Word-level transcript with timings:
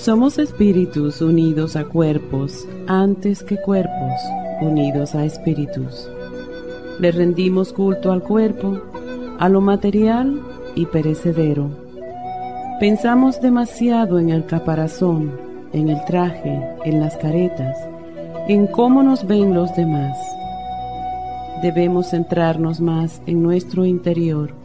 Somos 0.00 0.38
espíritus 0.38 1.20
unidos 1.20 1.76
a 1.76 1.84
cuerpos 1.84 2.66
antes 2.86 3.42
que 3.42 3.60
cuerpos 3.60 4.18
unidos 4.62 5.14
a 5.14 5.26
espíritus. 5.26 6.08
Le 6.98 7.12
rendimos 7.12 7.74
culto 7.74 8.10
al 8.10 8.22
cuerpo, 8.22 8.80
a 9.38 9.50
lo 9.50 9.60
material 9.60 10.40
y 10.74 10.86
perecedero. 10.86 11.68
Pensamos 12.80 13.42
demasiado 13.42 14.18
en 14.18 14.30
el 14.30 14.46
caparazón, 14.46 15.38
en 15.74 15.90
el 15.90 16.02
traje, 16.06 16.66
en 16.86 16.98
las 16.98 17.18
caretas, 17.18 17.76
en 18.48 18.68
cómo 18.68 19.02
nos 19.02 19.26
ven 19.26 19.52
los 19.52 19.76
demás. 19.76 20.16
Debemos 21.60 22.08
centrarnos 22.08 22.80
más 22.80 23.20
en 23.26 23.42
nuestro 23.42 23.84
interior 23.84 24.59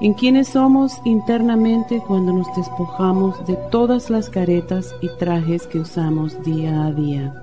en 0.00 0.14
quienes 0.14 0.48
somos 0.48 1.00
internamente 1.04 2.02
cuando 2.06 2.32
nos 2.32 2.46
despojamos 2.56 3.46
de 3.46 3.56
todas 3.70 4.08
las 4.08 4.30
caretas 4.30 4.94
y 5.02 5.08
trajes 5.18 5.66
que 5.66 5.78
usamos 5.78 6.42
día 6.42 6.86
a 6.86 6.92
día. 6.92 7.34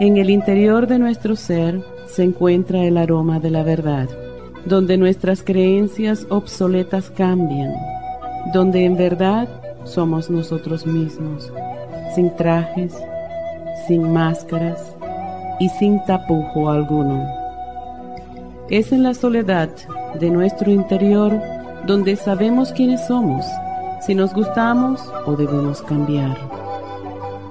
En 0.00 0.16
el 0.16 0.30
interior 0.30 0.86
de 0.86 0.98
nuestro 0.98 1.36
ser 1.36 1.82
se 2.06 2.22
encuentra 2.22 2.84
el 2.84 2.96
aroma 2.96 3.38
de 3.38 3.50
la 3.50 3.62
verdad, 3.62 4.08
donde 4.64 4.96
nuestras 4.96 5.42
creencias 5.42 6.26
obsoletas 6.30 7.10
cambian, 7.10 7.74
donde 8.54 8.84
en 8.84 8.96
verdad 8.96 9.48
somos 9.84 10.30
nosotros 10.30 10.86
mismos, 10.86 11.52
sin 12.14 12.34
trajes, 12.36 12.94
sin 13.86 14.10
máscaras 14.12 14.94
y 15.60 15.68
sin 15.68 16.02
tapujo 16.04 16.70
alguno. 16.70 17.26
Es 18.70 18.92
en 18.92 19.02
la 19.02 19.14
soledad 19.14 19.70
de 20.18 20.30
nuestro 20.30 20.70
interior 20.70 21.40
donde 21.86 22.16
sabemos 22.16 22.72
quiénes 22.72 23.06
somos, 23.06 23.44
si 24.00 24.14
nos 24.14 24.34
gustamos 24.34 25.00
o 25.26 25.36
debemos 25.36 25.82
cambiar. 25.82 26.36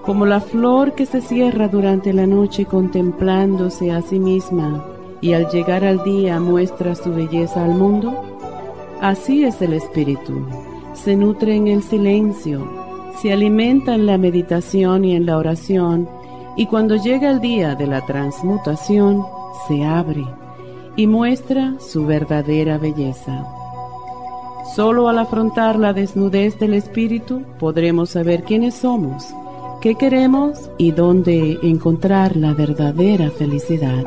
Como 0.03 0.25
la 0.25 0.39
flor 0.39 0.93
que 0.93 1.05
se 1.05 1.21
cierra 1.21 1.67
durante 1.67 2.13
la 2.13 2.25
noche 2.25 2.65
contemplándose 2.65 3.91
a 3.91 4.01
sí 4.01 4.19
misma 4.19 4.85
y 5.19 5.33
al 5.33 5.49
llegar 5.49 5.83
al 5.83 6.03
día 6.03 6.39
muestra 6.39 6.95
su 6.95 7.13
belleza 7.13 7.65
al 7.65 7.71
mundo, 7.71 8.13
así 9.01 9.43
es 9.43 9.61
el 9.61 9.73
espíritu. 9.73 10.47
Se 10.93 11.15
nutre 11.15 11.55
en 11.55 11.67
el 11.67 11.83
silencio, 11.83 12.65
se 13.21 13.33
alimenta 13.33 13.95
en 13.95 14.05
la 14.05 14.17
meditación 14.17 15.03
y 15.03 15.15
en 15.15 15.25
la 15.25 15.37
oración, 15.37 16.07
y 16.55 16.65
cuando 16.67 16.95
llega 16.95 17.29
el 17.29 17.39
día 17.39 17.75
de 17.75 17.87
la 17.87 18.05
transmutación, 18.05 19.23
se 19.67 19.83
abre 19.83 20.25
y 20.95 21.05
muestra 21.05 21.75
su 21.79 22.05
verdadera 22.05 22.77
belleza. 22.77 23.45
Solo 24.75 25.09
al 25.09 25.17
afrontar 25.17 25.79
la 25.79 25.93
desnudez 25.93 26.59
del 26.59 26.73
espíritu 26.73 27.43
podremos 27.59 28.11
saber 28.11 28.43
quiénes 28.43 28.75
somos, 28.75 29.25
qué 29.81 29.95
queremos 29.95 30.69
y 30.77 30.91
dónde 30.91 31.57
encontrar 31.63 32.35
la 32.35 32.53
verdadera 32.53 33.31
felicidad. 33.31 34.03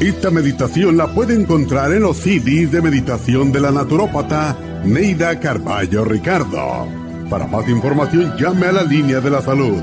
Esta 0.00 0.30
meditación 0.30 0.96
la 0.96 1.14
puede 1.14 1.34
encontrar 1.34 1.92
en 1.92 2.02
los 2.02 2.18
CDs 2.18 2.72
de 2.72 2.82
meditación 2.82 3.52
de 3.52 3.60
la 3.60 3.70
naturópata 3.70 4.56
Neida 4.84 5.38
Carballo 5.38 6.04
Ricardo. 6.04 6.86
Para 7.30 7.46
más 7.46 7.68
información 7.68 8.34
llame 8.36 8.66
a 8.66 8.72
la 8.72 8.82
línea 8.82 9.20
de 9.20 9.30
la 9.30 9.40
salud 9.40 9.82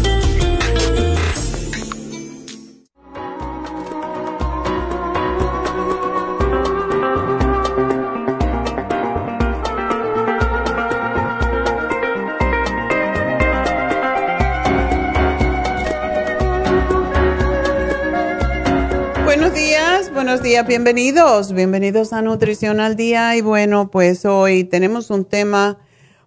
Buenos 20.23 20.43
días, 20.43 20.67
bienvenidos, 20.67 21.51
bienvenidos 21.51 22.13
a 22.13 22.21
Nutrición 22.21 22.79
al 22.79 22.95
Día 22.95 23.35
y 23.35 23.41
bueno, 23.41 23.89
pues 23.89 24.23
hoy 24.23 24.63
tenemos 24.63 25.09
un 25.09 25.25
tema 25.25 25.79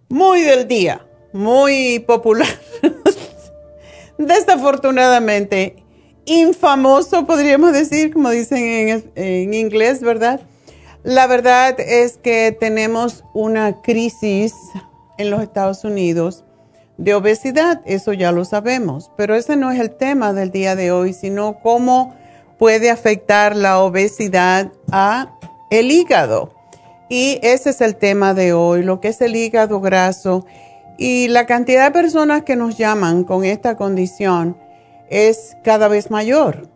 muy 0.09 0.41
del 0.41 0.67
día, 0.67 1.07
muy 1.31 1.99
popular, 1.99 2.49
desafortunadamente, 4.17 5.77
infamoso 6.25 7.25
podríamos 7.25 7.71
decir, 7.71 8.11
como 8.11 8.31
dicen 8.31 9.05
en, 9.15 9.53
inglés, 9.53 10.01
¿verdad? 10.01 10.41
La 11.03 11.25
verdad 11.25 11.79
es 11.79 12.17
que 12.17 12.51
tenemos 12.51 13.23
una 13.33 13.81
crisis 13.81 14.53
en 15.17 15.31
los 15.31 15.41
Estados 15.41 15.85
Unidos 15.85 16.43
de 16.97 17.13
obesidad, 17.13 17.81
eso 17.85 18.11
ya 18.11 18.33
lo 18.33 18.43
sabemos, 18.43 19.09
pero 19.15 19.35
ese 19.35 19.55
no 19.55 19.71
es 19.71 19.79
el 19.79 19.91
tema 19.91 20.33
del 20.33 20.51
día 20.51 20.75
de 20.75 20.91
hoy, 20.91 21.13
sino 21.13 21.59
cómo 21.63 22.13
puede 22.57 22.89
afectar 22.89 23.55
la 23.55 23.79
obesidad 23.79 24.71
a 24.91 25.31
el 25.69 25.91
hígado. 25.91 26.53
Y 27.09 27.39
ese 27.43 27.69
es 27.69 27.81
el 27.81 27.95
tema 27.95 28.33
de 28.33 28.53
hoy, 28.53 28.83
lo 28.83 28.99
que 28.99 29.09
es 29.09 29.21
el 29.21 29.35
hígado 29.35 29.79
graso. 29.79 30.45
Y 30.97 31.27
la 31.27 31.45
cantidad 31.45 31.85
de 31.85 31.91
personas 31.91 32.43
que 32.43 32.55
nos 32.55 32.77
llaman 32.77 33.23
con 33.23 33.43
esta 33.43 33.75
condición 33.75 34.57
es 35.09 35.55
cada 35.63 35.87
vez 35.87 36.09
mayor, 36.09 36.69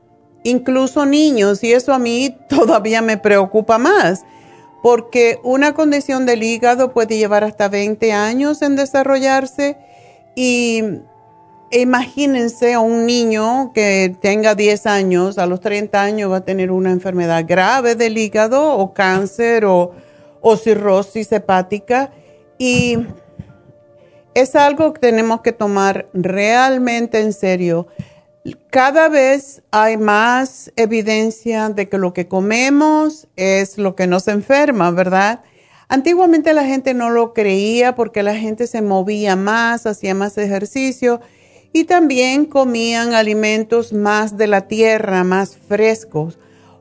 incluso 0.44 1.06
niños, 1.06 1.64
y 1.64 1.74
eso 1.74 1.94
a 1.94 2.00
mí 2.00 2.36
todavía 2.50 3.02
me 3.02 3.18
preocupa 3.18 3.78
más, 3.78 4.24
porque 4.84 5.40
una 5.44 5.74
condición 5.74 6.26
del 6.26 6.44
hígado 6.44 6.94
puede 6.94 7.18
llevar 7.18 7.44
hasta 7.44 7.70
20 7.70 8.14
años 8.14 8.62
en 8.62 8.76
desarrollarse 8.76 9.78
y 10.36 10.84
imagínense 11.72 12.74
a 12.74 12.80
un 12.80 13.06
niño 13.06 13.72
que 13.74 14.16
tenga 14.22 14.56
10 14.56 14.86
años, 14.86 15.38
a 15.38 15.46
los 15.46 15.60
30 15.60 16.02
años 16.02 16.32
va 16.32 16.38
a 16.38 16.46
tener 16.46 16.72
una 16.72 16.92
enfermedad 16.92 17.46
grave 17.48 17.96
del 17.96 18.18
hígado 18.18 18.78
o 18.78 18.94
cáncer 18.94 19.66
o, 19.66 19.92
o 20.42 20.58
cirrosis 20.58 21.32
hepática 21.32 22.12
y 22.58 22.98
es 24.34 24.56
algo 24.56 24.94
que 24.94 25.00
tenemos 25.00 25.42
que 25.42 25.52
tomar 25.52 26.08
realmente 26.14 27.20
en 27.20 27.34
serio. 27.34 27.88
Cada 28.70 29.10
vez 29.10 29.62
hay 29.72 29.98
más 29.98 30.72
evidencia 30.76 31.70
de 31.70 31.90
que 31.90 31.98
lo 31.98 32.14
que 32.14 32.28
comemos 32.28 33.28
es 33.36 33.78
lo 33.78 33.96
que 33.96 34.08
nos 34.08 34.28
enferma, 34.28 34.92
¿verdad? 34.92 35.42
Antiguamente 35.88 36.54
la 36.54 36.66
gente 36.66 36.94
no 36.94 37.10
lo 37.10 37.34
creía 37.34 37.96
porque 37.96 38.24
la 38.24 38.36
gente 38.36 38.68
se 38.68 38.82
movía 38.82 39.36
más, 39.36 39.86
hacía 39.86 40.14
más 40.14 40.38
ejercicio 40.38 41.20
y 41.72 41.84
también 41.84 42.46
comían 42.46 43.14
alimentos 43.14 43.94
más 43.94 44.38
de 44.38 44.48
la 44.48 44.68
tierra, 44.68 45.24
más 45.24 45.58
frescos. 45.58 46.40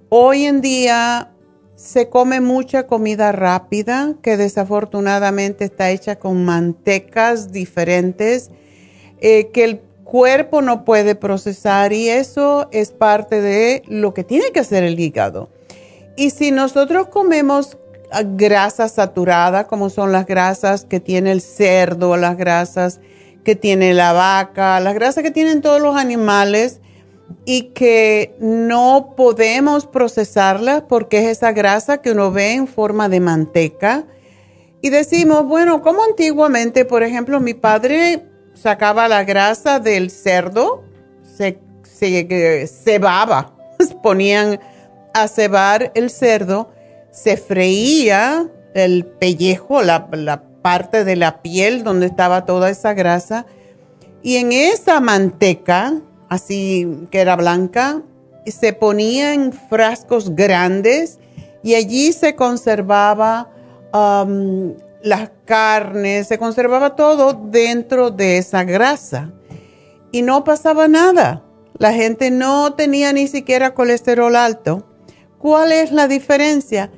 Hoy 0.08 0.44
en 0.44 0.60
día 0.60 1.32
se 1.74 2.08
come 2.08 2.40
mucha 2.40 2.86
comida 2.86 3.30
rápida 3.32 4.14
que 4.22 4.36
desafortunadamente 4.36 5.66
está 5.66 5.90
hecha 5.90 6.16
con 6.16 6.44
mantecas 6.44 7.52
diferentes 7.52 8.50
eh, 9.20 9.50
que 9.52 9.64
el 9.64 9.80
cuerpo 10.04 10.62
no 10.62 10.84
puede 10.84 11.14
procesar 11.14 11.92
y 11.92 12.08
eso 12.08 12.68
es 12.72 12.90
parte 12.90 13.40
de 13.42 13.82
lo 13.86 14.14
que 14.14 14.24
tiene 14.24 14.50
que 14.52 14.60
hacer 14.60 14.82
el 14.82 14.98
hígado. 14.98 15.50
Y 16.16 16.30
si 16.30 16.50
nosotros 16.50 17.08
comemos 17.08 17.76
grasas 18.36 18.92
saturadas, 18.92 19.66
como 19.66 19.90
son 19.90 20.10
las 20.10 20.26
grasas 20.26 20.84
que 20.84 20.98
tiene 20.98 21.30
el 21.30 21.42
cerdo, 21.42 22.16
las 22.16 22.36
grasas 22.36 23.00
que 23.48 23.56
tiene 23.56 23.94
la 23.94 24.12
vaca, 24.12 24.78
las 24.78 24.92
grasas 24.92 25.22
que 25.22 25.30
tienen 25.30 25.62
todos 25.62 25.80
los 25.80 25.96
animales 25.96 26.80
y 27.46 27.70
que 27.70 28.36
no 28.40 29.14
podemos 29.16 29.86
procesarlas 29.86 30.82
porque 30.86 31.20
es 31.20 31.38
esa 31.38 31.52
grasa 31.52 32.02
que 32.02 32.10
uno 32.10 32.30
ve 32.30 32.52
en 32.52 32.68
forma 32.68 33.08
de 33.08 33.20
manteca. 33.20 34.04
Y 34.82 34.90
decimos, 34.90 35.46
bueno, 35.46 35.80
como 35.80 36.04
antiguamente, 36.04 36.84
por 36.84 37.02
ejemplo, 37.02 37.40
mi 37.40 37.54
padre 37.54 38.22
sacaba 38.52 39.08
la 39.08 39.24
grasa 39.24 39.80
del 39.80 40.10
cerdo, 40.10 40.84
se, 41.22 41.58
se 41.84 42.66
cebaba, 42.66 43.56
ponían 44.02 44.60
a 45.14 45.26
cebar 45.26 45.90
el 45.94 46.10
cerdo, 46.10 46.70
se 47.10 47.38
freía 47.38 48.46
el 48.74 49.06
pellejo, 49.06 49.80
la, 49.80 50.06
la 50.12 50.47
parte 50.62 51.04
de 51.04 51.16
la 51.16 51.42
piel 51.42 51.84
donde 51.84 52.06
estaba 52.06 52.44
toda 52.44 52.70
esa 52.70 52.94
grasa. 52.94 53.46
Y 54.22 54.36
en 54.36 54.52
esa 54.52 55.00
manteca, 55.00 55.94
así 56.28 57.06
que 57.10 57.20
era 57.20 57.36
blanca, 57.36 58.02
se 58.46 58.72
ponía 58.72 59.34
en 59.34 59.52
frascos 59.52 60.34
grandes 60.34 61.18
y 61.62 61.74
allí 61.74 62.12
se 62.12 62.34
conservaba 62.34 63.50
um, 63.92 64.74
las 65.02 65.30
carnes, 65.44 66.26
se 66.26 66.38
conservaba 66.38 66.96
todo 66.96 67.32
dentro 67.32 68.10
de 68.10 68.38
esa 68.38 68.64
grasa. 68.64 69.32
Y 70.10 70.22
no 70.22 70.44
pasaba 70.44 70.88
nada. 70.88 71.44
La 71.78 71.92
gente 71.92 72.30
no 72.30 72.74
tenía 72.74 73.12
ni 73.12 73.28
siquiera 73.28 73.74
colesterol 73.74 74.34
alto. 74.34 74.86
¿Cuál 75.38 75.72
es 75.72 75.92
la 75.92 76.08
diferencia? 76.08 76.90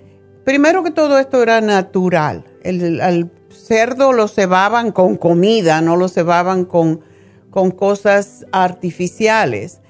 Primero 0.45 0.83
que 0.83 0.91
todo 0.91 1.19
esto 1.19 1.43
era 1.43 1.61
natural. 1.61 2.45
El, 2.63 3.31
cerdo 3.71 4.13
lo 4.13 4.27
cebaban 4.27 4.91
con 4.91 5.17
comida, 5.17 5.81
no 5.81 5.95
lo 5.95 6.09
cebaban 6.09 6.65
con, 6.65 7.03
con 7.51 7.71
cosas 7.71 8.45
artificiales. 8.51 9.81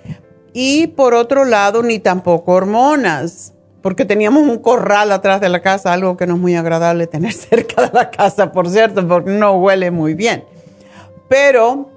Y 0.52 0.88
por 0.88 1.14
otro 1.14 1.46
lado, 1.46 1.82
ni 1.82 1.98
tampoco 1.98 2.52
hormonas, 2.52 3.54
porque 3.80 4.04
teníamos 4.04 4.42
un 4.42 4.58
corral 4.58 5.10
atrás 5.12 5.40
de 5.40 5.48
la 5.48 5.62
casa, 5.62 5.94
algo 5.94 6.18
que 6.18 6.26
no 6.26 6.34
es 6.34 6.40
muy 6.40 6.56
agradable 6.56 7.06
tener 7.06 7.32
cerca 7.48 7.86
de 7.86 7.92
la 7.94 8.10
casa, 8.10 8.52
por 8.52 8.68
cierto, 8.68 9.08
porque 9.08 9.30
no 9.30 9.52
huele 9.52 9.90
muy 9.90 10.12
bien. 10.12 10.44
Pero 11.30 11.90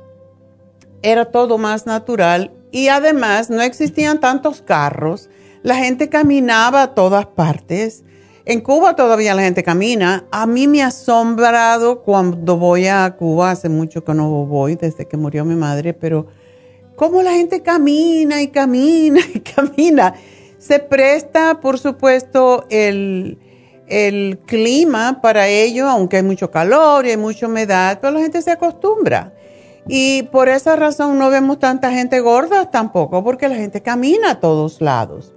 era 1.02 1.26
todo 1.26 1.58
más 1.58 1.86
natural 1.86 2.54
y 2.72 2.88
además 2.88 3.50
no 3.50 3.62
existían 3.62 4.22
tantos 4.22 4.62
carros, 4.62 5.30
la 5.64 5.76
gente 5.76 6.08
caminaba 6.08 6.82
a 6.82 6.96
todas 6.96 7.26
partes 7.26 8.06
en 8.46 8.60
Cuba 8.62 8.96
todavía 8.96 9.34
la 9.34 9.44
gente 9.44 9.64
camina. 9.64 10.26
A 10.32 10.46
mí 10.46 10.68
me 10.68 10.84
ha 10.84 10.88
asombrado 10.88 12.02
cuando 12.02 12.58
voy 12.58 12.88
a 12.88 13.16
Cuba, 13.18 13.52
hace 13.52 13.70
mucho 13.70 14.04
que 14.04 14.14
no 14.14 14.46
voy, 14.46 14.76
desde 14.76 15.08
que 15.08 15.16
murió 15.16 15.46
mi 15.46 15.56
madre, 15.56 15.94
pero 15.94 16.28
cómo 16.96 17.22
la 17.22 17.32
gente 17.32 17.62
camina 17.62 18.42
y 18.42 18.50
camina 18.50 19.22
y 19.34 19.40
camina. 19.56 20.14
Se 20.58 20.80
presta, 20.80 21.60
por 21.62 21.80
supuesto, 21.80 22.66
el, 22.70 23.38
el 23.88 24.40
clima 24.46 25.20
para 25.22 25.48
ello, 25.48 25.88
aunque 25.90 26.18
hay 26.18 26.24
mucho 26.24 26.52
calor 26.52 27.06
y 27.06 27.12
hay 27.12 27.18
mucha 27.18 27.48
humedad, 27.48 28.00
pero 28.02 28.14
la 28.14 28.22
gente 28.22 28.42
se 28.42 28.52
acostumbra. 28.52 29.34
Y 29.88 30.24
por 30.24 30.48
esa 30.48 30.76
razón 30.76 31.18
no 31.18 31.30
vemos 31.30 31.60
tanta 31.60 31.92
gente 31.92 32.20
gorda 32.22 32.72
tampoco, 32.72 33.24
porque 33.24 33.50
la 33.50 33.56
gente 33.56 33.82
camina 33.82 34.32
a 34.32 34.40
todos 34.40 34.80
lados. 34.82 35.33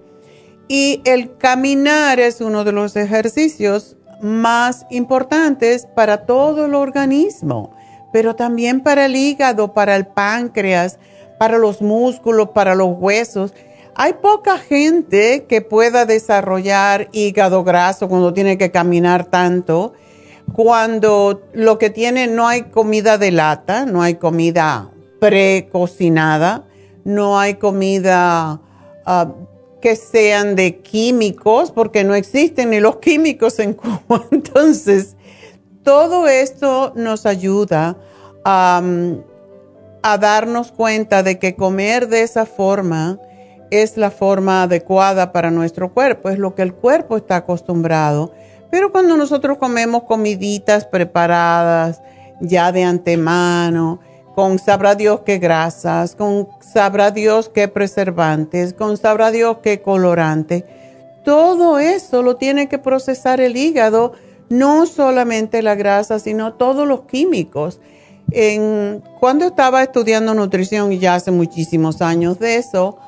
Y 0.69 1.01
el 1.05 1.37
caminar 1.37 2.19
es 2.19 2.41
uno 2.41 2.65
de 2.65 2.73
los 2.73 2.97
ejercicios 2.97 3.97
más 4.21 4.87
importantes 4.91 5.87
para 5.95 6.27
todo 6.27 6.67
el 6.67 6.75
organismo, 6.75 7.71
pero 8.13 8.35
también 8.35 8.81
para 8.81 9.07
el 9.07 9.15
hígado, 9.15 9.75
para 9.75 9.95
el 9.95 10.07
páncreas, 10.07 10.99
para 11.39 11.59
los 11.59 11.83
músculos, 11.83 12.51
para 12.51 12.75
los 12.75 12.97
huesos. 12.99 13.55
Hay 13.95 14.15
poca 14.15 14.59
gente 14.59 15.47
que 15.49 15.61
pueda 15.61 16.05
desarrollar 16.05 17.09
hígado 17.12 17.62
graso 17.62 18.09
cuando 18.09 18.33
tiene 18.33 18.59
que 18.59 18.71
caminar 18.71 19.27
tanto, 19.27 19.93
cuando 20.53 21.43
lo 21.53 21.79
que 21.79 21.91
tiene 21.91 22.27
no 22.27 22.47
hay 22.49 22.65
comida 22.65 23.19
de 23.19 23.33
lata, 23.33 23.87
no 23.87 24.03
hay 24.03 24.17
comida 24.17 24.91
precocinada, 25.21 26.67
no 27.05 27.39
hay 27.39 27.55
comida 27.55 28.61
ah, 29.07 29.33
que 29.81 29.96
sean 29.96 30.56
de 30.56 30.78
químicos, 30.78 31.71
porque 31.71 32.04
no 32.04 32.14
existen 32.14 32.71
ni 32.71 32.80
los 32.80 32.97
químicos 32.97 33.59
en 33.59 33.75
Cuba. 33.75 34.25
Entonces, 34.30 35.16
todo 35.83 36.28
esto 36.28 36.92
nos 36.97 37.26
ayuda 37.26 37.97
a, 38.45 38.83
a 40.02 40.18
darnos 40.18 40.73
cuenta 40.73 41.23
de 41.23 41.38
que 41.38 41.54
comer 41.54 42.09
de 42.09 42.23
esa 42.23 42.47
forma 42.47 43.18
es 43.71 43.97
la 43.97 44.11
forma 44.11 44.62
adecuada 44.62 45.33
para 45.33 45.50
nuestro 45.50 45.92
cuerpo, 45.92 46.28
es 46.28 46.38
lo 46.38 46.54
que 46.54 46.62
el 46.62 46.75
cuerpo 46.75 47.16
está 47.16 47.37
acostumbrado. 47.37 48.33
Pero 48.71 48.92
cuando 48.92 49.16
nosotros 49.16 49.59
comemos 49.59 50.04
comiditas 50.04 50.87
preparadas 50.87 52.02
ya 52.40 52.73
de 52.73 52.85
antemano, 52.85 54.00
con 54.37 54.59
sabrá 54.59 54.95
Dios 54.95 55.21
qué 55.25 55.38
grasas, 55.38 56.14
con 56.14 56.47
sabrá 56.61 57.11
Dios 57.11 57.49
qué 57.49 57.69
preservantes, 57.69 58.75
con 58.75 58.99
sabrá 58.99 59.31
Dios 59.31 59.57
qué 59.62 59.81
colorante. 59.81 60.66
Todo 61.25 61.78
eso 61.78 62.23
lo 62.23 62.37
tiene 62.37 62.69
que 62.69 62.76
procesar 62.78 63.40
el 63.40 63.57
hígado, 63.57 64.12
no 64.50 64.85
solamente 64.85 65.62
la 65.62 65.75
grasa, 65.75 66.19
sino 66.19 66.52
todos 66.52 66.87
los 66.87 67.07
químicos. 67.07 67.81
Cuando 69.21 69.47
estaba 69.47 69.83
estudiando 69.83 70.35
nutrición, 70.35 70.93
y 70.93 70.99
ya 70.99 71.14
hace 71.14 71.31
muchísimos 71.31 72.02
años 72.02 72.38
de 72.38 72.57
eso, 72.57 72.99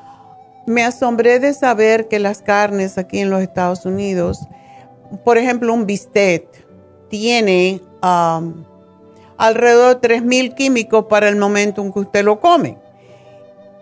me 0.65 0.83
asombré 0.83 1.39
de 1.39 1.53
saber 1.53 2.07
que 2.07 2.17
las 2.17 2.41
carnes 2.41 2.97
aquí 2.97 3.19
en 3.19 3.29
los 3.29 3.43
Estados 3.43 3.85
Unidos, 3.85 4.39
por 5.23 5.37
ejemplo, 5.37 5.75
un 5.75 5.85
bistec 5.85 6.47
tiene 7.07 7.81
um, 8.01 8.63
alrededor 9.39 10.01
de 10.01 10.19
3.000 10.19 10.53
químicos 10.53 11.05
para 11.05 11.29
el 11.29 11.37
momento 11.37 11.81
en 11.81 11.93
que 11.93 11.99
usted 11.99 12.23
lo 12.23 12.39
come. 12.39 12.77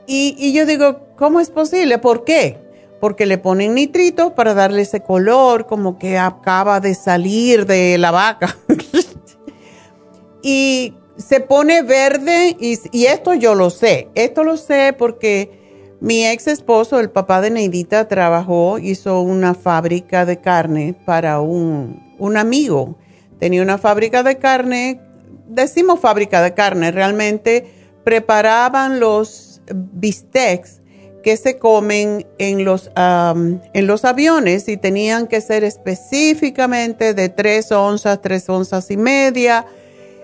Y, 0.05 0.53
yo 0.53 0.65
digo, 0.65 0.99
¿cómo 1.17 1.41
es 1.41 1.49
posible? 1.49 1.97
¿Por 1.97 2.23
qué? 2.23 2.57
Porque 3.01 3.25
le 3.25 3.37
ponen 3.37 3.73
nitritos 3.73 4.31
para 4.31 4.53
darle 4.53 4.83
ese 4.83 5.01
color 5.01 5.65
como 5.65 5.97
que 5.97 6.17
acaba 6.17 6.79
de 6.79 6.93
salir 6.93 7.65
de 7.65 7.97
la 7.97 8.11
vaca. 8.11 8.55
y 10.41 10.93
se 11.17 11.41
pone 11.41 11.81
verde 11.81 12.55
y, 12.59 12.79
y, 12.91 13.05
esto 13.07 13.33
yo 13.33 13.55
lo 13.55 13.71
sé. 13.71 14.07
Esto 14.13 14.43
lo 14.43 14.55
sé 14.55 14.95
porque 14.97 15.97
mi 15.99 16.25
ex 16.25 16.47
esposo, 16.47 16.99
el 16.99 17.09
papá 17.09 17.41
de 17.41 17.49
Neidita, 17.49 18.07
trabajó, 18.07 18.77
hizo 18.77 19.21
una 19.21 19.55
fábrica 19.55 20.25
de 20.25 20.39
carne 20.39 20.95
para 21.05 21.41
un, 21.41 22.15
un 22.19 22.37
amigo. 22.37 22.95
Tenía 23.39 23.61
una 23.63 23.77
fábrica 23.77 24.23
de 24.23 24.37
carne 24.37 25.01
decimos 25.47 25.99
fábrica 25.99 26.41
de 26.41 26.53
carne, 26.53 26.91
realmente 26.91 27.65
preparaban 28.03 28.99
los 28.99 29.61
bistecs 29.73 30.81
que 31.23 31.35
se 31.35 31.57
comen 31.57 32.25
en 32.37 32.63
los, 32.63 32.89
en 32.95 33.87
los 33.87 34.05
aviones 34.05 34.69
y 34.69 34.77
tenían 34.77 35.27
que 35.27 35.41
ser 35.41 35.63
específicamente 35.65 37.13
de 37.13 37.27
3 37.27 37.71
onzas, 37.73 38.21
3 38.21 38.49
onzas 38.49 38.89
y 38.91 38.97
media. 38.97 39.65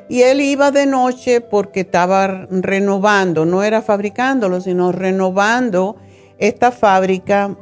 Y 0.08 0.22
él 0.22 0.40
iba 0.40 0.72
de 0.72 0.86
noche 0.86 1.42
porque 1.42 1.82
estaba 1.82 2.48
renovando, 2.50 3.46
no 3.46 3.64
era 3.64 3.82
fabricándolo, 3.82 4.62
sino 4.62 4.92
renovando 4.92 5.98
esta 6.38 6.72
fábrica 6.72 7.58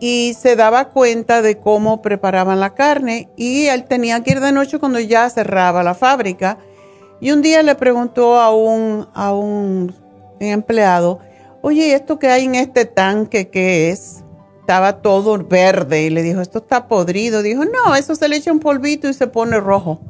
y 0.00 0.34
se 0.38 0.56
daba 0.56 0.90
cuenta 0.90 1.40
de 1.40 1.56
cómo 1.56 2.02
preparaban 2.02 2.60
la 2.60 2.74
carne 2.74 3.30
y 3.36 3.66
él 3.66 3.84
tenía 3.84 4.22
que 4.22 4.32
ir 4.32 4.40
de 4.40 4.52
noche 4.52 4.78
cuando 4.78 5.00
ya 5.00 5.30
cerraba 5.30 5.82
la 5.82 5.94
fábrica. 5.94 6.58
Y 7.20 7.30
un 7.30 7.42
día 7.42 7.62
le 7.62 7.74
preguntó 7.74 8.40
a 8.40 8.54
un, 8.54 9.08
a 9.14 9.32
un 9.32 9.94
empleado, 10.40 11.20
oye, 11.62 11.94
¿esto 11.94 12.18
que 12.18 12.28
hay 12.28 12.44
en 12.44 12.54
este 12.54 12.84
tanque 12.84 13.48
qué 13.48 13.90
es? 13.90 14.22
Estaba 14.60 15.02
todo 15.02 15.36
verde 15.38 16.04
y 16.04 16.10
le 16.10 16.22
dijo, 16.22 16.40
esto 16.40 16.58
está 16.58 16.88
podrido. 16.88 17.42
Dijo, 17.42 17.64
no, 17.64 17.94
eso 17.94 18.14
se 18.14 18.28
le 18.28 18.36
echa 18.36 18.52
un 18.52 18.60
polvito 18.60 19.08
y 19.08 19.14
se 19.14 19.26
pone 19.26 19.60
rojo. 19.60 20.00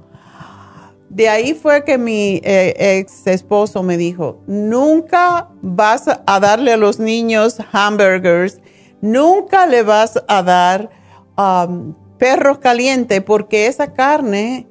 De 1.14 1.28
ahí 1.28 1.54
fue 1.54 1.84
que 1.84 1.96
mi 1.96 2.40
eh, 2.42 2.99
ex 2.99 3.28
esposo 3.28 3.84
me 3.84 3.96
dijo, 3.96 4.42
nunca 4.49 5.49
vas 5.62 6.08
a 6.08 6.40
darle 6.40 6.73
a 6.73 6.76
los 6.76 6.99
niños 6.99 7.58
hamburgers, 7.70 8.61
nunca 9.00 9.66
le 9.68 9.84
vas 9.84 10.20
a 10.26 10.42
dar 10.42 10.90
um, 11.38 11.94
perros 12.18 12.58
calientes 12.58 13.23
porque 13.23 13.68
esa 13.68 13.92
carne 13.92 14.66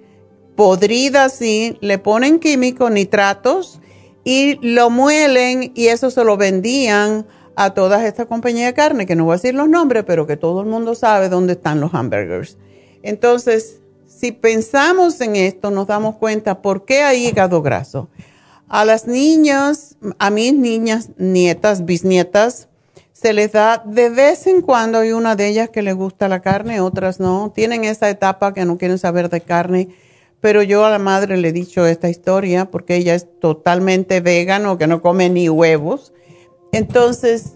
podrida 0.56 1.26
así, 1.26 1.78
le 1.82 1.98
ponen 1.98 2.40
químicos, 2.40 2.92
nitratos 2.92 3.80
y 4.24 4.58
lo 4.62 4.90
muelen 4.90 5.72
y 5.76 5.88
eso 5.88 6.12
se 6.12 6.24
lo 6.24 6.38
vendían 6.38 7.26
a 7.56 7.74
todas 7.74 8.04
estas 8.04 8.28
compañías 8.28 8.68
de 8.68 8.74
carne, 8.74 9.06
que 9.06 9.16
no 9.16 9.26
voy 9.26 9.34
a 9.34 9.36
decir 9.38 9.54
los 9.54 9.70
nombres, 9.70 10.04
pero 10.06 10.26
que 10.26 10.38
todo 10.38 10.62
el 10.62 10.68
mundo 10.68 10.96
sabe 10.96 11.30
dónde 11.30 11.54
están 11.54 11.80
los 11.80 11.94
hamburgers. 11.94 12.58
Entonces, 13.04 13.82
si 14.08 14.32
pensamos 14.32 15.20
en 15.22 15.36
esto, 15.36 15.70
nos 15.70 15.88
damos 15.88 16.16
cuenta 16.16 16.62
por 16.62 16.86
qué 16.86 17.04
hay 17.04 17.28
hígado 17.28 17.62
graso. 17.62 18.10
A 18.70 18.86
las 18.86 19.06
niñas, 19.06 19.98
a 20.18 20.30
mis 20.30 20.54
niñas, 20.54 21.10
nietas, 21.18 21.86
bisnietas, 21.86 22.70
se 23.12 23.34
les 23.34 23.52
da 23.52 23.84
de 23.86 24.10
vez 24.10 24.48
en 24.48 24.62
cuando 24.62 25.00
hay 25.00 25.12
una 25.12 25.36
de 25.36 25.48
ellas 25.48 25.70
que 25.70 25.82
le 25.82 25.94
gusta 25.94 26.28
la 26.28 26.42
carne, 26.42 26.82
otras 26.82 27.20
no. 27.20 27.52
Tienen 27.54 27.84
esa 27.84 28.10
etapa 28.10 28.54
que 28.54 28.66
no 28.66 28.78
quieren 28.78 28.98
saber 28.98 29.30
de 29.30 29.42
carne 29.42 29.90
pero 30.44 30.62
yo 30.62 30.84
a 30.86 30.90
la 30.90 31.00
madre 31.00 31.38
le 31.38 31.48
he 31.48 31.54
dicho 31.54 31.86
esta 31.86 32.10
historia 32.10 32.70
porque 32.70 32.98
ella 32.98 33.16
es 33.16 33.30
totalmente 33.40 34.20
vegano, 34.20 34.78
que 34.78 34.88
no 34.88 35.02
come 35.02 35.30
ni 35.30 35.48
huevos. 35.48 36.12
Entonces, 36.74 37.54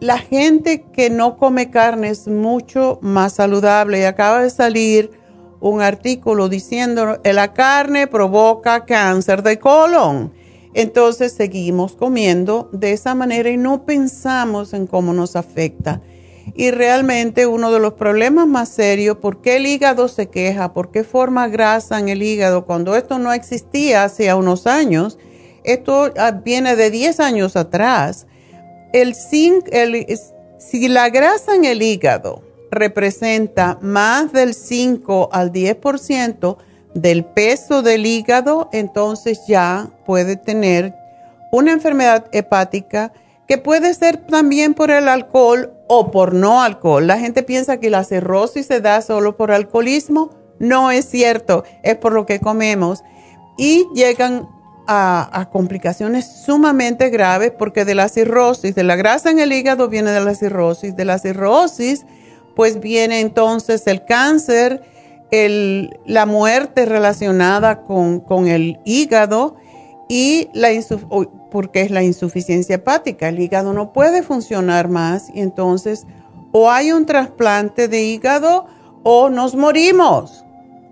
la 0.00 0.18
gente 0.18 0.84
que 0.92 1.10
no 1.10 1.36
come 1.36 1.70
carne 1.70 2.08
es 2.08 2.26
mucho 2.26 2.98
más 3.02 3.34
saludable 3.34 4.00
y 4.00 4.02
acaba 4.02 4.42
de 4.42 4.50
salir 4.50 5.12
un 5.60 5.80
artículo 5.80 6.48
diciendo 6.48 7.20
que 7.22 7.32
la 7.32 7.54
carne 7.54 8.08
provoca 8.08 8.84
cáncer 8.84 9.44
de 9.44 9.60
colon. 9.60 10.32
Entonces 10.74 11.30
seguimos 11.30 11.94
comiendo 11.94 12.68
de 12.72 12.94
esa 12.94 13.14
manera 13.14 13.48
y 13.48 13.56
no 13.56 13.84
pensamos 13.84 14.74
en 14.74 14.88
cómo 14.88 15.12
nos 15.12 15.36
afecta. 15.36 16.00
Y 16.54 16.70
realmente 16.70 17.46
uno 17.46 17.72
de 17.72 17.80
los 17.80 17.94
problemas 17.94 18.46
más 18.46 18.68
serios, 18.68 19.16
¿por 19.18 19.40
qué 19.40 19.56
el 19.56 19.66
hígado 19.66 20.08
se 20.08 20.28
queja? 20.28 20.72
¿Por 20.74 20.90
qué 20.90 21.04
forma 21.04 21.48
grasa 21.48 21.98
en 21.98 22.08
el 22.08 22.22
hígado? 22.22 22.66
Cuando 22.66 22.96
esto 22.96 23.18
no 23.18 23.32
existía 23.32 24.04
hace 24.04 24.32
unos 24.34 24.66
años, 24.66 25.18
esto 25.64 26.12
ah, 26.18 26.32
viene 26.32 26.76
de 26.76 26.90
10 26.90 27.20
años 27.20 27.56
atrás. 27.56 28.26
El 28.92 29.14
si 29.14 30.88
la 30.88 31.08
grasa 31.08 31.54
en 31.54 31.64
el 31.64 31.82
hígado 31.82 32.42
representa 32.70 33.78
más 33.80 34.32
del 34.32 34.54
5 34.54 35.30
al 35.32 35.52
10% 35.52 36.56
del 36.94 37.24
peso 37.24 37.82
del 37.82 38.06
hígado, 38.06 38.68
entonces 38.72 39.40
ya 39.46 39.90
puede 40.04 40.36
tener 40.36 40.94
una 41.52 41.72
enfermedad 41.72 42.26
hepática 42.32 43.12
que 43.46 43.58
puede 43.58 43.92
ser 43.94 44.16
también 44.16 44.74
por 44.74 44.90
el 44.90 45.08
alcohol 45.08 45.72
o 45.94 46.10
por 46.10 46.32
no 46.32 46.62
alcohol. 46.62 47.06
La 47.06 47.18
gente 47.18 47.42
piensa 47.42 47.78
que 47.78 47.90
la 47.90 48.04
cirrosis 48.04 48.66
se 48.66 48.80
da 48.80 49.02
solo 49.02 49.36
por 49.36 49.52
alcoholismo. 49.52 50.30
No 50.58 50.90
es 50.90 51.04
cierto, 51.04 51.64
es 51.82 51.96
por 51.96 52.12
lo 52.12 52.24
que 52.24 52.40
comemos. 52.40 53.02
Y 53.58 53.86
llegan 53.94 54.48
a, 54.86 55.50
complicaciones 55.52 56.44
sumamente 56.46 57.10
graves 57.10 57.52
porque 57.58 57.84
de 57.84 57.94
la 57.94 58.08
cirrosis, 58.08 58.74
de 58.74 58.84
la 58.84 58.96
grasa 58.96 59.30
en 59.30 59.38
el 59.38 59.52
hígado 59.52 59.88
viene 59.88 60.10
de 60.10 60.24
la 60.24 60.34
cirrosis, 60.34 60.96
de 60.96 61.04
la 61.04 61.18
cirrosis 61.18 62.06
pues 62.56 62.80
viene 62.80 63.20
entonces 63.20 63.86
el 63.86 64.04
cáncer, 64.04 64.82
el, 65.30 65.90
la 66.06 66.26
muerte 66.26 66.86
relacionada 66.86 67.82
con, 67.82 68.46
el 68.46 68.78
hígado 68.84 69.56
y 70.08 70.48
la 70.52 70.70
porque 71.52 71.82
es 71.82 71.90
la 71.90 72.02
insuficiencia 72.02 72.76
hepática. 72.76 73.28
El 73.28 73.38
hígado 73.38 73.74
no 73.74 73.92
puede 73.92 74.22
funcionar 74.22 74.88
más 74.88 75.30
y 75.34 75.40
entonces 75.40 76.06
o 76.50 76.70
hay 76.70 76.92
un 76.92 77.04
trasplante 77.04 77.88
de 77.88 78.02
hígado 78.02 78.66
o 79.02 79.28
nos 79.28 79.54
morimos. 79.54 80.44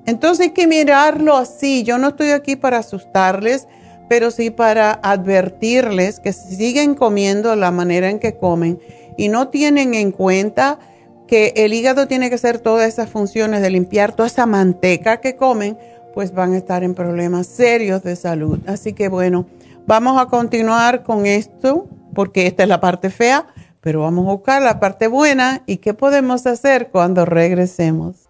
Entonces 0.05 0.47
hay 0.47 0.53
que 0.53 0.67
mirarlo 0.67 1.37
así. 1.37 1.83
Yo 1.83 1.97
no 1.97 2.09
estoy 2.09 2.31
aquí 2.31 2.57
para 2.57 2.79
asustarles, 2.79 3.69
pero 4.09 4.31
sí 4.31 4.51
para 4.51 5.01
advertirles 5.03 6.21
que 6.21 6.35
siguen 6.35 6.95
comiendo 6.95 7.57
la 7.57 7.71
manera 7.71 8.11
en 8.11 8.19
que 8.19 8.37
comen 8.37 8.79
y 9.17 9.29
no 9.29 9.49
tienen 9.49 9.95
en 9.95 10.13
cuenta 10.13 10.79
que 11.27 11.55
el 11.57 11.73
hígado 11.73 12.07
tiene 12.07 12.29
que 12.29 12.35
hacer 12.35 12.59
todas 12.59 12.87
esas 12.87 13.09
funciones 13.09 13.63
de 13.63 13.71
limpiar 13.71 14.15
toda 14.15 14.27
esa 14.27 14.47
manteca 14.47 15.21
que 15.21 15.37
comen, 15.37 15.79
pues 16.13 16.35
van 16.35 16.53
a 16.53 16.59
estar 16.59 16.85
en 16.85 16.95
problemas 16.95 17.47
serios 17.47 18.03
de 18.03 18.17
salud. 18.17 18.59
Así 18.67 18.93
que 18.93 19.09
bueno. 19.09 19.47
Vamos 19.91 20.23
a 20.23 20.27
continuar 20.27 21.03
con 21.03 21.27
esto 21.27 21.89
porque 22.15 22.47
esta 22.47 22.63
es 22.63 22.69
la 22.69 22.81
parte 22.81 23.11
fea, 23.11 23.49
pero 23.81 24.03
vamos 24.03 24.25
a 24.29 24.31
buscar 24.31 24.63
la 24.63 24.79
parte 24.79 25.09
buena 25.09 25.65
y 25.67 25.79
qué 25.79 25.95
podemos 25.95 26.47
hacer 26.47 26.91
cuando 26.93 27.25
regresemos. 27.25 28.29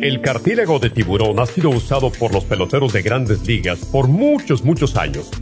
El 0.00 0.22
cartílago 0.22 0.78
de 0.78 0.88
tiburón 0.88 1.38
ha 1.38 1.44
sido 1.44 1.68
usado 1.68 2.10
por 2.10 2.32
los 2.32 2.44
peloteros 2.44 2.94
de 2.94 3.02
grandes 3.02 3.46
ligas 3.46 3.80
por 3.84 4.08
muchos, 4.08 4.64
muchos 4.64 4.96
años. 4.96 5.30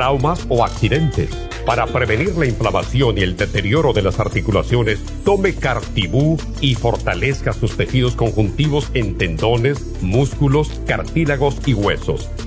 traumas 0.00 0.46
o 0.48 0.64
accidentes. 0.64 1.28
Para 1.66 1.86
prevenir 1.86 2.34
la 2.38 2.46
inflamación 2.46 3.18
y 3.18 3.20
el 3.20 3.36
deterioro 3.36 3.92
de 3.92 4.00
las 4.00 4.18
articulaciones, 4.18 4.98
tome 5.26 5.54
Cartibú 5.54 6.38
y 6.62 6.74
fortalezca 6.74 7.52
sus 7.52 7.76
tejidos 7.76 8.16
conjuntivos 8.16 8.90
en 8.94 9.18
tendones, 9.18 10.00
músculos, 10.00 10.80
cartílagos 10.86 11.58
y 11.66 11.74
huesos. 11.74 12.30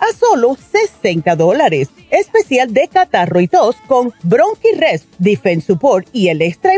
a 0.00 0.12
solo 0.12 0.56
60 0.56 1.36
dólares. 1.36 1.90
Especial 2.10 2.72
de 2.72 2.88
catarro 2.88 3.40
y 3.40 3.46
tos 3.46 3.76
con 3.86 4.12
Bronchi-Rest, 4.24 5.06
Defense 5.18 5.66
Support 5.68 6.08
y 6.12 6.28
el 6.28 6.42
Extra 6.42 6.72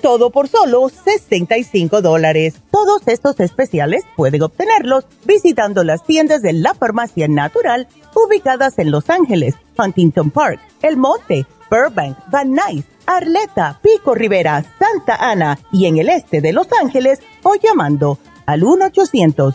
todo 0.00 0.30
por 0.30 0.48
solo 0.48 0.88
65 0.88 2.02
dólares. 2.02 2.54
Todos 2.70 3.02
estos 3.06 3.40
especiales 3.40 4.04
pueden 4.16 4.42
obtenerlos 4.42 5.04
visitando 5.24 5.84
las 5.84 6.04
tiendas 6.04 6.42
de 6.42 6.52
la 6.52 6.74
Farmacia 6.74 7.28
Natural 7.28 7.88
ubicadas 8.14 8.78
en 8.78 8.90
Los 8.90 9.10
Ángeles, 9.10 9.54
Huntington 9.78 10.30
Park, 10.30 10.60
El 10.82 10.96
Monte, 10.96 11.46
Burbank, 11.70 12.16
Van 12.30 12.52
Nuys, 12.52 12.84
Arleta, 13.06 13.80
Pico 13.82 14.14
Rivera, 14.14 14.64
Santa 14.78 15.16
Ana 15.16 15.58
y 15.72 15.86
en 15.86 15.98
el 15.98 16.08
este 16.08 16.40
de 16.40 16.52
Los 16.52 16.68
Ángeles 16.80 17.20
o 17.42 17.54
llamando 17.56 18.18
al 18.46 18.64
1 18.64 18.86
800 18.86 19.54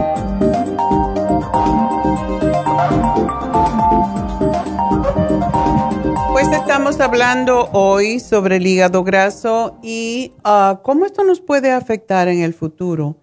Estamos 6.71 7.01
hablando 7.01 7.69
hoy 7.73 8.21
sobre 8.21 8.55
el 8.55 8.65
hígado 8.65 9.03
graso 9.03 9.77
y 9.83 10.31
ah, 10.45 10.79
cómo 10.85 11.05
esto 11.05 11.25
nos 11.25 11.41
puede 11.41 11.69
afectar 11.69 12.29
en 12.29 12.39
el 12.39 12.53
futuro. 12.53 13.17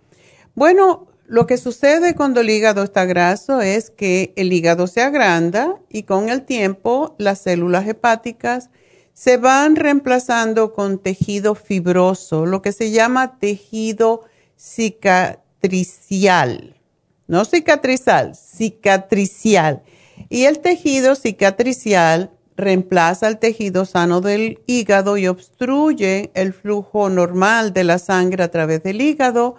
Bueno, 0.54 1.06
lo 1.24 1.46
que 1.46 1.56
sucede 1.56 2.14
cuando 2.14 2.42
el 2.42 2.50
hígado 2.50 2.82
está 2.82 3.06
graso 3.06 3.62
es 3.62 3.88
que 3.88 4.34
el 4.36 4.52
hígado 4.52 4.86
se 4.86 5.00
agranda 5.00 5.80
y 5.88 6.02
con 6.02 6.28
el 6.28 6.42
tiempo 6.42 7.16
las 7.16 7.38
células 7.38 7.88
hepáticas 7.88 8.68
se 9.14 9.38
van 9.38 9.76
reemplazando 9.76 10.74
con 10.74 10.98
tejido 10.98 11.54
fibroso, 11.54 12.44
lo 12.44 12.60
que 12.60 12.72
se 12.72 12.90
llama 12.90 13.38
tejido 13.38 14.26
cicatricial. 14.58 16.76
No 17.26 17.46
cicatrizal, 17.46 18.36
cicatricial. 18.36 19.84
Y 20.28 20.44
el 20.44 20.58
tejido 20.58 21.14
cicatricial 21.14 22.32
reemplaza 22.58 23.28
el 23.28 23.38
tejido 23.38 23.86
sano 23.86 24.20
del 24.20 24.60
hígado 24.66 25.16
y 25.16 25.28
obstruye 25.28 26.30
el 26.34 26.52
flujo 26.52 27.08
normal 27.08 27.72
de 27.72 27.84
la 27.84 27.98
sangre 27.98 28.42
a 28.42 28.50
través 28.50 28.82
del 28.82 29.00
hígado 29.00 29.54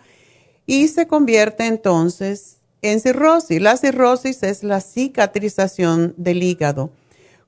y 0.65 0.89
se 0.89 1.08
convierte 1.08 1.65
entonces 1.65 2.58
en 2.82 3.00
cirrosis. 3.00 3.62
La 3.62 3.77
cirrosis 3.77 4.44
es 4.44 4.63
la 4.63 4.82
cicatrización 4.82 6.13
del 6.18 6.44
hígado. 6.44 6.91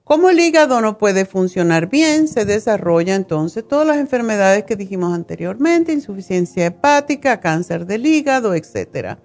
Como 0.05 0.29
el 0.29 0.39
hígado 0.39 0.81
no 0.81 0.97
puede 0.97 1.25
funcionar 1.25 1.87
bien, 1.87 2.27
se 2.27 2.45
desarrolla 2.45 3.15
entonces 3.15 3.67
todas 3.67 3.85
las 3.85 3.97
enfermedades 3.97 4.63
que 4.63 4.75
dijimos 4.75 5.13
anteriormente, 5.13 5.93
insuficiencia 5.93 6.65
hepática, 6.65 7.39
cáncer 7.39 7.85
del 7.85 8.05
hígado, 8.05 8.55
etcétera. 8.55 9.19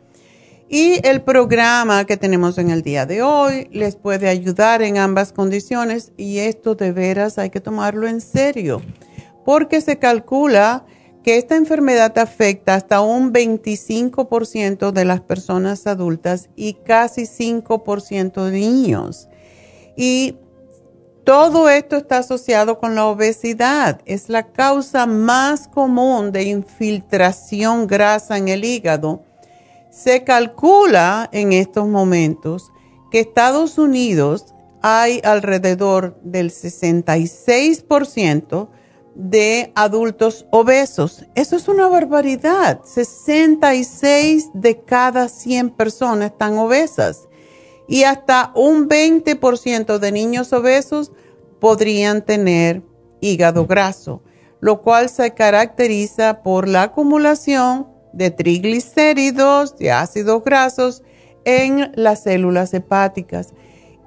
Y 0.69 1.07
el 1.07 1.23
programa 1.23 2.05
que 2.07 2.17
tenemos 2.17 2.59
en 2.59 2.71
el 2.71 2.83
día 2.83 3.07
de 3.07 3.23
hoy 3.23 3.69
les 3.71 3.95
puede 3.95 4.29
ayudar 4.29 4.83
en 4.83 4.99
ambas 4.99 5.33
condiciones 5.33 6.13
y 6.17 6.39
esto 6.39 6.75
de 6.75 6.91
veras 6.91 7.39
hay 7.39 7.51
que 7.51 7.61
tomarlo 7.61 8.09
en 8.09 8.21
serio 8.21 8.83
porque 9.47 9.81
se 9.81 9.99
calcula 9.99 10.85
que 11.23 11.39
esta 11.39 11.57
enfermedad 11.57 12.19
afecta 12.19 12.75
hasta 12.75 13.01
un 13.01 13.33
25% 13.33 14.91
de 14.91 15.05
las 15.05 15.21
personas 15.21 15.87
adultas 15.87 16.51
y 16.57 16.75
casi 16.75 17.23
5% 17.23 18.45
de 18.45 18.51
niños. 18.51 19.29
Y 19.97 20.37
todo 21.25 21.69
esto 21.69 21.97
está 21.97 22.19
asociado 22.19 22.79
con 22.79 22.97
la 22.97 23.07
obesidad. 23.07 24.01
Es 24.05 24.29
la 24.29 24.53
causa 24.53 25.07
más 25.07 25.69
común 25.69 26.33
de 26.33 26.45
infiltración 26.45 27.87
grasa 27.87 28.37
en 28.37 28.49
el 28.49 28.65
hígado 28.65 29.25
se 29.97 30.25
calcula 30.25 31.31
en 31.33 31.55
estos 31.55 31.89
momentos 31.89 32.71
que 33.11 33.21
Estados 33.21 33.79
Unidos 33.79 34.53
hay 34.83 35.23
alrededor 35.25 36.21
del 36.23 36.51
66% 36.51 38.69
de 39.15 39.73
adultos 39.75 40.45
obesos. 40.53 41.25
Eso 41.35 41.57
es 41.57 41.67
una 41.69 41.89
barbaridad. 41.89 42.83
66 42.85 44.51
de 44.53 44.83
cada 44.83 45.31
100 45.31 45.71
personas 45.71 46.33
están 46.33 46.59
obesas. 46.59 47.27
Y 47.89 48.03
hasta 48.03 48.53
un 48.55 48.91
20% 48.91 49.99
de 49.99 50.13
niños 50.13 50.53
obesos 50.53 51.11
podrían 51.59 52.23
tener 52.23 52.83
hígado 53.23 53.67
graso, 53.67 54.23
lo 54.61 54.83
cual 54.83 55.09
se 55.09 55.33
caracteriza 55.33 56.43
por 56.43 56.69
la 56.69 56.83
acumulación 56.83 57.96
de 58.17 58.31
triglicéridos, 58.31 59.77
de 59.77 59.93
ácidos 59.93 60.43
grasos 60.43 61.03
en 61.45 61.93
las 61.95 62.23
células 62.23 62.73
hepáticas. 62.73 63.53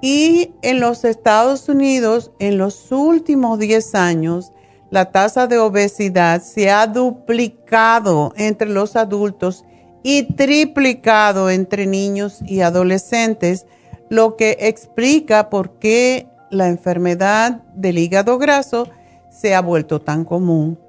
Y 0.02 0.52
en 0.62 0.80
los 0.80 1.04
Estados 1.04 1.68
Unidos, 1.68 2.32
en 2.38 2.58
los 2.58 2.90
últimos 2.90 3.58
10 3.58 3.94
años, 3.94 4.52
la 4.90 5.12
tasa 5.12 5.46
de 5.46 5.58
obesidad 5.58 6.42
se 6.42 6.70
ha 6.70 6.86
duplicado 6.86 8.32
entre 8.36 8.68
los 8.68 8.96
adultos 8.96 9.64
y 10.02 10.24
triplicado 10.34 11.50
entre 11.50 11.86
niños 11.86 12.40
y 12.46 12.62
adolescentes, 12.62 13.66
lo 14.08 14.36
que 14.36 14.56
explica 14.60 15.50
por 15.50 15.78
qué 15.78 16.26
la 16.50 16.68
enfermedad 16.68 17.62
del 17.74 17.98
hígado 17.98 18.38
graso 18.38 18.88
se 19.30 19.54
ha 19.54 19.60
vuelto 19.60 20.00
tan 20.00 20.24
común. 20.24 20.80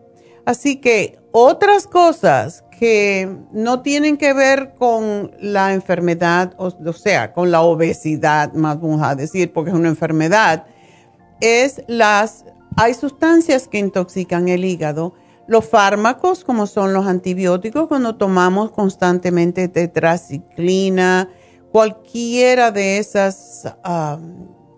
Así 0.45 0.77
que 0.77 1.20
otras 1.31 1.87
cosas 1.87 2.63
que 2.81 3.37
no 3.51 3.81
tienen 3.81 4.17
que 4.17 4.33
ver 4.33 4.73
con 4.77 5.31
la 5.39 5.73
enfermedad, 5.73 6.53
o, 6.57 6.71
sea, 6.93 7.31
con 7.31 7.51
la 7.51 7.61
obesidad, 7.61 8.53
más 8.53 8.81
vamos 8.81 9.01
a 9.03 9.13
decir, 9.13 9.53
porque 9.53 9.69
es 9.69 9.75
una 9.75 9.89
enfermedad, 9.89 10.65
es 11.41 11.83
las, 11.87 12.45
hay 12.75 12.93
sustancias 12.93 13.67
que 13.67 13.77
intoxican 13.77 14.49
el 14.49 14.65
hígado. 14.65 15.13
Los 15.47 15.65
fármacos, 15.65 16.43
como 16.43 16.65
son 16.65 16.93
los 16.93 17.05
antibióticos, 17.05 17.87
cuando 17.87 18.15
tomamos 18.15 18.71
constantemente 18.71 19.67
tetraciclina, 19.67 21.29
cualquiera 21.71 22.71
de 22.71 22.97
esas 22.97 23.75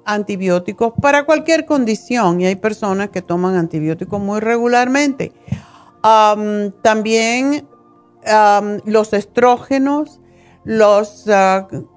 antibióticos 0.05 0.93
para 1.01 1.25
cualquier 1.25 1.65
condición, 1.65 2.41
y 2.41 2.47
hay 2.47 2.55
personas 2.55 3.09
que 3.09 3.21
toman 3.21 3.55
antibióticos 3.55 4.19
muy 4.19 4.39
regularmente. 4.39 5.31
También 6.03 7.67
los 8.85 9.13
estrógenos, 9.13 10.19
los 10.65 11.25
uh, 11.27 11.87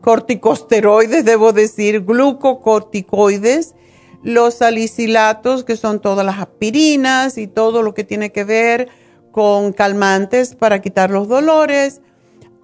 corticosteroides, 0.00 1.24
debo 1.24 1.52
decir, 1.52 2.04
glucocorticoides, 2.04 3.76
los 4.22 4.54
salicilatos, 4.54 5.62
que 5.62 5.76
son 5.76 6.00
todas 6.00 6.26
las 6.26 6.40
aspirinas 6.40 7.38
y 7.38 7.46
todo 7.46 7.82
lo 7.82 7.94
que 7.94 8.02
tiene 8.02 8.32
que 8.32 8.42
ver 8.42 8.88
con 9.30 9.72
calmantes 9.72 10.56
para 10.56 10.80
quitar 10.80 11.10
los 11.10 11.28
dolores, 11.28 12.00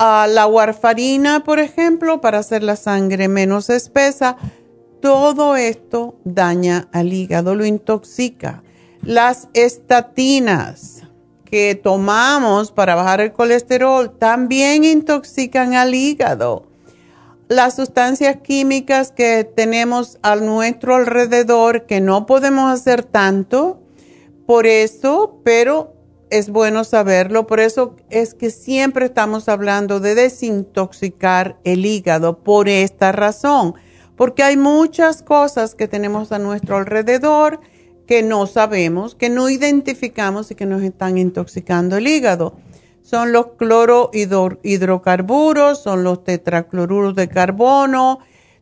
uh, 0.00 0.26
la 0.28 0.48
warfarina, 0.48 1.44
por 1.44 1.60
ejemplo, 1.60 2.20
para 2.20 2.38
hacer 2.38 2.64
la 2.64 2.74
sangre 2.74 3.28
menos 3.28 3.70
espesa. 3.70 4.36
Todo 5.00 5.54
esto 5.54 6.16
daña 6.24 6.88
al 6.92 7.12
hígado, 7.12 7.54
lo 7.54 7.64
intoxica. 7.64 8.63
Las 9.06 9.48
estatinas, 9.52 11.02
que 11.44 11.74
tomamos 11.74 12.72
para 12.72 12.94
bajar 12.94 13.20
el 13.20 13.34
colesterol 13.34 14.16
también 14.16 14.82
intoxican 14.82 15.74
al 15.74 15.94
hígado. 15.94 16.64
Las 17.48 17.76
sustancias 17.76 18.38
químicas 18.38 19.12
que 19.12 19.44
tenemos 19.44 20.18
a 20.22 20.36
nuestro 20.36 20.94
alrededor, 20.94 21.84
que 21.84 22.00
no 22.00 22.24
podemos 22.24 22.72
hacer 22.72 23.04
tanto 23.04 23.78
por 24.46 24.66
eso, 24.66 25.38
pero 25.44 25.92
es 26.30 26.48
bueno 26.48 26.82
saberlo, 26.82 27.46
por 27.46 27.60
eso 27.60 27.96
es 28.08 28.32
que 28.32 28.48
siempre 28.48 29.04
estamos 29.04 29.50
hablando 29.50 30.00
de 30.00 30.14
desintoxicar 30.14 31.58
el 31.64 31.84
hígado 31.84 32.38
por 32.38 32.70
esta 32.70 33.12
razón, 33.12 33.74
porque 34.16 34.42
hay 34.42 34.56
muchas 34.56 35.22
cosas 35.22 35.74
que 35.74 35.88
tenemos 35.88 36.32
a 36.32 36.38
nuestro 36.38 36.78
alrededor 36.78 37.60
que 38.06 38.22
no 38.22 38.46
sabemos, 38.46 39.14
que 39.14 39.28
no 39.30 39.50
identificamos 39.50 40.50
y 40.50 40.54
que 40.54 40.66
nos 40.66 40.82
están 40.82 41.16
intoxicando 41.18 41.96
el 41.96 42.06
hígado. 42.06 42.56
Son 43.02 43.32
los 43.32 43.48
clorohidrocarburos, 43.58 45.82
son 45.82 46.04
los 46.04 46.22
tetracloruros 46.24 47.14
de 47.14 47.28
carbono, 47.28 48.20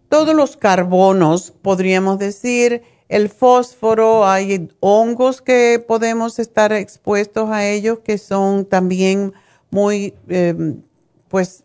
todos 0.08 0.34
los 0.34 0.56
carbonos, 0.56 1.52
podríamos 1.62 2.18
decir, 2.18 2.82
el 3.08 3.28
fósforo, 3.28 4.26
hay 4.26 4.68
hongos 4.80 5.42
que 5.42 5.84
podemos 5.86 6.38
estar 6.38 6.72
expuestos 6.72 7.50
a 7.50 7.68
ellos 7.68 7.98
que 8.00 8.16
son 8.16 8.64
también 8.64 9.34
muy, 9.70 10.14
em, 10.28 10.80
pues, 11.28 11.64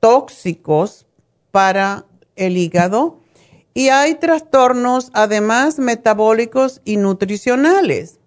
tóxicos 0.00 1.06
para 1.52 2.06
el 2.34 2.56
hígado. 2.56 3.19
Y 3.74 3.88
hay 3.88 4.14
trastornos 4.14 5.10
además 5.14 5.78
metabólicos 5.78 6.80
y 6.84 6.96
nutricionales. 6.96 8.18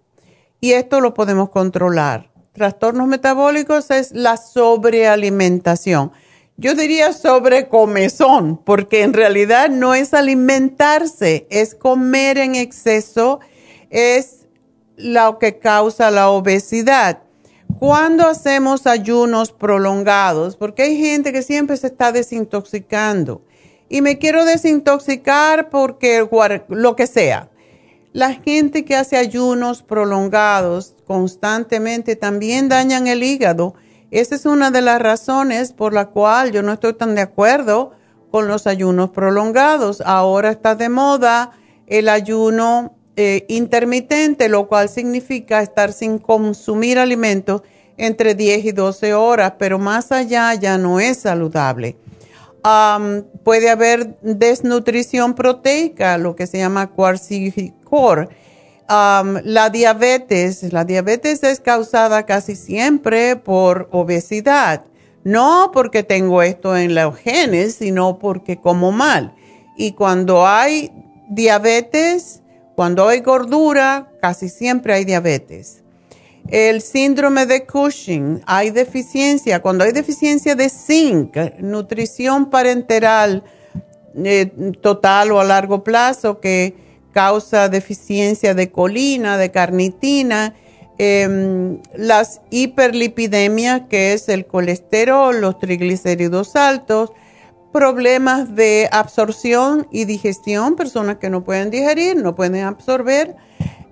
Y 0.60 0.72
esto 0.72 1.00
lo 1.00 1.14
podemos 1.14 1.50
controlar. 1.50 2.30
Trastornos 2.52 3.08
metabólicos 3.08 3.90
es 3.90 4.12
la 4.12 4.36
sobrealimentación 4.36 6.12
yo 6.56 6.74
diría 6.74 7.12
sobre 7.12 7.68
comezón, 7.68 8.58
porque 8.58 9.02
en 9.02 9.12
realidad 9.12 9.70
no 9.70 9.94
es 9.94 10.14
alimentarse, 10.14 11.48
es 11.50 11.74
comer 11.74 12.38
en 12.38 12.54
exceso, 12.54 13.40
es 13.90 14.46
lo 14.96 15.40
que 15.40 15.58
causa 15.58 16.12
la 16.12 16.30
obesidad. 16.30 17.22
Cuando 17.80 18.28
hacemos 18.28 18.86
ayunos 18.86 19.50
prolongados, 19.50 20.56
porque 20.56 20.84
hay 20.84 20.96
gente 20.96 21.32
que 21.32 21.42
siempre 21.42 21.76
se 21.76 21.88
está 21.88 22.12
desintoxicando 22.12 23.42
y 23.94 24.02
me 24.02 24.18
quiero 24.18 24.44
desintoxicar 24.44 25.70
porque 25.70 26.26
lo 26.68 26.96
que 26.96 27.06
sea. 27.06 27.48
La 28.12 28.34
gente 28.34 28.84
que 28.84 28.96
hace 28.96 29.16
ayunos 29.16 29.82
prolongados 29.82 30.94
constantemente 31.06 32.16
también 32.16 32.68
dañan 32.68 33.06
el 33.06 33.22
hígado 33.22 33.74
esa 34.14 34.36
es 34.36 34.46
una 34.46 34.70
de 34.70 34.80
las 34.80 35.02
razones 35.02 35.72
por 35.72 35.92
la 35.92 36.06
cual 36.06 36.52
yo 36.52 36.62
no 36.62 36.72
estoy 36.72 36.92
tan 36.92 37.16
de 37.16 37.20
acuerdo 37.20 37.90
con 38.30 38.46
los 38.46 38.68
ayunos 38.68 39.10
prolongados. 39.10 40.00
Ahora 40.02 40.52
está 40.52 40.76
de 40.76 40.88
moda 40.88 41.50
el 41.88 42.08
ayuno 42.08 42.94
eh, 43.16 43.44
intermitente, 43.48 44.48
lo 44.48 44.68
cual 44.68 44.88
significa 44.88 45.62
estar 45.62 45.92
sin 45.92 46.18
consumir 46.18 47.00
alimentos 47.00 47.62
entre 47.96 48.36
10 48.36 48.66
y 48.66 48.70
12 48.70 49.14
horas, 49.14 49.54
pero 49.58 49.80
más 49.80 50.12
allá 50.12 50.54
ya 50.54 50.78
no 50.78 51.00
es 51.00 51.18
saludable. 51.18 51.96
Puede 53.44 53.70
haber 53.70 54.18
desnutrición 54.22 55.34
proteica, 55.34 56.18
lo 56.18 56.34
que 56.34 56.46
se 56.46 56.58
llama 56.58 56.90
quarcicor 56.90 58.28
la 58.88 59.70
diabetes, 59.70 60.72
la 60.72 60.84
diabetes 60.84 61.42
es 61.42 61.60
causada 61.60 62.26
casi 62.26 62.56
siempre 62.56 63.36
por 63.36 63.88
obesidad, 63.92 64.84
no 65.24 65.70
porque 65.72 66.02
tengo 66.02 66.42
esto 66.42 66.76
en 66.76 66.94
los 66.94 67.16
genes, 67.16 67.76
sino 67.76 68.18
porque 68.18 68.60
como 68.60 68.92
mal. 68.92 69.34
Y 69.76 69.92
cuando 69.92 70.46
hay 70.46 70.92
diabetes, 71.30 72.42
cuando 72.76 73.08
hay 73.08 73.20
gordura, 73.20 74.10
casi 74.20 74.48
siempre 74.48 74.94
hay 74.94 75.04
diabetes. 75.04 75.83
El 76.48 76.82
síndrome 76.82 77.46
de 77.46 77.64
Cushing, 77.64 78.42
hay 78.46 78.70
deficiencia, 78.70 79.62
cuando 79.62 79.84
hay 79.84 79.92
deficiencia 79.92 80.54
de 80.54 80.68
zinc, 80.68 81.36
nutrición 81.58 82.50
parenteral 82.50 83.44
eh, 84.16 84.52
total 84.80 85.32
o 85.32 85.40
a 85.40 85.44
largo 85.44 85.82
plazo 85.82 86.40
que 86.40 86.76
causa 87.12 87.68
deficiencia 87.68 88.54
de 88.54 88.70
colina, 88.70 89.38
de 89.38 89.50
carnitina, 89.50 90.54
em, 90.98 91.80
las 91.94 92.42
hiperlipidemias, 92.50 93.82
que 93.88 94.12
es 94.12 94.28
el 94.28 94.46
colesterol, 94.46 95.40
los 95.40 95.58
triglicéridos 95.58 96.56
altos, 96.56 97.12
problemas 97.72 98.54
de 98.54 98.88
absorción 98.92 99.88
y 99.90 100.04
digestión, 100.04 100.76
personas 100.76 101.16
que 101.16 101.30
no 101.30 101.42
pueden 101.42 101.70
digerir, 101.70 102.16
no 102.16 102.36
pueden 102.36 102.62
absorber, 102.64 103.34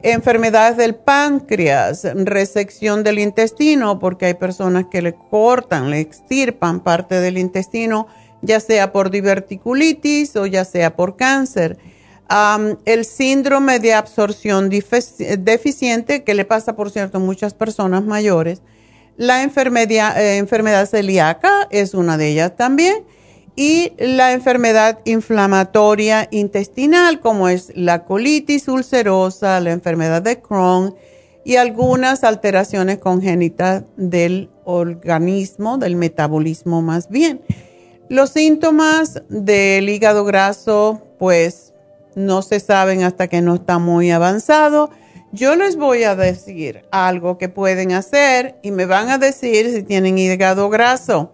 enfermedades 0.03 0.77
del 0.77 0.95
páncreas, 0.95 2.07
resección 2.15 3.03
del 3.03 3.19
intestino, 3.19 3.99
porque 3.99 4.27
hay 4.27 4.35
personas 4.35 4.87
que 4.91 5.03
le 5.03 5.15
cortan, 5.15 5.91
le 5.91 6.01
extirpan 6.01 6.81
parte 6.81 7.21
del 7.21 7.39
intestino, 7.39 8.07
ya 8.43 8.61
sea 8.61 8.93
por 8.93 9.11
diverticulitis 9.11 10.37
o 10.37 10.47
ya 10.47 10.65
sea 10.65 10.97
por 10.97 11.17
cáncer 11.17 11.79
el 12.87 13.05
síndrome 13.05 13.79
de 13.79 13.95
absorción 13.95 14.71
deficiente, 14.71 16.25
que 16.25 16.35
le 16.35 16.45
pasa, 16.45 16.75
por 16.75 16.91
cierto, 16.91 17.19
a 17.19 17.21
muchas 17.21 17.53
personas 17.53 18.05
mayores. 18.05 18.63
La 19.19 19.43
enfermedad, 19.43 20.19
eh, 20.19 20.39
enfermedad 20.39 20.89
celíaca 20.89 21.69
es 21.71 21.93
una 21.93 22.17
de 22.17 22.29
ellas 22.29 22.57
también. 22.57 23.05
Y 23.55 23.93
la 23.99 24.33
enfermedad 24.33 25.01
inflamatoria 25.05 26.27
intestinal, 26.31 27.21
como 27.21 27.49
es 27.49 27.73
la 27.75 28.05
colitis 28.05 28.67
ulcerosa, 28.69 29.61
la 29.61 29.73
enfermedad 29.73 30.23
de 30.23 30.41
Crohn 30.41 30.95
y 31.45 31.57
algunas 31.57 32.25
alteraciones 32.25 32.99
congénitas 32.99 33.85
del 33.97 34.49
organismo, 34.65 35.77
del 35.77 35.97
metabolismo 35.97 36.81
más 36.81 37.11
bien. 37.11 37.43
Los 38.09 38.31
síntomas 38.31 39.23
del 39.29 39.89
hígado 39.89 40.25
graso, 40.25 41.03
pues 41.19 41.73
no 42.15 42.43
se 42.43 42.61
saben 42.61 43.03
hasta 43.03 43.29
que 43.29 43.43
no 43.43 43.55
está 43.55 43.79
muy 43.79 44.11
avanzado. 44.11 44.91
Yo 45.33 45.57
les 45.57 45.77
voy 45.77 46.05
a 46.05 46.15
decir 46.15 46.85
algo 46.91 47.39
que 47.39 47.49
pueden 47.49 47.93
hacer 47.93 48.57
y 48.63 48.71
me 48.71 48.87
van 48.87 49.09
a 49.09 49.19
decir 49.19 49.71
si 49.73 49.83
tienen 49.83 50.19
hígado 50.19 50.69
graso. 50.69 51.33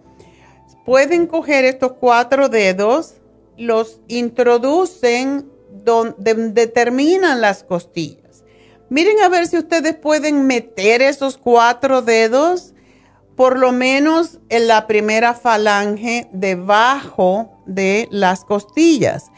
Pueden 0.89 1.27
coger 1.27 1.65
estos 1.65 1.93
cuatro 1.99 2.49
dedos, 2.49 3.17
los 3.57 4.01
introducen 4.07 5.47
donde 5.85 6.65
terminan 6.65 7.41
las 7.41 7.63
costillas. 7.63 8.43
Miren 8.89 9.19
a 9.21 9.29
ver 9.29 9.45
si 9.45 9.59
ustedes 9.59 9.95
pueden 9.95 10.47
meter 10.47 11.03
esos 11.03 11.37
cuatro 11.37 12.01
dedos 12.01 12.73
por 13.35 13.59
lo 13.59 13.71
menos 13.71 14.39
en 14.49 14.67
la 14.67 14.87
primera 14.87 15.35
falange 15.35 16.27
debajo 16.33 17.61
de 17.67 18.07
las 18.09 18.43
costillas 18.43 19.29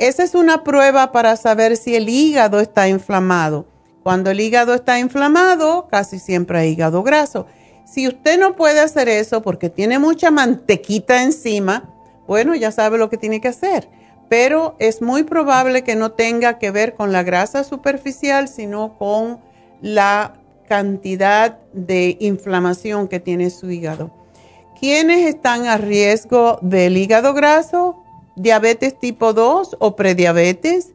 esa 0.00 0.22
es 0.22 0.34
una 0.34 0.64
prueba 0.64 1.12
para 1.12 1.36
saber 1.36 1.76
si 1.76 1.94
el 1.94 2.08
hígado 2.08 2.58
está 2.58 2.88
inflamado. 2.88 3.66
Cuando 4.02 4.30
el 4.30 4.40
hígado 4.40 4.72
está 4.72 4.98
inflamado, 4.98 5.88
casi 5.90 6.18
siempre 6.18 6.58
hay 6.58 6.70
hígado 6.70 7.02
graso. 7.02 7.46
Si 7.90 8.06
usted 8.06 8.38
no 8.38 8.54
puede 8.54 8.78
hacer 8.78 9.08
eso 9.08 9.42
porque 9.42 9.68
tiene 9.68 9.98
mucha 9.98 10.30
mantequita 10.30 11.24
encima, 11.24 11.92
bueno, 12.28 12.54
ya 12.54 12.70
sabe 12.70 12.98
lo 12.98 13.10
que 13.10 13.16
tiene 13.16 13.40
que 13.40 13.48
hacer. 13.48 13.88
Pero 14.28 14.76
es 14.78 15.02
muy 15.02 15.24
probable 15.24 15.82
que 15.82 15.96
no 15.96 16.12
tenga 16.12 16.58
que 16.58 16.70
ver 16.70 16.94
con 16.94 17.10
la 17.10 17.24
grasa 17.24 17.64
superficial, 17.64 18.46
sino 18.46 18.96
con 18.96 19.40
la 19.82 20.34
cantidad 20.68 21.58
de 21.72 22.16
inflamación 22.20 23.08
que 23.08 23.18
tiene 23.18 23.50
su 23.50 23.68
hígado. 23.68 24.12
¿Quiénes 24.78 25.26
están 25.26 25.66
a 25.66 25.76
riesgo 25.76 26.60
del 26.62 26.96
hígado 26.96 27.34
graso? 27.34 28.04
diabetes 28.36 28.98
tipo 28.98 29.32
2 29.32 29.76
o 29.80 29.96
prediabetes, 29.96 30.92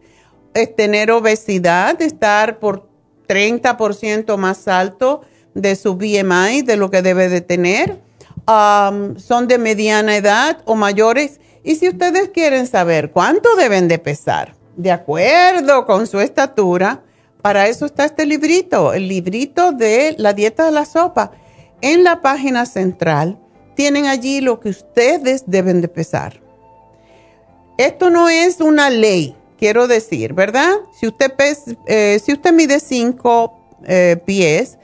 es 0.53 0.75
tener 0.75 1.12
obesidad, 1.12 2.01
estar 2.01 2.60
por 2.60 2.88
30% 3.27 4.38
más 4.38 4.69
alto 4.69 5.21
de 5.55 5.75
su 5.75 5.95
BMI, 5.95 6.61
de 6.61 6.77
lo 6.77 6.91
que 6.91 7.01
debe 7.01 7.29
de 7.29 7.41
tener, 7.41 7.99
son 8.45 9.47
de 9.47 9.57
mediana 9.57 10.15
edad 10.15 10.59
o 10.65 10.75
mayores. 10.75 11.39
Y 11.63 11.77
si 11.77 11.89
ustedes 11.89 12.29
quieren 12.29 12.67
saber 12.67 13.11
cuánto 13.11 13.55
deben 13.55 13.87
de 13.87 13.97
pesar, 13.97 14.53
de 14.77 14.91
acuerdo 14.91 15.85
con 15.87 16.05
su 16.05 16.19
estatura, 16.19 17.01
para 17.41 17.67
eso 17.67 17.85
está 17.85 18.05
este 18.05 18.25
librito, 18.25 18.93
el 18.93 19.07
librito 19.07 19.71
de 19.71 20.15
la 20.17 20.33
dieta 20.33 20.65
de 20.65 20.71
la 20.71 20.85
sopa. 20.85 21.31
En 21.81 22.03
la 22.03 22.21
página 22.21 22.65
central 22.65 23.39
tienen 23.75 24.05
allí 24.05 24.41
lo 24.41 24.59
que 24.59 24.69
ustedes 24.69 25.43
deben 25.47 25.81
de 25.81 25.87
pesar. 25.87 26.41
Esto 27.77 28.09
no 28.09 28.29
es 28.29 28.61
una 28.61 28.89
ley, 28.89 29.35
quiero 29.57 29.87
decir, 29.87 30.33
¿verdad? 30.33 30.71
Si 30.97 31.07
usted, 31.07 31.33
eh, 31.87 32.19
si 32.23 32.33
usted 32.33 32.53
mide 32.53 32.79
5 32.79 33.59
eh, 33.85 34.17
pies, 34.25 34.77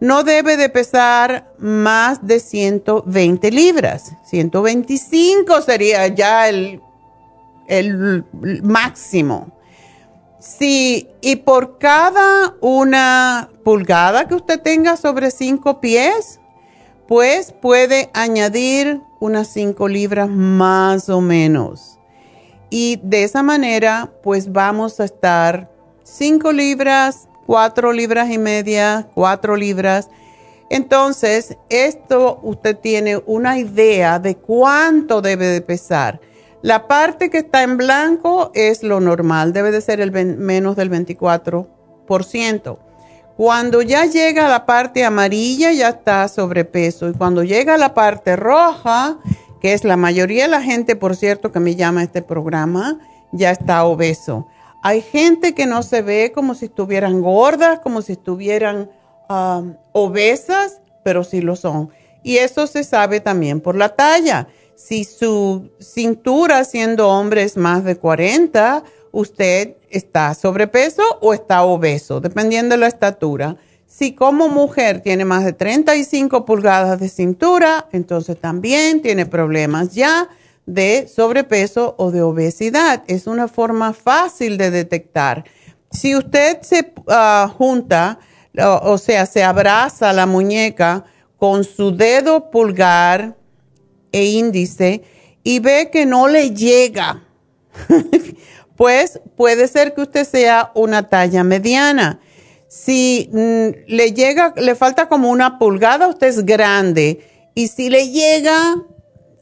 no 0.00 0.24
debe 0.24 0.56
de 0.56 0.68
pesar 0.68 1.52
más 1.58 2.26
de 2.26 2.40
120 2.40 3.50
libras. 3.50 4.12
125 4.24 5.62
sería 5.62 6.06
ya 6.08 6.48
el, 6.48 6.80
el 7.66 8.24
máximo. 8.62 9.52
Sí, 10.38 11.08
y 11.20 11.36
por 11.36 11.78
cada 11.78 12.54
una 12.60 13.48
pulgada 13.64 14.28
que 14.28 14.34
usted 14.34 14.60
tenga 14.60 14.96
sobre 14.96 15.30
cinco 15.30 15.80
pies, 15.80 16.40
pues 17.08 17.52
puede 17.52 18.10
añadir 18.12 19.00
unas 19.18 19.48
cinco 19.48 19.88
libras 19.88 20.28
más 20.28 21.08
o 21.08 21.20
menos. 21.20 21.98
Y 22.70 23.00
de 23.02 23.24
esa 23.24 23.42
manera, 23.42 24.12
pues 24.22 24.52
vamos 24.52 25.00
a 25.00 25.04
estar 25.04 25.70
cinco 26.02 26.52
libras, 26.52 27.28
cuatro 27.46 27.92
libras 27.92 28.30
y 28.30 28.38
media, 28.38 29.08
cuatro 29.14 29.56
libras. 29.56 30.10
Entonces, 30.68 31.56
esto 31.68 32.40
usted 32.42 32.76
tiene 32.76 33.22
una 33.26 33.58
idea 33.58 34.18
de 34.18 34.36
cuánto 34.36 35.22
debe 35.22 35.46
de 35.46 35.60
pesar. 35.60 36.20
La 36.62 36.88
parte 36.88 37.30
que 37.30 37.38
está 37.38 37.62
en 37.62 37.76
blanco 37.76 38.50
es 38.54 38.82
lo 38.82 38.98
normal, 39.00 39.52
debe 39.52 39.70
de 39.70 39.80
ser 39.80 40.00
el 40.00 40.10
menos 40.10 40.74
del 40.74 40.90
24%. 40.90 42.78
Cuando 43.36 43.82
ya 43.82 44.06
llega 44.06 44.46
a 44.46 44.48
la 44.48 44.64
parte 44.66 45.04
amarilla 45.04 45.70
ya 45.70 45.90
está 45.90 46.26
sobrepeso 46.26 47.08
y 47.08 47.12
cuando 47.12 47.44
llega 47.44 47.74
a 47.74 47.78
la 47.78 47.92
parte 47.92 48.34
roja, 48.34 49.18
que 49.60 49.74
es 49.74 49.84
la 49.84 49.96
mayoría 49.96 50.44
de 50.44 50.48
la 50.50 50.62
gente, 50.62 50.96
por 50.96 51.16
cierto, 51.16 51.52
que 51.52 51.60
me 51.60 51.76
llama 51.76 52.00
a 52.00 52.04
este 52.04 52.22
programa, 52.22 52.98
ya 53.32 53.50
está 53.50 53.84
obeso. 53.84 54.48
Hay 54.88 55.02
gente 55.02 55.52
que 55.52 55.66
no 55.66 55.82
se 55.82 56.00
ve 56.00 56.30
como 56.32 56.54
si 56.54 56.66
estuvieran 56.66 57.20
gordas, 57.20 57.80
como 57.80 58.02
si 58.02 58.12
estuvieran 58.12 58.88
obesas, 59.90 60.80
pero 61.02 61.24
sí 61.24 61.40
lo 61.40 61.56
son. 61.56 61.90
Y 62.22 62.36
eso 62.36 62.68
se 62.68 62.84
sabe 62.84 63.18
también 63.18 63.60
por 63.60 63.74
la 63.74 63.96
talla. 63.96 64.46
Si 64.76 65.02
su 65.02 65.72
cintura 65.80 66.62
siendo 66.62 67.08
hombre 67.08 67.42
es 67.42 67.56
más 67.56 67.82
de 67.82 67.96
40, 67.96 68.84
usted 69.10 69.74
está 69.90 70.32
sobrepeso 70.34 71.02
o 71.20 71.34
está 71.34 71.64
obeso, 71.64 72.20
dependiendo 72.20 72.76
de 72.76 72.82
la 72.82 72.86
estatura. 72.86 73.56
Si 73.88 74.14
como 74.14 74.48
mujer 74.48 75.00
tiene 75.00 75.24
más 75.24 75.44
de 75.44 75.52
35 75.52 76.44
pulgadas 76.44 77.00
de 77.00 77.08
cintura, 77.08 77.88
entonces 77.90 78.38
también 78.38 79.02
tiene 79.02 79.26
problemas 79.26 79.96
ya 79.96 80.28
de 80.66 81.08
sobrepeso 81.08 81.94
o 81.98 82.10
de 82.10 82.22
obesidad. 82.22 83.04
Es 83.06 83.26
una 83.26 83.48
forma 83.48 83.92
fácil 83.92 84.58
de 84.58 84.70
detectar. 84.70 85.44
Si 85.90 86.14
usted 86.14 86.60
se 86.62 86.92
ah, 87.08 87.52
junta, 87.56 88.18
o 88.82 88.98
sea, 88.98 89.26
se 89.26 89.42
abraza 89.44 90.12
la 90.12 90.26
muñeca 90.26 91.04
con 91.36 91.64
su 91.64 91.96
dedo 91.96 92.50
pulgar 92.50 93.36
e 94.12 94.24
índice 94.24 95.02
y 95.44 95.60
ve 95.60 95.90
que 95.92 96.06
no 96.06 96.26
le 96.26 96.50
llega, 96.50 97.22
pues 98.76 99.20
puede 99.36 99.68
ser 99.68 99.94
que 99.94 100.02
usted 100.02 100.26
sea 100.26 100.72
una 100.74 101.08
talla 101.08 101.44
mediana. 101.44 102.20
Si 102.68 103.30
mm, 103.32 103.68
le 103.86 104.12
llega, 104.12 104.54
le 104.56 104.74
falta 104.74 105.08
como 105.08 105.30
una 105.30 105.58
pulgada, 105.58 106.08
usted 106.08 106.26
es 106.26 106.44
grande. 106.44 107.20
Y 107.54 107.68
si 107.68 107.90
le 107.90 108.10
llega, 108.10 108.76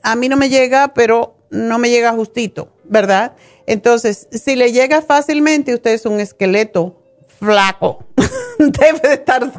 a 0.04 0.16
mí 0.16 0.28
no 0.28 0.36
me 0.36 0.50
llega, 0.50 0.94
pero 0.94 1.34
no 1.50 1.78
me 1.78 1.90
llega 1.90 2.12
justito, 2.12 2.68
¿verdad? 2.84 3.32
Entonces, 3.66 4.28
si 4.30 4.54
le 4.54 4.70
llega 4.70 5.00
fácilmente, 5.02 5.74
usted 5.74 5.92
es 5.92 6.04
un 6.04 6.20
esqueleto 6.20 7.00
flaco. 7.38 8.04
debe, 8.58 9.14
estar, 9.14 9.50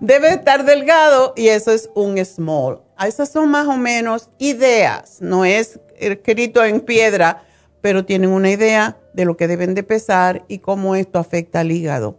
debe 0.00 0.28
estar 0.30 0.64
delgado 0.64 1.32
y 1.36 1.48
eso 1.48 1.70
es 1.70 1.88
un 1.94 2.22
small. 2.24 2.80
Esas 3.06 3.30
son 3.30 3.48
más 3.50 3.68
o 3.68 3.76
menos 3.76 4.28
ideas, 4.38 5.18
no 5.20 5.44
es 5.44 5.78
escrito 5.96 6.64
en 6.64 6.80
piedra, 6.80 7.44
pero 7.80 8.04
tienen 8.04 8.30
una 8.30 8.50
idea 8.50 8.96
de 9.12 9.24
lo 9.24 9.36
que 9.36 9.46
deben 9.46 9.74
de 9.74 9.84
pesar 9.84 10.44
y 10.48 10.58
cómo 10.58 10.96
esto 10.96 11.20
afecta 11.20 11.60
al 11.60 11.70
hígado. 11.70 12.18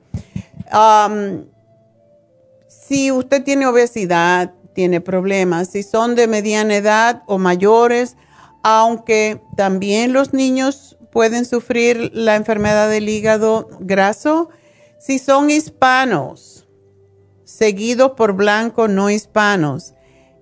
si 2.67 3.12
usted 3.12 3.43
tiene 3.43 3.67
obesidad, 3.67 4.54
tiene 4.73 5.01
problemas, 5.01 5.69
si 5.69 5.84
son 5.84 6.15
de 6.15 6.27
mediana 6.27 6.75
edad 6.75 7.23
o 7.27 7.38
mayores, 7.38 8.15
aunque 8.63 9.41
también 9.55 10.13
los 10.13 10.34
niños 10.34 10.97
pueden 11.12 11.45
sufrir 11.45 12.12
la 12.13 12.36
enfermedad 12.36 12.89
del 12.89 13.10
hígado 13.10 13.67
graso, 13.79 14.49
si 14.99 15.19
son 15.19 15.49
hispanos, 15.49 16.67
seguidos 17.43 18.12
por 18.12 18.34
blancos 18.34 18.89
no 18.89 19.10
hispanos, 19.10 19.93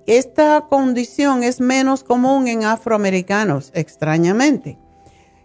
esta 0.08 0.68
condición 0.70 1.44
es 1.44 1.60
menos 1.60 2.04
común 2.04 2.48
en 2.48 2.64
afroamericanos, 2.64 3.72
extrañamente. 3.74 4.80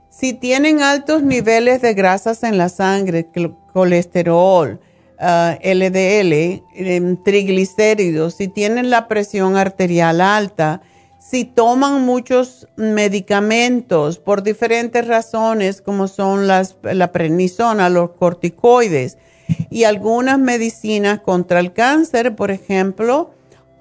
Si 0.09 0.35
tienen 0.35 0.83
altos 0.83 1.23
niveles 1.23 1.83
de 1.83 1.95
grasas 1.95 2.45
en 2.45 2.59
la 2.59 2.69
sangre, 2.69 3.29
colesterol, 3.73 4.81
LDL, 5.23 6.63
ah, 6.65 6.73
em, 6.75 7.17
triglicéridos, 7.17 8.35
si 8.35 8.49
tienen 8.49 8.91
la 8.91 9.09
presión 9.09 9.57
arterial 9.57 10.21
alta, 10.21 10.83
si 11.19 11.45
toman 11.45 12.05
muchos 12.05 12.67
medicamentos 12.77 14.19
por 14.19 14.43
diferentes 14.43 15.07
razones, 15.07 15.81
como 15.81 16.09
son 16.09 16.47
las, 16.47 16.77
la 16.83 17.13
prednisona, 17.13 17.89
los 17.89 18.11
corticoides 18.11 19.19
y 19.71 19.85
algunas 19.85 20.39
medicinas 20.39 21.21
contra 21.21 21.61
el 21.61 21.73
cáncer, 21.73 22.35
por 22.35 22.51
ejemplo, 22.51 23.31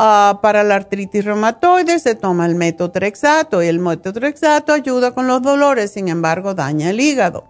Ah, 0.04 0.40
para 0.42 0.64
la 0.64 0.78
artritis 0.78 1.24
reumatoide 1.24 2.00
se 2.00 2.16
toma 2.16 2.48
el 2.48 2.56
metotrexato 2.56 3.62
y 3.62 3.68
el 3.68 3.78
metotrexato 3.78 4.74
ayuda 4.74 5.14
con 5.14 5.28
los 5.28 5.44
dolores, 5.44 5.92
sin 5.92 6.08
embargo 6.08 6.56
daña 6.56 6.90
el 6.90 7.00
hígado. 7.00 7.44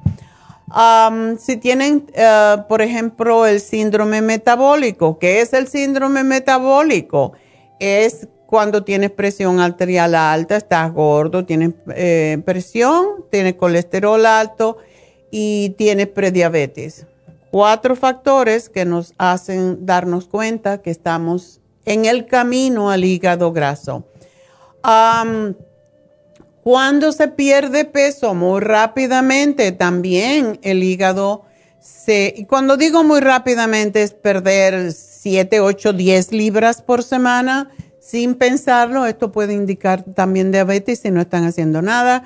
Si 1.40 1.58
tienen, 1.58 2.08
eh, 2.14 2.58
por 2.68 2.82
ejemplo, 2.82 3.46
el 3.46 3.60
síndrome 3.60 4.22
metabólico, 4.22 5.20
¿qué 5.20 5.42
es 5.42 5.54
el 5.54 5.68
síndrome 5.68 6.24
metabólico? 6.24 7.34
Es 7.80 8.28
cuando 8.46 8.84
tienes 8.84 9.12
presión 9.12 9.60
arterial 9.60 10.14
alta, 10.14 10.58
estás 10.58 10.94
gordo, 10.94 11.46
tienes 11.46 11.72
eh, 11.96 12.42
presión, 12.46 13.26
tienes 13.30 13.56
colesterol 13.56 14.26
alto 14.26 14.78
y 15.32 15.70
tienes 15.78 16.08
prediabetes. 16.08 17.06
Cuatro 17.50 17.96
factores 17.96 18.70
que 18.70 18.86
nos 18.86 19.14
hacen 19.18 19.86
darnos 19.86 20.28
cuenta 20.28 20.82
que 20.82 20.90
estamos 20.90 21.62
en 21.86 22.06
el 22.06 22.26
camino 22.26 22.92
al 22.92 23.04
hígado 23.04 23.52
graso. 23.52 24.06
Cuando 26.64 27.12
se 27.12 27.28
pierde 27.28 27.86
peso 27.86 28.34
muy 28.34 28.62
rápidamente, 28.62 29.72
también 29.72 30.60
el 30.62 30.84
hígado 30.84 31.44
se... 31.80 32.34
Y 32.38 32.46
cuando 32.46 32.78
digo 32.78 33.04
muy 33.04 33.20
rápidamente 33.20 34.04
es 34.04 34.14
perder 34.14 34.92
7, 34.94 35.60
8, 35.60 35.94
10 35.94 36.32
libras 36.32 36.82
por 36.82 37.04
semana 37.04 37.70
sin 38.00 38.36
pensarlo. 38.36 39.06
Esto 39.06 39.32
puede 39.32 39.54
indicar 39.54 40.04
también 40.04 40.52
diabetes 40.52 41.00
si 41.00 41.10
no 41.10 41.22
están 41.22 41.46
haciendo 41.46 41.82
nada 41.82 42.26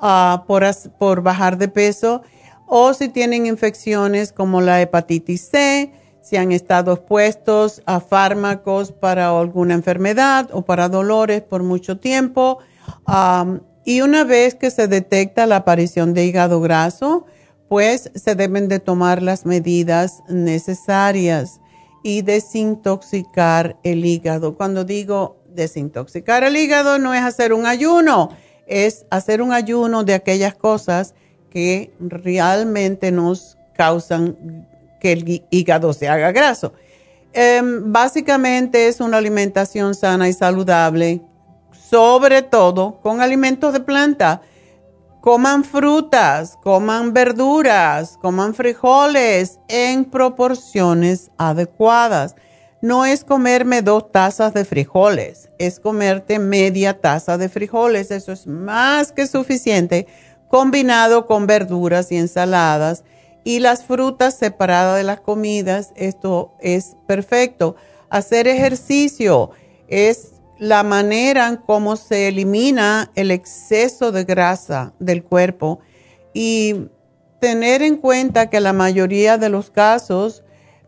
ah, 0.00 0.44
por, 0.46 0.64
por 0.98 1.22
bajar 1.22 1.56
de 1.56 1.68
peso 1.68 2.22
o 2.66 2.92
si 2.94 3.08
tienen 3.08 3.46
infecciones 3.46 4.32
como 4.32 4.60
la 4.60 4.80
hepatitis 4.82 5.48
C 5.48 5.92
si 6.26 6.36
han 6.36 6.50
estado 6.50 6.94
expuestos 6.94 7.82
a 7.86 8.00
fármacos 8.00 8.90
para 8.90 9.28
alguna 9.28 9.74
enfermedad 9.74 10.48
o 10.52 10.62
para 10.62 10.88
dolores 10.88 11.42
por 11.42 11.62
mucho 11.62 11.98
tiempo. 11.98 12.58
Y 13.86 14.00
una 14.00 14.24
vez 14.24 14.56
que 14.56 14.72
se 14.72 14.88
detecta 14.88 15.46
la 15.46 15.56
aparición 15.56 16.12
de 16.12 16.26
hígado 16.26 16.60
graso, 16.60 17.24
pues 17.68 18.10
se 18.16 18.34
deben 18.34 18.66
de 18.66 18.80
tomar 18.80 19.22
las 19.22 19.46
medidas 19.46 20.24
necesarias 20.28 21.60
y 22.02 22.22
desintoxicar 22.22 23.78
el 23.84 24.04
hígado. 24.04 24.56
Cuando 24.56 24.84
digo 24.84 25.36
desintoxicar 25.54 26.42
el 26.42 26.56
hígado 26.56 26.98
no 26.98 27.14
es 27.14 27.22
hacer 27.22 27.52
un 27.52 27.64
ayuno, 27.64 28.30
es 28.66 29.06
hacer 29.08 29.40
un 29.40 29.52
ayuno 29.52 30.02
de 30.02 30.14
aquellas 30.14 30.56
cosas 30.56 31.14
que 31.48 31.92
realmente 32.00 33.12
nos 33.12 33.56
causan 33.76 34.66
que 35.00 35.12
el 35.12 35.44
hígado 35.50 35.92
se 35.92 36.08
haga 36.08 36.32
graso. 36.32 36.72
Em, 37.32 37.92
básicamente 37.92 38.88
es 38.88 39.00
una 39.00 39.18
alimentación 39.18 39.94
sana 39.94 40.28
y 40.28 40.32
saludable, 40.32 41.22
sobre 41.88 42.42
todo 42.42 43.00
con 43.02 43.20
alimentos 43.20 43.72
de 43.72 43.80
planta. 43.80 44.42
Coman 45.20 45.64
frutas, 45.64 46.56
coman 46.62 47.12
verduras, 47.12 48.18
coman 48.20 48.54
frijoles 48.54 49.58
en 49.68 50.04
proporciones 50.04 51.30
adecuadas. 51.36 52.36
No 52.80 53.04
es 53.04 53.24
comerme 53.24 53.82
dos 53.82 54.12
tazas 54.12 54.54
de 54.54 54.64
frijoles, 54.64 55.48
es 55.58 55.80
comerte 55.80 56.38
media 56.38 57.00
taza 57.00 57.38
de 57.38 57.48
frijoles. 57.48 58.10
Eso 58.10 58.32
es 58.32 58.46
más 58.46 59.12
que 59.12 59.26
suficiente 59.26 60.06
combinado 60.48 61.26
con 61.26 61.46
verduras 61.46 62.12
y 62.12 62.16
ensaladas 62.16 63.02
y 63.42 63.60
las 63.60 63.84
frutas 63.84 64.36
separadas 64.36 64.96
de 64.96 65.04
las 65.04 65.20
comidas, 65.20 65.92
esto 65.94 66.54
es 66.60 66.96
perfecto. 67.06 67.76
Hacer 68.10 68.48
ejercicio 68.48 69.50
es 69.88 70.35
la 70.58 70.82
manera 70.82 71.48
en 71.48 71.56
cómo 71.56 71.96
se 71.96 72.28
elimina 72.28 73.10
el 73.14 73.30
exceso 73.30 74.12
de 74.12 74.24
grasa 74.24 74.94
del 74.98 75.22
cuerpo 75.22 75.80
y 76.32 76.88
tener 77.40 77.82
en 77.82 77.96
cuenta 77.96 78.48
que 78.48 78.60
la 78.60 78.72
mayoría 78.72 79.38
de 79.38 79.48
los 79.48 79.70
casos 79.70 80.42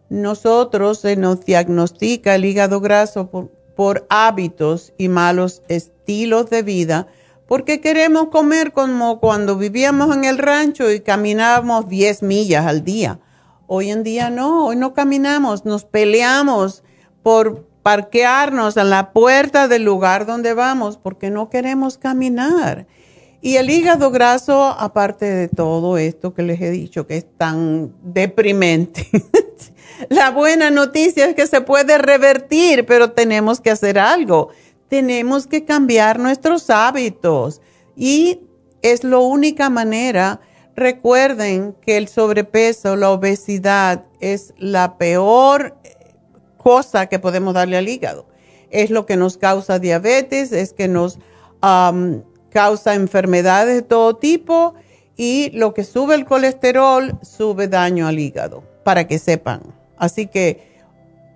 nosotros 0.09 1.01
se 1.01 1.17
nos 1.17 1.45
diagnostica 1.45 2.35
el 2.35 2.47
hígado 2.47 2.81
graso 2.81 3.31
por, 3.31 3.51
por 3.77 4.07
hábitos 4.09 4.95
y 4.97 5.09
malos 5.09 5.63
estilos 5.69 6.49
de 6.49 6.63
vida, 6.63 7.07
porque 7.47 7.81
queremos 7.81 8.29
comer 8.29 8.73
como 8.73 9.21
cuando 9.21 9.57
vivíamos 9.57 10.15
en 10.17 10.25
el 10.25 10.39
rancho 10.39 10.91
y 10.91 11.01
caminábamos 11.01 11.89
10 11.89 12.23
millas 12.23 12.67
al 12.67 12.85
día. 12.85 13.21
Hoy 13.67 13.91
en 13.91 14.03
día 14.03 14.31
no, 14.31 14.67
hoy 14.67 14.77
no 14.77 14.95
caminamos, 14.95 15.67
nos 15.67 15.85
peleamos 15.85 16.83
por 17.23 17.68
parquearnos 17.89 18.77
en 18.77 18.91
la 18.91 19.13
puerta 19.13 19.67
del 19.67 19.83
lugar 19.83 20.27
donde 20.27 20.53
vamos 20.53 20.99
porque 20.99 21.31
no 21.31 21.49
queremos 21.49 21.97
caminar. 21.97 22.87
Y 23.41 23.57
el 23.57 23.71
hígado 23.71 24.11
graso, 24.11 24.63
aparte 24.63 25.25
de 25.25 25.49
todo 25.49 25.97
esto 25.97 26.35
que 26.35 26.43
les 26.43 26.61
he 26.61 26.71
dicho, 26.71 27.07
que 27.07 27.17
es 27.17 27.27
tan 27.39 27.95
deprimente, 28.03 29.09
la 30.11 30.31
buena 30.31 30.71
noticia 30.71 31.25
es 31.25 31.35
que 31.35 31.47
se 31.47 31.63
puede 31.63 31.97
revertir, 31.97 32.85
pero 32.85 33.13
tenemos 33.13 33.59
que 33.63 33.71
hacer 33.71 33.99
algo. 33.99 34.51
Tenemos 34.89 35.47
que 35.47 35.65
cambiar 35.65 36.19
nuestros 36.19 36.69
hábitos 36.69 37.63
y 37.97 38.41
es 38.83 39.03
la 39.03 39.17
única 39.17 39.71
manera. 39.71 40.43
Recuerden 40.77 41.75
que 41.81 41.97
el 41.97 42.09
sobrepeso, 42.09 42.97
la 42.97 43.13
obesidad 43.13 44.05
es 44.21 44.53
la 44.59 44.99
peor 44.99 45.75
cosa 46.69 47.07
que 47.07 47.19
podemos 47.19 47.55
darle 47.55 47.79
al 47.79 47.89
hígado. 47.89 48.27
Es 48.69 48.91
lo 48.91 49.07
que 49.07 49.17
nos 49.17 49.39
causa 49.39 49.79
diabetes, 49.79 50.53
es 50.53 50.75
que 50.75 50.87
nos 50.87 51.19
causa 52.51 52.95
enfermedades 52.95 53.75
de 53.77 53.81
todo 53.81 54.17
tipo 54.17 54.75
y 55.17 55.49
lo 55.55 55.73
que 55.73 55.83
sube 55.83 56.15
el 56.15 56.27
colesterol 56.27 57.19
sube 57.23 57.69
daño 57.69 58.07
al 58.07 58.19
hígado, 58.19 58.65
para 58.85 59.07
que 59.07 59.19
sepan. 59.19 59.63
Así 59.97 60.27
que 60.27 60.79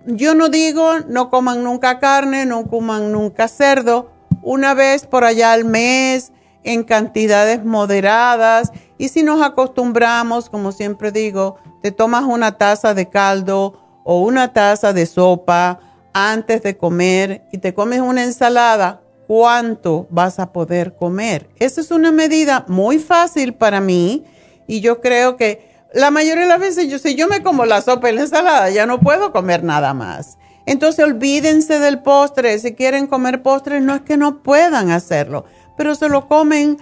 yo 0.05 0.35
no 0.35 0.49
digo 0.49 0.99
no 1.07 1.31
coman 1.31 1.63
nunca 1.63 1.97
carne, 1.97 2.45
no 2.45 2.67
coman 2.67 3.11
nunca 3.11 3.47
cerdo, 3.47 4.11
una 4.43 4.75
vez 4.75 5.07
por 5.07 5.23
allá 5.23 5.53
al 5.53 5.65
mes, 5.65 6.31
en 6.63 6.83
cantidades 6.83 7.65
moderadas. 7.65 8.71
Y 8.99 9.09
si 9.09 9.23
nos 9.23 9.41
acostumbramos, 9.41 10.51
como 10.51 10.71
siempre 10.71 11.11
digo, 11.11 11.55
te 11.81 11.91
tomas 11.91 12.23
una 12.23 12.59
taza 12.59 12.93
de 12.93 13.09
caldo 13.09 13.82
o 14.03 14.21
una 14.21 14.53
taza 14.53 14.93
de 14.93 15.05
sopa 15.05 15.79
antes 16.13 16.61
de 16.61 16.77
comer 16.77 17.43
y 17.51 17.57
te 17.57 17.73
comes 17.73 18.01
una 18.01 18.23
ensalada, 18.23 19.01
cuánto 19.27 20.07
vas 20.09 20.39
a 20.39 20.51
poder 20.51 20.95
comer. 20.95 21.49
Esa 21.59 21.81
es 21.81 21.91
una 21.91 22.11
medida 22.11 22.65
muy 22.67 22.99
fácil 22.99 23.53
para 23.53 23.81
mí 23.81 24.25
y 24.67 24.81
yo 24.81 25.01
creo 25.01 25.37
que 25.37 25.71
la 25.93 26.11
mayoría 26.11 26.43
de 26.43 26.49
las 26.49 26.59
veces 26.59 26.87
yo 26.87 26.99
si 26.99 27.15
yo 27.15 27.27
me 27.27 27.43
como 27.43 27.65
la 27.65 27.81
sopa 27.81 28.09
y 28.09 28.15
la 28.15 28.21
ensalada 28.21 28.69
ya 28.69 28.85
no 28.85 28.99
puedo 28.99 29.31
comer 29.31 29.63
nada 29.63 29.93
más. 29.93 30.37
Entonces 30.65 31.03
olvídense 31.03 31.79
del 31.79 32.01
postre, 32.01 32.57
si 32.59 32.73
quieren 32.73 33.07
comer 33.07 33.41
postre 33.41 33.81
no 33.81 33.95
es 33.95 34.01
que 34.01 34.17
no 34.17 34.41
puedan 34.43 34.91
hacerlo, 34.91 35.45
pero 35.77 35.95
se 35.95 36.09
lo 36.09 36.27
comen 36.27 36.77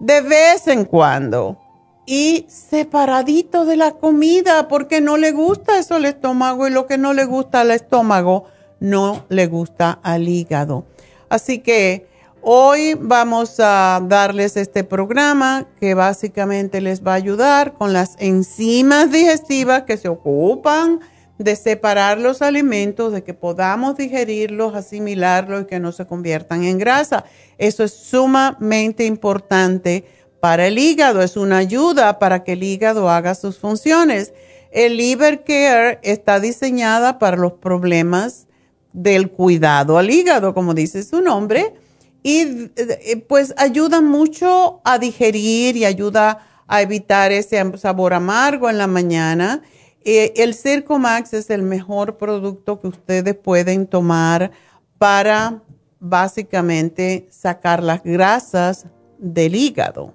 de 0.00 0.20
vez 0.20 0.68
en 0.68 0.84
cuando 0.84 1.58
y 2.06 2.46
separadito 2.48 3.64
de 3.64 3.76
la 3.76 3.92
comida 3.92 4.68
porque 4.68 5.00
no 5.00 5.16
le 5.16 5.32
gusta 5.32 5.78
eso 5.78 5.96
al 5.96 6.04
estómago 6.04 6.68
y 6.68 6.70
lo 6.70 6.86
que 6.86 6.98
no 6.98 7.12
le 7.12 7.24
gusta 7.24 7.62
al 7.62 7.72
estómago 7.72 8.44
no 8.78 9.24
le 9.28 9.48
gusta 9.48 9.98
al 10.02 10.28
hígado. 10.28 10.84
Así 11.28 11.58
que 11.58 12.06
hoy 12.42 12.94
vamos 12.94 13.58
a 13.58 14.00
darles 14.04 14.56
este 14.56 14.84
programa 14.84 15.66
que 15.80 15.94
básicamente 15.94 16.80
les 16.80 17.04
va 17.04 17.12
a 17.12 17.16
ayudar 17.16 17.74
con 17.74 17.92
las 17.92 18.14
enzimas 18.20 19.10
digestivas 19.10 19.82
que 19.82 19.96
se 19.96 20.08
ocupan 20.08 21.00
de 21.38 21.56
separar 21.56 22.18
los 22.18 22.40
alimentos, 22.40 23.12
de 23.12 23.22
que 23.22 23.34
podamos 23.34 23.96
digerirlos, 23.96 24.74
asimilarlos 24.74 25.62
y 25.62 25.66
que 25.66 25.80
no 25.80 25.92
se 25.92 26.06
conviertan 26.06 26.64
en 26.64 26.78
grasa. 26.78 27.24
Eso 27.58 27.84
es 27.84 27.92
sumamente 27.92 29.04
importante 29.04 30.04
para 30.46 30.68
el 30.68 30.78
hígado, 30.78 31.22
es 31.22 31.36
una 31.36 31.56
ayuda 31.56 32.20
para 32.20 32.44
que 32.44 32.52
el 32.52 32.62
hígado 32.62 33.10
haga 33.10 33.34
sus 33.34 33.58
funciones. 33.58 34.32
El 34.70 34.96
Liver 34.96 35.42
Care 35.42 35.98
está 36.04 36.38
diseñada 36.38 37.18
para 37.18 37.36
los 37.36 37.54
problemas 37.54 38.46
del 38.92 39.28
cuidado 39.28 39.98
al 39.98 40.08
hígado, 40.08 40.54
como 40.54 40.72
dice 40.72 41.02
su 41.02 41.20
nombre, 41.20 41.74
y 42.22 42.70
eh, 42.76 43.24
pues 43.28 43.54
ayuda 43.56 44.00
mucho 44.00 44.82
a 44.84 45.00
digerir 45.00 45.76
y 45.76 45.84
ayuda 45.84 46.46
a 46.68 46.80
evitar 46.80 47.32
ese 47.32 47.60
sabor 47.76 48.14
amargo 48.14 48.70
en 48.70 48.78
la 48.78 48.86
mañana. 48.86 49.62
Eh, 50.04 50.32
el 50.36 50.54
Circo 50.54 51.00
Max 51.00 51.34
es 51.34 51.50
el 51.50 51.62
mejor 51.62 52.18
producto 52.18 52.80
que 52.80 52.86
ustedes 52.86 53.34
pueden 53.34 53.88
tomar 53.88 54.52
para 54.96 55.60
básicamente 55.98 57.26
sacar 57.32 57.82
las 57.82 58.04
grasas 58.04 58.86
del 59.18 59.56
hígado, 59.56 60.14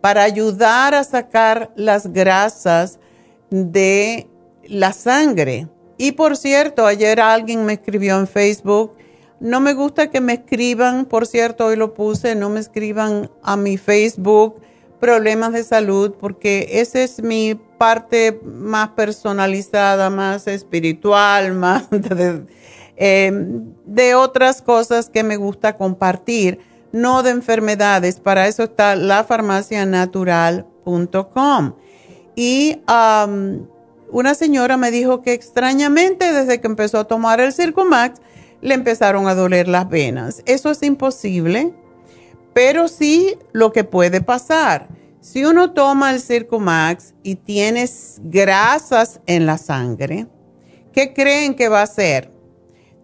para 0.00 0.22
ayudar 0.22 0.94
a 0.94 1.04
sacar 1.04 1.70
las 1.76 2.12
grasas 2.12 2.98
de 3.50 4.28
la 4.64 4.92
sangre. 4.92 5.68
Y 5.96 6.12
por 6.12 6.36
cierto, 6.36 6.86
ayer 6.86 7.20
alguien 7.20 7.64
me 7.64 7.74
escribió 7.74 8.18
en 8.18 8.28
Facebook, 8.28 8.94
no 9.40 9.60
me 9.60 9.74
gusta 9.74 10.10
que 10.10 10.20
me 10.20 10.34
escriban, 10.34 11.04
por 11.04 11.26
cierto, 11.26 11.66
hoy 11.66 11.76
lo 11.76 11.94
puse, 11.94 12.34
no 12.34 12.50
me 12.50 12.60
escriban 12.60 13.30
a 13.42 13.56
mi 13.56 13.76
Facebook 13.76 14.60
problemas 15.00 15.52
de 15.52 15.62
salud, 15.62 16.14
porque 16.18 16.68
esa 16.72 17.00
es 17.02 17.22
mi 17.22 17.54
parte 17.54 18.40
más 18.44 18.90
personalizada, 18.90 20.10
más 20.10 20.46
espiritual, 20.48 21.52
más 21.54 21.88
de, 21.90 22.46
em, 22.96 23.72
de 23.86 24.14
otras 24.14 24.60
cosas 24.60 25.08
que 25.08 25.22
me 25.22 25.36
gusta 25.36 25.76
compartir, 25.76 26.58
no 26.92 27.22
de 27.22 27.30
enfermedades. 27.30 28.20
Para 28.20 28.48
eso 28.48 28.64
está 28.64 28.96
lafarmacianatural.com. 28.96 31.74
Y 32.34 32.80
una 34.10 34.34
señora 34.34 34.76
me 34.76 34.90
dijo 34.90 35.22
que 35.22 35.32
extrañamente 35.32 36.32
desde 36.32 36.60
que 36.60 36.66
empezó 36.66 36.98
a 36.98 37.04
tomar 37.04 37.40
el 37.40 37.52
Circumax 37.52 38.20
le 38.60 38.74
empezaron 38.74 39.28
a 39.28 39.34
doler 39.34 39.68
las 39.68 39.88
venas. 39.88 40.42
Eso 40.46 40.70
es 40.70 40.82
imposible, 40.82 41.74
pero 42.54 42.88
sí 42.88 43.36
lo 43.52 43.72
que 43.72 43.84
puede 43.84 44.20
pasar. 44.20 44.88
Si 45.20 45.44
uno 45.44 45.72
toma 45.72 46.12
el 46.12 46.20
Circumax 46.20 47.14
y 47.22 47.34
tienes 47.34 48.20
grasas 48.22 49.20
en 49.26 49.46
la 49.46 49.58
sangre, 49.58 50.26
¿qué 50.92 51.12
creen 51.12 51.54
que 51.54 51.68
va 51.68 51.80
a 51.80 51.84
hacer? 51.84 52.32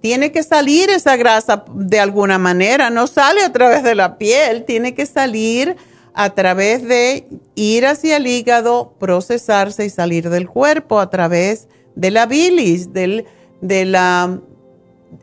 Tiene 0.04 0.32
que 0.32 0.42
salir 0.42 0.90
esa 0.90 1.16
grasa 1.16 1.64
de 1.74 1.98
alguna 1.98 2.38
manera, 2.38 2.90
no 2.90 3.06
sale 3.06 3.40
a 3.40 3.50
través 3.50 3.82
de 3.82 3.94
la 3.94 4.18
piel, 4.18 4.66
tiene 4.66 4.92
que 4.92 5.06
salir 5.06 5.76
a 6.12 6.28
través 6.34 6.86
de 6.86 7.26
ir 7.54 7.86
hacia 7.86 8.18
el 8.18 8.26
hígado, 8.26 8.92
procesarse 8.98 9.86
y 9.86 9.88
salir 9.88 10.28
del 10.28 10.46
cuerpo 10.46 11.00
a 11.00 11.08
través 11.08 11.68
de 11.94 12.10
la 12.10 12.26
bilis, 12.26 12.92
del, 12.92 13.24
de 13.62 13.86
la, 13.86 14.40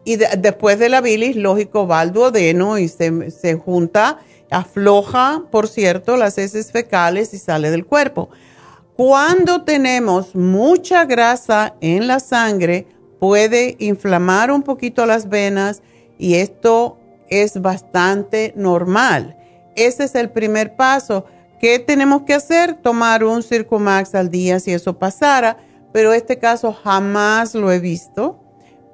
y 0.03 0.15
después 0.15 0.79
de 0.79 0.89
la 0.89 0.99
bilis, 0.99 1.35
lógico, 1.35 1.85
va 1.85 1.99
al 1.99 2.11
duodeno 2.11 2.79
y 2.79 2.87
se, 2.87 3.29
se 3.29 3.53
junta, 3.53 4.17
afloja, 4.49 5.43
por 5.51 5.67
cierto, 5.67 6.17
las 6.17 6.39
heces 6.39 6.71
fecales 6.71 7.35
y 7.35 7.37
sale 7.37 7.69
del 7.69 7.85
cuerpo. 7.85 8.29
Cuando 8.97 9.61
tenemos 9.61 10.33
mucha 10.33 11.05
grasa 11.05 11.75
en 11.81 12.07
la 12.07 12.19
sangre, 12.19 12.87
puede 13.21 13.75
inflamar 13.77 14.49
un 14.49 14.63
poquito 14.63 15.05
las 15.05 15.29
venas 15.29 15.83
y 16.17 16.37
esto 16.37 16.97
es 17.29 17.61
bastante 17.61 18.51
normal. 18.55 19.37
Ese 19.75 20.05
es 20.05 20.15
el 20.15 20.31
primer 20.31 20.75
paso. 20.75 21.25
¿Qué 21.59 21.77
tenemos 21.77 22.23
que 22.23 22.33
hacer? 22.33 22.73
Tomar 22.73 23.23
un 23.23 23.43
Circumax 23.43 24.15
al 24.15 24.31
día 24.31 24.59
si 24.59 24.71
eso 24.73 24.97
pasara, 24.97 25.57
pero 25.93 26.13
este 26.13 26.39
caso 26.39 26.73
jamás 26.73 27.53
lo 27.53 27.71
he 27.71 27.79
visto. 27.79 28.39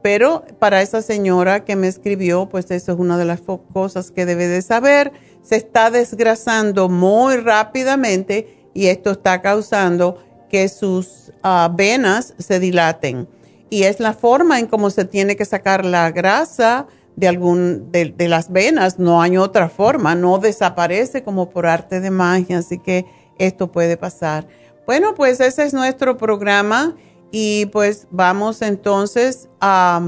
Pero 0.04 0.44
para 0.60 0.82
esa 0.82 1.02
señora 1.02 1.64
que 1.64 1.78
me 1.78 1.88
escribió, 1.88 2.50
pues 2.50 2.70
eso 2.70 2.92
es 2.92 3.00
una 3.00 3.18
de 3.18 3.24
las 3.24 3.40
cosas 3.72 4.12
que 4.12 4.26
debe 4.26 4.48
de 4.48 4.62
saber. 4.62 5.14
Se 5.42 5.56
está 5.56 5.90
desgrasando 5.90 6.90
muy 6.90 7.38
rápidamente 7.38 8.70
y 8.74 8.88
esto 8.88 9.12
está 9.12 9.42
causando 9.42 10.22
que 10.50 10.68
sus 10.68 11.32
ah, 11.44 11.72
venas 11.74 12.34
se 12.38 12.60
dilaten. 12.60 13.30
Y 13.70 13.84
es 13.84 14.00
la 14.00 14.14
forma 14.14 14.60
en 14.60 14.68
cómo 14.68 14.90
se 14.90 15.06
tiene 15.06 15.36
que 15.36 15.46
sacar 15.46 15.86
la 15.86 16.12
grasa 16.12 16.88
de, 17.16 17.28
algún, 17.28 17.92
de, 17.92 18.28
las 18.28 18.52
venas, 18.52 19.00
no 19.00 19.22
hay 19.22 19.38
otra 19.38 19.70
forma, 19.70 20.16
no 20.16 20.38
desaparece 20.38 21.24
como 21.24 21.50
por 21.50 21.66
arte 21.66 22.00
de 22.00 22.12
magia, 22.12 22.60
así 22.60 22.78
que 22.78 23.06
esto 23.40 23.72
puede 23.72 23.98
pasar. 23.98 24.48
Bueno, 24.86 25.16
pues 25.16 25.40
ese 25.40 25.64
es 25.64 25.74
nuestro 25.74 26.16
programa 26.16 26.96
y 27.32 27.66
pues 27.68 28.08
vamos 28.12 28.62
entonces 28.62 29.50
a, 29.60 30.00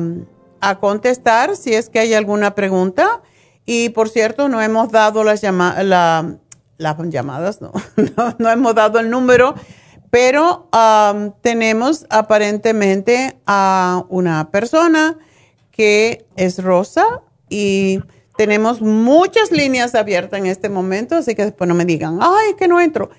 a 0.62 0.80
contestar 0.80 1.56
si 1.56 1.74
es 1.74 1.90
que 1.90 2.00
hay 2.00 2.14
alguna 2.14 2.56
pregunta. 2.56 3.22
Y 3.66 3.90
por 3.90 4.10
cierto, 4.10 4.50
no 4.50 4.62
hemos 4.62 4.92
dado 4.92 5.24
las, 5.24 5.44
la, 5.44 6.38
las 6.78 7.10
llamadas 7.10 7.60
no, 7.62 7.72
no, 8.40 8.50
hemos 8.50 8.74
dado 8.74 9.00
el 9.00 9.10
número, 9.10 9.54
pero 10.10 10.70
um, 10.74 11.32
tenemos 11.42 12.06
aparentemente 12.10 13.38
a 13.46 14.06
una 14.10 14.50
persona 14.52 15.18
que 15.72 16.26
es 16.36 16.64
Rosa 16.64 17.22
y 17.50 18.02
tenemos 18.38 18.82
muchas 18.82 19.52
líneas 19.52 19.96
abiertas 19.96 20.40
en 20.40 20.46
este 20.46 20.70
momento, 20.70 21.16
así 21.16 21.36
que 21.36 21.46
después 21.46 21.68
no 21.68 21.76
me 21.76 21.86
digan, 21.86 22.20
ay, 22.22 22.56
que 22.58 22.68
no 22.68 22.80
entro. 22.80 23.10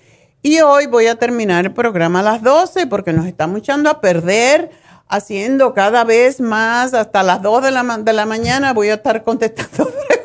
Y 0.42 0.60
hoy 0.60 0.86
voy 0.86 1.06
a 1.06 1.16
terminar 1.16 1.66
el 1.66 1.74
programa 1.74 2.20
a 2.20 2.22
las 2.22 2.42
12 2.42 2.86
porque 2.86 3.12
nos 3.12 3.26
estamos 3.26 3.58
echando 3.58 3.90
a 3.90 4.00
perder 4.00 4.70
haciendo 5.06 5.74
cada 5.74 6.04
vez 6.04 6.40
más 6.40 6.94
hasta 6.94 7.22
las 7.22 7.42
2 7.42 7.62
de 7.62 7.70
la, 7.70 7.98
de 7.98 8.12
la 8.12 8.24
mañana. 8.24 8.72
Voy 8.72 8.88
a 8.88 8.94
estar 8.94 9.22
contestando. 9.22 9.92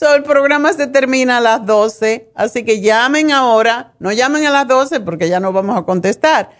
el 0.00 0.22
programa 0.22 0.72
se 0.72 0.86
termina 0.86 1.38
a 1.38 1.40
las 1.40 1.66
12, 1.66 2.30
así 2.34 2.64
que 2.64 2.80
llamen 2.80 3.32
ahora. 3.32 3.94
No 3.98 4.12
llamen 4.12 4.46
a 4.46 4.50
las 4.50 4.68
12 4.68 5.00
porque 5.00 5.28
ya 5.28 5.40
no 5.40 5.52
vamos 5.52 5.76
a 5.76 5.82
contestar. 5.82 6.50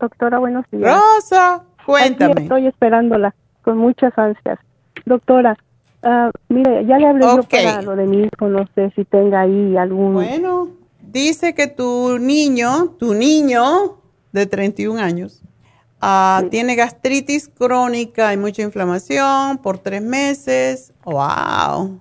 Doctora, 0.00 0.38
buenos 0.38 0.64
días. 0.70 0.90
Rosa, 0.90 1.64
cuéntame. 1.84 2.44
estoy 2.44 2.66
esperándola 2.66 3.34
con 3.60 3.76
muchas 3.76 4.16
ansias. 4.16 4.58
Doctora, 5.04 5.54
uh, 6.02 6.30
mire, 6.48 6.86
ya 6.86 6.96
le 6.96 7.08
hablé 7.08 7.26
yo 7.26 7.42
para 7.42 7.82
lo 7.82 7.94
de 7.94 8.06
mi 8.06 8.22
hijo, 8.22 8.48
no 8.48 8.66
sé 8.74 8.90
si 8.96 9.04
tenga 9.04 9.42
ahí 9.42 9.76
algún... 9.76 10.14
Bueno, 10.14 10.83
dice 11.20 11.54
que 11.54 11.66
tu 11.66 12.18
niño, 12.18 12.90
tu 12.98 13.14
niño 13.14 13.98
de 14.32 14.46
31 14.46 15.00
años, 15.00 15.42
uh, 16.02 16.48
tiene 16.48 16.74
gastritis 16.74 17.48
crónica 17.48 18.32
y 18.32 18.36
mucha 18.36 18.62
inflamación 18.62 19.58
por 19.58 19.78
tres 19.78 20.02
meses. 20.02 20.92
¡Wow! 21.04 22.00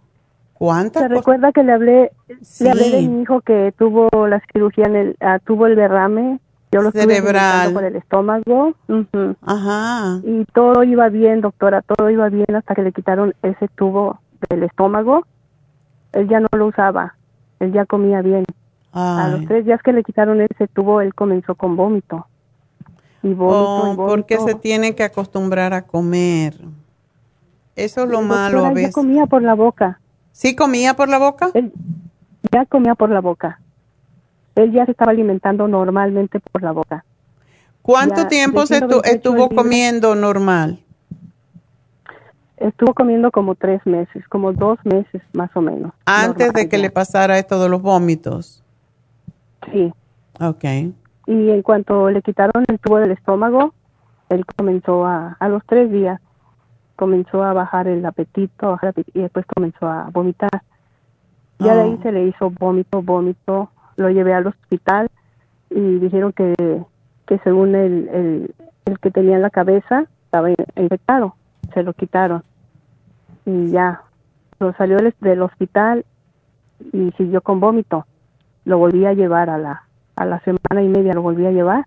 ¿Cuántas? 0.53 1.03
¿Se 1.03 1.07
recuerda 1.07 1.51
que 1.51 1.63
le 1.63 1.73
hablé, 1.73 2.11
le 2.59 2.69
hablé 2.69 2.89
de 2.89 3.01
mi 3.07 3.21
hijo 3.21 3.41
que 3.41 3.73
tuvo 3.77 4.09
la 4.27 4.41
cirugía, 4.51 4.85
en 4.85 4.95
el, 4.95 5.09
uh, 5.21 5.39
tuvo 5.45 5.67
el 5.67 5.75
derrame 5.75 6.39
yo 6.73 6.81
lo 6.81 6.91
cerebral 6.91 7.71
por 7.71 7.83
el 7.83 7.95
estómago. 7.95 8.73
Ajá. 9.43 10.19
Y 10.23 10.43
todo 10.45 10.83
iba 10.83 11.07
bien, 11.09 11.41
doctora, 11.41 11.83
todo 11.83 12.09
iba 12.09 12.29
bien 12.29 12.55
hasta 12.55 12.73
que 12.73 12.81
le 12.81 12.91
quitaron 12.91 13.35
ese 13.43 13.67
tubo 13.75 14.19
del 14.49 14.63
estómago. 14.63 15.27
Él 16.13 16.27
ya 16.27 16.39
no 16.39 16.47
lo 16.51 16.65
usaba, 16.65 17.15
él 17.59 17.73
ya 17.73 17.85
comía 17.85 18.23
bien. 18.23 18.43
A 18.93 19.29
los 19.29 19.45
tres 19.45 19.65
días 19.65 19.81
que 19.81 19.91
le 19.91 20.03
quitaron 20.03 20.39
ese 20.41 20.67
tubo, 20.67 21.01
él 21.01 21.15
comenzó 21.15 21.55
con 21.55 21.75
vómito. 21.75 22.27
Y 23.23 23.33
vómito, 23.33 24.03
oh, 24.03 24.07
Porque 24.07 24.37
se 24.37 24.55
tiene 24.55 24.95
que 24.95 25.03
acostumbrar 25.03 25.73
a 25.73 25.83
comer. 25.83 26.55
Eso 27.75 28.03
es 28.03 28.09
lo 28.09 28.21
malo 28.21 28.65
a 28.65 28.69
veces. 28.69 28.89
Ya 28.89 28.93
comía 28.93 29.25
por 29.25 29.41
la 29.41 29.55
boca. 29.55 29.99
¿Sí 30.31 30.55
comía 30.55 30.93
por 30.93 31.09
la 31.09 31.17
boca? 31.17 31.51
ya 32.51 32.65
comía 32.65 32.93
por 32.93 33.09
la 33.09 33.21
boca 33.21 33.59
él 34.55 34.71
ya 34.71 34.85
se 34.85 34.91
estaba 34.91 35.11
alimentando 35.11 35.67
normalmente 35.67 36.39
por 36.39 36.61
la 36.61 36.71
boca. 36.71 37.05
¿Cuánto 37.81 38.27
tiempo 38.27 38.65
se 38.65 38.81
estuvo 39.03 39.49
comiendo 39.49 40.15
normal? 40.15 40.79
Estuvo 42.57 42.93
comiendo 42.93 43.29
como 43.31 43.55
tres 43.55 43.85
meses, 43.85 44.25
como 44.29 44.53
dos 44.53 44.79
meses 44.85 45.21
más 45.33 45.49
o 45.55 45.61
menos. 45.61 45.91
Antes 46.05 46.53
de 46.53 46.69
que 46.69 46.77
le 46.77 46.89
pasara 46.89 47.37
esto 47.37 47.61
de 47.61 47.67
los 47.67 47.81
vómitos. 47.81 48.62
Sí. 49.71 49.93
Ok. 50.39 50.63
Y 51.25 51.49
en 51.49 51.61
cuanto 51.61 52.09
le 52.09 52.21
quitaron 52.21 52.65
el 52.67 52.79
tubo 52.79 52.99
del 52.99 53.11
estómago, 53.11 53.73
él 54.29 54.45
comenzó 54.45 55.05
a, 55.05 55.37
a 55.39 55.49
los 55.49 55.63
tres 55.65 55.91
días, 55.91 56.19
comenzó 56.95 57.43
a 57.43 57.53
bajar 57.53 57.87
el 57.87 58.05
apetito 58.05 58.77
y 59.13 59.21
después 59.21 59.45
comenzó 59.45 59.87
a 59.87 60.09
vomitar. 60.11 60.63
Ya 61.59 61.75
de 61.75 61.81
ahí 61.83 61.95
oh. 61.97 62.03
se 62.03 62.11
le 62.11 62.27
hizo 62.27 62.49
vómito, 62.49 63.01
vómito, 63.01 63.69
lo 63.95 64.09
llevé 64.09 64.33
al 64.33 64.47
hospital 64.47 65.09
y 65.69 65.99
dijeron 65.99 66.33
que, 66.33 66.83
que 67.25 67.39
según 67.39 67.75
el, 67.75 68.09
el, 68.09 68.55
el 68.85 68.99
que 68.99 69.11
tenía 69.11 69.35
en 69.35 69.41
la 69.41 69.49
cabeza 69.49 70.07
estaba 70.25 70.49
infectado, 70.49 71.35
se 71.73 71.83
lo 71.83 71.93
quitaron 71.93 72.43
y 73.45 73.67
ya, 73.67 74.01
lo 74.59 74.73
salió 74.73 74.97
del, 75.19 75.41
hospital 75.41 76.05
y 76.91 77.11
siguió 77.17 77.41
con 77.41 77.59
vómito, 77.59 78.05
lo 78.65 78.77
volví 78.77 79.05
a 79.05 79.13
llevar 79.13 79.49
a 79.49 79.57
la, 79.57 79.83
a 80.15 80.25
la 80.25 80.39
semana 80.41 80.81
y 80.83 80.87
media, 80.87 81.13
lo 81.13 81.21
volví 81.21 81.45
a 81.45 81.51
llevar, 81.51 81.85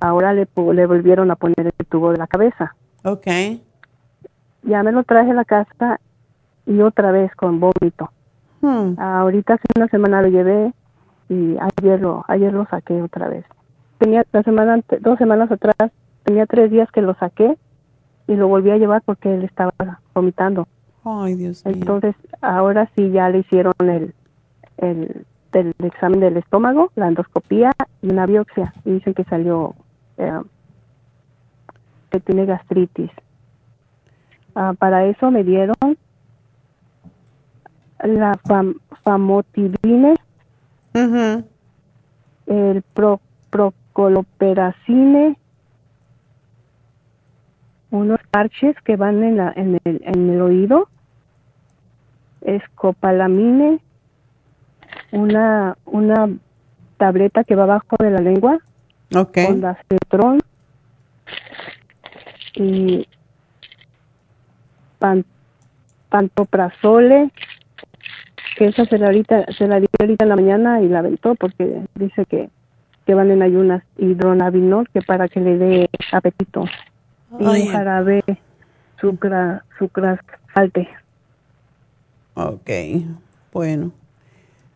ahora 0.00 0.32
le, 0.32 0.48
le 0.74 0.86
volvieron 0.86 1.30
a 1.30 1.36
poner 1.36 1.72
el 1.78 1.86
tubo 1.86 2.12
de 2.12 2.18
la 2.18 2.26
cabeza. 2.26 2.74
Ok. 3.04 3.26
Ya 4.62 4.82
me 4.82 4.92
lo 4.92 5.02
traje 5.04 5.30
a 5.30 5.34
la 5.34 5.44
casa 5.44 6.00
y 6.66 6.80
otra 6.80 7.12
vez 7.12 7.34
con 7.34 7.60
vómito. 7.60 8.10
Hmm. 8.60 8.98
Ahorita 8.98 9.54
hace 9.54 9.64
una 9.76 9.88
semana 9.88 10.22
lo 10.22 10.28
llevé 10.28 10.72
y 11.28 11.56
ayer 11.58 12.00
lo, 12.00 12.24
ayer 12.28 12.52
lo 12.52 12.66
saqué 12.66 13.00
otra 13.00 13.28
vez. 13.28 13.44
Tenía 13.98 14.24
la 14.32 14.42
semana, 14.42 14.80
dos 15.00 15.18
semanas 15.18 15.50
atrás, 15.50 15.90
tenía 16.24 16.46
tres 16.46 16.70
días 16.70 16.90
que 16.90 17.02
lo 17.02 17.14
saqué 17.14 17.56
y 18.26 18.34
lo 18.34 18.48
volví 18.48 18.70
a 18.70 18.76
llevar 18.76 19.02
porque 19.02 19.34
él 19.34 19.44
estaba 19.44 19.72
vomitando. 20.14 20.66
Ay, 21.04 21.34
Dios 21.34 21.64
Entonces, 21.64 22.14
ahora 22.42 22.90
sí 22.94 23.10
ya 23.10 23.28
le 23.30 23.38
hicieron 23.38 23.72
el, 23.78 24.14
el, 24.76 25.24
examen 25.52 26.20
del 26.20 26.36
estómago, 26.36 26.90
la 26.94 27.08
endoscopía 27.08 27.72
y 28.02 28.10
una 28.12 28.26
biopsia. 28.26 28.72
Y 28.84 28.92
dicen 28.92 29.14
que 29.14 29.24
salió, 29.24 29.74
eh, 30.16 30.40
que 32.10 32.20
tiene 32.20 32.46
gastritis. 32.46 33.10
Ah, 34.54 34.74
para 34.78 35.04
eso 35.06 35.30
me 35.30 35.44
dieron 35.44 35.74
la 38.02 38.38
fam 38.44 38.74
el 42.46 42.82
pro, 42.94 43.20
procoloperacine, 43.50 45.36
unos 47.90 48.20
parches 48.30 48.76
que 48.84 48.96
van 48.96 49.22
en, 49.22 49.36
la, 49.36 49.52
en, 49.54 49.80
el, 49.84 50.02
en 50.04 50.30
el 50.30 50.40
oído, 50.40 50.88
escopalamine, 52.42 53.80
una, 55.12 55.76
una 55.86 56.28
tableta 56.96 57.44
que 57.44 57.54
va 57.54 57.64
abajo 57.64 57.96
de 57.98 58.10
la 58.10 58.20
lengua, 58.20 58.58
okay. 59.14 59.46
con 59.46 59.76
cetron 59.88 60.40
y 62.54 63.06
pan, 64.98 65.24
pantoprazole, 66.08 67.30
que 68.56 68.66
esa 68.66 68.84
se 68.86 68.98
la, 68.98 69.06
ahorita, 69.06 69.46
se 69.56 69.68
la 69.68 69.78
dio 69.78 69.88
ahorita 69.98 70.24
en 70.24 70.28
la 70.28 70.36
mañana 70.36 70.80
y 70.82 70.88
la 70.88 70.98
aventó 70.98 71.34
porque 71.34 71.82
dice 71.94 72.24
que, 72.26 72.50
que 73.06 73.14
van 73.14 73.30
en 73.30 73.42
ayunas 73.42 73.82
hidronabinol 73.96 74.88
que 74.90 75.02
para 75.02 75.28
que 75.28 75.40
le 75.40 75.56
dé 75.56 75.90
apetito. 76.12 76.64
Y 77.38 77.44
un 77.44 77.68
jarabe 77.68 78.22
sucra, 79.00 79.64
salte. 80.54 80.88
Ok, 82.34 82.70
bueno. 83.52 83.92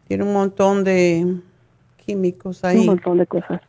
Tiene 0.08 0.24
un 0.24 0.32
montón 0.32 0.84
de 0.84 1.40
químicos 2.04 2.64
ahí. 2.64 2.80
Un 2.80 2.86
montón 2.86 3.18
de 3.18 3.26
cosas. 3.26 3.60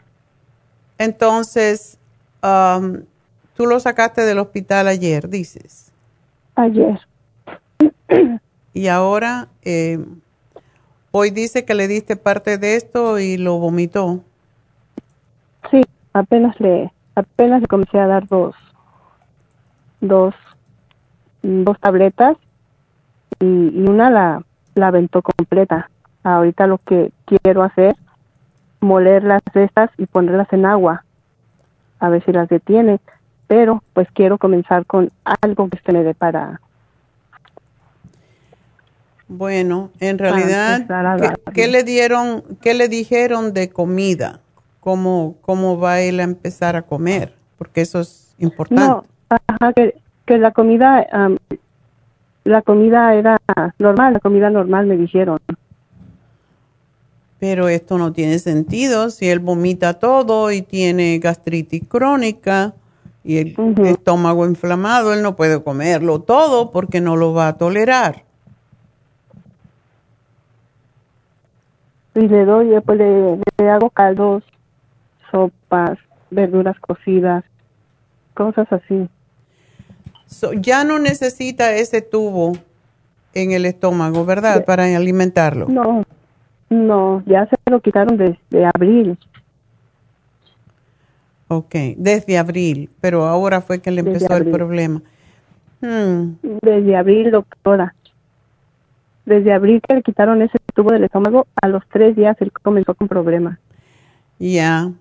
Entonces, 0.98 1.98
um, 2.42 3.04
tú 3.56 3.66
lo 3.66 3.80
sacaste 3.80 4.22
del 4.22 4.40
hospital 4.40 4.88
ayer, 4.88 5.30
dices. 5.30 5.92
Ayer. 6.56 7.00
y 8.74 8.88
ahora 8.88 9.48
eh, 9.64 10.04
hoy 11.12 11.32
dice 11.32 11.66
que 11.66 11.74
le 11.74 11.88
diste 11.88 12.16
parte 12.16 12.58
de 12.58 12.76
esto 12.76 13.20
y 13.20 13.38
lo 13.38 13.58
vomitó. 13.58 14.24
Sí, 15.72 15.82
apenas 16.14 16.60
le 16.60 16.92
apenas 17.16 17.62
le 17.62 17.68
comencé 17.68 18.00
a 18.00 18.08
dar 18.08 18.28
dos 18.28 18.56
dos 20.02 20.34
dos 21.44 21.80
tabletas 21.80 22.38
y, 23.40 23.46
una 23.46 24.10
la 24.10 24.44
la 24.76 24.88
aventó 24.88 25.22
completa. 25.22 25.90
Ahorita 26.24 26.68
lo 26.68 26.78
que 26.78 27.12
quiero 27.26 27.64
hacer 27.64 27.96
moler 28.84 29.24
las 29.24 29.42
cestas 29.52 29.90
y 29.98 30.06
ponerlas 30.06 30.52
en 30.52 30.66
agua, 30.66 31.04
a 32.00 32.10
ver 32.10 32.24
si 32.26 32.32
las 32.32 32.50
detiene, 32.50 33.00
pero 33.48 33.82
pues 33.94 34.08
quiero 34.14 34.38
comenzar 34.38 34.86
con 34.86 35.12
algo 35.42 35.70
que 35.70 35.78
usted 35.78 35.94
me 35.94 36.04
dé 36.04 36.14
para... 36.14 36.60
Bueno, 39.28 39.90
en 40.00 40.20
realidad, 40.20 40.86
¿qué, 41.54 41.68
le 41.68 41.84
dieron, 41.84 42.44
qué 42.62 42.74
le 42.76 42.88
dijeron 42.88 43.54
de 43.54 43.70
comida? 43.70 44.42
¿Cómo, 44.80 45.38
¿Cómo 45.42 45.80
va 45.80 46.02
él 46.02 46.20
a 46.20 46.24
empezar 46.24 46.76
a 46.76 46.84
comer? 46.84 47.34
Porque 47.58 47.82
eso 47.82 48.02
es 48.02 48.36
importante. 48.38 48.86
No, 48.86 49.06
ajá, 49.30 49.74
que, 49.74 49.96
que 50.26 50.38
la 50.38 50.52
comida, 50.52 51.08
la 52.44 52.62
comida 52.62 53.16
era 53.16 53.40
normal, 53.80 54.14
la 54.14 54.20
comida 54.20 54.50
normal 54.50 54.86
me 54.86 54.98
dijeron. 54.98 55.40
Pero 57.44 57.68
esto 57.68 57.98
no 57.98 58.14
tiene 58.14 58.40
sentido 58.40 59.10
si 59.10 59.28
él 59.28 59.40
vomita 59.40 60.00
todo 60.00 60.50
y 60.50 60.62
tiene 60.62 61.20
gastritis 61.20 61.86
crónica 61.86 62.74
y 63.22 63.38
el 63.40 63.54
estómago 63.84 64.46
inflamado, 64.46 65.14
él 65.14 65.22
no 65.22 65.36
puede 65.36 65.62
comerlo 65.62 66.22
todo 66.22 66.72
porque 66.72 67.02
no 67.02 67.18
lo 67.18 67.34
va 67.34 67.50
a 67.50 67.58
tolerar. 67.58 68.24
Y 72.16 72.30
le 72.30 72.46
doy, 72.46 72.70
después 72.70 72.98
le, 72.98 73.70
hago 73.70 73.90
caldos, 73.90 74.46
sopas, 75.30 76.00
verduras 76.32 76.80
cocidas, 76.80 77.44
cosas 78.36 78.70
así. 78.72 79.10
ya 80.62 80.86
no 80.86 80.98
necesita 80.98 81.76
ese 81.76 82.02
tubo 82.02 82.54
en 83.34 83.52
el 83.52 83.66
estómago, 83.66 84.24
¿verdad? 84.24 84.64
Para 84.64 84.86
alimentarlo. 84.86 85.68
No, 85.68 86.06
no, 86.74 87.24
ya 87.26 87.48
se 87.48 87.56
lo 87.70 87.80
quitaron 87.80 88.18
desde 88.18 88.66
abril. 88.66 89.18
Ok, 91.48 91.76
desde 91.98 92.38
abril, 92.38 92.90
pero 93.00 93.26
ahora 93.26 93.62
fue 93.62 93.80
que 93.80 93.92
le 93.92 94.02
empezó 94.02 94.36
el 94.36 94.50
problema. 94.50 95.02
Hmm. 95.82 96.36
Desde 96.62 96.96
abril, 96.96 97.32
doctora. 97.32 97.94
Desde 99.26 99.54
abril 99.54 99.82
que 99.88 99.96
le 99.96 100.02
quitaron 100.02 100.42
ese 100.42 100.58
tubo 100.74 100.92
del 100.92 101.04
estómago, 101.04 101.48
a 101.62 101.68
los 101.68 101.84
tres 101.90 102.16
días 102.16 102.36
él 102.42 102.52
comenzó 102.52 102.96
con 102.96 103.08
problemas. 103.08 103.60
Ya, 104.40 104.92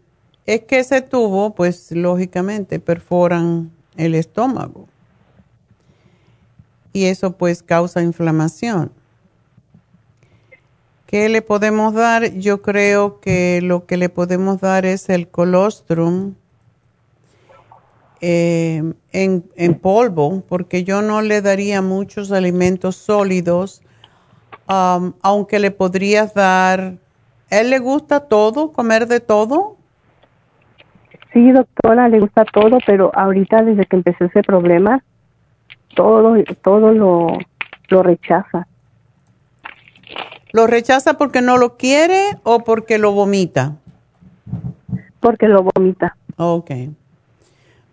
es 0.46 0.60
que 0.62 0.78
ese 0.80 1.02
tubo, 1.02 1.54
pues 1.54 1.90
lógicamente 1.92 2.78
perforan 2.78 3.70
el 3.96 4.14
estómago. 4.14 4.88
Y 6.92 7.06
eso 7.06 7.36
pues 7.36 7.62
causa 7.62 8.02
inflamación. 8.02 8.92
¿Qué 11.12 11.28
le 11.28 11.42
podemos 11.42 11.92
dar? 11.92 12.32
Yo 12.38 12.62
creo 12.62 13.20
que 13.20 13.60
lo 13.62 13.84
que 13.84 13.98
le 13.98 14.08
podemos 14.08 14.62
dar 14.62 14.86
es 14.86 15.10
el 15.10 15.28
colostrum 15.28 16.36
eh, 18.22 18.94
en, 19.12 19.74
polvo, 19.74 20.42
porque 20.48 20.84
yo 20.84 21.02
no 21.02 21.20
le 21.20 21.42
daría 21.42 21.82
muchos 21.82 22.32
alimentos 22.32 22.96
sólidos, 22.96 23.82
um, 24.70 25.12
aunque 25.20 25.58
le 25.58 25.70
podrías 25.70 26.32
dar, 26.32 26.94
¿él 27.50 27.68
le 27.68 27.78
gusta 27.78 28.20
todo, 28.20 28.72
comer 28.72 29.06
de 29.06 29.20
todo? 29.20 29.76
Sí, 31.34 31.52
doctora, 31.52 32.08
le 32.08 32.20
gusta 32.20 32.46
todo, 32.46 32.78
pero 32.86 33.10
ahorita 33.14 33.62
desde 33.62 33.84
que 33.84 33.96
empezó 33.96 34.24
ese 34.24 34.42
problema, 34.42 35.04
todo, 35.94 36.36
todo 36.62 36.94
lo, 36.94 37.36
lo 37.88 38.02
rechaza. 38.02 38.66
¿Lo 40.52 40.66
rechaza 40.66 41.14
porque 41.14 41.40
no 41.40 41.56
lo 41.56 41.76
quiere 41.76 42.36
o 42.42 42.60
porque 42.60 42.98
lo 42.98 43.12
vomita? 43.12 43.76
Porque 45.20 45.48
lo 45.48 45.62
vomita. 45.62 46.16
Ok. 46.36 46.70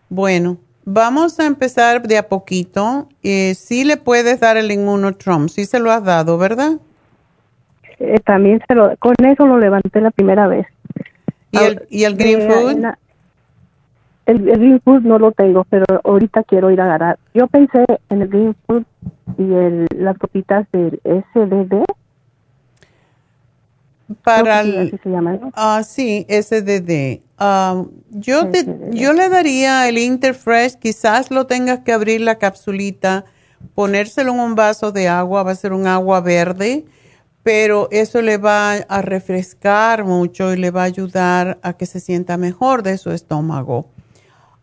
Bueno, 0.10 0.57
vamos 0.84 1.39
a 1.39 1.45
empezar 1.45 2.01
de 2.01 2.18
a 2.18 2.28
poquito. 2.28 3.07
Eh, 3.24 3.55
sí 3.55 3.86
le 3.86 3.97
puedes 3.97 4.39
dar 4.39 4.57
el 4.57 4.72
inmunotrom, 4.72 5.47
sí 5.47 5.66
se 5.66 5.80
lo 5.80 5.91
has 5.91 6.03
dado, 6.03 6.38
¿verdad? 6.38 6.80
Eh, 7.99 8.20
también 8.26 8.62
se 8.68 8.76
lo, 8.76 8.95
con 8.97 9.16
eso 9.26 9.45
lo 9.45 9.57
levanté 9.57 10.01
la 10.01 10.12
primera 10.12 10.47
vez. 10.47 10.68
¿Y 11.51 11.57
el, 11.57 11.82
¿y 11.89 12.03
el 12.03 12.16
green 12.16 12.41
eh, 12.41 12.49
food? 12.49 12.86
el, 14.26 14.41
green 14.41 14.82
food 14.82 15.01
no 15.01 15.18
lo 15.18 15.32
tengo, 15.32 15.66
pero 15.70 15.86
ahorita 16.03 16.43
quiero 16.43 16.72
ir 16.72 16.82
a 16.82 16.86
agarrar. 16.86 17.20
Yo 17.34 17.47
pensé 17.47 17.86
en 18.10 18.22
el 18.22 18.28
green 18.28 18.55
food 18.66 18.84
y 19.38 19.53
el, 19.53 19.88
las 19.95 20.18
copitas 20.18 20.68
del 20.72 20.99
SDD 21.03 21.84
para 24.24 24.62
el, 24.62 24.99
Ah, 25.53 25.84
sí, 25.84 26.26
SDD. 26.30 27.22
Yo, 28.12 28.49
yo 28.91 29.14
le 29.14 29.30
daría 29.30 29.88
el 29.88 29.97
Interfresh, 29.97 30.76
quizás 30.76 31.32
lo 31.32 31.47
tengas 31.47 31.80
que 31.80 31.93
abrir 31.93 32.22
la 32.22 32.38
capsulita, 32.38 33.26
ponérselo 33.76 34.34
en 34.34 34.39
un 34.39 34.55
vaso 34.55 34.91
de 34.91 35.07
agua, 35.07 35.43
va 35.43 35.51
a 35.51 35.55
ser 35.55 35.74
un 35.74 35.88
agua 35.88 36.22
verde, 36.22 36.86
pero 37.43 37.88
eso 37.91 38.22
le 38.22 38.38
va 38.38 38.74
a 38.74 39.01
refrescar 39.01 40.03
mucho 40.03 40.53
y 40.53 40.57
le 40.57 40.72
va 40.72 40.82
a 40.82 40.86
ayudar 40.86 41.60
a 41.62 41.74
que 41.74 41.86
se 41.86 41.99
sienta 41.99 42.38
mejor 42.38 42.84
de 42.84 42.97
su 42.97 43.12
estómago. 43.12 43.89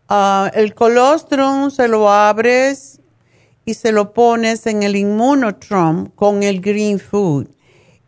Ah, 0.09 0.51
el 0.53 0.73
colostrum 0.73 1.71
se 1.71 1.87
lo 1.87 2.09
abres 2.09 3.01
y 3.65 3.73
se 3.73 3.91
lo 3.91 4.13
pones 4.13 4.67
en 4.67 4.83
el 4.83 4.95
Immunotrom 4.95 6.07
con 6.15 6.43
el 6.43 6.61
Green 6.61 6.99
Food 6.99 7.47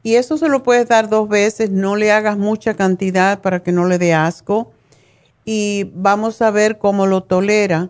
y 0.01 0.15
eso 0.15 0.37
se 0.37 0.47
lo 0.47 0.63
puedes 0.63 0.87
dar 0.87 1.09
dos 1.09 1.27
veces, 1.27 1.71
no 1.71 1.95
le 1.95 2.11
hagas 2.11 2.37
mucha 2.37 2.75
cantidad 2.75 3.41
para 3.41 3.61
que 3.61 3.71
no 3.71 3.85
le 3.85 3.97
dé 3.97 4.13
asco 4.13 4.71
y 5.43 5.91
vamos 5.93 6.41
a 6.41 6.51
ver 6.51 6.77
cómo 6.77 7.05
lo 7.05 7.23
tolera. 7.23 7.89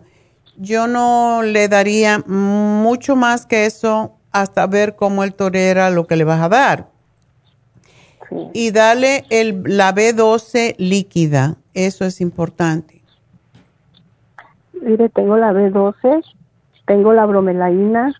Yo 0.56 0.86
no 0.86 1.42
le 1.42 1.68
daría 1.68 2.18
mucho 2.26 3.16
más 3.16 3.46
que 3.46 3.66
eso 3.66 4.16
hasta 4.32 4.66
ver 4.66 4.96
cómo 4.96 5.24
él 5.24 5.34
tolera 5.34 5.90
lo 5.90 6.06
que 6.06 6.16
le 6.16 6.24
vas 6.24 6.40
a 6.40 6.48
dar. 6.48 6.88
Y 8.52 8.70
dale 8.70 9.24
el, 9.30 9.62
la 9.66 9.94
B12 9.94 10.76
líquida, 10.78 11.56
eso 11.74 12.04
es 12.04 12.20
importante. 12.20 13.02
Mire, 14.72 15.08
tengo 15.08 15.36
la 15.36 15.52
B12, 15.52 16.24
tengo 16.86 17.12
la 17.12 17.26
bromelaína, 17.26 18.14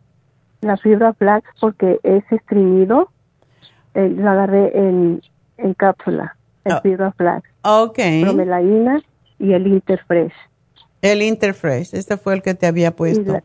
la 0.61 0.76
fibra 0.76 1.14
flax 1.14 1.49
porque 1.61 1.99
es 2.03 2.24
estreñido 2.30 3.11
eh, 3.95 4.14
la 4.16 4.32
agarré 4.32 4.76
en, 4.76 5.22
en 5.59 5.74
cápsula, 5.74 6.36
el 6.64 6.72
oh. 6.74 6.80
Fibra 6.80 7.12
Flax. 7.12 7.49
Ok. 7.62 7.99
Bromelaína 8.22 9.03
y 9.38 9.53
el 9.53 9.66
Interfresh. 9.66 10.32
El 11.03 11.22
Interfresh, 11.22 11.95
este 11.95 12.16
fue 12.16 12.34
el 12.34 12.43
que 12.43 12.55
te 12.55 12.66
había 12.66 12.95
puesto. 12.95 13.41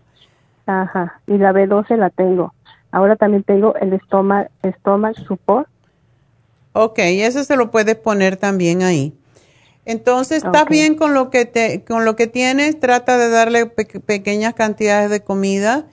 ajá, 0.65 1.21
y 1.27 1.37
la 1.37 1.51
B12 1.53 1.97
la 1.97 2.09
tengo. 2.09 2.53
Ahora 2.91 3.15
también 3.15 3.43
tengo 3.43 3.75
el 3.75 3.99
Stomach, 4.01 4.49
stomach 4.79 5.15
Support. 5.27 5.67
Ok, 6.73 6.99
eso 6.99 7.43
se 7.43 7.55
lo 7.55 7.71
puedes 7.71 7.95
poner 7.95 8.37
también 8.37 8.83
ahí. 8.83 9.13
Entonces, 9.85 10.43
¿estás 10.43 10.67
bien 10.67 10.95
con 10.95 11.13
lo 11.13 11.29
que 11.29 11.45
te, 11.45 11.83
con 11.83 12.05
lo 12.05 12.15
que 12.15 12.27
tienes? 12.27 12.79
Trata 12.79 13.17
de 13.17 13.29
darle 13.29 13.67
pequeñas 13.67 14.55
cantidades 14.55 15.09
de 15.09 15.23
comida 15.23 15.85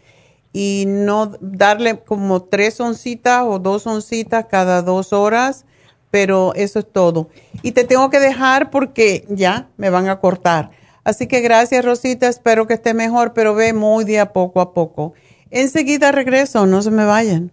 y 0.53 0.84
no 0.86 1.32
darle 1.40 2.00
como 2.00 2.42
tres 2.42 2.80
oncitas 2.80 3.44
o 3.46 3.59
dos 3.59 3.86
oncitas 3.86 4.46
cada 4.50 4.82
dos 4.82 5.12
horas, 5.12 5.64
pero 6.11 6.53
eso 6.55 6.80
es 6.80 6.92
todo. 6.92 7.30
Y 7.62 7.72
te 7.72 7.84
tengo 7.84 8.11
que 8.11 8.20
dejar 8.20 8.70
porque 8.70 9.24
ya 9.28 9.68
me 9.76 9.90
van 9.90 10.09
a 10.09 10.20
cortar. 10.20 10.70
Así 11.05 11.26
que 11.26 11.40
gracias 11.40 11.84
Rosita, 11.84 12.28
espero 12.28 12.66
que 12.66 12.74
esté 12.74 12.94
mejor, 12.94 13.32
pero 13.32 13.55
ve 13.55 13.72
muy 13.72 14.05
día 14.05 14.32
poco 14.32 14.61
a 14.61 14.74
poco. 14.74 15.14
Enseguida 15.50 16.12
regreso, 16.12 16.66
no 16.66 16.82
se 16.82 16.90
me 16.90 17.05
vayan. 17.05 17.53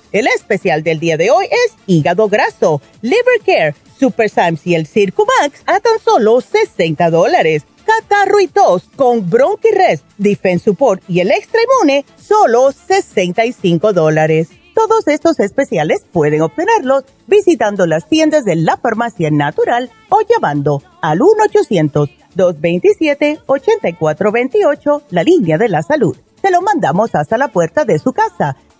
El 0.11 0.27
especial 0.27 0.83
del 0.83 0.99
día 0.99 1.15
de 1.15 1.31
hoy 1.31 1.45
es 1.45 1.73
hígado 1.87 2.27
graso, 2.27 2.81
liver 3.01 3.39
care, 3.45 3.75
super 3.97 4.29
Symes 4.29 4.67
y 4.67 4.75
el 4.75 4.85
Circumax 4.85 5.61
a 5.65 5.79
tan 5.79 5.97
solo 6.03 6.41
60 6.41 7.09
dólares. 7.09 7.63
Catarro 7.85 8.41
y 8.41 8.47
tos 8.47 8.89
con 8.95 9.29
Bronchirest, 9.29 10.03
Defense 10.17 10.65
Support 10.65 11.03
y 11.07 11.21
el 11.21 11.31
Extra 11.31 11.61
Inmune, 11.61 12.03
solo 12.17 12.73
65 12.73 13.93
dólares. 13.93 14.49
Todos 14.75 15.07
estos 15.07 15.39
especiales 15.39 16.03
pueden 16.11 16.41
obtenerlos 16.41 17.05
visitando 17.27 17.85
las 17.85 18.09
tiendas 18.09 18.43
de 18.43 18.57
la 18.57 18.75
farmacia 18.77 19.31
natural 19.31 19.89
o 20.09 20.19
llamando 20.27 20.83
al 21.01 21.21
1-800-227-8428, 22.35 25.03
la 25.09 25.23
línea 25.23 25.57
de 25.57 25.69
la 25.69 25.83
salud. 25.83 26.17
Se 26.41 26.51
lo 26.51 26.61
mandamos 26.61 27.15
hasta 27.15 27.37
la 27.37 27.49
puerta 27.49 27.85
de 27.85 27.99
su 27.99 28.13
casa. 28.13 28.57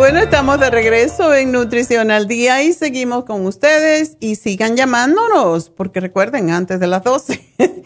Bueno, 0.00 0.18
estamos 0.18 0.58
de 0.58 0.70
regreso 0.70 1.34
en 1.34 1.52
Nutrición 1.52 2.10
al 2.10 2.26
Día 2.26 2.62
y 2.62 2.72
seguimos 2.72 3.26
con 3.26 3.44
ustedes 3.44 4.16
y 4.18 4.36
sigan 4.36 4.74
llamándonos, 4.74 5.68
porque 5.68 6.00
recuerden, 6.00 6.48
antes 6.48 6.80
de 6.80 6.86
las 6.86 7.04
12. 7.04 7.84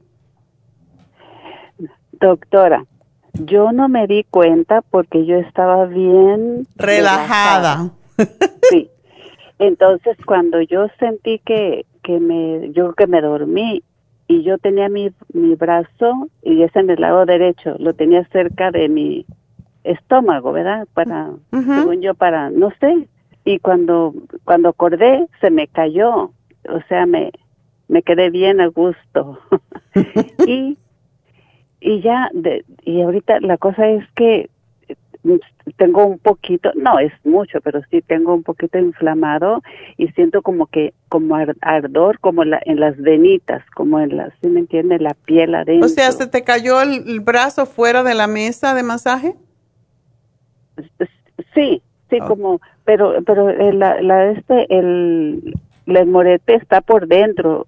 Doctora, 2.22 2.86
yo 3.34 3.72
no 3.72 3.88
me 3.88 4.06
di 4.06 4.22
cuenta 4.22 4.80
porque 4.80 5.26
yo 5.26 5.38
estaba 5.38 5.86
bien 5.86 6.68
relajada. 6.76 7.90
Sí. 8.70 8.88
Entonces, 9.58 10.16
cuando 10.24 10.60
yo 10.60 10.86
sentí 11.00 11.40
que, 11.40 11.84
que 12.04 12.20
me, 12.20 12.70
yo 12.70 12.92
que 12.92 13.08
me 13.08 13.20
dormí 13.20 13.82
y 14.28 14.44
yo 14.44 14.58
tenía 14.58 14.88
mi, 14.88 15.10
mi 15.32 15.56
brazo 15.56 16.28
y 16.42 16.62
es 16.62 16.74
en 16.76 16.90
el 16.90 17.00
lado 17.00 17.26
derecho, 17.26 17.74
lo 17.80 17.92
tenía 17.92 18.24
cerca 18.28 18.70
de 18.70 18.88
mi 18.88 19.26
estómago, 19.82 20.52
¿verdad? 20.52 20.86
Para, 20.94 21.30
según 21.50 22.02
yo, 22.02 22.14
para, 22.14 22.50
no 22.50 22.70
sé. 22.78 23.08
Y 23.44 23.58
cuando, 23.58 24.14
cuando 24.44 24.68
acordé, 24.68 25.26
se 25.40 25.50
me 25.50 25.66
cayó. 25.66 26.30
O 26.68 26.80
sea, 26.88 27.04
me, 27.04 27.32
me 27.88 28.02
quedé 28.02 28.30
bien 28.30 28.60
a 28.60 28.68
gusto. 28.68 29.40
y 30.46 30.78
y 31.82 32.00
ya, 32.00 32.30
de, 32.32 32.64
y 32.84 33.02
ahorita 33.02 33.40
la 33.40 33.58
cosa 33.58 33.88
es 33.88 34.04
que 34.14 34.48
eh, 34.88 34.96
tengo 35.76 36.06
un 36.06 36.18
poquito, 36.18 36.70
no 36.76 36.98
es 36.98 37.12
mucho, 37.24 37.60
pero 37.60 37.80
sí 37.90 38.02
tengo 38.02 38.34
un 38.34 38.44
poquito 38.44 38.78
inflamado 38.78 39.62
y 39.96 40.08
siento 40.08 40.42
como 40.42 40.66
que, 40.66 40.94
como 41.08 41.36
ardor, 41.60 42.20
como 42.20 42.44
la, 42.44 42.60
en 42.64 42.78
las 42.78 42.96
venitas, 42.96 43.64
como 43.74 43.98
en 44.00 44.16
la, 44.16 44.32
¿sí 44.40 44.48
me 44.48 44.60
entiende? 44.60 44.98
La 44.98 45.14
piel 45.14 45.54
adentro. 45.54 45.86
O 45.86 45.88
sea, 45.88 46.12
¿se 46.12 46.26
te 46.26 46.44
cayó 46.44 46.80
el, 46.80 47.20
brazo 47.20 47.66
fuera 47.66 48.02
de 48.04 48.14
la 48.14 48.26
mesa 48.26 48.74
de 48.74 48.82
masaje? 48.82 49.34
Sí, 51.54 51.82
sí, 52.10 52.18
como, 52.20 52.60
pero, 52.84 53.22
pero 53.24 53.52
la, 53.72 54.00
la, 54.00 54.30
este, 54.30 54.66
el, 54.76 55.54
el 55.86 56.06
morete 56.06 56.54
está 56.54 56.80
por 56.80 57.08
dentro, 57.08 57.66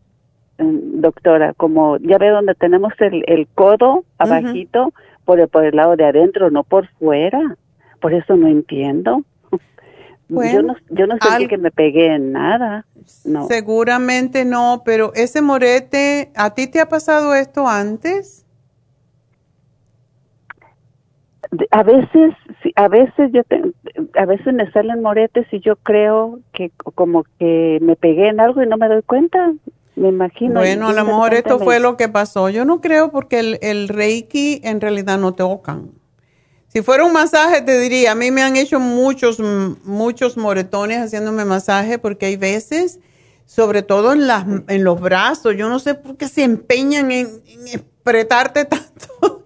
doctora, 0.58 1.52
como 1.54 1.96
ya 1.98 2.18
ve 2.18 2.28
donde 2.28 2.54
tenemos 2.54 2.92
el, 3.00 3.24
el 3.26 3.46
codo 3.54 4.04
abajito, 4.18 4.92
por, 5.24 5.40
el, 5.40 5.48
por 5.48 5.64
el 5.64 5.76
lado 5.76 5.96
de 5.96 6.04
adentro, 6.04 6.50
no 6.50 6.64
por 6.64 6.88
fuera. 6.98 7.56
Por 8.00 8.12
eso 8.14 8.36
no 8.36 8.48
entiendo. 8.48 9.22
yo 10.28 10.62
no, 10.62 10.76
yo 10.90 11.06
no 11.06 11.16
sentí 11.20 11.48
que 11.48 11.58
me 11.58 11.70
pegué 11.70 12.14
en 12.14 12.32
nada. 12.32 12.86
No. 13.24 13.46
Seguramente 13.46 14.44
no, 14.44 14.82
pero 14.84 15.12
ese 15.14 15.42
morete, 15.42 16.30
¿a 16.36 16.54
ti 16.54 16.66
te 16.66 16.80
ha 16.80 16.88
pasado 16.88 17.34
esto 17.34 17.66
antes? 17.66 18.44
A 21.70 21.82
veces, 21.82 22.34
a 22.74 22.88
veces 22.88 23.30
yo 23.32 23.42
a 24.16 24.26
veces 24.26 24.52
me 24.52 24.70
salen 24.72 25.02
moretes 25.02 25.46
y 25.52 25.60
yo 25.60 25.76
creo 25.76 26.40
que 26.52 26.70
como 26.94 27.24
que 27.38 27.78
me 27.80 27.94
pegué 27.94 28.28
en 28.28 28.40
algo 28.40 28.62
y 28.62 28.66
no 28.66 28.76
me 28.76 28.88
doy 28.88 29.02
cuenta 29.02 29.52
me 29.96 30.08
imagino. 30.08 30.60
Bueno, 30.60 30.88
a 30.88 30.92
lo 30.92 31.04
mejor 31.04 31.34
esto 31.34 31.58
fue 31.58 31.80
lo 31.80 31.96
que 31.96 32.08
pasó. 32.08 32.48
Yo 32.48 32.64
no 32.64 32.80
creo 32.80 33.10
porque 33.10 33.38
el, 33.38 33.58
el 33.62 33.88
Reiki 33.88 34.60
en 34.64 34.80
realidad 34.80 35.18
no 35.18 35.32
tocan. 35.32 35.90
Si 36.74 36.82
fuera 36.82 37.04
un 37.04 37.12
masaje, 37.12 37.62
te 37.62 37.78
diría, 37.78 38.12
a 38.12 38.14
mí 38.16 38.32
me 38.32 38.42
han 38.42 38.56
hecho 38.56 38.80
muchos, 38.80 39.38
muchos 39.38 40.36
moretones 40.36 40.98
haciéndome 40.98 41.44
masaje 41.44 42.00
porque 42.00 42.26
hay 42.26 42.36
veces, 42.36 42.98
sobre 43.46 43.82
todo 43.82 44.12
en, 44.12 44.26
las, 44.26 44.44
en 44.66 44.82
los 44.82 45.00
brazos, 45.00 45.54
yo 45.56 45.68
no 45.68 45.78
sé 45.78 45.94
por 45.94 46.16
qué 46.16 46.26
se 46.26 46.42
empeñan 46.42 47.12
en, 47.12 47.28
en 47.46 47.80
apretarte 48.00 48.64
tanto 48.64 49.44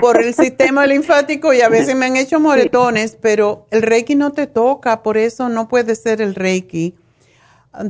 por 0.00 0.20
el 0.20 0.34
sistema 0.34 0.84
linfático 0.84 1.54
y 1.54 1.60
a 1.60 1.68
veces 1.68 1.94
me 1.94 2.06
han 2.06 2.16
hecho 2.16 2.40
moretones, 2.40 3.16
pero 3.20 3.66
el 3.70 3.82
Reiki 3.82 4.16
no 4.16 4.32
te 4.32 4.48
toca, 4.48 5.04
por 5.04 5.16
eso 5.16 5.48
no 5.48 5.68
puede 5.68 5.94
ser 5.94 6.20
el 6.20 6.34
Reiki. 6.34 6.96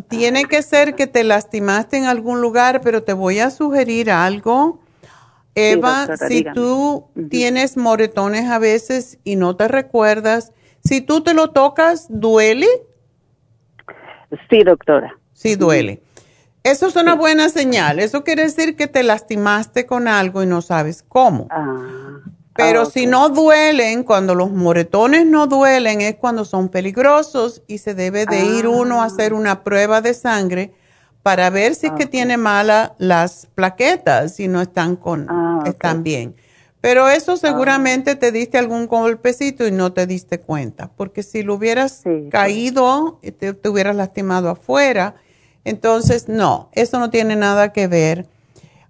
Tiene 0.09 0.45
que 0.45 0.63
ser 0.63 0.95
que 0.95 1.07
te 1.07 1.25
lastimaste 1.25 1.99
en 1.99 2.05
algún 2.05 2.41
lugar, 2.41 2.81
pero 2.81 3.03
te 3.03 3.13
voy 3.13 3.41
a 3.41 3.51
sugerir 3.51 4.11
algo. 4.11 4.81
Eva, 5.55 6.17
si 6.17 6.45
tú 6.55 7.09
tienes 7.31 7.77
moretones 7.77 8.51
a 8.51 8.59
veces 8.59 9.19
y 9.25 9.37
no 9.37 9.57
te 9.57 9.69
recuerdas, 9.69 10.53
si 10.83 11.01
tú 11.01 11.23
te 11.23 11.35
lo 11.35 11.51
tocas, 11.51 12.07
¿duele? 12.09 12.67
Sí, 14.51 14.65
doctora. 14.65 15.17
Sí, 15.33 15.55
duele. 15.55 16.03
Eso 16.65 16.87
es 16.87 16.97
una 16.97 17.15
buena 17.15 17.51
señal. 17.51 18.01
Eso 18.01 18.25
quiere 18.25 18.45
decir 18.45 18.75
que 18.75 18.87
te 18.87 19.03
lastimaste 19.03 19.87
con 19.87 20.09
algo 20.09 20.43
y 20.43 20.47
no 20.47 20.63
sabes 20.63 21.05
cómo. 21.07 21.47
Ah. 21.51 22.21
Pero 22.57 22.83
ah, 22.83 22.87
si 22.87 23.07
no 23.07 23.31
duelen, 23.31 24.05
cuando 24.05 24.35
los 24.35 24.51
moretones 24.53 25.27
no 25.27 25.47
duelen, 25.47 26.01
es 26.01 26.17
cuando 26.17 26.45
son 26.45 26.69
peligrosos 26.69 27.63
y 27.67 27.79
se 27.79 27.95
debe 27.95 28.27
de 28.27 28.45
ir 28.45 28.69
uno 28.69 29.03
a 29.03 29.07
hacer 29.07 29.33
ah. 29.33 29.37
una 29.37 29.65
prueba 29.65 30.01
de 30.01 30.15
sangre 30.15 30.73
para 31.25 31.51
ver 31.51 31.75
si 31.75 31.87
es 31.87 31.93
que 31.93 32.07
tiene 32.07 32.37
mala 32.37 32.95
las 32.99 33.49
plaquetas, 33.55 34.37
si 34.37 34.47
no 34.47 34.61
están 34.61 34.95
con, 34.95 35.27
ah, 35.29 35.65
están 35.67 36.03
bien. 36.05 36.37
Pero 36.81 37.09
eso 37.09 37.39
seguramente 37.39 38.15
te 38.15 38.31
diste 38.31 38.59
algún 38.59 38.87
golpecito 38.87 39.67
y 39.67 39.73
no 39.73 39.95
te 39.95 40.07
diste 40.07 40.39
cuenta, 40.39 40.91
porque 40.95 41.23
si 41.23 41.43
lo 41.43 41.55
hubieras 41.55 42.03
caído, 42.31 43.21
te, 43.23 43.55
te, 43.55 43.69
hubieras 43.71 43.97
lastimado 43.97 44.51
afuera. 44.51 45.15
Entonces, 45.65 46.29
no, 46.29 46.69
eso 46.73 46.99
no 46.99 47.09
tiene 47.09 47.37
nada 47.37 47.73
que 47.73 47.87
ver. 47.87 48.27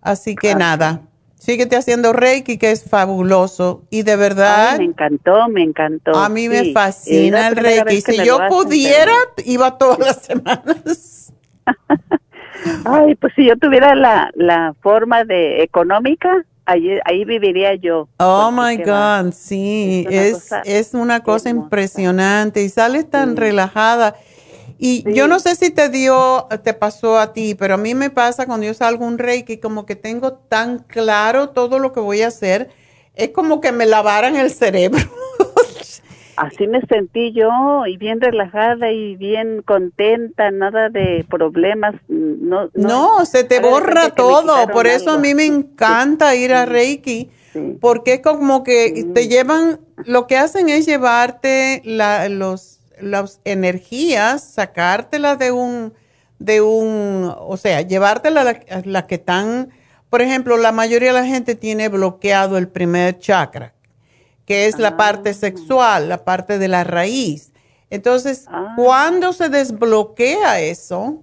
Así 0.01 0.35
que 0.35 0.57
nada, 0.57 1.03
síguete 1.45 1.77
haciendo 1.77 2.13
Reiki, 2.13 2.57
que 2.57 2.71
es 2.71 2.89
fabuloso. 2.89 3.83
Y 3.91 4.03
de 4.03 4.17
verdad. 4.17 4.79
me 4.79 4.85
encantó, 4.85 5.49
me 5.49 5.63
encantó. 5.63 6.15
A 6.15 6.29
mí 6.29 6.49
me 6.49 6.73
fascina 6.73 7.49
el 7.49 7.57
Reiki. 7.57 8.01
Si 8.01 8.25
yo 8.25 8.39
pudiera, 8.49 9.15
iba 9.45 9.77
todas 9.77 9.99
las 9.99 10.23
semanas. 10.23 11.33
Ay, 12.85 13.15
pues 13.17 13.33
si 13.37 13.47
yo 13.47 13.57
tuviera 13.57 13.95
la, 13.95 14.31
la 14.35 14.75
forma 14.81 15.25
de 15.25 15.63
económica, 15.63 16.45
ahí, 16.65 16.99
ahí 17.05 17.25
viviría 17.25 17.75
yo. 17.75 18.09
Oh 18.19 18.51
my 18.51 18.77
God, 18.79 19.33
sí, 19.33 20.07
es, 20.09 20.51
es 20.65 20.95
una 20.95 21.21
cosa, 21.23 21.51
impresionante 21.51 22.63
y 22.63 22.69
sales 22.69 23.11
tan 23.11 23.37
relajada. 23.37 24.17
Y 24.79 25.05
yo 25.13 25.29
no 25.29 25.39
sé 25.39 25.55
si 25.55 25.71
te 25.71 25.89
dio, 25.89 26.49
te 26.63 26.75
pasó 26.75 27.19
a 27.19 27.33
ti, 27.33 27.55
pero 27.55 27.75
a 27.75 27.79
mí 27.79 27.95
me 27.95 28.11
pasa 28.11 28.47
cuando 28.47 28.67
yo 28.67 28.75
salgo 28.75 29.07
un 29.07 29.19
reiki, 29.19 29.59
como 29.59 29.87
que 29.87 29.97
tengo 29.97 30.33
tan 30.35 30.81
claro 30.81 31.51
todo 31.51 31.79
lo 31.79 31.93
que 31.93 32.01
voy 32.01 32.23
a 32.23 32.29
hacer, 32.29 32.71
es 33.15 33.31
como 33.31 33.61
que 33.61 33.73
me 33.73 33.87
lavaran 33.87 34.37
el 34.37 34.51
cerebro. 34.51 35.03
Así 36.37 36.67
me 36.67 36.81
sentí 36.83 37.33
yo 37.33 37.51
y 37.87 37.97
bien 37.97 38.21
relajada 38.21 38.91
y 38.91 39.15
bien 39.17 39.63
contenta, 39.63 40.51
nada 40.51 40.89
de 40.89 41.25
problemas. 41.31 41.95
No, 42.09 42.71
no, 42.75 43.25
se 43.25 43.45
te 43.45 43.61
borra 43.61 44.11
todo, 44.11 44.67
por 44.69 44.87
eso 44.87 45.13
a 45.13 45.19
mí 45.19 45.35
me 45.35 45.47
encanta 45.47 46.35
ir 46.35 46.53
a 46.53 46.67
Reiki, 46.67 47.31
porque 47.81 48.15
es 48.15 48.21
como 48.21 48.65
que 48.65 49.07
te 49.15 49.29
llevan, 49.29 49.79
lo 50.05 50.27
que 50.27 50.37
hacen 50.37 50.69
es 50.69 50.87
llevarte 50.87 51.83
la, 51.85 52.29
los, 52.29 52.74
las 53.01 53.41
energías, 53.45 54.43
sacártelas 54.45 55.39
de 55.39 55.53
un, 55.53 55.95
de 56.39 56.61
un, 56.61 57.33
o 57.39 57.57
sea, 57.57 57.81
llevártelas 57.81 58.45
las 58.45 58.87
la 58.87 59.07
que 59.07 59.17
están, 59.17 59.71
por 60.11 60.23
ejemplo, 60.23 60.57
la 60.57 60.73
mayoría 60.73 61.13
de 61.13 61.21
la 61.21 61.27
gente 61.27 61.55
tiene 61.55 61.89
bloqueado 61.89 62.59
el 62.59 62.69
primer 62.69 63.19
chakra 63.19 63.75
que 64.47 64.67
es 64.67 64.79
la 64.79 64.97
parte 64.97 65.31
ah. 65.31 65.35
sexual, 65.35 66.09
la 66.09 66.25
parte 66.25 66.59
de 66.59 66.69
la 66.69 66.85
raíz. 66.85 67.53
Entonces, 67.91 68.47
ah. 68.49 68.75
cuando 68.77 69.33
se 69.33 69.49
desbloquea 69.49 70.61
eso, 70.61 71.23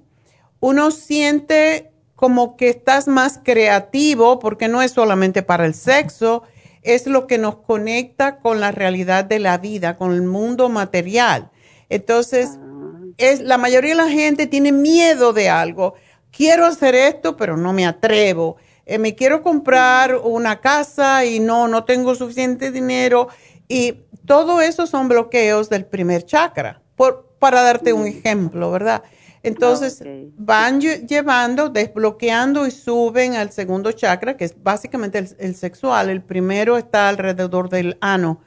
uno 0.60 0.92
siente 0.92 1.92
como 2.16 2.56
que 2.56 2.70
estás 2.70 3.08
más 3.08 3.40
creativo, 3.44 4.40
porque 4.40 4.68
no 4.68 4.82
es 4.82 4.92
solamente 4.92 5.42
para 5.42 5.66
el 5.66 5.74
sexo, 5.74 6.44
es 6.84 7.08
lo 7.08 7.28
que 7.28 7.38
nos 7.38 7.58
conecta 7.58 8.38
con 8.38 8.60
la 8.60 8.72
realidad 8.72 9.26
de 9.26 9.40
la 9.40 9.58
vida, 9.58 9.98
con 9.98 10.14
el 10.14 10.24
mundo 10.24 10.70
material. 10.70 11.51
Entonces, 11.92 12.58
ah. 12.58 13.00
es, 13.18 13.42
la 13.42 13.58
mayoría 13.58 13.92
de 13.92 14.04
la 14.04 14.10
gente 14.10 14.48
tiene 14.48 14.72
miedo 14.72 15.34
de 15.34 15.50
algo. 15.50 15.94
Quiero 16.32 16.66
hacer 16.66 16.96
esto, 16.96 17.36
pero 17.38 17.58
no 17.58 17.74
me 17.74 17.86
atrevo. 17.86 18.56
Eh, 18.86 18.98
me 18.98 19.14
quiero 19.14 19.44
comprar 19.44 20.16
una 20.16 20.62
casa 20.62 21.26
y 21.26 21.40
no, 21.40 21.68
no 21.68 21.84
tengo 21.84 22.16
suficiente 22.16 22.72
dinero. 22.72 23.28
Y 23.68 24.06
todo 24.26 24.62
eso 24.62 24.88
son 24.88 25.10
bloqueos 25.10 25.70
del 25.70 25.86
primer 25.86 26.26
chakra, 26.26 26.82
por, 26.96 27.36
para 27.38 27.62
darte 27.62 27.94
un 27.94 28.08
ejemplo, 28.08 28.72
¿verdad? 28.72 29.04
Entonces 29.44 30.04
van 30.38 30.80
llevando, 30.80 31.70
desbloqueando 31.70 32.68
y 32.68 32.72
suben 32.72 33.36
al 33.36 33.52
segundo 33.52 33.92
chakra, 33.92 34.38
que 34.38 34.46
es 34.46 34.56
básicamente 34.62 35.18
el, 35.40 35.56
sexual. 35.56 36.10
El 36.10 36.22
primero 36.22 36.78
está 36.78 37.10
alrededor 37.10 37.70
del 37.70 37.98
ano. 38.02 38.42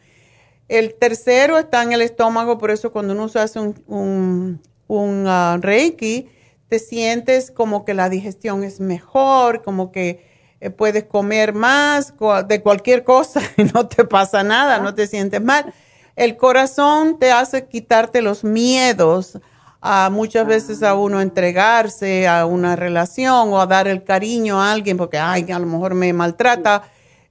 El 0.69 0.95
tercero 0.95 1.59
está 1.59 1.83
en 1.83 1.93
el 1.93 2.01
estómago, 2.01 2.59
por 2.59 2.71
eso 2.71 2.91
cuando 2.91 3.13
uno 3.13 3.27
hace 3.35 3.61
un, 3.61 4.61
un, 4.87 5.25
ah, 5.27 5.59
reiki, 5.61 6.29
te 6.69 6.79
sientes 6.79 7.51
como 7.51 7.85
que 7.85 7.95
la 7.95 8.09
digestión 8.09 8.65
es 8.65 8.81
mejor, 8.81 9.63
como 9.63 9.93
que 9.93 10.25
eh, 10.61 10.71
puedes 10.71 11.05
comer 11.05 11.53
más 11.53 12.15
de 12.49 12.63
cualquier 12.63 13.05
cosa 13.05 13.41
y 13.57 13.65
no 13.65 13.87
te 13.87 14.05
pasa 14.05 14.43
nada, 14.43 14.79
no 14.79 14.95
te 14.95 15.07
sientes 15.07 15.43
mal. 15.43 15.75
El 16.17 16.37
corazón 16.37 17.19
te 17.19 17.33
hace 17.33 17.67
quitarte 17.67 18.23
los 18.23 18.45
miedos 18.45 19.39
a 19.87 20.09
muchas 20.09 20.47
veces 20.47 20.83
a 20.83 20.95
uno 20.95 21.21
entregarse 21.21 22.27
a 22.27 22.47
una 22.47 22.75
relación 22.75 23.53
o 23.53 23.61
a 23.61 23.67
dar 23.67 23.87
el 23.87 24.03
cariño 24.03 24.63
a 24.63 24.73
alguien 24.73 24.97
porque, 24.97 25.19
ay, 25.19 25.51
a 25.53 25.59
lo 25.59 25.67
mejor 25.67 25.95
me 25.95 26.11
maltrata. 26.15 26.85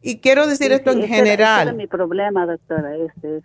Y 0.03 0.17
quiero 0.17 0.45
decir 0.45 0.73
esto 0.73 0.91
en 0.91 1.07
general. 1.07 1.69
es 1.69 1.75
mi 1.75 1.87
problema, 1.87 2.45
doctora, 2.45 2.95
este 2.97 3.37
es 3.37 3.43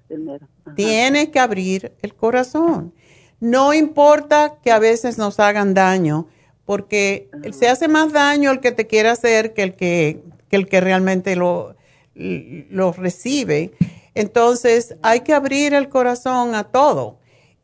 Tienes 0.75 1.29
que 1.29 1.39
abrir 1.39 1.93
el 2.03 2.15
corazón. 2.15 2.93
No 3.39 3.73
importa 3.73 4.57
que 4.63 4.73
a 4.73 4.81
veces 4.81 5.19
nos 5.19 5.39
hagan 5.39 5.73
daño 5.73 6.27
porque 6.65 7.31
se 7.53 7.69
hace 7.69 7.87
más 7.87 8.13
daño 8.13 8.51
el 8.51 8.59
que 8.59 8.73
te 8.73 8.89
quiere 8.89 9.09
hacer 9.09 9.55
que 9.55 9.63
el 9.63 9.75
que, 9.75 10.21
el 10.51 10.67
que 10.69 10.81
realmente 10.81 11.37
lo, 11.37 11.77
lo 12.15 12.93
recibe. 12.93 13.71
Entonces 14.15 14.97
hay 15.01 15.21
que 15.21 15.35
abrir 15.35 15.75
el 15.75 15.89
corazón 15.89 16.57
a 16.57 16.65
todo. 16.65 17.21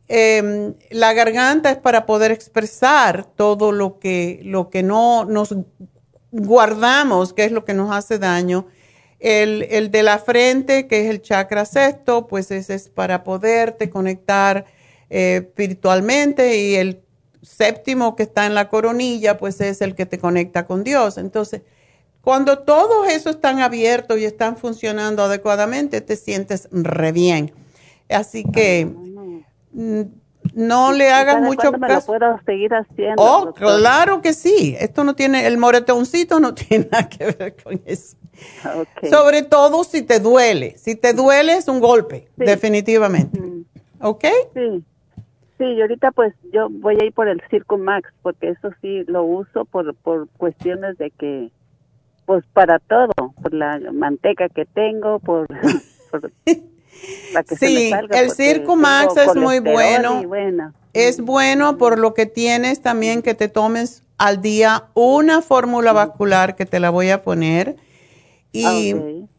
Em, 0.07 0.74
la 0.90 1.12
garganta 1.14 1.70
es 1.70 1.78
para 1.78 2.07
poder 2.07 2.30
expresar 2.30 3.24
todo 3.24 3.72
lo 3.72 3.99
que, 3.99 4.40
lo 4.45 4.70
que 4.70 4.82
no 4.82 5.24
nos 5.24 5.57
guardamos, 6.30 7.32
que 7.32 7.45
es 7.45 7.53
lo 7.53 7.64
que 7.64 7.74
nos 7.74 7.90
hace 7.95 8.18
daño. 8.18 8.66
El, 9.25 9.62
el 9.70 9.91
de 9.91 10.03
la 10.03 10.18
frente, 10.18 10.87
que 10.87 11.01
es 11.01 11.11
el 11.11 11.22
chakra 11.22 11.64
sexto, 11.64 12.27
pues 12.27 12.51
ese 12.51 12.75
es 12.75 12.91
para 12.91 13.25
poderte 13.25 13.89
conectar 13.89 14.66
eh, 15.09 15.47
espiritualmente 15.47 16.59
y 16.61 16.75
el 16.75 17.01
séptimo 17.41 18.16
que 18.16 18.25
está 18.25 18.45
en 18.45 18.55
la 18.55 18.68
coronilla, 18.68 19.39
pues 19.39 19.62
es 19.62 19.81
el 19.81 19.95
que 19.95 20.05
te 20.05 20.18
conecta 20.18 20.66
con 20.66 20.85
Dios. 20.85 21.16
Entonces, 21.16 21.62
cuando 22.20 22.59
todos 22.59 23.09
esos 23.09 23.37
están 23.37 23.61
abiertos 23.61 24.18
y 24.18 24.27
están 24.27 24.59
funcionando 24.59 25.22
adecuadamente, 25.22 26.03
te 26.03 26.16
sientes 26.16 26.68
re 26.70 27.12
bien. 27.12 27.53
Así 28.11 28.45
que 28.45 28.93
mm, 29.72 30.03
no 30.55 30.93
le 30.93 31.11
hagas 31.11 31.41
mucho 31.41 31.72
caso. 31.72 31.79
Me 31.79 31.89
lo 31.89 32.01
puedo 32.03 32.41
seguir 32.45 32.75
haciendo. 32.75 33.22
Oh, 33.22 33.55
claro 33.55 34.20
que 34.20 34.35
sí. 34.35 34.77
Esto 34.79 35.03
no 35.05 35.14
tiene, 35.14 35.47
el 35.47 35.57
moretoncito 35.57 36.41
no 36.41 36.55
tiene 36.55 36.89
nada 36.91 37.09
que 37.09 37.25
ver 37.27 37.57
con 37.62 37.81
eso. 37.87 38.16
Sobre 39.09 39.43
todo 39.43 39.85
si 39.85 40.03
te 40.03 40.20
duele. 40.20 40.76
Si 40.78 40.97
te 40.97 41.12
duele 41.12 41.55
es 41.55 41.68
un 41.68 41.80
golpe, 41.80 42.28
definitivamente. 42.37 43.41
¿Ok? 44.01 44.24
Sí. 44.55 44.85
Sí, 45.59 45.64
y 45.64 45.80
ahorita 45.80 46.11
pues 46.11 46.35
yo 46.53 46.68
voy 46.68 46.97
a 47.01 47.05
ir 47.05 47.12
por 47.12 47.28
el 47.28 47.41
Circo 47.49 47.78
Max 47.78 48.11
porque 48.22 48.49
eso 48.49 48.70
sí 48.82 49.05
lo 49.07 49.22
uso 49.22 49.64
por, 49.64 49.95
por 49.95 50.28
cuestiones 50.30 50.99
de 50.99 51.12
que, 51.12 51.51
pues 52.26 52.45
para 52.53 52.80
todo, 52.80 53.12
por 53.41 53.55
la 53.55 53.78
manteca 53.93 54.49
que 54.49 54.64
tengo, 54.64 55.20
por... 55.20 55.47
sí, 57.57 57.93
el 58.11 58.30
Circo 58.32 58.74
Max 58.74 59.16
es 59.16 59.37
muy 59.37 59.61
bueno. 59.61 60.22
Es 60.93 61.20
bueno 61.20 61.78
por 61.78 61.99
lo 61.99 62.14
que 62.14 62.26
tienes 62.26 62.82
también 62.82 63.22
que 63.22 63.35
te 63.35 63.49
tomes 63.49 64.03
al 64.18 64.43
día 64.43 64.87
una 64.95 65.41
fórmula 65.41 65.93
vascular 65.93 66.57
que 66.57 66.66
te 66.66 66.80
la 66.80 66.91
voy 66.91 67.11
a 67.11 67.22
poner 67.22 67.76
y, 68.55 68.95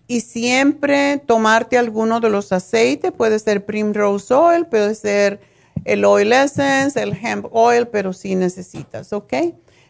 y 0.08 0.22
siempre 0.22 1.22
tomarte 1.26 1.78
alguno 1.78 2.20
de 2.20 2.30
los 2.30 2.52
aceites, 2.52 3.12
puede 3.12 3.40
ser 3.40 3.66
Primrose 3.66 4.34
Oil, 4.34 4.66
puede 4.66 4.96
ser 4.96 5.40
el 5.86 6.04
oil 6.04 6.34
essence, 6.34 7.02
el 7.02 7.14
hemp 7.14 7.46
oil, 7.52 7.88
pero 7.88 8.12
sí 8.12 8.36
necesitas, 8.36 9.14
¿ok? 9.14 9.34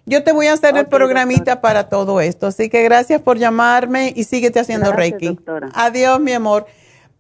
Yo 0.06 0.24
te 0.24 0.32
voy 0.34 0.46
a 0.48 0.54
hacer 0.54 0.78
el 0.78 0.86
programita 0.86 1.62
para 1.62 1.90
todo 1.90 2.22
esto, 2.22 2.46
así 2.48 2.70
que 2.70 2.84
gracias 2.84 3.22
por 3.22 3.40
llamarme 3.40 4.14
y 4.16 4.26
síguete 4.26 4.60
haciendo 4.60 4.92
Reiki. 4.92 5.40
Adiós, 5.74 6.20
mi 6.20 6.34
amor. 6.34 6.68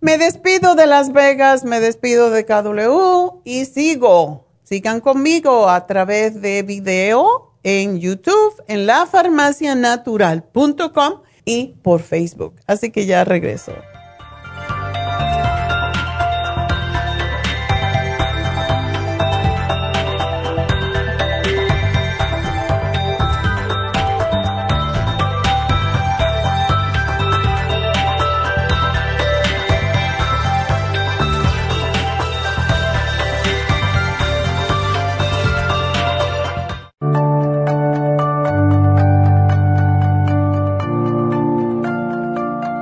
Me 0.01 0.19
despido 0.19 0.75
de 0.75 0.85
Las 0.85 1.11
Vegas, 1.11 1.63
me 1.63 1.79
despido 1.79 2.29
de 2.29 2.45
KW 2.45 3.39
y 3.43 3.65
sigo. 3.65 4.45
Sigan 4.61 4.99
conmigo 4.99 5.67
a 5.67 5.87
través 5.87 6.39
de 6.41 6.61
video 6.61 7.53
en 7.63 7.99
YouTube, 7.99 8.61
en 8.67 8.85
lafarmacianatural.com 8.85 11.21
y 11.45 11.75
por 11.81 12.01
Facebook. 12.01 12.55
Así 12.67 12.91
que 12.91 13.05
ya 13.05 13.23
regreso. 13.23 13.73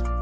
días 0.00 0.21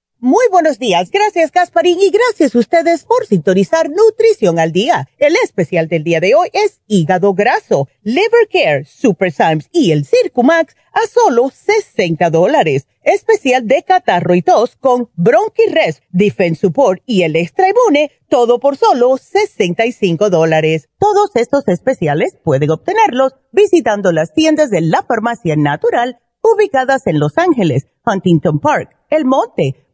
Muy 0.23 0.45
buenos 0.51 0.77
días, 0.77 1.09
gracias 1.09 1.51
Gasparín 1.51 1.99
y 1.99 2.11
gracias 2.11 2.53
a 2.53 2.59
ustedes 2.59 3.05
por 3.05 3.25
sintonizar 3.25 3.89
Nutrición 3.89 4.59
al 4.59 4.71
Día. 4.71 5.09
El 5.17 5.33
especial 5.43 5.87
del 5.87 6.03
día 6.03 6.19
de 6.19 6.35
hoy 6.35 6.47
es 6.53 6.79
hígado 6.85 7.33
graso, 7.33 7.87
liver 8.03 8.47
care, 8.47 8.85
super 8.85 9.31
Symes 9.31 9.67
y 9.73 9.91
el 9.91 10.05
Circumax 10.05 10.75
a 10.93 11.07
solo 11.07 11.49
60 11.49 12.29
dólares. 12.29 12.85
Especial 13.01 13.65
de 13.65 13.81
catarro 13.81 14.35
y 14.35 14.43
tos 14.43 14.75
con 14.75 15.09
Bronchi-Rest, 15.15 16.03
Defense 16.11 16.61
Support 16.61 17.01
y 17.07 17.23
el 17.23 17.35
Extra 17.35 17.65
todo 18.29 18.59
por 18.59 18.77
solo 18.77 19.17
65 19.17 20.29
dólares. 20.29 20.87
Todos 20.99 21.31
estos 21.33 21.67
especiales 21.67 22.37
pueden 22.43 22.69
obtenerlos 22.69 23.33
visitando 23.51 24.11
las 24.11 24.35
tiendas 24.35 24.69
de 24.69 24.81
la 24.81 25.01
farmacia 25.01 25.55
natural 25.55 26.19
ubicadas 26.43 27.07
en 27.07 27.19
Los 27.19 27.39
Ángeles, 27.39 27.87
Huntington 28.05 28.59
Park, 28.59 28.95
El 29.09 29.25
Monte, 29.25 29.87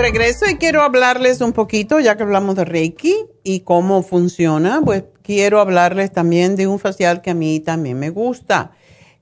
Regreso 0.00 0.48
y 0.48 0.56
quiero 0.56 0.82
hablarles 0.82 1.40
un 1.42 1.52
poquito, 1.52 2.00
ya 2.00 2.16
que 2.16 2.22
hablamos 2.22 2.56
de 2.56 2.64
Reiki 2.64 3.26
y 3.44 3.60
cómo 3.60 4.02
funciona, 4.02 4.80
pues 4.82 5.04
quiero 5.22 5.60
hablarles 5.60 6.10
también 6.10 6.56
de 6.56 6.66
un 6.66 6.78
facial 6.78 7.20
que 7.20 7.30
a 7.30 7.34
mí 7.34 7.60
también 7.60 7.98
me 7.98 8.10
gusta, 8.10 8.72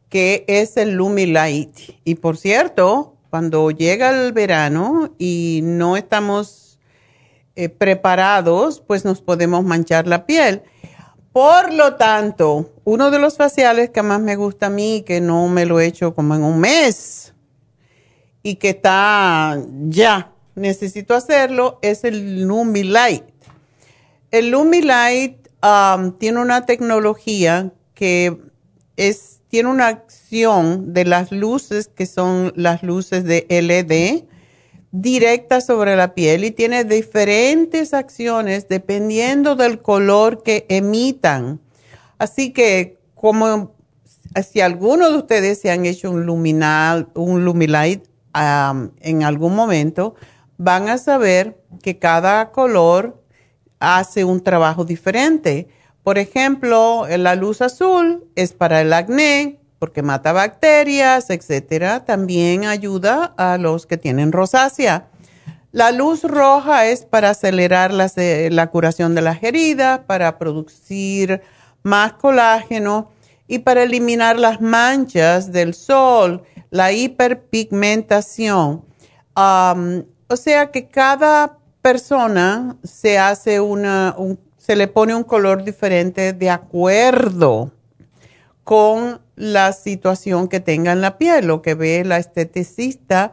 que 0.08 0.44
es 0.46 0.76
el 0.76 0.92
Lumilight. 0.92 1.76
Y 2.04 2.14
por 2.14 2.36
cierto, 2.36 3.16
cuando 3.28 3.70
llega 3.72 4.10
el 4.10 4.32
verano 4.32 5.12
y 5.18 5.60
no 5.64 5.96
estamos 5.96 6.78
eh, 7.56 7.68
preparados, 7.68 8.80
pues 8.80 9.04
nos 9.04 9.20
podemos 9.20 9.64
manchar 9.64 10.06
la 10.06 10.26
piel. 10.26 10.62
Por 11.32 11.72
lo 11.72 11.96
tanto, 11.96 12.70
uno 12.84 13.10
de 13.10 13.18
los 13.18 13.36
faciales 13.36 13.90
que 13.90 14.02
más 14.02 14.20
me 14.20 14.36
gusta 14.36 14.66
a 14.66 14.70
mí, 14.70 15.02
que 15.04 15.20
no 15.20 15.48
me 15.48 15.66
lo 15.66 15.80
he 15.80 15.86
hecho 15.86 16.14
como 16.14 16.36
en 16.36 16.44
un 16.44 16.60
mes, 16.60 17.34
y 18.42 18.54
que 18.54 18.70
está 18.70 19.60
ya, 19.88 20.32
necesito 20.58 21.14
hacerlo, 21.14 21.78
es 21.82 22.04
el 22.04 22.42
Lumilight. 22.42 23.24
El 24.30 24.50
Lumilight 24.50 25.48
um, 25.62 26.12
tiene 26.18 26.40
una 26.40 26.66
tecnología 26.66 27.72
que 27.94 28.38
es, 28.96 29.40
tiene 29.48 29.70
una 29.70 29.88
acción 29.88 30.92
de 30.92 31.04
las 31.04 31.32
luces, 31.32 31.88
que 31.88 32.06
son 32.06 32.52
las 32.56 32.82
luces 32.82 33.24
de 33.24 33.46
LED, 33.48 34.24
directa 34.90 35.60
sobre 35.60 35.96
la 35.96 36.14
piel 36.14 36.44
y 36.44 36.50
tiene 36.50 36.84
diferentes 36.84 37.92
acciones 37.92 38.68
dependiendo 38.68 39.54
del 39.54 39.80
color 39.82 40.42
que 40.42 40.66
emitan. 40.68 41.60
Así 42.18 42.52
que 42.52 42.98
como 43.14 43.74
si 44.50 44.60
alguno 44.60 45.10
de 45.10 45.18
ustedes 45.18 45.60
se 45.60 45.70
han 45.70 45.86
hecho 45.86 46.10
un, 46.10 46.26
luminal, 46.26 47.08
un 47.14 47.44
Lumilight 47.44 48.04
en 48.34 49.22
algún 49.24 49.54
momento, 49.54 50.14
van 50.58 50.88
a 50.88 50.98
saber 50.98 51.56
que 51.82 51.98
cada 51.98 52.50
color 52.50 53.22
hace 53.80 54.24
un 54.24 54.42
trabajo 54.42 54.84
diferente. 54.84 55.68
Por 56.02 56.18
ejemplo, 56.18 57.06
la 57.08 57.34
luz 57.36 57.62
azul 57.62 58.26
es 58.34 58.52
para 58.52 58.80
el 58.80 58.92
acné 58.92 59.60
porque 59.78 60.02
mata 60.02 60.32
bacterias, 60.32 61.30
etcétera. 61.30 62.04
También 62.04 62.64
ayuda 62.64 63.32
a 63.36 63.56
los 63.56 63.86
que 63.86 63.96
tienen 63.96 64.32
rosácea. 64.32 65.08
La 65.70 65.92
luz 65.92 66.24
roja 66.24 66.86
es 66.86 67.04
para 67.04 67.30
acelerar 67.30 67.92
la 67.92 68.66
curación 68.68 69.14
de 69.14 69.22
las 69.22 69.42
heridas, 69.42 70.00
para 70.00 70.38
producir 70.38 71.42
más 71.84 72.14
colágeno 72.14 73.10
y 73.46 73.60
para 73.60 73.84
eliminar 73.84 74.38
las 74.38 74.60
manchas 74.60 75.52
del 75.52 75.74
sol, 75.74 76.42
la 76.70 76.90
hiperpigmentación. 76.90 78.84
O 80.28 80.36
sea 80.36 80.70
que 80.70 80.88
cada 80.88 81.58
persona 81.82 82.76
se 82.84 83.18
hace 83.18 83.60
una, 83.60 84.14
se 84.56 84.76
le 84.76 84.88
pone 84.88 85.14
un 85.14 85.24
color 85.24 85.64
diferente 85.64 86.32
de 86.32 86.50
acuerdo 86.50 87.72
con 88.64 89.20
la 89.36 89.72
situación 89.72 90.48
que 90.48 90.60
tenga 90.60 90.92
en 90.92 91.00
la 91.00 91.16
piel, 91.16 91.46
lo 91.46 91.62
que 91.62 91.74
ve 91.74 92.04
la 92.04 92.18
esteticista 92.18 93.32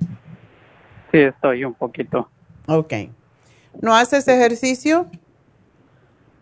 Sí, 1.10 1.18
estoy 1.18 1.64
un 1.64 1.74
poquito. 1.74 2.28
Ok. 2.66 2.92
¿No 3.80 3.94
haces 3.94 4.28
ejercicio? 4.28 5.06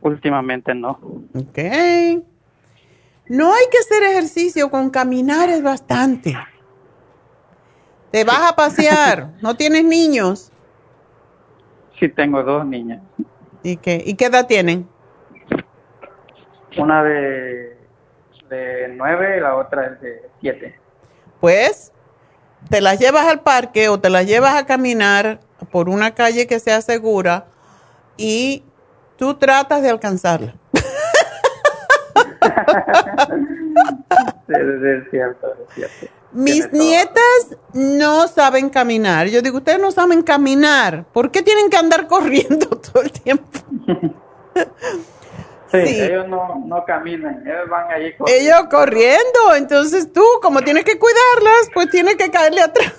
Últimamente 0.01 0.75
no. 0.75 0.99
Ok. 1.35 1.59
No 3.29 3.55
hay 3.55 3.65
que 3.71 3.79
hacer 3.79 4.03
ejercicio, 4.11 4.71
con 4.71 4.91
caminar 4.91 5.49
es 5.49 5.63
bastante. 5.63 6.37
¿Te 8.13 8.25
vas 8.25 8.51
a 8.51 8.55
pasear? 8.55 9.31
¿No 9.41 9.57
tienes 9.57 9.85
niños? 9.85 10.53
Sí, 11.99 12.09
tengo 12.11 12.43
dos 12.43 12.67
niñas. 12.67 13.01
¿Y 13.63 13.79
qué, 13.79 14.03
¿Y 14.05 14.15
qué 14.15 14.27
edad 14.27 14.47
tienen? 14.47 14.87
Una 16.77 17.03
de, 17.03 17.79
de 18.51 18.89
nueve 18.97 19.39
y 19.39 19.41
la 19.41 19.57
otra 19.57 19.87
es 19.87 20.01
de 20.01 20.31
siete. 20.41 20.79
Pues, 21.41 21.93
te 22.69 22.81
las 22.81 22.99
llevas 22.99 23.27
al 23.27 23.41
parque 23.41 23.89
o 23.89 23.99
te 23.99 24.11
las 24.11 24.27
llevas 24.27 24.55
a 24.55 24.67
caminar 24.67 25.41
por 25.71 25.89
una 25.89 26.15
calle 26.15 26.47
que 26.47 26.61
sea 26.61 26.83
segura 26.83 27.47
y 28.17 28.65
tú 29.17 29.35
tratas 29.35 29.83
de 29.83 29.91
alcanzarla. 29.91 30.55
es 34.55 35.11
cierto, 35.11 35.55
es 35.69 35.75
cierto. 35.75 36.07
Mis 36.33 36.73
nietas 36.73 37.57
no 37.75 38.27
saben 38.27 38.71
caminar. 38.71 39.27
Yo 39.27 39.43
digo, 39.43 39.59
ustedes 39.59 39.79
no 39.79 39.91
saben 39.91 40.23
caminar. 40.23 41.05
¿Por 41.13 41.31
qué 41.31 41.43
tienen 41.43 41.69
que 41.69 41.77
andar 41.77 42.07
corriendo 42.09 42.67
todo 42.67 43.03
el 43.03 43.13
tiempo? 43.13 43.59
Sí, 45.71 45.79
ellos 45.79 46.29
no, 46.29 46.63
no 46.67 46.85
caminan, 46.85 47.47
ellos 47.47 47.69
van 47.71 47.91
allí 47.91 48.15
corriendo. 48.15 48.45
Ellos 48.45 48.69
corriendo, 48.71 49.55
entonces 49.57 50.13
tú, 50.13 50.23
como 50.43 50.61
tienes 50.61 50.85
que 50.85 50.99
cuidarlas, 50.99 51.71
pues 51.73 51.89
tienes 51.89 52.17
que 52.17 52.31
caerle 52.31 52.61
atrás. 52.61 52.93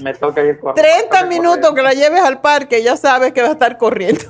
Me 0.00 0.14
toca 0.14 0.42
ir 0.42 0.60
corriendo. 0.60 1.08
30 1.10 1.26
minutos 1.26 1.74
que 1.74 1.82
la 1.82 1.92
lleves 1.92 2.22
al 2.22 2.40
parque, 2.40 2.82
ya 2.82 2.96
sabes 2.96 3.32
que 3.32 3.42
va 3.42 3.48
a 3.48 3.52
estar 3.52 3.78
corriendo. 3.78 4.22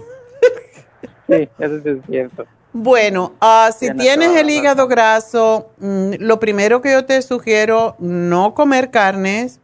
Sí, 1.29 1.49
eso 1.59 1.77
es 1.77 1.99
cierto. 2.07 2.47
Bueno, 2.73 3.35
uh, 3.43 3.71
si 3.73 3.93
tienes 3.95 4.35
el 4.35 4.49
hígado 4.49 4.89
graso, 4.89 5.71
mm, 5.79 6.15
lo 6.21 6.41
primero 6.41 6.81
que 6.81 6.93
yo 6.93 7.05
te 7.05 7.21
sugiero, 7.21 7.97
no 7.99 8.55
comer 8.55 8.91
carnes. 8.91 9.61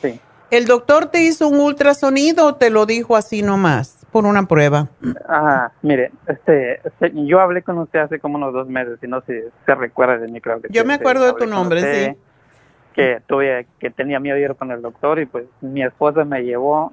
Sí. 0.00 0.20
¿El 0.50 0.66
doctor 0.66 1.06
te 1.06 1.22
hizo 1.22 1.48
un 1.48 1.58
ultrasonido 1.58 2.46
o 2.46 2.54
te 2.54 2.70
lo 2.70 2.86
dijo 2.86 3.16
así 3.16 3.42
nomás, 3.42 4.06
por 4.12 4.26
una 4.26 4.46
prueba? 4.46 4.88
Ah, 5.28 5.72
mire, 5.82 6.12
este, 6.28 6.80
este, 6.86 7.12
yo 7.26 7.40
hablé 7.40 7.62
con 7.62 7.78
usted 7.78 7.98
hace 7.98 8.20
como 8.20 8.36
unos 8.36 8.52
dos 8.52 8.68
meses, 8.68 8.98
y 9.02 9.08
no 9.08 9.20
sé 9.22 9.42
si 9.42 9.48
se 9.66 9.74
recuerda 9.74 10.18
de 10.18 10.28
mí, 10.28 10.40
creo 10.40 10.62
que 10.62 10.68
Yo 10.70 10.84
me 10.84 10.94
acuerdo 10.94 11.26
de 11.26 11.32
tu 11.32 11.46
nombre, 11.46 11.80
sí. 11.80 12.16
Que 12.94 13.22
tuve, 13.26 13.66
que 13.78 13.90
tenía 13.90 14.20
miedo 14.20 14.36
de 14.36 14.42
ir 14.42 14.54
con 14.54 14.70
el 14.70 14.82
doctor 14.82 15.20
y 15.20 15.26
pues 15.26 15.44
mi 15.60 15.82
esposa 15.82 16.24
me 16.24 16.42
llevó 16.42 16.92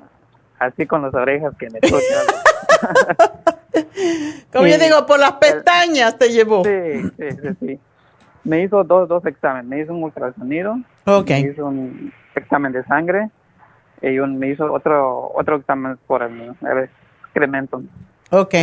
así 0.59 0.85
con 0.85 1.01
las 1.01 1.13
orejas 1.13 1.53
que 1.57 1.69
me 1.69 1.79
tocó. 1.79 1.97
Como 4.53 4.67
yo 4.67 4.77
digo, 4.77 5.05
por 5.05 5.19
las 5.19 5.33
pestañas 5.33 6.17
te 6.17 6.29
llevó. 6.29 6.63
Sí, 6.63 7.01
sí, 7.17 7.31
sí, 7.31 7.49
sí. 7.59 7.79
Me 8.43 8.61
hizo 8.61 8.83
dos, 8.83 9.09
dos 9.09 9.25
exámenes. 9.25 9.65
Me 9.65 9.81
hizo 9.81 9.93
un 9.93 10.03
ultrasonido. 10.03 10.77
Okay. 11.05 11.43
Me 11.43 11.51
hizo 11.51 11.65
un 11.65 12.13
examen 12.35 12.71
de 12.71 12.83
sangre. 12.83 13.29
Y 14.01 14.19
un, 14.19 14.37
me 14.37 14.49
hizo 14.49 14.71
otro 14.71 15.31
otro 15.33 15.55
examen 15.57 15.97
por 16.05 16.21
el, 16.21 16.55
excremento. 17.23 17.81
Ok. 18.31 18.53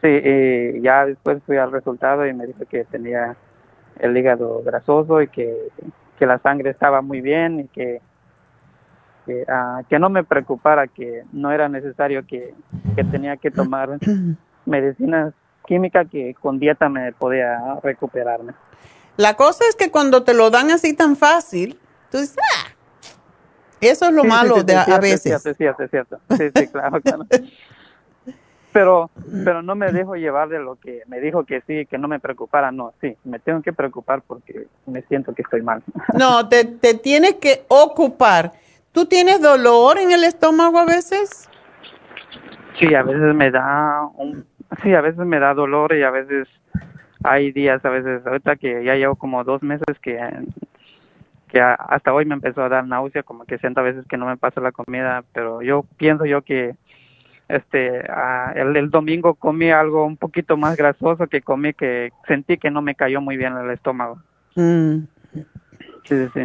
Sí, 0.00 0.08
y 0.08 0.80
ya 0.80 1.06
después 1.06 1.42
fui 1.44 1.58
al 1.58 1.70
resultado 1.70 2.26
y 2.26 2.32
me 2.32 2.46
dijo 2.46 2.64
que 2.68 2.84
tenía 2.84 3.36
el 4.00 4.16
hígado 4.16 4.62
grasoso 4.64 5.22
y 5.22 5.28
que, 5.28 5.54
que 6.18 6.26
la 6.26 6.38
sangre 6.38 6.70
estaba 6.70 7.02
muy 7.02 7.20
bien 7.20 7.60
y 7.60 7.68
que 7.68 8.00
que, 9.24 9.44
ah, 9.48 9.82
que 9.88 9.98
no 9.98 10.10
me 10.10 10.24
preocupara, 10.24 10.86
que 10.86 11.24
no 11.32 11.50
era 11.52 11.68
necesario 11.68 12.26
que, 12.26 12.54
que 12.94 13.04
tenía 13.04 13.36
que 13.36 13.50
tomar 13.50 13.98
medicinas 14.66 15.34
químicas 15.66 16.08
que 16.10 16.34
con 16.34 16.58
dieta 16.58 16.88
me 16.88 17.12
podía 17.12 17.58
recuperarme. 17.82 18.52
La 19.16 19.34
cosa 19.34 19.64
es 19.68 19.76
que 19.76 19.90
cuando 19.90 20.22
te 20.22 20.34
lo 20.34 20.50
dan 20.50 20.70
así 20.70 20.94
tan 20.94 21.16
fácil, 21.16 21.78
tú 22.10 22.18
dices, 22.18 22.36
ah, 22.38 22.70
eso 23.80 24.06
es 24.06 24.12
lo 24.12 24.24
malo 24.24 24.62
de 24.62 24.76
a 24.76 24.98
veces. 24.98 25.42
Sí, 25.42 25.54
cierto, 25.54 25.88
cierto. 25.88 26.20
Sí, 26.36 26.50
sí, 26.54 26.68
claro, 26.68 27.00
claro. 27.00 27.26
Pero, 28.72 29.10
pero 29.44 29.60
no 29.60 29.74
me 29.74 29.92
dejo 29.92 30.14
llevar 30.14 30.48
de 30.48 30.58
lo 30.58 30.76
que 30.76 31.02
me 31.06 31.20
dijo 31.20 31.44
que 31.44 31.62
sí, 31.66 31.84
que 31.84 31.98
no 31.98 32.08
me 32.08 32.20
preocupara. 32.20 32.72
No, 32.72 32.94
sí, 33.02 33.14
me 33.24 33.38
tengo 33.38 33.60
que 33.60 33.72
preocupar 33.74 34.22
porque 34.22 34.66
me 34.86 35.02
siento 35.02 35.34
que 35.34 35.42
estoy 35.42 35.60
mal. 35.60 35.82
No, 36.14 36.48
te, 36.48 36.64
te 36.64 36.94
tienes 36.94 37.34
que 37.34 37.64
ocupar. 37.68 38.52
¿Tú 38.92 39.06
tienes 39.06 39.40
dolor 39.40 39.98
en 39.98 40.12
el 40.12 40.22
estómago 40.22 40.78
a 40.78 40.84
veces? 40.84 41.48
Sí, 42.78 42.94
a 42.94 43.02
veces 43.02 43.34
me 43.34 43.50
da 43.50 44.06
un, 44.16 44.44
sí, 44.82 44.94
a 44.94 45.00
veces 45.00 45.24
me 45.24 45.38
da 45.38 45.54
dolor 45.54 45.94
y 45.94 46.02
a 46.02 46.10
veces 46.10 46.48
hay 47.24 47.52
días 47.52 47.84
a 47.84 47.90
veces, 47.90 48.26
ahorita 48.26 48.56
que 48.56 48.84
ya 48.84 48.94
llevo 48.94 49.16
como 49.16 49.44
dos 49.44 49.62
meses 49.62 49.98
que, 50.02 50.18
que 51.48 51.60
hasta 51.60 52.12
hoy 52.12 52.24
me 52.24 52.34
empezó 52.34 52.62
a 52.62 52.68
dar 52.68 52.86
náusea, 52.86 53.22
como 53.22 53.44
que 53.44 53.58
siento 53.58 53.80
a 53.80 53.84
veces 53.84 54.04
que 54.06 54.16
no 54.16 54.26
me 54.26 54.36
pasa 54.36 54.60
la 54.60 54.72
comida, 54.72 55.24
pero 55.32 55.62
yo 55.62 55.84
pienso 55.96 56.24
yo 56.24 56.42
que 56.42 56.74
este 57.48 58.02
el, 58.56 58.76
el, 58.76 58.90
domingo 58.90 59.34
comí 59.34 59.70
algo 59.70 60.04
un 60.04 60.16
poquito 60.16 60.56
más 60.56 60.76
grasoso 60.76 61.26
que 61.26 61.42
comí 61.42 61.74
que 61.74 62.10
sentí 62.26 62.56
que 62.56 62.70
no 62.70 62.82
me 62.82 62.94
cayó 62.94 63.20
muy 63.20 63.36
bien 63.36 63.56
el 63.56 63.70
estómago. 63.70 64.18
Mm. 64.54 65.00
Sí, 65.34 65.44
sí, 66.08 66.28
sí. 66.34 66.40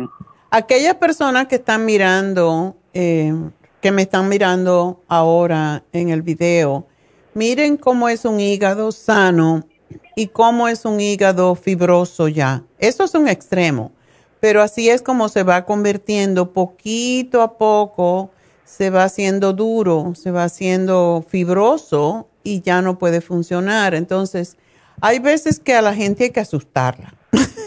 Aquellas 0.49 0.95
personas 0.95 1.47
que 1.47 1.55
están 1.55 1.83
mirando, 1.83 2.77
eh, 2.93 3.33
que 3.81 3.91
me 3.91 4.03
están 4.03 4.29
mirando 4.29 5.03
ahora 5.09 5.83
en 5.91 6.09
el 6.09 6.21
video, 6.21 6.87
miren 7.33 7.75
cómo 7.75 8.07
es 8.07 8.23
un 8.23 8.39
hígado 8.39 8.93
sano 8.93 9.67
y 10.15 10.27
cómo 10.27 10.69
es 10.69 10.85
un 10.85 11.01
hígado 11.01 11.53
fibroso 11.55 12.29
ya. 12.29 12.63
Eso 12.79 13.03
es 13.03 13.13
un 13.13 13.27
extremo, 13.27 13.91
pero 14.39 14.61
así 14.61 14.89
es 14.89 15.01
como 15.01 15.27
se 15.27 15.43
va 15.43 15.65
convirtiendo 15.65 16.53
poquito 16.53 17.41
a 17.41 17.57
poco, 17.57 18.31
se 18.63 18.89
va 18.89 19.03
haciendo 19.03 19.51
duro, 19.51 20.13
se 20.15 20.31
va 20.31 20.45
haciendo 20.45 21.25
fibroso 21.27 22.29
y 22.43 22.61
ya 22.61 22.81
no 22.81 22.97
puede 22.97 23.19
funcionar. 23.19 23.93
Entonces, 23.95 24.55
hay 25.01 25.19
veces 25.19 25.59
que 25.59 25.75
a 25.75 25.81
la 25.81 25.93
gente 25.93 26.23
hay 26.23 26.29
que 26.29 26.39
asustarla. 26.39 27.13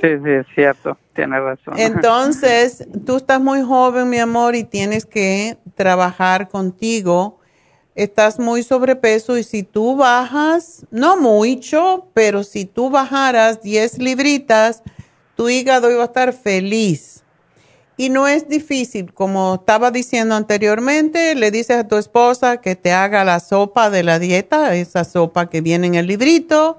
Sí, 0.00 0.08
sí, 0.22 0.30
es 0.30 0.46
cierto, 0.54 0.96
tiene 1.14 1.40
razón. 1.40 1.74
Entonces, 1.78 2.86
tú 3.06 3.16
estás 3.16 3.40
muy 3.40 3.62
joven, 3.62 4.08
mi 4.08 4.18
amor, 4.18 4.54
y 4.54 4.64
tienes 4.64 5.06
que 5.06 5.56
trabajar 5.74 6.48
contigo 6.48 7.38
estás 7.94 8.38
muy 8.38 8.62
sobrepeso 8.62 9.38
y 9.38 9.44
si 9.44 9.62
tú 9.62 9.96
bajas, 9.96 10.84
no 10.90 11.16
mucho, 11.16 12.08
pero 12.12 12.42
si 12.42 12.64
tú 12.64 12.90
bajaras 12.90 13.62
10 13.62 13.98
libritas, 13.98 14.82
tu 15.36 15.48
hígado 15.48 15.90
iba 15.90 16.02
a 16.02 16.06
estar 16.06 16.32
feliz. 16.32 17.22
Y 17.96 18.08
no 18.08 18.26
es 18.26 18.48
difícil, 18.48 19.14
como 19.14 19.54
estaba 19.54 19.92
diciendo 19.92 20.34
anteriormente, 20.34 21.36
le 21.36 21.52
dices 21.52 21.76
a 21.76 21.86
tu 21.86 21.96
esposa 21.96 22.60
que 22.60 22.74
te 22.74 22.90
haga 22.90 23.24
la 23.24 23.38
sopa 23.38 23.88
de 23.88 24.02
la 24.02 24.18
dieta, 24.18 24.74
esa 24.74 25.04
sopa 25.04 25.48
que 25.48 25.60
viene 25.60 25.86
en 25.86 25.94
el 25.94 26.08
librito, 26.08 26.78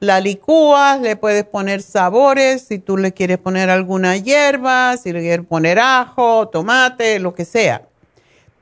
la 0.00 0.20
licúas, 0.20 1.00
le 1.00 1.16
puedes 1.16 1.44
poner 1.44 1.82
sabores, 1.82 2.62
si 2.62 2.78
tú 2.78 2.96
le 2.96 3.12
quieres 3.12 3.38
poner 3.38 3.70
alguna 3.70 4.16
hierba, 4.16 4.96
si 4.96 5.12
le 5.12 5.20
quieres 5.20 5.46
poner 5.46 5.78
ajo, 5.78 6.48
tomate, 6.48 7.18
lo 7.18 7.34
que 7.34 7.44
sea 7.44 7.88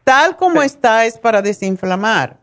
tal 0.06 0.36
como 0.36 0.62
está 0.62 1.04
es 1.04 1.18
para 1.18 1.42
desinflamar, 1.42 2.36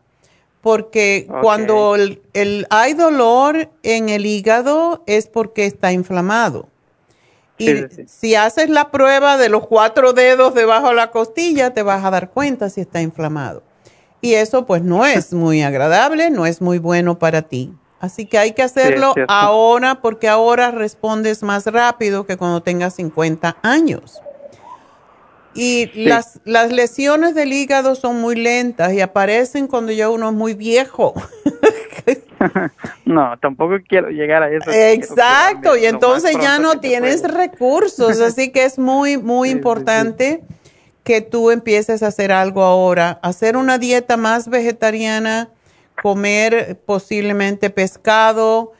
porque 0.60 1.26
cuando 1.40 1.96
el, 1.96 2.66
hay 2.68 2.92
dolor 2.92 3.70
en 3.82 4.10
el 4.10 4.26
hígado 4.26 5.02
es 5.06 5.28
porque 5.28 5.64
está 5.64 5.90
inflamado. 5.90 6.68
Y 7.56 7.86
si 8.06 8.34
haces 8.34 8.68
la 8.68 8.90
prueba 8.90 9.38
de 9.38 9.48
los 9.48 9.66
cuatro 9.66 10.12
dedos 10.12 10.52
debajo 10.52 10.90
de 10.90 10.96
la 10.96 11.10
costilla, 11.10 11.72
te 11.72 11.82
vas 11.82 12.04
a 12.04 12.10
dar 12.10 12.28
cuenta 12.28 12.68
si 12.68 12.82
está 12.82 13.00
inflamado. 13.00 13.62
Y 14.20 14.34
eso 14.34 14.66
pues 14.66 14.82
no 14.82 15.06
es 15.06 15.32
muy 15.32 15.62
agradable, 15.62 16.28
no 16.28 16.44
es 16.44 16.60
muy 16.60 16.76
bueno 16.76 17.18
para 17.18 17.40
ti. 17.40 17.72
Así 18.04 18.26
que 18.26 18.36
hay 18.36 18.52
que 18.52 18.62
hacerlo 18.62 19.14
ahora 19.28 19.96
porque 20.02 20.28
ahora 20.28 20.70
respondes 20.70 21.42
más 21.42 21.66
rápido 21.66 22.26
que 22.26 22.36
cuando 22.36 22.62
tengas 22.62 22.94
50 22.96 23.56
años. 23.62 24.20
Y 25.54 25.90
las, 25.94 26.40
las 26.44 26.70
lesiones 26.70 27.34
del 27.34 27.52
hígado 27.52 27.94
son 27.94 28.20
muy 28.20 28.34
lentas 28.36 28.92
y 28.92 29.00
aparecen 29.00 29.68
cuando 29.68 29.92
ya 29.92 30.10
uno 30.10 30.28
es 30.28 30.34
muy 30.34 30.52
viejo. 30.52 31.14
no, 33.06 33.38
tampoco 33.40 33.76
quiero 33.88 34.10
llegar 34.10 34.42
a 34.42 34.50
eso. 34.50 34.70
Exacto, 34.70 35.76
y 35.76 35.86
entonces 35.86 36.36
ya 36.40 36.58
no 36.58 36.80
tienes 36.80 37.22
recursos, 37.22 38.20
así 38.20 38.50
que 38.50 38.64
es 38.64 38.78
muy, 38.78 39.16
muy 39.16 39.48
importante 39.58 40.42
que 41.04 41.20
tú 41.20 41.50
empieces 41.50 42.02
a 42.02 42.08
hacer 42.08 42.32
algo 42.32 42.64
ahora, 42.64 43.18
hacer 43.22 43.56
una 43.56 43.78
dieta 43.78 44.16
más 44.18 44.48
vegetariana, 44.48 45.50
comer 46.02 46.80
posiblemente 46.86 47.70
pescado, 47.70 48.72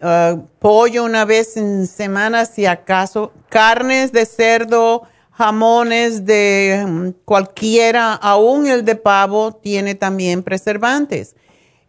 ah, 0.00 0.36
pollo 0.58 1.04
una 1.04 1.24
vez 1.24 1.56
en 1.56 1.86
semana 1.86 2.46
si 2.46 2.66
acaso, 2.66 3.32
carnes 3.48 4.12
de 4.12 4.26
cerdo, 4.26 5.02
jamones 5.32 6.24
de 6.24 6.84
mm, 6.86 7.08
cualquiera, 7.24 8.14
aún 8.14 8.66
el 8.66 8.84
de 8.84 8.96
pavo, 8.96 9.52
tiene 9.52 9.94
también 9.94 10.42
preservantes. 10.42 11.34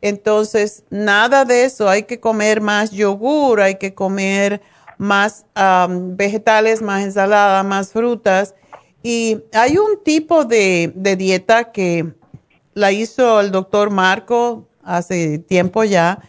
Entonces, 0.02 0.84
nada 0.90 1.46
de 1.46 1.66
eso, 1.66 1.90
hay 1.90 2.04
que 2.04 2.20
comer 2.20 2.62
más 2.62 2.92
yogur, 2.92 3.62
hay 3.62 3.76
que 3.76 3.94
comer 3.96 4.62
más 4.98 5.46
vegetales, 5.90 6.82
más 6.82 7.04
ensalada, 7.04 7.64
más 7.64 7.92
frutas. 7.92 8.54
Y 9.02 9.42
hay 9.52 9.78
un 9.78 10.04
tipo 10.04 10.46
de 10.46 10.92
dieta 11.18 11.72
que 11.72 12.14
la 12.76 12.92
hizo 12.92 13.40
el 13.40 13.52
doctor 13.52 13.90
Marco 13.90 14.68
hace 14.84 15.40
tiempo 15.40 15.84
ya 15.86 16.20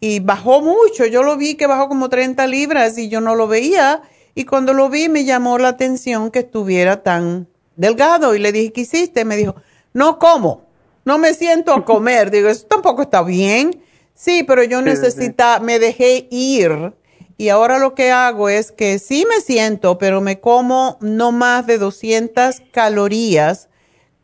y 0.00 0.20
bajó 0.20 0.62
mucho. 0.62 1.04
Yo 1.06 1.22
lo 1.22 1.36
vi 1.36 1.54
que 1.54 1.66
bajó 1.66 1.88
como 1.88 2.08
30 2.08 2.46
libras 2.46 2.98
y 2.98 3.08
yo 3.08 3.20
no 3.20 3.36
lo 3.36 3.46
veía 3.46 4.02
y 4.34 4.46
cuando 4.46 4.72
lo 4.72 4.88
vi 4.88 5.08
me 5.10 5.24
llamó 5.24 5.58
la 5.58 5.68
atención 5.68 6.30
que 6.30 6.40
estuviera 6.40 7.02
tan 7.02 7.48
delgado 7.76 8.34
y 8.34 8.38
le 8.38 8.50
dije, 8.50 8.72
¿qué 8.72 8.80
hiciste? 8.80 9.26
Me 9.26 9.36
dijo, 9.36 9.54
no 9.92 10.18
como, 10.18 10.64
no 11.04 11.18
me 11.18 11.34
siento 11.34 11.74
a 11.74 11.84
comer. 11.84 12.30
Digo, 12.32 12.48
eso 12.48 12.66
tampoco 12.66 13.02
está 13.02 13.22
bien. 13.22 13.82
Sí, 14.14 14.42
pero 14.42 14.64
yo 14.64 14.80
necesitaba, 14.80 15.60
me 15.60 15.78
dejé 15.78 16.28
ir 16.30 16.94
y 17.36 17.50
ahora 17.50 17.78
lo 17.78 17.94
que 17.94 18.10
hago 18.10 18.48
es 18.48 18.72
que 18.72 18.98
sí 18.98 19.26
me 19.28 19.40
siento, 19.42 19.98
pero 19.98 20.22
me 20.22 20.40
como 20.40 20.96
no 21.00 21.30
más 21.30 21.66
de 21.66 21.76
200 21.76 22.62
calorías 22.72 23.68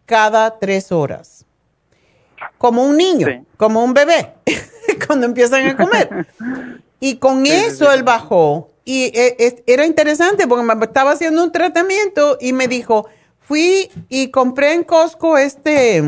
cada 0.06 0.58
tres 0.58 0.90
horas. 0.90 1.35
Como 2.58 2.84
un 2.84 2.96
niño, 2.96 3.44
como 3.56 3.84
un 3.84 3.94
bebé, 3.94 4.34
cuando 5.06 5.26
empiezan 5.26 5.66
a 5.66 5.76
comer. 5.76 6.26
Y 7.00 7.16
con 7.16 7.46
eso 7.46 7.92
él 7.92 8.02
bajó 8.02 8.70
y 8.84 9.10
eh, 9.14 9.64
era 9.66 9.84
interesante 9.84 10.46
porque 10.46 10.64
me 10.64 10.84
estaba 10.84 11.10
haciendo 11.10 11.42
un 11.42 11.50
tratamiento 11.50 12.38
y 12.40 12.52
me 12.52 12.68
dijo, 12.68 13.08
fui 13.40 13.90
y 14.08 14.30
compré 14.30 14.74
en 14.74 14.84
Costco 14.84 15.36
este 15.38 16.02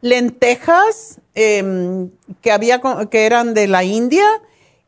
lentejas 0.00 1.20
em, 1.34 2.10
que 2.40 2.52
había 2.52 2.80
que 3.10 3.26
eran 3.26 3.54
de 3.54 3.66
la 3.66 3.84
India 3.84 4.24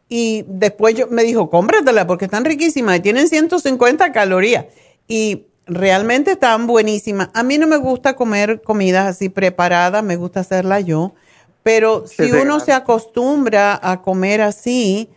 y 0.09 0.45
después 0.47 0.95
yo, 0.95 1.09
me 1.09 1.25
dijo, 1.25 1.51
cómpratela 1.51 2.07
porque 2.07 2.27
están 2.27 2.45
riquísimas 2.45 2.99
y 2.99 3.01
tienen 3.01 3.29
150 3.29 4.13
calorías 4.13 4.67
y 5.09 5.47
realmente 5.67 6.33
están 6.33 6.67
buenísimas. 6.67 7.31
A 7.35 7.43
mí 7.43 7.59
no 7.59 7.67
me 7.67 7.77
gusta 7.77 8.17
comer 8.17 8.63
comidas 8.63 9.07
así 9.07 9.29
preparadas, 9.29 10.03
me 10.03 10.17
gusta 10.17 10.41
hacerla 10.41 10.81
yo, 10.81 11.15
pero 11.63 12.07
si 12.07 12.31
uno 12.33 12.61
se 12.61 12.73
acostumbra 12.73 13.79
a 13.83 14.03
comer 14.03 14.43
así, 14.43 15.11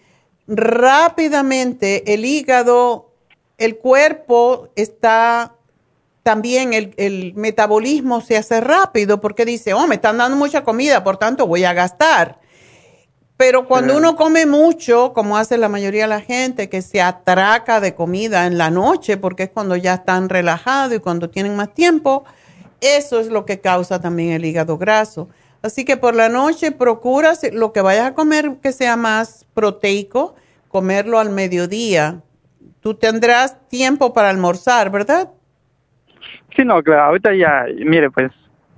rápidamente 0.48 2.14
el 2.14 2.26
hígado, 2.26 3.12
el 3.58 3.78
cuerpo 3.78 4.70
está 4.76 5.54
también 6.24 6.74
el, 6.74 7.34
metabolismo 7.36 8.20
se 8.20 8.36
hace 8.36 8.60
rápido 8.60 9.22
porque 9.22 9.46
dice, 9.46 9.74
oh, 9.74 9.88
me 9.88 9.96
están 9.96 10.18
dando 10.18 10.36
mucha 10.36 10.64
comida, 10.64 11.02
por 11.04 11.16
tanto 11.16 11.48
voy 11.48 11.64
a 11.64 11.72
gastar. 11.74 12.40
Pero 13.38 13.68
cuando 13.68 13.96
uno 13.96 14.16
come 14.16 14.48
mucho, 14.48 15.14
como 15.14 15.38
hace 15.38 15.60
la 15.60 15.70
mayoría 15.70 16.04
de 16.04 16.08
la 16.08 16.22
gente, 16.22 16.70
que 16.70 16.82
se 16.82 17.02
atraca 17.02 17.80
de 17.80 17.94
comida 17.94 18.48
en 18.48 18.58
la 18.58 18.72
noche, 18.72 19.18
porque 19.18 19.44
es 19.44 19.50
cuando 19.52 19.76
ya 19.76 19.94
están 19.94 20.28
relajados 20.28 20.96
y 20.96 21.00
cuando 21.00 21.30
tienen 21.30 21.56
más 21.56 21.72
tiempo, 21.72 22.26
eso 22.82 23.20
es 23.20 23.28
lo 23.28 23.46
que 23.46 23.62
causa 23.62 24.02
también 24.02 24.32
el 24.32 24.44
hígado 24.44 24.80
graso. 24.80 25.30
Así 25.62 25.86
que 25.86 25.98
por 25.98 26.16
la 26.16 26.30
noche 26.30 26.72
procura 26.72 27.34
lo 27.52 27.74
que 27.74 27.82
vayas 27.82 28.08
a 28.08 28.14
comer 28.16 28.58
que 28.62 28.72
sea 28.72 28.98
más 28.98 29.46
proteico, 29.54 30.36
comerlo 30.68 31.20
al 31.20 31.30
mediodía. 31.30 32.22
Tú 32.80 32.96
tendrás 32.96 33.68
tiempo 33.70 34.14
para 34.14 34.30
almorzar, 34.30 34.90
¿verdad? 34.90 35.30
Sí, 36.56 36.66
no, 36.66 36.82
claro, 36.82 37.04
ahorita 37.04 37.36
ya, 37.36 37.66
mire, 37.86 38.10
pues 38.10 38.32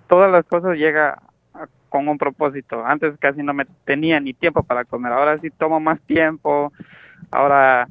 todas 0.10 0.30
las 0.30 0.44
cosas 0.46 0.76
llegan 0.76 1.16
con 1.90 2.08
un 2.08 2.18
propósito. 2.18 2.86
Antes 2.86 3.18
casi 3.20 3.44
no 3.44 3.54
me 3.54 3.66
tenía 3.86 4.20
ni 4.20 4.34
tiempo 4.34 4.64
para 4.64 4.86
comer, 4.86 5.12
ahora 5.12 5.40
sí 5.40 5.50
tomo 5.50 5.80
más 5.80 6.00
tiempo. 6.02 6.72
Ahora 7.32 7.88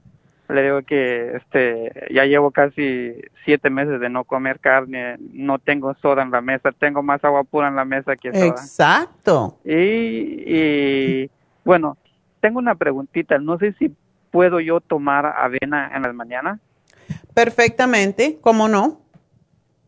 le 0.48 0.62
digo 0.62 0.82
que 0.82 1.36
este 1.36 2.08
ya 2.10 2.24
llevo 2.24 2.50
casi 2.50 3.14
siete 3.44 3.68
meses 3.68 4.00
de 4.00 4.08
no 4.08 4.24
comer 4.24 4.60
carne, 4.60 5.16
no 5.32 5.58
tengo 5.58 5.94
soda 6.00 6.22
en 6.22 6.30
la 6.30 6.40
mesa, 6.40 6.72
tengo 6.72 7.02
más 7.02 7.22
agua 7.24 7.44
pura 7.44 7.68
en 7.68 7.76
la 7.76 7.84
mesa 7.84 8.16
que 8.16 8.32
soda. 8.32 8.46
Exacto. 8.46 9.58
Y, 9.64 10.44
y 10.46 11.30
bueno, 11.64 11.98
tengo 12.40 12.58
una 12.58 12.74
preguntita, 12.74 13.38
no 13.38 13.58
sé 13.58 13.74
si 13.74 13.94
puedo 14.30 14.60
yo 14.60 14.80
tomar 14.80 15.26
avena 15.26 15.90
en 15.94 16.02
las 16.02 16.14
mañanas. 16.14 16.60
Perfectamente, 17.34 18.38
¿cómo 18.40 18.68
no? 18.68 19.00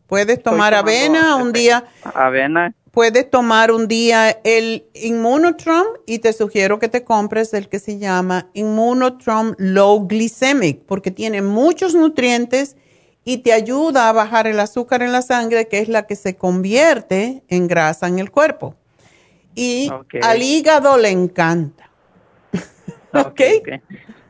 Puedes 0.07 0.43
tomar 0.43 0.73
avena 0.73 1.37
un 1.37 1.53
día. 1.53 1.85
Avena. 2.03 2.73
Puedes 2.91 3.29
tomar 3.29 3.71
un 3.71 3.87
día 3.87 4.37
el 4.43 4.85
Immunotrom 4.93 5.85
y 6.05 6.19
te 6.19 6.33
sugiero 6.33 6.79
que 6.79 6.89
te 6.89 7.03
compres 7.03 7.53
el 7.53 7.69
que 7.69 7.79
se 7.79 7.97
llama 7.97 8.49
Immunotrom 8.53 9.55
Low 9.57 10.07
Glycemic 10.07 10.81
porque 10.85 11.11
tiene 11.11 11.41
muchos 11.41 11.95
nutrientes 11.95 12.75
y 13.23 13.39
te 13.39 13.53
ayuda 13.53 14.09
a 14.09 14.13
bajar 14.13 14.47
el 14.47 14.59
azúcar 14.59 15.03
en 15.03 15.11
la 15.11 15.21
sangre, 15.21 15.67
que 15.67 15.79
es 15.79 15.87
la 15.87 16.07
que 16.07 16.15
se 16.15 16.35
convierte 16.35 17.43
en 17.47 17.67
grasa 17.67 18.07
en 18.07 18.19
el 18.19 18.31
cuerpo. 18.31 18.75
Y 19.53 19.91
al 20.21 20.41
hígado 20.41 20.97
le 20.97 21.09
encanta. 21.09 21.91
¿Ok? 23.13 23.41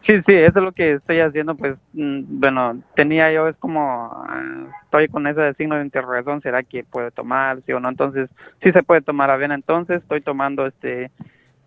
Sí, 0.06 0.14
sí, 0.26 0.34
eso 0.34 0.60
es 0.60 0.66
lo 0.66 0.72
que 0.72 0.94
estoy 0.94 1.20
haciendo, 1.20 1.56
pues, 1.56 1.76
mm, 1.94 2.22
bueno, 2.40 2.82
tenía 2.96 3.32
yo, 3.32 3.48
es 3.48 3.56
como, 3.58 4.10
ah, 4.12 4.42
estoy 4.84 5.08
con 5.10 5.28
ese 5.28 5.54
signo 5.54 5.76
de 5.76 5.84
interrogación, 5.84 6.42
¿será 6.42 6.64
que 6.64 6.84
puede 6.84 7.12
tomar, 7.12 7.60
sí 7.66 7.72
o 7.72 7.80
no? 7.80 7.90
Entonces, 7.90 8.30
sí 8.64 8.72
se 8.72 8.82
puede 8.82 9.02
tomar 9.02 9.30
avena, 9.30 9.54
entonces 9.54 10.02
estoy 10.02 10.22
tomando, 10.22 10.66
este, 10.66 11.12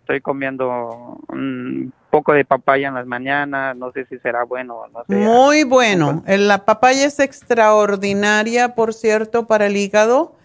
estoy 0.01 0.19
comiendo 0.19 1.17
un 1.29 1.93
poco 2.09 2.33
de 2.33 2.43
papaya 2.43 2.89
en 2.89 2.93
las 2.95 3.07
mañanas, 3.07 3.75
no 3.77 3.91
sé 3.93 4.05
si 4.05 4.19
será 4.19 4.43
bueno 4.43 4.75
o 4.75 4.87
no 4.89 5.05
sé. 5.07 5.15
Muy 5.15 5.63
bueno, 5.63 6.23
la 6.27 6.65
papaya 6.65 7.05
es 7.05 7.19
extraordinaria, 7.19 8.75
por 8.75 8.93
cierto, 8.93 9.47
para 9.47 9.67
el 9.67 9.77
hígado, 9.77 10.35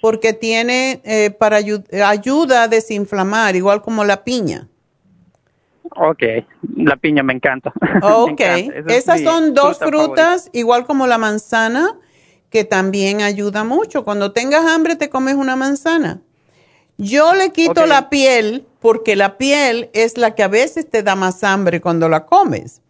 porque 0.00 0.32
tiene, 0.32 1.00
eh, 1.04 1.30
para 1.30 1.56
ayuda 1.56 2.62
a 2.62 2.68
desinflamar, 2.68 3.56
igual 3.56 3.82
como 3.82 4.04
la 4.04 4.22
piña. 4.22 4.68
Ok, 5.96 6.22
la 6.76 6.96
piña 6.96 7.22
me 7.22 7.32
encanta. 7.32 7.72
Ok, 8.02 8.40
esas 8.88 9.20
son 9.22 9.54
dos 9.54 9.78
frutas, 9.78 10.50
igual 10.52 10.86
como 10.86 11.06
la 11.06 11.18
manzana, 11.18 11.96
que 12.50 12.64
también 12.64 13.22
ayuda 13.22 13.64
mucho. 13.64 14.04
Cuando 14.04 14.32
tengas 14.32 14.64
hambre 14.66 14.96
te 14.96 15.08
comes 15.08 15.34
una 15.34 15.56
manzana. 15.56 16.20
Yo 16.96 17.34
le 17.34 17.50
quito 17.50 17.86
la 17.86 18.08
piel 18.08 18.66
porque 18.80 19.16
la 19.16 19.36
piel 19.36 19.90
es 19.92 20.16
la 20.16 20.34
que 20.34 20.42
a 20.42 20.48
veces 20.48 20.88
te 20.88 21.02
da 21.02 21.16
más 21.16 21.42
hambre 21.42 21.80
cuando 21.80 22.08
la 22.08 22.26
comes. 22.26 22.80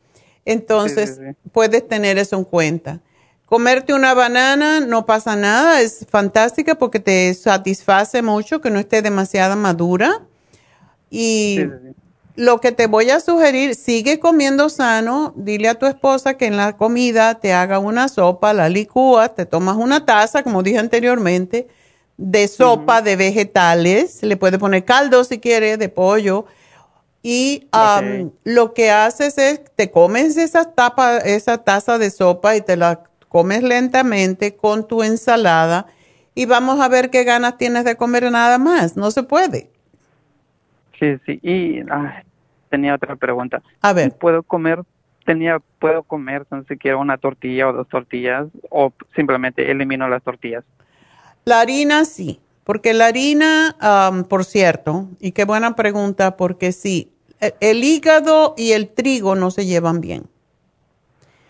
Entonces, 0.44 1.20
puedes 1.52 1.88
tener 1.88 2.18
eso 2.18 2.36
en 2.36 2.44
cuenta. 2.44 3.00
Comerte 3.46 3.94
una 3.94 4.14
banana 4.14 4.80
no 4.80 5.06
pasa 5.06 5.36
nada, 5.36 5.80
es 5.80 6.06
fantástica 6.08 6.74
porque 6.74 7.00
te 7.00 7.32
satisface 7.34 8.20
mucho 8.22 8.60
que 8.60 8.70
no 8.70 8.78
esté 8.78 9.00
demasiado 9.00 9.56
madura. 9.56 10.22
Y 11.10 11.60
lo 12.36 12.60
que 12.60 12.72
te 12.72 12.86
voy 12.86 13.10
a 13.10 13.20
sugerir, 13.20 13.74
sigue 13.74 14.18
comiendo 14.18 14.68
sano, 14.68 15.32
dile 15.36 15.68
a 15.68 15.78
tu 15.78 15.86
esposa 15.86 16.34
que 16.34 16.46
en 16.46 16.56
la 16.56 16.76
comida 16.76 17.34
te 17.34 17.52
haga 17.52 17.78
una 17.78 18.08
sopa, 18.08 18.52
la 18.52 18.68
licúas, 18.68 19.34
te 19.34 19.46
tomas 19.46 19.76
una 19.76 20.04
taza, 20.04 20.42
como 20.42 20.62
dije 20.62 20.78
anteriormente, 20.78 21.68
de 22.16 22.48
sopa 22.48 23.02
de 23.02 23.16
vegetales, 23.16 24.22
le 24.22 24.36
puede 24.36 24.58
poner 24.58 24.84
caldo 24.84 25.22
si 25.24 25.38
quiere, 25.38 25.76
de 25.76 25.88
pollo, 25.88 26.46
y 27.22 27.68
lo 28.44 28.74
que 28.74 28.90
haces 28.90 29.38
es, 29.38 29.60
te 29.76 29.90
comes 29.90 30.36
esa, 30.36 30.64
tapa, 30.64 31.18
esa 31.18 31.58
taza 31.58 31.98
de 31.98 32.10
sopa 32.10 32.54
y 32.56 32.60
te 32.60 32.76
la 32.76 33.04
comes 33.28 33.62
lentamente 33.62 34.56
con 34.56 34.86
tu 34.86 35.02
ensalada 35.02 35.86
y 36.34 36.46
vamos 36.46 36.80
a 36.80 36.88
ver 36.88 37.10
qué 37.10 37.24
ganas 37.24 37.56
tienes 37.58 37.84
de 37.84 37.96
comer 37.96 38.30
nada 38.30 38.58
más, 38.58 38.96
no 38.96 39.10
se 39.10 39.22
puede. 39.22 39.73
Sí, 41.04 41.20
sí. 41.26 41.40
Y 41.42 41.80
tenía 42.70 42.94
otra 42.94 43.16
pregunta. 43.16 43.62
A 43.82 43.92
ver. 43.92 44.12
¿Puedo 44.12 44.42
comer, 44.42 44.82
tenía, 45.26 45.60
puedo 45.78 46.02
comer 46.02 46.44
tan 46.46 46.66
siquiera 46.66 46.96
una 46.96 47.18
tortilla 47.18 47.68
o 47.68 47.72
dos 47.72 47.88
tortillas 47.88 48.46
o 48.70 48.92
simplemente 49.14 49.70
elimino 49.70 50.08
las 50.08 50.22
tortillas? 50.22 50.64
La 51.44 51.60
harina 51.60 52.06
sí, 52.06 52.40
porque 52.64 52.94
la 52.94 53.06
harina, 53.06 53.76
por 54.28 54.44
cierto, 54.44 55.08
y 55.20 55.32
qué 55.32 55.44
buena 55.44 55.76
pregunta, 55.76 56.36
porque 56.36 56.72
sí, 56.72 57.12
e, 57.40 57.54
el, 57.60 57.84
hígado 57.84 58.54
y 58.56 58.72
el 58.72 58.88
trigo 58.88 59.34
no 59.34 59.50
se 59.50 59.66
llevan 59.66 60.00
bien. 60.00 60.24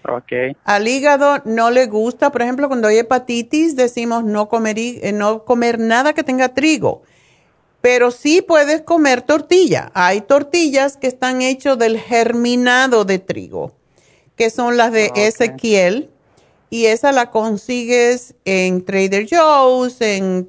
Okay. 0.07 0.55
Al 0.65 0.87
hígado 0.89 1.39
no 1.47 1.71
le 1.71 1.87
gusta, 1.87 2.31
por 2.31 2.43
ejemplo, 2.43 2.69
cuando 2.69 2.89
hay 2.89 2.99
hepatitis 2.99 3.77
decimos 3.77 4.25
no 4.25 4.49
comer, 4.49 4.77
eh, 4.79 5.13
no 5.15 5.45
comer 5.45 5.79
nada 5.79 6.13
que 6.13 6.25
tenga 6.25 6.51
trigo 6.51 7.05
pero 7.85 8.11
sí 8.11 8.41
puedes 8.41 8.81
comer 8.81 9.21
tortilla. 9.21 9.93
Hay 9.93 10.23
tortillas 10.23 10.97
que 10.97 11.07
están 11.07 11.43
hechas 11.43 11.79
del 11.79 11.99
germinado 12.01 13.05
de 13.05 13.19
trigo, 13.19 13.75
que 14.37 14.49
son 14.49 14.79
las 14.79 14.91
de 14.91 15.13
Ezequiel, 15.15 16.09
y 16.71 16.87
esa 16.87 17.13
la 17.13 17.31
consigues 17.31 18.37
en 18.47 18.87
Trader 18.87 19.27
Joe's, 19.31 20.01
en, 20.01 20.49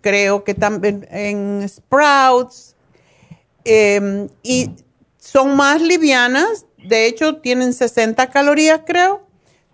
creo 0.00 0.44
que 0.44 0.54
también 0.54 1.08
en 1.10 1.68
Sprouts, 1.68 2.76
em, 3.64 4.28
y 4.44 4.70
son 5.18 5.56
más 5.56 5.82
livianas, 5.82 6.66
de 6.76 7.06
hecho 7.06 7.38
tienen 7.38 7.72
60 7.72 8.30
calorías 8.30 8.82
creo, 8.86 9.26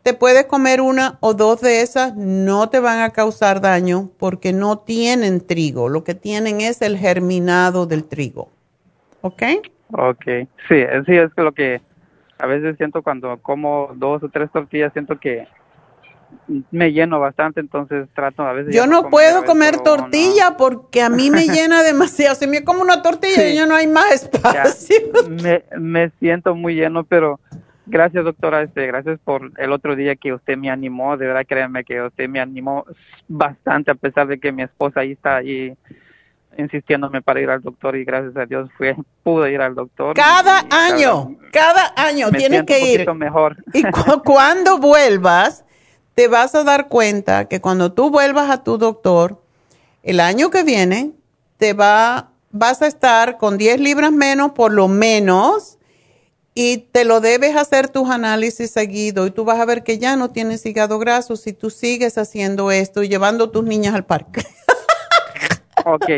te 0.05 0.13
puedes 0.13 0.45
comer 0.45 0.83
una 0.83 1.17
o 1.21 1.33
dos 1.33 1.63
de 1.63 1.81
esas, 1.81 2.15
no 2.15 2.69
te 2.69 2.79
van 2.79 3.01
a 3.01 3.11
causar 3.11 3.63
daño 3.63 4.11
porque 4.19 4.53
no 4.53 4.79
tienen 4.79 5.45
trigo. 5.45 5.89
Lo 5.89 6.05
que 6.05 6.15
tienen 6.15 6.61
es 6.61 6.83
el 6.83 6.99
germinado 6.99 7.87
del 7.87 8.05
trigo. 8.05 8.51
¿Ok? 9.23 9.43
Ok. 9.93 10.25
Sí, 10.69 10.85
sí, 11.07 11.17
es 11.17 11.31
lo 11.37 11.53
que 11.53 11.81
a 12.39 12.47
veces 12.47 12.77
siento 12.77 13.03
cuando 13.03 13.39
como 13.39 13.93
dos 13.95 14.23
o 14.23 14.29
tres 14.29 14.51
tortillas, 14.53 14.93
siento 14.93 15.19
que 15.19 15.49
me 16.71 16.93
lleno 16.93 17.19
bastante, 17.19 17.61
entonces 17.61 18.07
trato 18.15 18.43
a 18.43 18.53
veces. 18.53 18.75
Yo 18.75 18.87
no 18.87 19.09
puedo 19.09 19.47
comer 19.47 19.79
tortilla 19.79 20.59
porque 20.59 21.01
a 21.01 21.09
mí 21.09 21.31
me 21.31 21.47
llena 21.49 21.83
demasiado. 21.83 22.35
Si 22.35 22.47
me 22.47 22.63
como 22.63 22.83
una 22.83 23.01
tortilla, 23.01 23.49
y 23.49 23.55
ya 23.55 23.65
no 23.65 23.75
hay 23.75 23.87
más 23.87 24.13
espacio. 24.13 24.97
me, 25.31 25.65
me 25.79 26.11
siento 26.21 26.55
muy 26.55 26.75
lleno, 26.75 27.05
pero 27.05 27.41
Gracias, 27.87 28.25
doctora. 28.25 28.63
Este, 28.63 28.87
gracias 28.87 29.19
por 29.25 29.53
el 29.59 29.73
otro 29.73 29.95
día 29.97 30.17
que 30.17 30.33
usted 30.33 30.57
me 30.57 30.71
animó. 30.71 31.17
De 31.17 31.27
verdad, 31.27 31.45
créanme 31.47 31.85
que 31.85 32.01
usted 32.01 32.29
me 32.29 32.41
animó 32.41 32.85
bastante, 33.29 33.91
a 33.91 33.95
pesar 33.95 34.27
de 34.27 34.39
que 34.39 34.53
mi 34.53 34.63
esposa 34.63 35.01
ahí 35.01 35.13
está 35.13 35.37
ahí 35.37 35.77
insistiéndome 36.57 37.21
para 37.21 37.41
ir 37.41 37.51
al 37.51 37.63
doctor 37.63 37.97
y 37.97 38.05
gracias 38.05 38.37
a 38.37 38.47
Dios 38.47 38.71
fue 38.79 38.95
pude 39.23 39.53
ir 39.53 39.61
al 39.61 39.75
doctor. 39.75 40.15
Cada 40.15 40.65
año, 40.71 41.37
cada, 41.53 41.93
año 41.97 42.31
tienes 42.31 42.65
que 42.65 42.93
ir. 42.93 43.13
mejor. 43.15 43.57
Y 43.73 43.83
cuando 44.25 44.79
vuelvas, 44.79 45.65
te 46.15 46.29
vas 46.29 46.55
a 46.55 46.65
dar 46.65 46.89
cuenta 46.89 47.47
que 47.47 47.61
cuando 47.61 47.93
tú 47.93 48.11
vuelvas 48.11 48.51
a 48.51 48.63
tu 48.63 48.79
doctor, 48.79 49.43
el 50.03 50.21
año 50.21 50.51
que 50.51 50.63
viene, 50.63 51.13
te 51.59 51.73
va, 51.73 52.31
vas 52.51 52.83
a 52.83 52.87
estar 52.87 53.37
con 53.37 53.59
10 53.59 53.81
libras 53.81 54.13
menos 54.13 54.53
por 54.53 54.73
lo 54.73 54.89
menos 54.89 55.79
y 56.55 56.79
te 56.93 57.05
lo 57.05 57.21
debes 57.21 57.57
hacer 57.57 57.89
tus 57.89 58.09
análisis 58.09 58.71
seguido 58.71 59.27
y 59.27 59.33
tú 59.33 59.45
vas 59.45 59.59
a 59.59 59.65
ver 59.65 59.83
que 59.83 59.99
ya 59.99 60.15
no 60.15 60.31
tienes 60.31 60.65
hígado 60.65 60.99
graso 61.01 61.37
si 61.37 61.53
tú 61.53 61.69
sigues 61.69 62.17
haciendo 62.17 62.71
esto 62.71 63.03
y 63.03 63.09
llevando 63.09 63.45
a 63.45 63.53
tus 63.53 63.65
niñas 63.65 63.95
al 63.95 64.07
parque. 64.07 64.43
ok, 65.85 66.09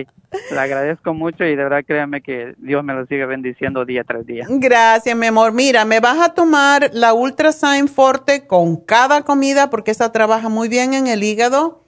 le 0.51 0.59
agradezco 0.59 1.15
mucho 1.15 1.45
y 1.45 1.57
de 1.57 1.57
verdad 1.57 1.85
créame 1.87 2.21
que 2.21 2.55
Dios 2.59 2.85
me 2.85 2.93
lo 2.93 3.07
sigue 3.07 3.25
bendiciendo 3.25 3.87
día 3.87 4.05
tras 4.05 4.27
día. 4.27 4.47
Gracias, 4.49 5.17
mi 5.17 5.27
amor. 5.27 5.53
Mira, 5.53 5.87
me 5.87 6.01
vas 6.01 6.21
a 6.21 6.35
tomar 6.35 6.91
la 6.93 7.15
Ultrasign 7.15 7.89
Forte 7.89 8.47
con 8.47 8.77
cada 8.77 9.23
comida 9.23 9.71
porque 9.71 9.91
esa 9.91 10.13
trabaja 10.13 10.51
muy 10.51 10.69
bien 10.69 10.93
en 10.93 11.07
el 11.07 11.25
hígado. 11.25 11.83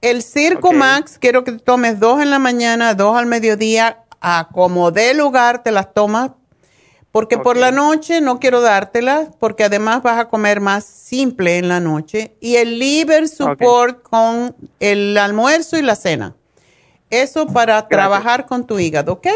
El 0.00 0.22
Circo 0.22 0.72
Max, 0.72 1.16
quiero 1.20 1.44
que 1.44 1.52
tomes 1.52 2.00
dos 2.00 2.20
en 2.20 2.30
la 2.30 2.40
mañana, 2.40 2.94
dos 2.94 3.16
al 3.16 3.26
mediodía, 3.26 3.98
a 4.20 4.48
como 4.52 4.90
de 4.90 5.14
lugar 5.14 5.62
te 5.62 5.70
las 5.70 5.94
tomas 5.94 6.32
porque 7.12 7.36
por 7.36 7.58
la 7.58 7.70
noche 7.70 8.22
no 8.22 8.40
quiero 8.40 8.62
dártela, 8.62 9.28
porque 9.38 9.64
además 9.64 10.02
vas 10.02 10.18
a 10.18 10.28
comer 10.28 10.60
más 10.60 10.84
simple 10.84 11.58
en 11.58 11.68
la 11.68 11.78
noche. 11.78 12.34
Y 12.40 12.56
el 12.56 12.78
liver 12.78 13.28
support 13.28 14.02
con 14.02 14.56
el 14.80 15.18
almuerzo 15.18 15.76
y 15.76 15.82
la 15.82 15.94
cena. 15.94 16.34
Eso 17.10 17.46
para 17.46 17.86
trabajar 17.86 18.46
con 18.46 18.66
tu 18.66 18.78
hígado, 18.78 19.12
¿ok? 19.12 19.26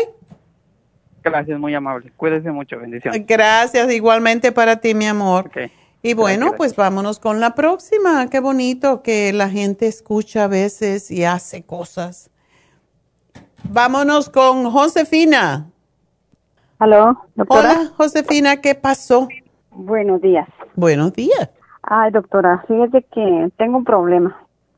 Gracias, 1.22 1.60
muy 1.60 1.74
amable. 1.74 2.10
Cuídese 2.16 2.50
mucho, 2.50 2.78
bendiciones. 2.78 3.26
Gracias, 3.26 3.92
igualmente 3.92 4.52
para 4.52 4.76
ti, 4.76 4.94
mi 4.94 5.06
amor. 5.06 5.50
Y 6.00 6.14
bueno, 6.14 6.54
pues 6.56 6.74
vámonos 6.74 7.18
con 7.18 7.40
la 7.40 7.54
próxima. 7.54 8.30
Qué 8.30 8.40
bonito 8.40 9.02
que 9.02 9.34
la 9.34 9.50
gente 9.50 9.86
escucha 9.86 10.44
a 10.44 10.46
veces 10.46 11.10
y 11.10 11.24
hace 11.24 11.62
cosas. 11.62 12.30
Vámonos 13.64 14.30
con 14.30 14.70
Josefina. 14.70 15.70
Aló, 16.78 17.26
doctora. 17.34 17.72
Hola, 17.72 17.90
Josefina, 17.96 18.60
¿qué 18.60 18.74
pasó? 18.74 19.28
Buenos 19.70 20.20
días. 20.20 20.46
Buenos 20.74 21.12
días. 21.14 21.50
Ay, 21.82 22.10
doctora, 22.10 22.64
fíjese 22.68 23.02
que 23.12 23.48
tengo 23.56 23.78
un 23.78 23.84
problema. 23.84 24.36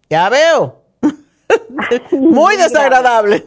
Ya 0.09 0.29
veo. 0.29 0.83
Muy 2.13 2.57
desagradable. 2.57 3.47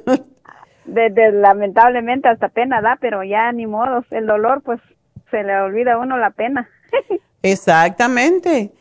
Desde, 0.86 1.32
lamentablemente 1.32 2.28
hasta 2.28 2.50
pena 2.50 2.82
da, 2.82 2.98
pero 3.00 3.24
ya 3.24 3.52
ni 3.52 3.68
modo. 3.68 4.04
El 4.12 4.28
dolor, 4.28 4.62
pues, 4.64 4.82
se 5.30 5.44
le 5.44 5.58
olvida 5.62 5.94
a 5.94 5.98
uno 6.00 6.18
la 6.18 6.32
pena. 6.32 6.68
Exactamente. 7.44 8.72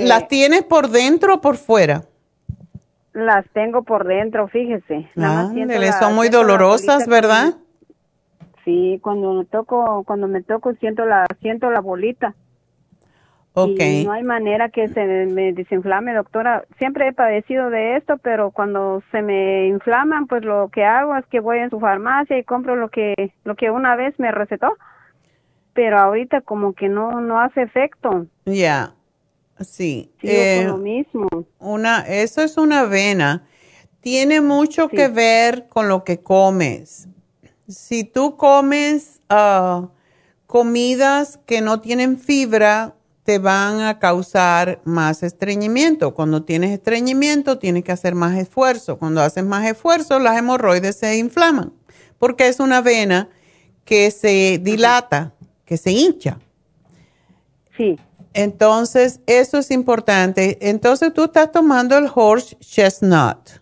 ¿Las 0.00 0.28
tienes 0.28 0.64
por 0.64 0.88
dentro 0.88 1.34
o 1.36 1.40
por 1.40 1.56
fuera? 1.56 2.02
Las 3.12 3.46
tengo 3.52 3.82
por 3.82 4.06
dentro, 4.06 4.48
fíjese. 4.48 5.08
Nada 5.14 5.52
más 5.52 5.98
son 5.98 6.14
muy 6.14 6.28
dolorosas, 6.28 7.06
¿verdad? 7.06 7.54
que- 7.54 7.71
Sí, 8.64 9.00
cuando 9.02 9.32
me 9.34 9.44
toco, 9.44 10.04
cuando 10.04 10.28
me 10.28 10.42
toco 10.42 10.74
siento 10.74 11.04
la, 11.04 11.26
siento 11.40 11.70
la 11.70 11.80
bolita. 11.80 12.34
Ok. 13.54 13.80
Y 13.80 14.04
no 14.04 14.12
hay 14.12 14.22
manera 14.22 14.70
que 14.70 14.88
se 14.88 15.04
me 15.26 15.52
desinflame, 15.52 16.14
doctora. 16.14 16.64
Siempre 16.78 17.08
he 17.08 17.12
padecido 17.12 17.68
de 17.68 17.96
esto, 17.96 18.16
pero 18.18 18.50
cuando 18.50 19.02
se 19.10 19.20
me 19.20 19.66
inflaman, 19.66 20.26
pues 20.26 20.42
lo 20.42 20.70
que 20.70 20.84
hago 20.84 21.16
es 21.16 21.26
que 21.26 21.40
voy 21.40 21.58
en 21.58 21.68
su 21.68 21.78
farmacia 21.78 22.38
y 22.38 22.44
compro 22.44 22.76
lo 22.76 22.88
que, 22.88 23.14
lo 23.44 23.54
que 23.54 23.70
una 23.70 23.94
vez 23.94 24.18
me 24.18 24.30
recetó. 24.30 24.76
Pero 25.74 25.98
ahorita 25.98 26.40
como 26.42 26.72
que 26.72 26.88
no, 26.88 27.20
no 27.20 27.40
hace 27.40 27.62
efecto. 27.62 28.26
Ya, 28.46 28.94
sí. 29.60 30.10
Sigo 30.20 30.32
Eh, 30.32 30.54
con 30.58 30.66
lo 30.68 30.78
mismo. 30.78 31.28
una, 31.58 32.00
eso 32.06 32.42
es 32.42 32.56
una 32.56 32.84
vena. 32.84 33.42
Tiene 34.00 34.40
mucho 34.40 34.88
que 34.88 35.08
ver 35.08 35.68
con 35.68 35.88
lo 35.88 36.04
que 36.04 36.20
comes. 36.22 37.06
Si 37.68 38.04
tú 38.04 38.36
comes 38.36 39.20
ah, 39.28 39.88
comidas 40.46 41.38
que 41.46 41.60
no 41.60 41.80
tienen 41.80 42.18
fibra, 42.18 42.94
te 43.24 43.38
van 43.38 43.80
a 43.80 43.98
causar 43.98 44.80
más 44.84 45.22
estreñimiento. 45.22 46.14
Cuando 46.14 46.42
tienes 46.42 46.72
estreñimiento, 46.72 47.58
tienes 47.58 47.84
que 47.84 47.92
hacer 47.92 48.14
más 48.14 48.36
esfuerzo. 48.36 48.98
Cuando 48.98 49.22
haces 49.22 49.44
más 49.44 49.64
esfuerzo, 49.66 50.18
las 50.18 50.36
hemorroides 50.36 50.96
se 50.96 51.16
inflaman, 51.18 51.72
porque 52.18 52.48
es 52.48 52.58
una 52.58 52.80
vena 52.80 53.28
que 53.84 54.10
se 54.10 54.58
dilata, 54.60 55.34
que 55.64 55.76
se 55.76 55.92
hincha. 55.92 56.38
Sí. 57.76 57.98
Entonces, 58.34 59.20
eso 59.26 59.58
es 59.58 59.70
importante. 59.70 60.58
Entonces, 60.60 61.12
tú 61.12 61.24
estás 61.24 61.52
tomando 61.52 61.96
el 61.96 62.08
horse 62.12 62.56
chestnut. 62.60 63.61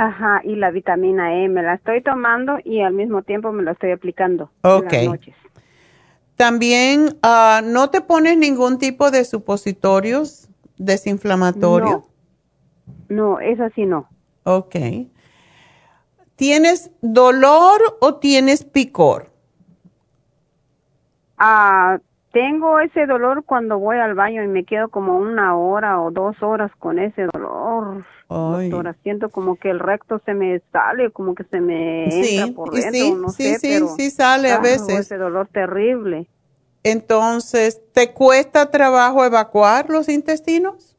Ajá, 0.00 0.42
y 0.44 0.54
la 0.54 0.70
vitamina 0.70 1.34
E 1.42 1.48
me 1.48 1.60
la 1.60 1.74
estoy 1.74 2.00
tomando 2.02 2.58
y 2.62 2.82
al 2.82 2.94
mismo 2.94 3.22
tiempo 3.22 3.50
me 3.50 3.64
la 3.64 3.72
estoy 3.72 3.90
aplicando 3.90 4.48
Ok. 4.62 4.78
en 4.78 4.84
las 4.84 5.04
noches. 5.06 5.34
También, 6.36 7.18
ah, 7.24 7.62
¿no 7.64 7.90
te 7.90 8.00
pones 8.00 8.38
ningún 8.38 8.78
tipo 8.78 9.10
de 9.10 9.24
supositorios 9.24 10.48
desinflamatorios? 10.76 12.04
No, 13.08 13.40
es 13.40 13.58
así 13.58 13.86
no. 13.86 14.08
Ok. 14.44 14.76
¿Tienes 16.36 16.92
dolor 17.02 17.80
o 18.00 18.18
tienes 18.18 18.64
picor? 18.64 19.32
Ah, 21.38 21.98
tengo 22.30 22.78
ese 22.78 23.04
dolor 23.06 23.42
cuando 23.44 23.80
voy 23.80 23.98
al 23.98 24.14
baño 24.14 24.44
y 24.44 24.46
me 24.46 24.62
quedo 24.64 24.90
como 24.90 25.18
una 25.18 25.56
hora 25.56 26.00
o 26.00 26.12
dos 26.12 26.40
horas 26.40 26.70
con 26.78 27.00
ese 27.00 27.26
dolor. 27.32 28.04
Ay. 28.28 28.70
Doctora, 28.70 28.94
siento 29.02 29.30
como 29.30 29.56
que 29.56 29.70
el 29.70 29.78
recto 29.78 30.20
se 30.24 30.34
me 30.34 30.60
sale, 30.72 31.10
como 31.12 31.34
que 31.34 31.44
se 31.44 31.60
me 31.60 32.22
Sí, 32.22 32.26
entra 32.26 32.48
por 32.48 32.72
dentro, 32.72 33.14
sí, 33.14 33.14
no 33.14 33.34
sí, 33.36 33.44
sé, 33.44 33.60
sí, 33.60 33.68
pero 33.68 33.88
sí 33.96 34.10
sale 34.10 34.50
a 34.50 34.58
ah, 34.58 34.62
veces. 34.62 35.00
ese 35.00 35.16
dolor 35.18 35.48
terrible. 35.48 36.28
Entonces, 36.82 37.80
¿te 37.92 38.12
cuesta 38.12 38.70
trabajo 38.70 39.24
evacuar 39.24 39.90
los 39.90 40.08
intestinos? 40.08 40.96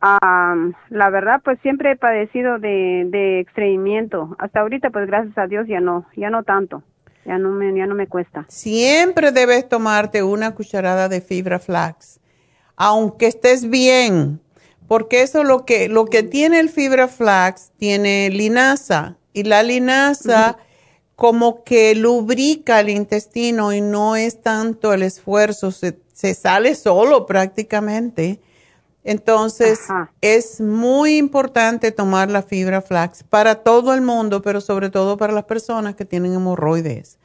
Ah, 0.00 0.54
la 0.90 1.10
verdad, 1.10 1.40
pues 1.42 1.58
siempre 1.60 1.92
he 1.92 1.96
padecido 1.96 2.58
de, 2.58 3.06
de 3.08 3.40
estreñimiento. 3.40 4.36
Hasta 4.38 4.60
ahorita, 4.60 4.90
pues 4.90 5.06
gracias 5.06 5.36
a 5.38 5.46
Dios 5.46 5.66
ya 5.66 5.80
no, 5.80 6.06
ya 6.16 6.30
no 6.30 6.42
tanto. 6.42 6.82
Ya 7.24 7.38
no 7.38 7.50
me, 7.50 7.74
ya 7.74 7.86
no 7.86 7.94
me 7.94 8.06
cuesta. 8.06 8.46
Siempre 8.48 9.32
debes 9.32 9.68
tomarte 9.68 10.22
una 10.22 10.54
cucharada 10.54 11.08
de 11.08 11.20
fibra 11.20 11.58
flax, 11.58 12.20
aunque 12.76 13.26
estés 13.28 13.68
bien, 13.70 14.40
porque 14.88 15.22
eso 15.22 15.44
lo 15.44 15.64
que 15.64 15.88
lo 15.88 16.06
que 16.06 16.22
tiene 16.22 16.60
el 16.60 16.68
fibra 16.68 17.08
flax 17.08 17.70
tiene 17.78 18.30
linaza 18.30 19.16
y 19.32 19.44
la 19.44 19.62
linaza 19.62 20.58
como 21.16 21.62
que 21.64 21.94
lubrica 21.94 22.80
el 22.80 22.90
intestino 22.90 23.72
y 23.72 23.80
no 23.80 24.16
es 24.16 24.42
tanto 24.42 24.92
el 24.92 25.02
esfuerzo, 25.02 25.70
se, 25.70 25.98
se 26.12 26.34
sale 26.34 26.74
solo 26.74 27.26
prácticamente. 27.26 28.40
Entonces, 29.04 29.80
es 30.22 30.62
muy 30.62 31.18
importante 31.18 31.92
tomar 31.92 32.30
la 32.30 32.42
fibra 32.42 32.80
flax 32.80 33.22
para 33.22 33.56
todo 33.56 33.92
el 33.92 34.00
mundo, 34.00 34.40
pero 34.40 34.62
sobre 34.62 34.88
todo 34.88 35.18
para 35.18 35.34
las 35.34 35.44
personas 35.44 35.94
que 35.94 36.06
tienen 36.06 36.32
hemorroides. 36.32 37.18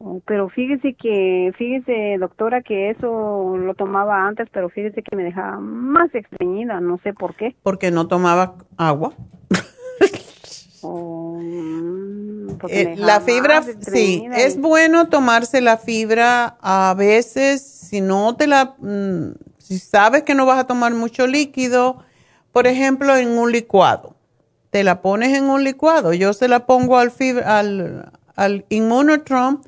Oh, 0.00 0.20
Pero 0.26 0.48
fíjese 0.48 0.94
que, 0.94 1.52
fíjese 1.58 2.16
doctora 2.18 2.62
que 2.62 2.90
eso 2.90 3.56
lo 3.56 3.74
tomaba 3.74 4.26
antes, 4.26 4.48
pero 4.52 4.68
fíjese 4.68 5.02
que 5.02 5.16
me 5.16 5.24
dejaba 5.24 5.58
más 5.58 6.14
estreñida, 6.14 6.80
no 6.80 6.98
sé 7.02 7.12
por 7.12 7.34
qué. 7.34 7.56
Porque 7.62 7.90
no 7.90 8.06
tomaba 8.06 8.54
agua. 8.76 9.12
Oh, 10.80 11.38
mm, 11.42 12.50
Eh, 12.68 12.94
la 12.96 13.20
fibra, 13.20 13.62
sí, 13.80 14.24
es 14.36 14.60
bueno 14.60 15.08
tomarse 15.08 15.60
la 15.60 15.76
fibra 15.76 16.56
a 16.60 16.94
veces, 16.96 17.62
si 17.62 18.00
no 18.00 18.36
te 18.36 18.46
la, 18.46 18.76
mm, 18.78 19.32
si 19.58 19.78
sabes 19.80 20.22
que 20.22 20.36
no 20.36 20.46
vas 20.46 20.58
a 20.60 20.68
tomar 20.68 20.94
mucho 20.94 21.26
líquido, 21.26 21.98
por 22.52 22.68
ejemplo, 22.68 23.16
en 23.16 23.36
un 23.36 23.50
licuado. 23.50 24.14
Te 24.70 24.84
la 24.84 25.02
pones 25.02 25.36
en 25.36 25.50
un 25.50 25.64
licuado. 25.64 26.12
Yo 26.12 26.32
se 26.32 26.46
la 26.46 26.64
pongo 26.66 26.96
al, 26.98 27.10
fibra, 27.10 27.58
al, 27.58 28.12
al 28.36 28.64
Immunotron, 28.68 29.62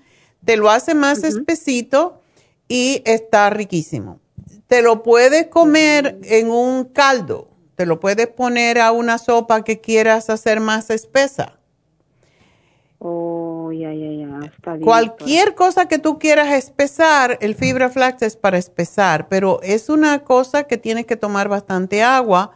te 0.45 0.57
lo 0.57 0.71
hace 0.71 0.95
más 0.95 1.25
espesito 1.25 2.21
y 2.69 3.03
está 3.05 3.51
riquísimo. 3.51 4.21
Te 4.67 4.83
lo 4.83 5.03
puedes 5.03 5.49
comer 5.49 6.19
en 6.23 6.51
un 6.51 6.85
caldo. 6.85 7.49
Te 7.75 7.87
lo 7.87 7.99
puedes 7.99 8.29
poner 8.29 8.79
a 8.79 8.93
una 8.93 9.19
sopa 9.19 9.65
que 9.65 9.81
quieras 9.81 10.31
hacer 10.31 10.61
más 10.61 10.91
espesa. 10.91 11.59
Oh, 12.99 13.73
ya, 13.73 13.93
ya, 13.95 14.11
ya, 14.13 14.47
está 14.47 14.75
bien. 14.75 14.85
Cualquier 14.85 15.55
cosa 15.55 15.89
que 15.89 15.99
tú 15.99 16.19
quieras 16.19 16.53
espesar, 16.53 17.39
el 17.41 17.55
fibra 17.55 17.89
flax 17.89 18.23
es 18.23 18.37
para 18.37 18.59
espesar, 18.59 19.29
pero 19.29 19.61
es 19.63 19.89
una 19.89 20.23
cosa 20.23 20.65
que 20.65 20.77
tienes 20.77 21.07
que 21.07 21.17
tomar 21.17 21.49
bastante 21.49 22.03
agua. 22.03 22.53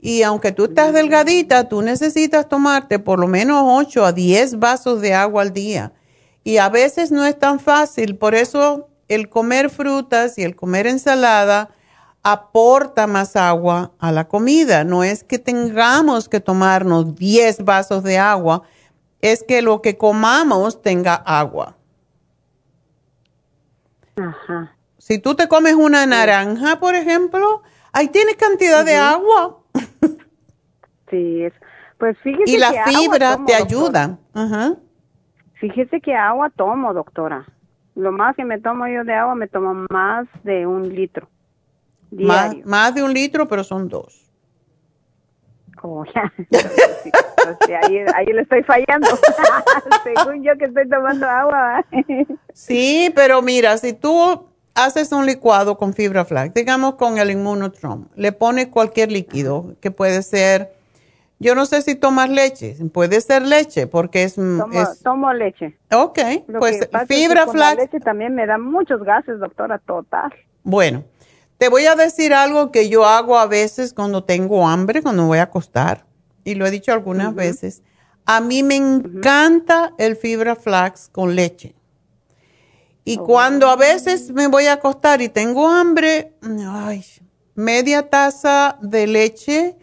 Y 0.00 0.22
aunque 0.22 0.52
tú 0.52 0.64
estás 0.64 0.92
delgadita, 0.92 1.68
tú 1.68 1.82
necesitas 1.82 2.48
tomarte 2.48 2.98
por 2.98 3.20
lo 3.20 3.28
menos 3.28 3.62
8 3.64 4.04
a 4.04 4.12
10 4.12 4.58
vasos 4.58 5.00
de 5.00 5.14
agua 5.14 5.42
al 5.42 5.52
día. 5.52 5.92
Y 6.48 6.56
a 6.56 6.70
veces 6.70 7.12
no 7.12 7.26
es 7.26 7.38
tan 7.38 7.60
fácil, 7.60 8.16
por 8.16 8.34
eso 8.34 8.88
el 9.08 9.28
comer 9.28 9.68
frutas 9.68 10.38
y 10.38 10.44
el 10.44 10.56
comer 10.56 10.86
ensalada 10.86 11.68
aporta 12.22 13.06
más 13.06 13.36
agua 13.36 13.92
a 13.98 14.12
la 14.12 14.28
comida. 14.28 14.82
No 14.82 15.04
es 15.04 15.24
que 15.24 15.38
tengamos 15.38 16.26
que 16.30 16.40
tomarnos 16.40 17.16
10 17.16 17.66
vasos 17.66 18.02
de 18.02 18.16
agua, 18.16 18.62
es 19.20 19.44
que 19.46 19.60
lo 19.60 19.82
que 19.82 19.98
comamos 19.98 20.80
tenga 20.80 21.16
agua. 21.16 21.76
Ajá. 24.16 24.74
Si 24.96 25.18
tú 25.18 25.34
te 25.34 25.48
comes 25.48 25.74
una 25.74 26.06
naranja, 26.06 26.80
por 26.80 26.94
ejemplo, 26.94 27.62
ahí 27.92 28.08
tienes 28.08 28.36
cantidad 28.36 28.86
de 28.86 28.96
agua. 28.96 29.58
Sí, 31.10 31.42
es, 31.42 31.52
pues 31.98 32.16
fíjese 32.22 32.50
Y 32.50 32.56
la 32.56 32.70
que 32.70 32.90
fibra 32.90 33.38
te 33.44 33.54
ayuda. 33.54 34.18
Ajá. 34.32 34.76
Fíjese 35.60 36.00
que 36.00 36.14
agua 36.14 36.50
tomo, 36.50 36.92
doctora. 36.94 37.46
Lo 37.94 38.12
más 38.12 38.36
que 38.36 38.44
me 38.44 38.60
tomo 38.60 38.86
yo 38.86 39.02
de 39.04 39.14
agua, 39.14 39.34
me 39.34 39.48
tomo 39.48 39.86
más 39.90 40.26
de 40.44 40.66
un 40.66 40.88
litro 40.94 41.28
Más, 42.12 42.50
diario. 42.52 42.64
más 42.66 42.94
de 42.94 43.02
un 43.02 43.12
litro, 43.12 43.48
pero 43.48 43.64
son 43.64 43.88
dos. 43.88 44.24
Oh, 45.82 46.04
ya. 46.14 46.32
Sí, 46.36 47.10
sí, 47.66 47.72
ahí, 47.82 47.98
ahí 48.14 48.26
le 48.26 48.42
estoy 48.42 48.62
fallando. 48.64 49.08
Según 50.04 50.42
yo 50.42 50.56
que 50.58 50.66
estoy 50.66 50.88
tomando 50.88 51.26
agua. 51.28 51.84
Sí, 52.52 53.12
pero 53.14 53.40
mira, 53.42 53.76
si 53.78 53.92
tú 53.92 54.46
haces 54.74 55.12
un 55.12 55.26
licuado 55.26 55.76
con 55.78 55.92
fibra 55.94 56.24
flax, 56.24 56.54
digamos 56.54 56.94
con 56.96 57.18
el 57.18 57.30
Immunotron, 57.30 58.08
le 58.16 58.32
pones 58.32 58.66
cualquier 58.68 59.12
líquido, 59.12 59.74
que 59.80 59.90
puede 59.92 60.22
ser, 60.22 60.72
yo 61.38 61.54
no 61.54 61.66
sé 61.66 61.82
si 61.82 61.94
tomas 61.94 62.30
leche, 62.30 62.76
puede 62.92 63.20
ser 63.20 63.42
leche, 63.42 63.86
porque 63.86 64.24
es... 64.24 64.34
Tomo, 64.34 64.66
es 64.72 65.00
tomo 65.02 65.32
leche. 65.32 65.78
ok, 65.92 66.18
Lo 66.48 66.58
pues 66.58 66.80
es 66.80 66.88
que 66.88 67.06
fibra 67.06 67.46
con 67.46 67.58
la 67.58 67.70
flax, 67.70 67.82
leche 67.82 68.00
también 68.00 68.34
me 68.34 68.46
da 68.46 68.58
muchos 68.58 69.02
gases, 69.02 69.38
doctora, 69.38 69.78
total. 69.78 70.32
Bueno, 70.64 71.04
te 71.58 71.68
voy 71.68 71.86
a 71.86 71.94
decir 71.94 72.34
algo 72.34 72.72
que 72.72 72.88
yo 72.88 73.04
hago 73.04 73.38
a 73.38 73.46
veces 73.46 73.94
cuando 73.94 74.24
tengo 74.24 74.66
hambre, 74.66 75.02
cuando 75.02 75.26
voy 75.26 75.38
a 75.38 75.44
acostar, 75.44 76.06
y 76.44 76.54
lo 76.54 76.66
he 76.66 76.70
dicho 76.70 76.92
algunas 76.92 77.34
veces. 77.34 77.82
A 78.24 78.40
mí 78.40 78.62
me 78.62 78.76
encanta 78.76 79.92
el 79.98 80.16
fibra 80.16 80.56
flax 80.56 81.08
con 81.08 81.34
leche. 81.34 81.74
Y 83.04 83.16
cuando 83.16 83.68
a 83.68 83.76
veces 83.76 84.32
me 84.32 84.48
voy 84.48 84.66
a 84.66 84.74
acostar 84.74 85.22
y 85.22 85.30
tengo 85.30 85.66
hambre, 85.66 86.34
ay, 86.42 87.04
media 87.54 88.10
taza 88.10 88.78
de 88.82 89.06
leche. 89.06 89.76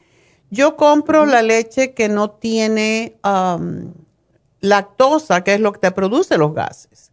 Yo 0.49 0.75
compro 0.75 1.25
la 1.25 1.41
leche 1.41 1.93
que 1.93 2.07
no 2.09 2.31
tiene 2.31 3.17
lactosa, 4.61 5.43
que 5.43 5.53
es 5.53 5.59
lo 5.59 5.73
que 5.73 5.79
te 5.79 5.91
produce 5.91 6.37
los 6.37 6.53
gases. 6.53 7.11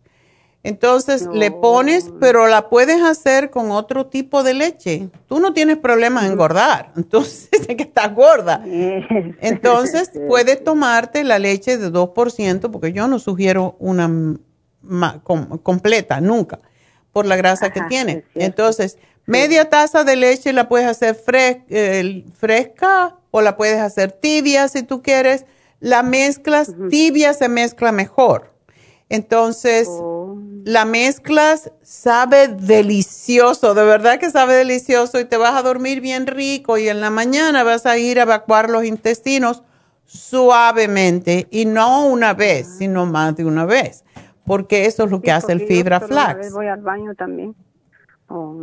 Entonces 0.65 1.29
le 1.33 1.51
pones, 1.51 2.13
pero 2.21 2.47
la 2.47 2.69
puedes 2.69 3.03
hacer 3.03 3.51
con 3.51 3.73
otro 3.73 4.07
tipo 4.07 4.45
de 4.45 4.55
leche. 4.55 5.09
Tú 5.27 5.41
no 5.41 5.53
tienes 5.53 5.77
problemas 5.77 6.25
en 6.25 6.33
engordar, 6.33 6.93
entonces 6.97 7.49
es 7.51 7.67
que 7.67 7.83
estás 7.83 8.15
gorda. 8.15 8.63
Entonces 9.41 10.13
puedes 10.29 10.63
tomarte 10.63 11.25
la 11.25 11.41
leche 11.41 11.79
de 11.79 11.91
2%, 11.91 12.71
porque 12.71 12.93
yo 12.93 13.09
no 13.09 13.19
sugiero 13.19 13.75
una 13.81 14.29
completa, 15.65 16.21
nunca, 16.21 16.61
por 17.13 17.27
la 17.27 17.35
grasa 17.35 17.71
que 17.71 17.81
tiene. 17.89 18.25
Entonces, 18.37 18.99
media 19.27 19.69
taza 19.69 20.05
de 20.05 20.15
leche 20.15 20.53
la 20.53 20.69
puedes 20.69 20.87
hacer 20.87 21.17
fresca 22.39 23.17
o 23.33 23.41
la 23.41 23.57
puedes 23.57 23.81
hacer 23.81 24.13
tibia 24.13 24.69
si 24.69 24.85
tú 24.85 25.03
quieres. 25.03 25.45
La 25.81 26.05
mezclas, 26.05 26.73
tibia 26.91 27.35
se 27.35 27.49
mezcla 27.49 27.91
mejor. 27.91 28.53
Entonces, 29.09 29.89
oh. 29.91 30.39
la 30.65 30.85
mezclas, 30.85 31.73
sabe 31.83 32.47
delicioso, 32.47 33.75
de 33.75 33.85
verdad 33.85 34.21
que 34.21 34.31
sabe 34.31 34.55
delicioso 34.55 35.19
y 35.19 35.25
te 35.25 35.37
vas 35.37 35.55
a 35.55 35.63
dormir 35.63 36.01
bien 36.01 36.29
rico 36.29 36.79
y 36.79 36.89
en 36.89 37.01
la 37.01 37.11
mañana 37.11 37.65
vas 37.65 37.85
a 37.85 37.99
ir 37.99 38.21
a 38.21 38.23
evacuar 38.23 38.71
los 38.71 38.85
intestinos 38.85 39.65
suavemente 40.07 41.49
y 41.51 41.65
no 41.65 42.07
una 42.07 42.33
vez, 42.33 42.69
ah. 42.71 42.75
sino 42.79 43.05
más 43.07 43.35
de 43.35 43.45
una 43.45 43.67
vez 43.67 44.05
porque 44.45 44.87
eso 44.87 45.05
es 45.05 45.11
lo 45.11 45.21
que 45.21 45.31
hace 45.31 45.53
el 45.53 45.61
fibra 45.61 46.01
flax. 46.01 46.53
Voy 46.53 46.67
al 46.67 46.83
baño 46.83 47.15
también. 47.15 47.55
Oh. 48.29 48.55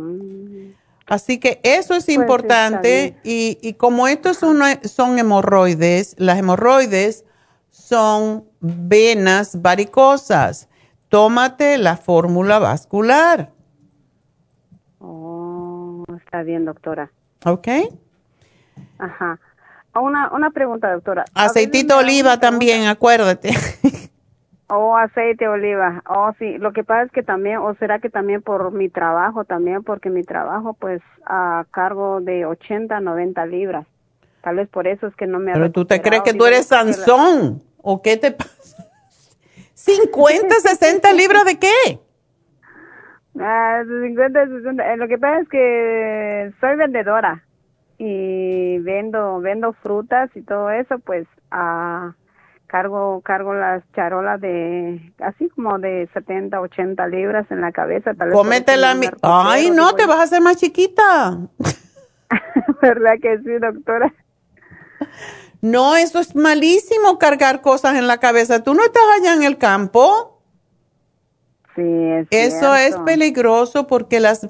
Así 1.10 1.40
que 1.40 1.60
eso 1.64 1.94
es 1.94 2.04
pues 2.04 2.16
importante 2.16 3.16
y, 3.24 3.58
y, 3.60 3.74
como 3.74 4.06
estos 4.06 4.36
son, 4.36 4.60
son 4.84 5.18
hemorroides, 5.18 6.14
las 6.18 6.38
hemorroides 6.38 7.24
son 7.68 8.44
venas 8.60 9.60
varicosas. 9.60 10.68
Tómate 11.08 11.78
la 11.78 11.96
fórmula 11.96 12.60
vascular. 12.60 13.50
Oh, 15.00 16.04
está 16.16 16.44
bien, 16.44 16.64
doctora. 16.64 17.10
Ok. 17.44 17.66
Ajá. 18.98 19.40
Una, 19.96 20.30
una 20.32 20.50
pregunta, 20.50 20.92
doctora. 20.92 21.24
Aceitito 21.34 21.98
oliva 21.98 22.38
también, 22.38 22.86
acuérdate. 22.86 23.50
Oh, 24.72 24.96
aceite 24.96 25.44
de 25.44 25.48
oliva. 25.48 26.00
Oh, 26.08 26.32
sí. 26.38 26.56
Lo 26.58 26.72
que 26.72 26.84
pasa 26.84 27.02
es 27.02 27.10
que 27.10 27.24
también, 27.24 27.58
o 27.58 27.74
será 27.74 27.98
que 27.98 28.08
también 28.08 28.40
por 28.40 28.70
mi 28.70 28.88
trabajo, 28.88 29.44
también 29.44 29.82
porque 29.82 30.10
mi 30.10 30.22
trabajo, 30.22 30.74
pues, 30.74 31.02
a 31.26 31.64
cargo 31.72 32.20
de 32.20 32.46
80, 32.46 33.00
90 33.00 33.46
libras. 33.46 33.84
Tal 34.42 34.56
vez 34.56 34.68
por 34.68 34.86
eso 34.86 35.08
es 35.08 35.14
que 35.16 35.26
no 35.26 35.40
me 35.40 35.52
Pero 35.52 35.72
tú 35.72 35.84
te 35.84 36.00
crees 36.00 36.22
que 36.22 36.34
tú 36.34 36.46
eres 36.46 36.68
Sansón. 36.68 37.62
¿O 37.82 38.00
qué 38.00 38.16
te 38.16 38.30
pasa? 38.30 38.86
¿50, 39.74 40.48
60 40.48 41.12
libras 41.14 41.44
de 41.46 41.58
qué? 41.58 41.98
Ah, 43.40 43.82
50, 43.84 44.46
60. 44.46 44.92
Eh, 44.92 44.96
lo 44.96 45.08
que 45.08 45.18
pasa 45.18 45.40
es 45.40 45.48
que 45.48 46.52
soy 46.60 46.76
vendedora 46.76 47.42
y 47.98 48.78
vendo, 48.78 49.40
vendo 49.40 49.72
frutas 49.72 50.30
y 50.36 50.42
todo 50.42 50.70
eso, 50.70 51.00
pues, 51.00 51.26
a 51.50 52.14
cargo 52.70 53.20
cargo 53.22 53.52
las 53.52 53.82
charolas 53.94 54.40
de 54.40 55.12
así 55.18 55.48
como 55.50 55.78
de 55.78 56.08
70, 56.14 56.60
80 56.60 57.06
libras 57.08 57.46
en 57.50 57.60
la 57.60 57.72
cabeza. 57.72 58.14
Tal 58.14 58.30
vez 58.30 58.66
la... 58.76 58.96
Ay, 59.22 59.70
no, 59.70 59.94
te 59.94 60.06
vas 60.06 60.20
a 60.20 60.22
hacer 60.22 60.40
más 60.40 60.56
chiquita. 60.56 61.38
¿Verdad 62.82 63.14
que 63.20 63.38
sí, 63.38 63.50
doctora? 63.60 64.14
No, 65.60 65.96
eso 65.96 66.20
es 66.20 66.34
malísimo 66.36 67.18
cargar 67.18 67.60
cosas 67.60 67.96
en 67.96 68.06
la 68.06 68.18
cabeza. 68.18 68.62
¿Tú 68.62 68.74
no 68.74 68.84
estás 68.84 69.02
allá 69.18 69.34
en 69.34 69.42
el 69.42 69.58
campo? 69.58 70.40
Sí, 71.74 71.82
es 71.82 72.28
Eso 72.30 72.74
es 72.74 72.96
peligroso 72.98 73.86
porque 73.86 74.20
las, 74.20 74.46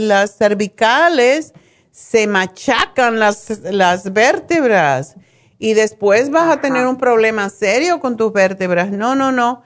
las 0.00 0.36
cervicales 0.36 1.54
se 1.90 2.26
machacan 2.26 3.18
las, 3.18 3.60
las 3.62 4.12
vértebras 4.12 5.16
y 5.58 5.74
después 5.74 6.30
vas 6.30 6.50
a 6.50 6.60
tener 6.60 6.86
un 6.86 6.96
problema 6.96 7.48
serio 7.48 8.00
con 8.00 8.16
tus 8.16 8.32
vértebras. 8.32 8.90
No, 8.90 9.14
no, 9.14 9.32
no. 9.32 9.62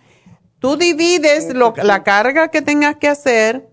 Tú 0.59 0.77
divides 0.77 1.55
lo, 1.55 1.73
la 1.77 2.03
carga 2.03 2.49
que 2.49 2.63
tengas 2.63 2.97
que 2.97 3.09
hacer 3.09 3.69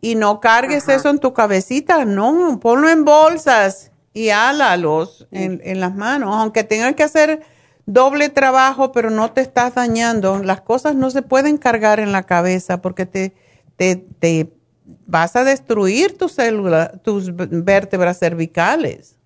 y 0.00 0.14
no 0.14 0.40
cargues 0.40 0.88
eso 0.88 1.10
en 1.10 1.18
tu 1.18 1.32
cabecita, 1.32 2.04
no, 2.04 2.60
ponlo 2.60 2.88
en 2.88 3.04
bolsas 3.04 3.90
y 4.12 4.30
álalos 4.30 5.26
en, 5.30 5.60
en 5.64 5.80
las 5.80 5.94
manos, 5.94 6.34
aunque 6.34 6.64
tengas 6.64 6.94
que 6.94 7.02
hacer 7.02 7.42
doble 7.86 8.28
trabajo, 8.28 8.92
pero 8.92 9.10
no 9.10 9.32
te 9.32 9.40
estás 9.40 9.74
dañando. 9.74 10.42
Las 10.42 10.60
cosas 10.60 10.94
no 10.94 11.10
se 11.10 11.22
pueden 11.22 11.56
cargar 11.56 12.00
en 12.00 12.12
la 12.12 12.24
cabeza 12.24 12.82
porque 12.82 13.06
te, 13.06 13.34
te, 13.76 13.96
te 13.96 14.52
vas 15.06 15.34
a 15.36 15.44
destruir 15.44 16.16
tus 16.16 16.32
células, 16.32 17.02
tus 17.02 17.34
vértebras 17.34 18.18
cervicales. 18.18 19.17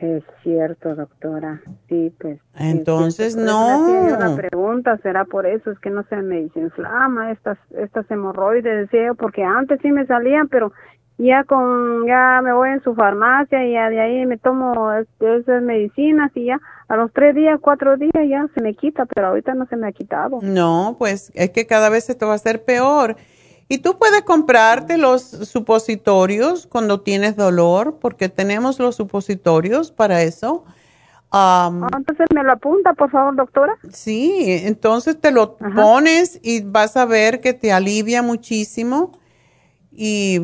Es 0.00 0.22
cierto, 0.42 0.94
doctora. 0.94 1.62
Sí, 1.88 2.12
pues. 2.20 2.38
Entonces, 2.58 3.34
no. 3.34 3.88
Una 3.88 4.36
pregunta, 4.36 4.98
¿será 4.98 5.24
por 5.24 5.46
eso? 5.46 5.70
Es 5.70 5.78
que 5.78 5.88
no 5.88 6.02
se 6.04 6.16
me 6.16 6.40
inflama 6.54 7.32
estas, 7.32 7.56
estas 7.70 8.10
hemorroides, 8.10 8.90
decía 8.90 9.14
porque 9.14 9.42
antes 9.42 9.80
sí 9.80 9.90
me 9.90 10.06
salían, 10.06 10.48
pero 10.48 10.72
ya 11.18 11.44
con, 11.44 12.06
ya 12.06 12.42
me 12.44 12.52
voy 12.52 12.70
en 12.70 12.82
su 12.82 12.94
farmacia 12.94 13.64
y 13.64 13.72
ya 13.72 13.88
de 13.88 14.00
ahí 14.00 14.26
me 14.26 14.36
tomo 14.36 14.92
esas 14.92 15.62
medicinas 15.62 16.30
y 16.34 16.46
ya 16.46 16.60
a 16.88 16.96
los 16.96 17.10
tres 17.12 17.34
días, 17.34 17.58
cuatro 17.60 17.96
días 17.96 18.12
ya 18.28 18.46
se 18.54 18.62
me 18.62 18.74
quita, 18.74 19.06
pero 19.06 19.28
ahorita 19.28 19.54
no 19.54 19.66
se 19.66 19.76
me 19.76 19.88
ha 19.88 19.92
quitado. 19.92 20.40
No, 20.42 20.96
pues 20.98 21.32
es 21.34 21.50
que 21.50 21.66
cada 21.66 21.88
vez 21.88 22.10
esto 22.10 22.28
va 22.28 22.34
a 22.34 22.38
ser 22.38 22.64
peor. 22.64 23.16
Y 23.68 23.78
tú 23.78 23.98
puedes 23.98 24.22
comprarte 24.22 24.96
los 24.96 25.22
supositorios 25.22 26.66
cuando 26.66 27.00
tienes 27.00 27.36
dolor, 27.36 27.98
porque 28.00 28.28
tenemos 28.28 28.78
los 28.78 28.94
supositorios 28.96 29.90
para 29.90 30.22
eso. 30.22 30.64
Ah, 31.32 31.70
entonces 31.96 32.26
me 32.32 32.44
lo 32.44 32.52
apunta, 32.52 32.94
por 32.94 33.10
favor, 33.10 33.34
doctora. 33.34 33.76
Sí, 33.92 34.44
entonces 34.46 35.20
te 35.20 35.32
lo 35.32 35.56
pones 35.56 36.38
y 36.42 36.60
vas 36.62 36.96
a 36.96 37.04
ver 37.04 37.40
que 37.40 37.52
te 37.52 37.72
alivia 37.72 38.22
muchísimo. 38.22 39.18
Y 39.90 40.40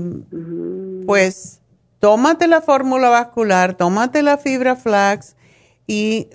pues 1.07 1.61
tómate 2.01 2.49
la 2.49 2.61
fórmula 2.61 3.09
vascular, 3.11 3.75
tómate 3.75 4.23
la 4.23 4.39
fibra 4.39 4.75
flax 4.75 5.37
y 5.87 6.29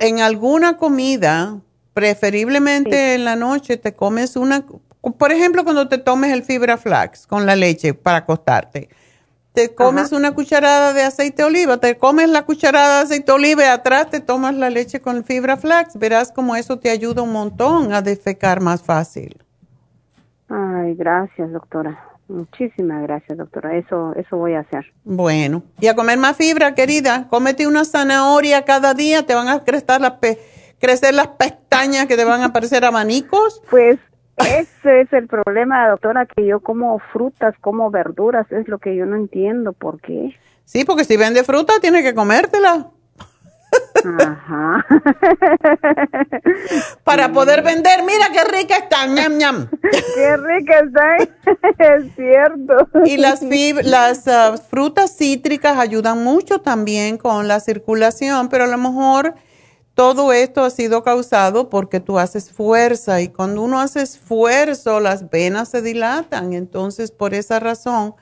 en 0.00 0.20
alguna 0.20 0.76
comida, 0.76 1.60
preferiblemente 1.94 3.14
en 3.14 3.24
la 3.24 3.34
noche, 3.34 3.76
te 3.76 3.94
comes 3.94 4.36
una 4.36 4.64
por 5.12 5.32
ejemplo, 5.32 5.64
cuando 5.64 5.88
te 5.88 5.98
tomes 5.98 6.32
el 6.32 6.42
fibra 6.42 6.76
flax 6.76 7.26
con 7.26 7.46
la 7.46 7.56
leche 7.56 7.94
para 7.94 8.18
acostarte, 8.18 8.88
te 9.54 9.72
comes 9.72 10.10
una 10.10 10.34
cucharada 10.34 10.92
de 10.92 11.02
aceite 11.02 11.42
de 11.42 11.48
oliva, 11.48 11.76
te 11.76 11.96
comes 11.96 12.28
la 12.28 12.44
cucharada 12.44 12.98
de 12.98 13.04
aceite 13.04 13.26
de 13.26 13.32
oliva 13.32 13.62
y 13.62 13.68
atrás 13.68 14.10
te 14.10 14.18
tomas 14.18 14.54
la 14.54 14.68
leche 14.68 15.00
con 15.00 15.22
fibra 15.22 15.56
flax. 15.56 15.96
Verás 15.96 16.32
como 16.32 16.56
eso 16.56 16.80
te 16.80 16.90
ayuda 16.90 17.22
un 17.22 17.32
montón 17.32 17.92
a 17.92 18.02
defecar 18.02 18.60
más 18.60 18.82
fácil. 18.82 19.36
Ay, 20.48 20.94
gracias, 20.96 21.52
doctora. 21.52 22.00
Muchísimas 22.26 23.02
gracias, 23.02 23.38
doctora. 23.38 23.76
Eso, 23.76 24.12
eso 24.16 24.36
voy 24.36 24.54
a 24.54 24.60
hacer. 24.60 24.92
Bueno, 25.04 25.62
y 25.78 25.86
a 25.86 25.94
comer 25.94 26.18
más 26.18 26.36
fibra, 26.36 26.74
querida. 26.74 27.28
Cómete 27.28 27.68
una 27.68 27.84
zanahoria 27.84 28.64
cada 28.64 28.92
día, 28.94 29.24
te 29.24 29.36
van 29.36 29.46
a 29.46 29.62
crecer 29.62 30.00
las, 30.00 30.14
crecer 30.80 31.14
las 31.14 31.28
pestañas 31.28 32.06
que 32.06 32.16
te 32.16 32.24
van 32.24 32.42
a 32.42 32.52
parecer 32.52 32.84
abanicos. 32.84 33.62
Pues 33.70 34.00
ese 34.36 35.00
es 35.00 35.12
el 35.12 35.26
problema, 35.28 35.88
doctora, 35.88 36.26
que 36.26 36.46
yo 36.46 36.60
como 36.60 36.98
frutas, 37.12 37.54
como 37.60 37.90
verduras, 37.90 38.50
es 38.50 38.68
lo 38.68 38.78
que 38.78 38.96
yo 38.96 39.06
no 39.06 39.16
entiendo, 39.16 39.72
¿por 39.72 40.00
qué? 40.00 40.36
Sí, 40.64 40.84
porque 40.84 41.04
si 41.04 41.16
vende 41.16 41.44
fruta, 41.44 41.74
tiene 41.80 42.02
que 42.02 42.14
comértela. 42.14 42.90
Ajá. 44.04 44.86
Para 47.04 47.32
poder 47.32 47.62
vender, 47.62 48.02
mira 48.04 48.26
qué 48.32 48.44
rica 48.44 48.76
está, 48.76 49.06
ñam, 49.06 49.36
ñam. 49.36 49.68
Qué 50.14 50.36
rica 50.36 50.80
está, 50.80 51.16
es 51.96 52.14
cierto. 52.14 52.88
Y 53.04 53.16
las, 53.16 53.42
las 53.84 54.28
ah, 54.28 54.56
frutas 54.70 55.16
cítricas 55.16 55.78
ayudan 55.78 56.22
mucho 56.22 56.60
también 56.60 57.18
con 57.18 57.48
la 57.48 57.60
circulación, 57.60 58.48
pero 58.48 58.64
a 58.64 58.68
lo 58.68 58.78
mejor 58.78 59.34
todo 59.94 60.32
esto 60.32 60.64
ha 60.64 60.70
sido 60.70 61.04
causado 61.04 61.70
porque 61.70 62.00
tú 62.00 62.18
haces 62.18 62.52
fuerza 62.52 63.20
y 63.20 63.28
cuando 63.28 63.62
uno 63.62 63.80
hace 63.80 64.02
esfuerzo 64.02 64.98
las 65.00 65.30
venas 65.30 65.68
se 65.68 65.82
dilatan. 65.82 66.52
Entonces, 66.52 67.12
por 67.12 67.32
esa 67.32 67.60
razón 67.60 68.14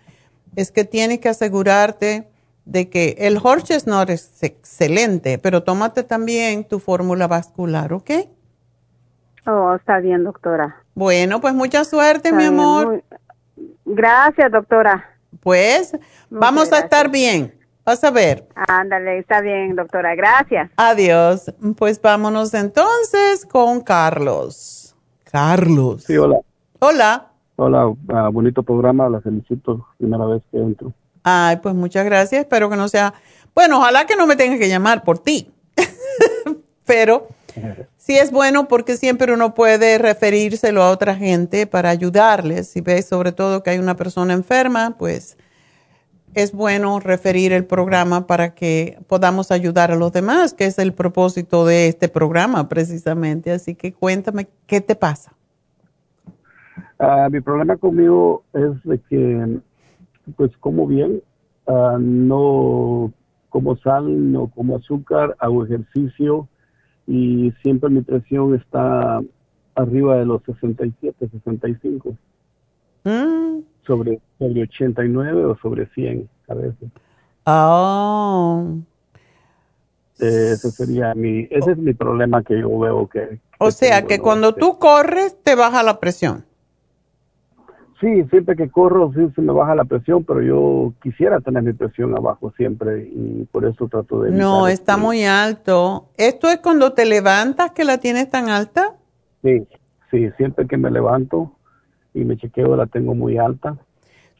es 0.55 0.71
que 0.71 0.85
tienes 0.85 1.21
que 1.21 1.31
asegurarte 1.31 2.29
de 2.65 2.91
que 2.91 3.17
el 3.19 3.41
no 3.87 4.03
es 4.03 4.43
excelente, 4.43 5.39
pero 5.39 5.63
tómate 5.63 6.03
también 6.03 6.65
tu 6.65 6.79
fórmula 6.79 7.27
vascular, 7.27 7.93
¿ok? 7.93 8.11
Oh, 9.47 9.75
está 9.75 9.99
bien, 9.99 10.23
doctora. 10.23 10.77
Bueno, 10.95 11.41
pues 11.41 11.55
mucha 11.55 11.85
suerte, 11.85 12.33
mi 12.33 12.45
amor. 12.45 13.03
Gracias, 13.85 14.53
doctora. 14.53 15.09
Pues 15.41 15.97
vamos 16.31 16.73
a 16.73 16.81
estar 16.81 17.11
bien. 17.11 17.62
Vas 17.85 18.05
a 18.05 18.11
ver. 18.11 18.47
Ándale, 18.55 19.19
está 19.19 19.41
bien, 19.41 19.75
doctora. 19.75 20.15
Gracias. 20.15 20.71
Adiós. 20.77 21.53
Pues 21.77 22.01
vámonos 22.01 22.55
entonces 22.55 23.45
con 23.45 23.81
Carlos. 23.81 24.95
Carlos. 25.25 26.05
Sí, 26.05 26.17
hola. 26.17 26.39
Hola. 26.79 27.33
Hola, 27.57 27.95
ah, 28.09 28.29
bonito 28.33 28.63
programa, 28.63 29.09
la 29.09 29.21
felicito, 29.21 29.87
primera 29.99 30.25
vez 30.25 30.43
que 30.51 30.59
entro. 30.59 30.93
Ay, 31.23 31.59
pues 31.59 31.75
muchas 31.75 32.05
gracias, 32.05 32.43
espero 32.43 32.69
que 32.71 32.77
no 32.77 32.89
sea... 32.89 33.15
Bueno, 33.55 33.79
ojalá 33.79 34.07
que 34.07 34.17
no 34.17 34.27
me 34.27 34.37
tenga 34.37 34.59
que 34.59 34.69
llamar 34.69 35.05
por 35.05 35.19
ti, 35.19 35.53
pero 36.87 37.29
sí 37.99 38.17
es 38.17 38.33
bueno 38.33 38.67
porque 38.67 38.97
siempre 38.97 39.33
uno 39.33 39.55
puede 39.55 39.99
referírselo 39.99 40.83
a 40.83 40.91
otra 40.91 41.15
gente 41.15 41.67
para 41.67 41.91
ayudarles. 41.91 42.69
Si 42.69 42.81
ves 42.81 43.07
sobre 43.07 43.33
todo 43.33 43.63
que 43.63 43.71
hay 43.71 43.79
una 43.79 43.95
persona 43.95 44.33
enferma, 44.33 44.97
pues 44.99 45.37
es 46.35 46.53
bueno 46.53 47.01
referir 47.01 47.53
el 47.53 47.65
programa 47.65 48.27
para 48.27 48.55
que 48.55 48.99
podamos 49.07 49.51
ayudar 49.51 49.91
a 49.91 49.97
los 49.97 50.13
demás, 50.13 50.55
que 50.55 50.65
es 50.65 50.79
el 50.79 50.93
propósito 50.93 51.67
de 51.67 51.89
este 51.89 52.09
programa 52.09 52.69
precisamente. 52.69 53.51
Así 53.51 53.75
que 53.75 53.93
cuéntame, 53.93 54.49
¿qué 54.67 54.81
te 54.81 54.95
pasa? 54.95 55.33
Ah, 56.99 57.29
mi 57.31 57.41
problema 57.41 57.77
conmigo 57.77 58.45
es 58.53 58.83
de 58.85 58.99
que, 59.09 59.59
pues, 60.37 60.57
como 60.59 60.87
bien, 60.87 61.21
ah, 61.67 61.97
no 62.01 63.13
como 63.49 63.77
sal, 63.77 64.33
no 64.33 64.49
como 64.49 64.77
azúcar, 64.77 65.37
hago 65.39 65.65
ejercicio 65.67 66.49
y 67.07 67.53
siempre 67.63 67.91
mi 67.91 68.01
presión 68.01 68.55
está 68.55 69.21
arriba 69.75 70.17
de 70.17 70.25
los 70.25 70.43
67, 70.45 71.29
65. 71.29 72.17
Mm. 73.05 73.72
Sobre, 73.87 74.21
sobre 74.39 74.63
89 74.63 75.45
o 75.45 75.57
sobre 75.57 75.87
100 75.87 76.29
a 76.49 76.55
veces. 76.55 76.89
Oh. 77.45 78.77
ese 80.19 80.71
sería 80.71 81.15
mi, 81.15 81.49
ese 81.51 81.73
es 81.73 81.79
mi 81.79 81.93
problema 81.93 82.43
que 82.43 82.61
yo 82.61 82.79
veo 82.79 83.09
que... 83.09 83.41
O 83.59 83.71
sea, 83.71 84.03
que 84.03 84.21
cuando 84.21 84.55
tú 84.55 84.79
corres 84.79 85.37
te 85.43 85.55
baja 85.55 85.83
la 85.83 85.99
presión. 85.99 86.45
Sí, 88.01 88.25
siempre 88.31 88.57
que 88.57 88.69
corro 88.69 89.13
sí 89.15 89.33
se 89.35 89.41
me 89.41 89.53
baja 89.53 89.77
la 89.77 89.85
presión, 89.85 90.25
pero 90.25 90.43
yo 90.43 90.93
quisiera 91.01 91.41
tener 91.41 91.63
mi 91.63 91.73
presión 91.73 92.17
abajo 92.17 92.53
siempre 92.57 93.09
y 93.13 93.45
por 93.53 93.65
eso 93.65 93.87
trato 93.87 94.23
de... 94.23 94.33
No, 94.33 94.67
está 94.67 94.97
muy 94.97 95.25
alto. 95.25 96.09
¿Esto 96.17 96.49
es 96.49 96.59
cuando 96.59 96.95
te 96.95 97.05
levantas 97.05 97.71
que 97.71 97.85
la 97.85 97.99
tienes 97.99 98.29
tan 98.29 98.49
alta? 98.49 98.95
Sí, 99.45 99.69
sí, 100.11 100.31
siempre 100.37 100.67
que 100.67 100.77
me 100.77 100.91
levanto 100.91 101.53
y 102.15 102.25
me 102.25 102.37
chequeo 102.37 102.77
la 102.77 102.87
tengo 102.87 103.15
muy 103.15 103.39
alta. 103.39 103.77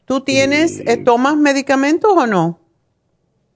¿Tú 0.05 0.21
tienes, 0.21 0.81
eh, 0.85 0.97
tomas 0.97 1.37
medicamentos 1.37 2.11
o 2.15 2.27
no? 2.27 2.59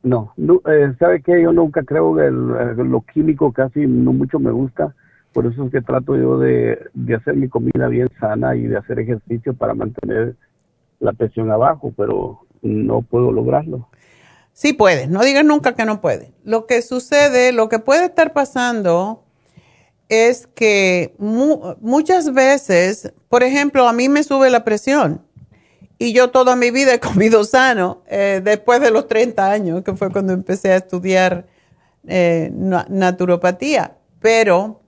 No, 0.04 0.34
no 0.38 0.62
eh, 0.66 0.94
¿sabe 1.00 1.22
qué? 1.22 1.42
Yo 1.42 1.52
nunca 1.52 1.84
creo 1.84 2.16
que 2.16 2.30
lo 2.32 3.02
químico 3.02 3.52
casi 3.52 3.86
no 3.86 4.14
mucho 4.14 4.40
me 4.40 4.52
gusta 4.52 4.96
por 5.38 5.46
eso 5.46 5.66
es 5.66 5.72
que 5.72 5.84
trato 5.84 6.18
yo 6.18 6.40
de, 6.40 6.90
hacer 7.16 7.36
mi 7.36 7.48
comida 7.48 7.88
bien 7.90 8.10
sana 8.20 8.56
y 8.56 8.64
de 8.64 8.76
hacer 8.76 8.98
ejercicio 8.98 9.54
para 9.54 9.76
mantener 9.76 10.36
la 11.00 11.14
presión 11.14 11.52
abajo, 11.52 11.94
pero 11.96 12.40
no 12.64 13.04
puedo 13.04 13.32
lograrlo. 13.32 13.88
Sí 14.52 14.74
puedes, 14.74 15.08
no 15.12 15.22
digas 15.22 15.46
nunca 15.46 15.76
que 15.76 15.86
no 15.86 16.02
puedes. 16.02 16.32
Lo 16.44 16.66
que 16.66 16.82
sucede, 16.82 17.52
lo 17.52 17.70
que 17.70 17.78
puede 17.78 18.06
estar 18.06 18.34
pasando 18.34 19.26
es 20.10 20.48
que 20.48 21.16
muchas 21.20 22.34
veces, 22.34 23.12
por 23.30 23.44
ejemplo, 23.44 23.88
a 23.88 23.94
mí 23.94 24.10
me 24.10 24.24
sube 24.24 24.50
la 24.50 24.64
presión 24.64 25.22
y 26.00 26.14
yo 26.14 26.30
toda 26.30 26.56
mi 26.56 26.72
vida 26.72 26.94
he 26.94 27.00
comido 27.00 27.44
sano, 27.44 28.04
eh, 28.08 28.42
después 28.44 28.82
de 28.82 28.92
los 28.92 29.08
30 29.08 29.52
años, 29.52 29.84
que 29.84 29.94
fue 29.94 30.12
cuando 30.12 30.34
empecé 30.34 30.72
a 30.72 30.78
estudiar 30.78 31.48
eh, 32.08 32.52
naturopatía, 32.54 33.98
pero 34.22 34.82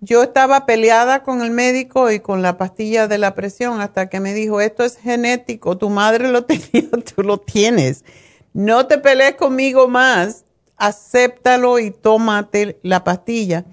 yo 0.00 0.22
estaba 0.22 0.64
peleada 0.64 1.24
con 1.24 1.42
el 1.42 1.50
médico 1.50 2.10
y 2.10 2.20
con 2.20 2.40
la 2.40 2.56
pastilla 2.56 3.08
de 3.08 3.18
la 3.18 3.34
presión 3.34 3.80
hasta 3.80 4.08
que 4.08 4.20
me 4.20 4.32
dijo, 4.32 4.60
esto 4.60 4.84
es 4.84 4.96
genético, 4.96 5.76
tu 5.76 5.90
madre 5.90 6.28
lo 6.28 6.44
tenía, 6.46 6.88
tú 7.14 7.22
lo 7.22 7.38
tienes. 7.38 8.04
No 8.52 8.86
te 8.86 8.98
pelees 8.98 9.34
conmigo 9.34 9.88
más, 9.88 10.44
acéptalo 10.76 11.78
y 11.78 11.90
tómate 11.90 12.78
la 12.82 13.02
pastilla. 13.04 13.64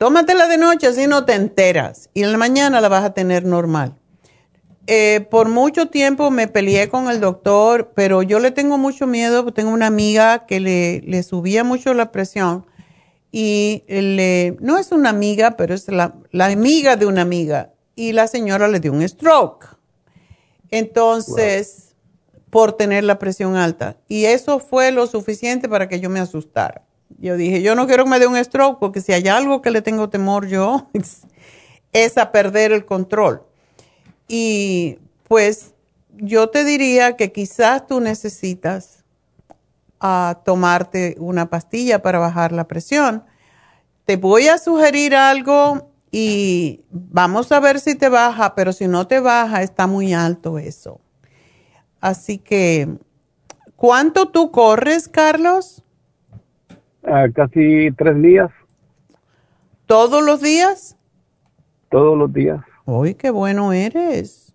Tómatela 0.00 0.48
de 0.48 0.56
noche, 0.56 0.86
así 0.86 1.06
no 1.06 1.26
te 1.26 1.34
enteras. 1.34 2.08
Y 2.14 2.22
en 2.22 2.32
la 2.32 2.38
mañana 2.38 2.80
la 2.80 2.88
vas 2.88 3.04
a 3.04 3.12
tener 3.12 3.44
normal. 3.44 3.98
Eh, 4.86 5.26
por 5.30 5.50
mucho 5.50 5.88
tiempo 5.88 6.30
me 6.30 6.48
peleé 6.48 6.88
con 6.88 7.10
el 7.10 7.20
doctor, 7.20 7.92
pero 7.94 8.22
yo 8.22 8.38
le 8.38 8.50
tengo 8.50 8.78
mucho 8.78 9.06
miedo, 9.06 9.52
tengo 9.52 9.68
una 9.68 9.88
amiga 9.88 10.46
que 10.46 10.58
le, 10.58 11.02
le 11.02 11.22
subía 11.22 11.64
mucho 11.64 11.92
la 11.92 12.12
presión 12.12 12.64
y 13.30 13.84
le, 13.88 14.56
no 14.60 14.78
es 14.78 14.90
una 14.90 15.10
amiga, 15.10 15.58
pero 15.58 15.74
es 15.74 15.86
la, 15.88 16.14
amiga 16.32 16.96
de 16.96 17.04
una 17.04 17.20
amiga. 17.20 17.74
Y 17.94 18.12
la 18.12 18.26
señora 18.26 18.68
le 18.68 18.80
dio 18.80 18.94
un 18.94 19.06
stroke. 19.06 19.66
Entonces, 20.70 21.94
por 22.48 22.72
tener 22.72 23.04
la 23.04 23.18
presión 23.18 23.54
alta. 23.54 23.98
Y 24.08 24.24
eso 24.24 24.60
fue 24.60 24.92
lo 24.92 25.06
suficiente 25.06 25.68
para 25.68 25.90
que 25.90 26.00
yo 26.00 26.08
me 26.08 26.20
asustara. 26.20 26.86
Yo 27.20 27.36
dije, 27.36 27.60
yo 27.60 27.74
no 27.74 27.86
quiero 27.86 28.04
que 28.04 28.10
me 28.10 28.18
dé 28.18 28.26
un 28.26 28.42
stroke 28.42 28.78
porque 28.80 29.02
si 29.02 29.12
hay 29.12 29.28
algo 29.28 29.60
que 29.60 29.70
le 29.70 29.82
tengo 29.82 30.08
temor 30.08 30.48
yo 30.48 30.88
es 31.92 32.18
a 32.18 32.32
perder 32.32 32.72
el 32.72 32.86
control. 32.86 33.42
Y 34.26 34.98
pues 35.28 35.74
yo 36.12 36.48
te 36.48 36.64
diría 36.64 37.16
que 37.16 37.30
quizás 37.30 37.86
tú 37.86 38.00
necesitas 38.00 39.04
a 40.00 40.40
tomarte 40.44 41.14
una 41.18 41.50
pastilla 41.50 42.00
para 42.00 42.18
bajar 42.18 42.52
la 42.52 42.66
presión. 42.66 43.24
Te 44.06 44.16
voy 44.16 44.48
a 44.48 44.56
sugerir 44.56 45.14
algo 45.14 45.90
y 46.10 46.80
vamos 46.90 47.52
a 47.52 47.60
ver 47.60 47.80
si 47.80 47.94
te 47.96 48.08
baja, 48.08 48.54
pero 48.54 48.72
si 48.72 48.88
no 48.88 49.06
te 49.06 49.20
baja, 49.20 49.62
está 49.62 49.86
muy 49.86 50.14
alto 50.14 50.58
eso. 50.58 51.00
Así 52.00 52.38
que, 52.38 52.88
¿cuánto 53.76 54.28
tú 54.28 54.50
corres, 54.50 55.06
Carlos? 55.06 55.79
Ah, 57.04 57.26
casi 57.34 57.90
tres 57.96 58.20
días. 58.20 58.50
¿Todos 59.86 60.24
los 60.24 60.40
días? 60.40 60.96
Todos 61.90 62.16
los 62.16 62.32
días. 62.32 62.60
Uy, 62.84 63.14
qué 63.14 63.30
bueno 63.30 63.72
eres. 63.72 64.54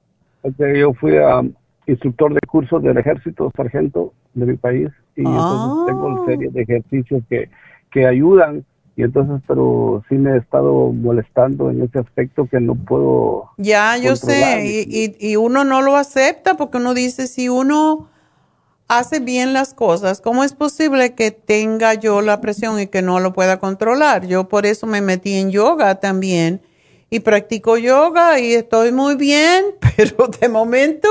yo 0.57 0.93
fui 0.93 1.17
a 1.17 1.41
instructor 1.87 2.33
de 2.33 2.39
cursos 2.47 2.81
del 2.81 2.97
ejército, 2.97 3.51
sargento 3.55 4.13
de 4.33 4.45
mi 4.45 4.57
país 4.57 4.89
y 5.15 5.21
entonces 5.21 5.85
tengo 5.87 6.09
ah. 6.09 6.23
serie 6.25 6.49
de 6.49 6.61
ejercicios 6.61 7.23
que, 7.29 7.49
que 7.91 8.05
ayudan 8.05 8.65
y 8.97 9.03
entonces 9.03 9.41
pero 9.47 10.03
sí 10.09 10.15
me 10.15 10.31
he 10.31 10.37
estado 10.37 10.91
molestando 10.91 11.69
en 11.69 11.83
ese 11.83 11.99
aspecto 11.99 12.47
que 12.47 12.59
no 12.59 12.75
puedo 12.75 13.51
ya 13.57 13.97
yo 13.97 14.15
sé 14.15 14.85
y, 14.87 15.15
y, 15.19 15.35
uno 15.35 15.63
no 15.63 15.81
lo 15.81 15.95
acepta 15.95 16.55
porque 16.55 16.77
uno 16.77 16.93
dice 16.93 17.27
si 17.27 17.49
uno 17.49 18.09
hace 18.87 19.19
bien 19.19 19.53
las 19.53 19.73
cosas 19.73 20.21
cómo 20.21 20.43
es 20.43 20.53
posible 20.53 21.15
que 21.15 21.31
tenga 21.31 21.93
yo 21.93 22.21
la 22.21 22.41
presión 22.41 22.79
y 22.79 22.87
que 22.87 23.01
no 23.01 23.19
lo 23.19 23.33
pueda 23.33 23.59
controlar 23.59 24.25
yo 24.27 24.47
por 24.47 24.65
eso 24.65 24.87
me 24.87 25.01
metí 25.01 25.35
en 25.35 25.51
yoga 25.51 25.95
también 25.95 26.61
y 27.09 27.19
practico 27.21 27.77
yoga 27.77 28.39
y 28.39 28.53
estoy 28.53 28.91
muy 28.91 29.15
bien 29.15 29.65
pero 29.97 30.27
de 30.27 30.49
momento 30.49 31.09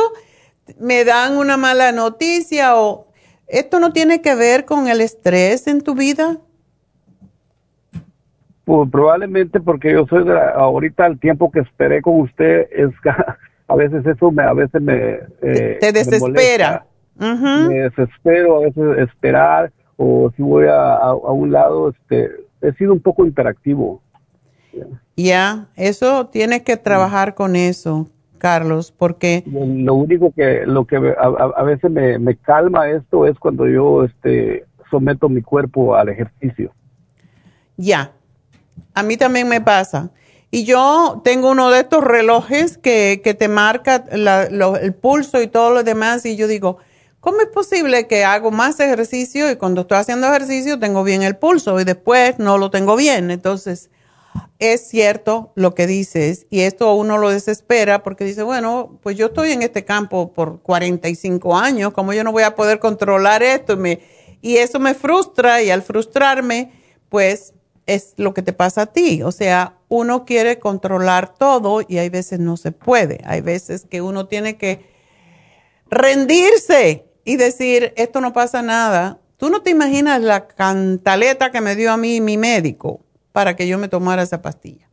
me 0.78 1.04
dan 1.04 1.36
una 1.36 1.56
mala 1.56 1.92
noticia 1.92 2.76
o 2.76 3.08
¿Esto 3.46 3.78
no 3.78 3.92
tiene 3.92 4.22
que 4.22 4.34
ver 4.34 4.64
con 4.64 4.88
el 4.88 5.00
estrés 5.00 5.66
en 5.66 5.82
tu 5.82 5.94
vida? 5.94 6.38
Pues 8.64 8.90
probablemente 8.90 9.60
porque 9.60 9.92
yo 9.92 10.06
soy 10.06 10.24
de 10.24 10.32
ahorita 10.32 11.06
el 11.06 11.20
tiempo 11.20 11.50
que 11.50 11.60
esperé 11.60 12.00
con 12.00 12.20
usted 12.20 12.66
es 12.72 12.90
a 13.68 13.76
veces 13.76 14.06
eso 14.06 14.30
me 14.30 14.42
a 14.42 14.54
veces 14.54 14.80
me 14.80 15.18
eh, 15.42 15.78
te 15.80 15.92
desespera. 15.92 16.84
Me, 16.84 16.93
desespero 17.16 18.56
a 18.56 18.60
veces 18.60 18.98
esperar 18.98 19.72
o 19.96 20.32
si 20.36 20.42
voy 20.42 20.66
a, 20.68 21.12
un 21.14 21.52
lado 21.52 21.90
este 21.90 22.30
he 22.60 22.72
sido 22.74 22.92
un 22.92 23.00
poco 23.00 23.26
interactivo. 23.26 24.00
Ya, 25.16 25.68
eso 25.76 26.26
tienes 26.26 26.62
que 26.62 26.76
trabajar 26.76 27.34
con 27.34 27.56
eso. 27.56 28.08
Carlos, 28.38 28.92
porque... 28.92 29.42
Lo 29.46 29.94
único 29.94 30.30
que, 30.32 30.66
lo 30.66 30.84
que 30.84 30.96
a, 30.96 31.62
veces 31.62 31.90
me, 31.90 32.36
calma 32.36 32.90
esto 32.90 33.26
es 33.26 33.38
cuando 33.38 33.66
yo 33.66 34.04
este, 34.04 34.66
someto 34.90 35.30
mi 35.30 35.40
cuerpo 35.40 35.94
al 35.94 36.10
ejercicio. 36.10 36.70
Ya, 37.78 38.12
a 38.92 39.02
mí 39.02 39.16
también 39.16 39.48
me 39.48 39.62
pasa. 39.62 40.10
Y 40.50 40.64
yo 40.64 41.22
tengo 41.24 41.50
uno 41.50 41.70
de 41.70 41.80
estos 41.80 42.04
relojes 42.04 42.76
que, 42.76 43.18
te 43.38 43.48
marca 43.48 44.04
el 44.10 44.94
pulso 44.94 45.40
y 45.40 45.46
todo 45.46 45.70
lo 45.70 45.82
demás 45.82 46.26
y 46.26 46.36
yo 46.36 46.46
digo, 46.46 46.78
¿cómo 47.24 47.40
es 47.40 47.48
posible 47.48 48.06
que 48.06 48.22
hago 48.22 48.50
más 48.50 48.78
ejercicio 48.80 49.50
y 49.50 49.56
cuando 49.56 49.80
estoy 49.80 49.96
haciendo 49.96 50.26
ejercicio 50.26 50.78
tengo 50.78 51.02
bien 51.04 51.22
el 51.22 51.36
pulso 51.36 51.80
y 51.80 51.84
después 51.84 52.38
no 52.38 52.58
lo 52.58 52.70
tengo 52.70 52.96
bien? 52.96 53.30
Entonces, 53.30 53.88
es 54.58 54.86
cierto 54.88 55.50
lo 55.54 55.74
que 55.74 55.86
dices 55.86 56.46
y 56.50 56.60
esto 56.60 56.92
uno 56.92 57.16
lo 57.16 57.30
desespera 57.30 58.02
porque 58.02 58.26
dice, 58.26 58.42
bueno, 58.42 58.98
pues 59.02 59.16
yo 59.16 59.26
estoy 59.26 59.52
en 59.52 59.62
este 59.62 59.86
campo 59.86 60.34
por 60.34 60.60
45 60.60 61.56
años, 61.56 61.94
¿cómo 61.94 62.12
yo 62.12 62.24
no 62.24 62.30
voy 62.30 62.42
a 62.42 62.54
poder 62.54 62.78
controlar 62.78 63.42
esto? 63.42 63.78
Y, 64.42 64.58
eso 64.58 64.78
me 64.78 64.92
frustra 64.92 65.62
y 65.62 65.70
al 65.70 65.80
frustrarme, 65.80 66.72
pues 67.08 67.54
es 67.86 68.12
lo 68.18 68.34
que 68.34 68.42
te 68.42 68.52
pasa 68.52 68.82
a 68.82 68.86
ti. 68.86 69.22
O 69.22 69.32
sea, 69.32 69.78
uno 69.88 70.26
quiere 70.26 70.58
controlar 70.58 71.32
todo 71.32 71.80
y 71.88 71.96
hay 71.96 72.10
veces 72.10 72.38
no 72.38 72.58
se 72.58 72.70
puede. 72.70 73.22
Hay 73.24 73.40
veces 73.40 73.86
que 73.88 74.02
uno 74.02 74.26
tiene 74.26 74.58
que 74.58 74.92
rendirse 75.88 77.13
y 77.24 77.36
decir, 77.36 77.92
esto 77.96 78.20
no 78.20 78.32
pasa 78.32 78.62
nada. 78.62 79.18
Tú 79.36 79.50
no 79.50 79.62
te 79.62 79.70
imaginas 79.70 80.22
la 80.22 80.46
cantaleta 80.46 81.50
que 81.50 81.60
me 81.60 81.76
dio 81.76 81.92
a 81.92 81.96
mí 81.96 82.20
mi 82.20 82.36
médico 82.36 83.00
para 83.32 83.56
que 83.56 83.66
yo 83.66 83.78
me 83.78 83.88
tomara 83.88 84.22
esa 84.22 84.42
pastilla. 84.42 84.88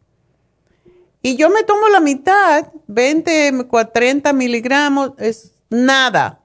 Y 1.22 1.36
yo 1.36 1.50
me 1.50 1.64
tomo 1.64 1.90
la 1.90 2.00
mitad, 2.00 2.68
20, 2.88 3.68
30 3.94 4.34
miligramos, 4.34 5.12
es 5.20 5.54
nada. 5.70 6.40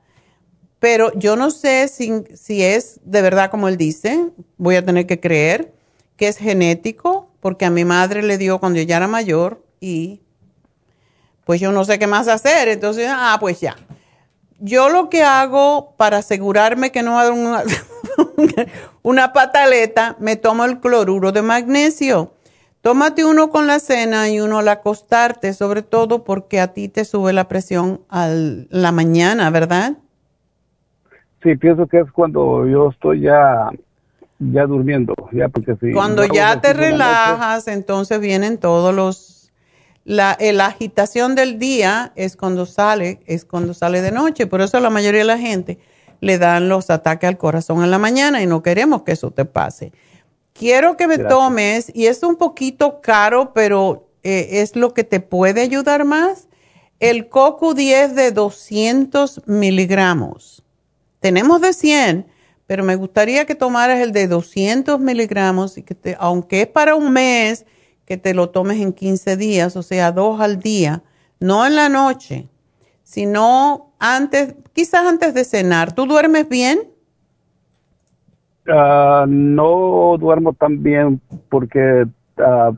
Pero 0.79 1.13
yo 1.15 1.37
no 1.37 1.51
sé 1.51 1.89
si, 1.89 2.13
si 2.35 2.63
es 2.63 3.01
de 3.05 3.23
verdad 3.23 3.51
como 3.51 3.69
él 3.69 3.79
dice, 3.79 4.29
voy 4.59 4.77
a 4.77 4.85
tener 4.85 5.07
que 5.07 5.19
creer 5.19 5.73
que 6.17 6.29
es 6.29 6.37
genético, 6.37 7.31
porque 7.41 7.65
a 7.65 7.71
mi 7.71 7.85
madre 7.85 8.23
le 8.23 8.39
dio 8.39 8.59
cuando 8.59 8.79
yo 8.79 8.87
ya 8.87 8.97
era 8.97 9.09
mayor 9.09 9.65
y 9.81 10.21
pues 11.45 11.61
yo 11.61 11.73
no 11.73 11.85
sé 11.85 11.99
qué 11.99 12.07
más 12.07 12.29
hacer. 12.29 12.69
Entonces, 12.69 13.09
ah, 13.11 13.37
pues 13.41 13.61
ya. 13.61 13.77
Yo 14.59 14.89
lo 14.89 15.11
que 15.11 15.23
hago 15.23 15.95
para 15.97 16.19
asegurarme 16.19 16.91
que 16.91 17.03
no 17.03 17.13
va 17.13 17.23
a 17.23 17.25
dar 17.25 17.33
una, 17.33 17.63
una 19.03 19.33
pataleta, 19.33 20.17
me 20.19 20.37
tomo 20.37 20.65
el 20.65 20.81
cloruro 20.81 21.33
de 21.33 21.43
magnesio. 21.43 22.33
Tómate 22.81 23.25
uno 23.25 23.51
con 23.51 23.67
la 23.67 23.81
cena 23.81 24.29
y 24.31 24.39
uno 24.41 24.59
al 24.59 24.69
acostarte, 24.69 25.53
sobre 25.55 25.83
todo 25.83 26.23
porque 26.23 26.61
a 26.61 26.73
ti 26.73 26.89
te 26.89 27.05
sube 27.05 27.33
la 27.33 27.49
presión 27.49 28.01
a 28.09 28.29
la 28.31 28.93
mañana, 28.93 29.51
¿verdad? 29.51 29.95
Sí, 31.43 31.57
pienso 31.57 31.87
que 31.87 31.99
es 31.99 32.13
cuando 32.13 32.67
yo 32.67 32.91
estoy 32.91 33.23
ya 33.23 33.71
ya 34.39 34.67
durmiendo, 34.67 35.15
ya 35.33 35.49
porque 35.49 35.77
si 35.81 35.93
cuando 35.93 36.25
ya 36.27 36.61
te 36.61 36.75
relajas, 36.75 37.69
entonces 37.69 38.21
vienen 38.21 38.59
todos 38.59 38.95
los 38.95 39.36
la, 40.07 40.39
la, 40.41 40.67
agitación 40.67 41.35
del 41.35 41.59
día 41.59 42.13
es 42.15 42.37
cuando 42.37 42.65
sale, 42.65 43.19
es 43.27 43.45
cuando 43.45 43.75
sale 43.75 44.01
de 44.01 44.13
noche, 44.13 44.47
por 44.47 44.61
eso 44.61 44.79
la 44.79 44.89
mayoría 44.89 45.21
de 45.21 45.27
la 45.27 45.39
gente 45.39 45.79
le 46.21 46.39
dan 46.39 46.69
los 46.69 46.91
ataques 46.91 47.29
al 47.29 47.37
corazón 47.37 47.83
en 47.83 47.91
la 47.91 47.99
mañana 47.99 48.41
y 48.41 48.47
no 48.47 48.63
queremos 48.63 49.03
que 49.03 49.13
eso 49.13 49.33
te 49.33 49.45
pase. 49.45 49.93
Quiero 50.53 50.97
que 50.97 51.09
me 51.09 51.19
tomes, 51.19 51.91
y 51.93 52.07
es 52.07 52.23
un 52.23 52.37
poquito 52.37 53.01
caro, 53.03 53.53
pero 53.53 54.09
eh, 54.23 54.63
es 54.63 54.77
lo 54.77 54.95
que 54.95 55.05
te 55.05 55.21
puede 55.21 55.61
ayudar 55.61 56.05
más, 56.05 56.49
el 57.01 57.29
coco 57.29 57.75
10 57.75 58.15
de 58.15 58.31
200 58.31 59.43
miligramos. 59.47 60.63
Tenemos 61.21 61.61
de 61.61 61.73
100, 61.73 62.27
pero 62.67 62.85
me 62.85 62.97
gustaría 62.97 63.45
que 63.45 63.55
tomaras 63.55 64.01
el 64.01 64.13
de 64.13 64.29
200 64.29 64.99
miligramos 65.01 65.77
y 65.77 65.83
que 65.83 65.95
te, 65.95 66.17
aunque 66.19 66.63
es 66.63 66.69
para 66.69 66.95
un 66.95 67.13
mes, 67.13 67.67
que 68.07 68.17
te 68.17 68.35
lo 68.35 68.51
tomes 68.51 68.81
en 68.81 68.93
15 68.93 69.37
días, 69.37 69.77
o 69.77 69.83
sea, 69.83 70.13
dos 70.13 70.41
al 70.41 70.61
día, 70.61 71.03
no 71.41 71.67
en 71.67 71.75
la 71.75 71.89
noche, 71.89 72.49
sino 73.03 73.93
antes, 73.99 74.55
quizás 74.73 75.07
antes 75.07 75.35
de 75.35 75.45
cenar. 75.45 75.93
¿Tú 75.93 76.07
duermes 76.07 76.49
bien? 76.49 76.79
Ah, 78.69 79.27
no 79.29 80.17
duermo 80.19 80.53
tan 80.53 80.83
bien 80.83 81.21
porque 81.49 82.07
uh, 82.39 82.77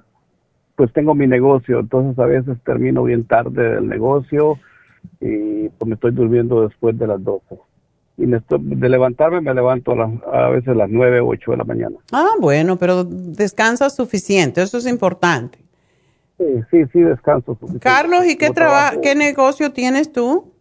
pues 0.76 0.92
tengo 0.92 1.14
mi 1.14 1.26
negocio, 1.26 1.80
entonces 1.80 2.18
a 2.18 2.26
veces 2.26 2.59
termino 2.64 3.05
bien 3.05 3.24
tarde 3.24 3.78
el 3.78 3.88
negocio 3.88 4.59
y 5.20 5.68
pues 5.70 5.88
me 5.88 5.94
estoy 5.94 6.12
durmiendo 6.12 6.66
después 6.66 6.98
de 6.98 7.06
las 7.06 7.22
12 7.22 7.59
y 8.18 8.26
de 8.26 8.88
levantarme 8.88 9.40
me 9.40 9.54
levanto 9.54 9.92
a, 9.92 10.48
veces 10.48 10.68
a 10.70 10.74
las 10.74 10.90
9 10.90 11.20
o 11.20 11.28
8 11.28 11.52
de 11.52 11.56
la 11.56 11.64
mañana. 11.64 11.96
Ah, 12.12 12.32
bueno, 12.40 12.76
pero 12.76 13.04
descansas 13.04 13.94
suficiente, 13.94 14.60
eso 14.60 14.78
es 14.78 14.86
importante. 14.86 15.58
Sí, 16.36 16.44
sí, 16.70 16.84
sí, 16.92 17.00
descanso 17.00 17.54
suficiente. 17.54 17.78
Carlos, 17.78 18.26
¿y 18.26 18.36
qué, 18.36 18.52
qué 19.02 19.14
negocio 19.14 19.72
tienes 19.72 20.12
tú? 20.12 20.52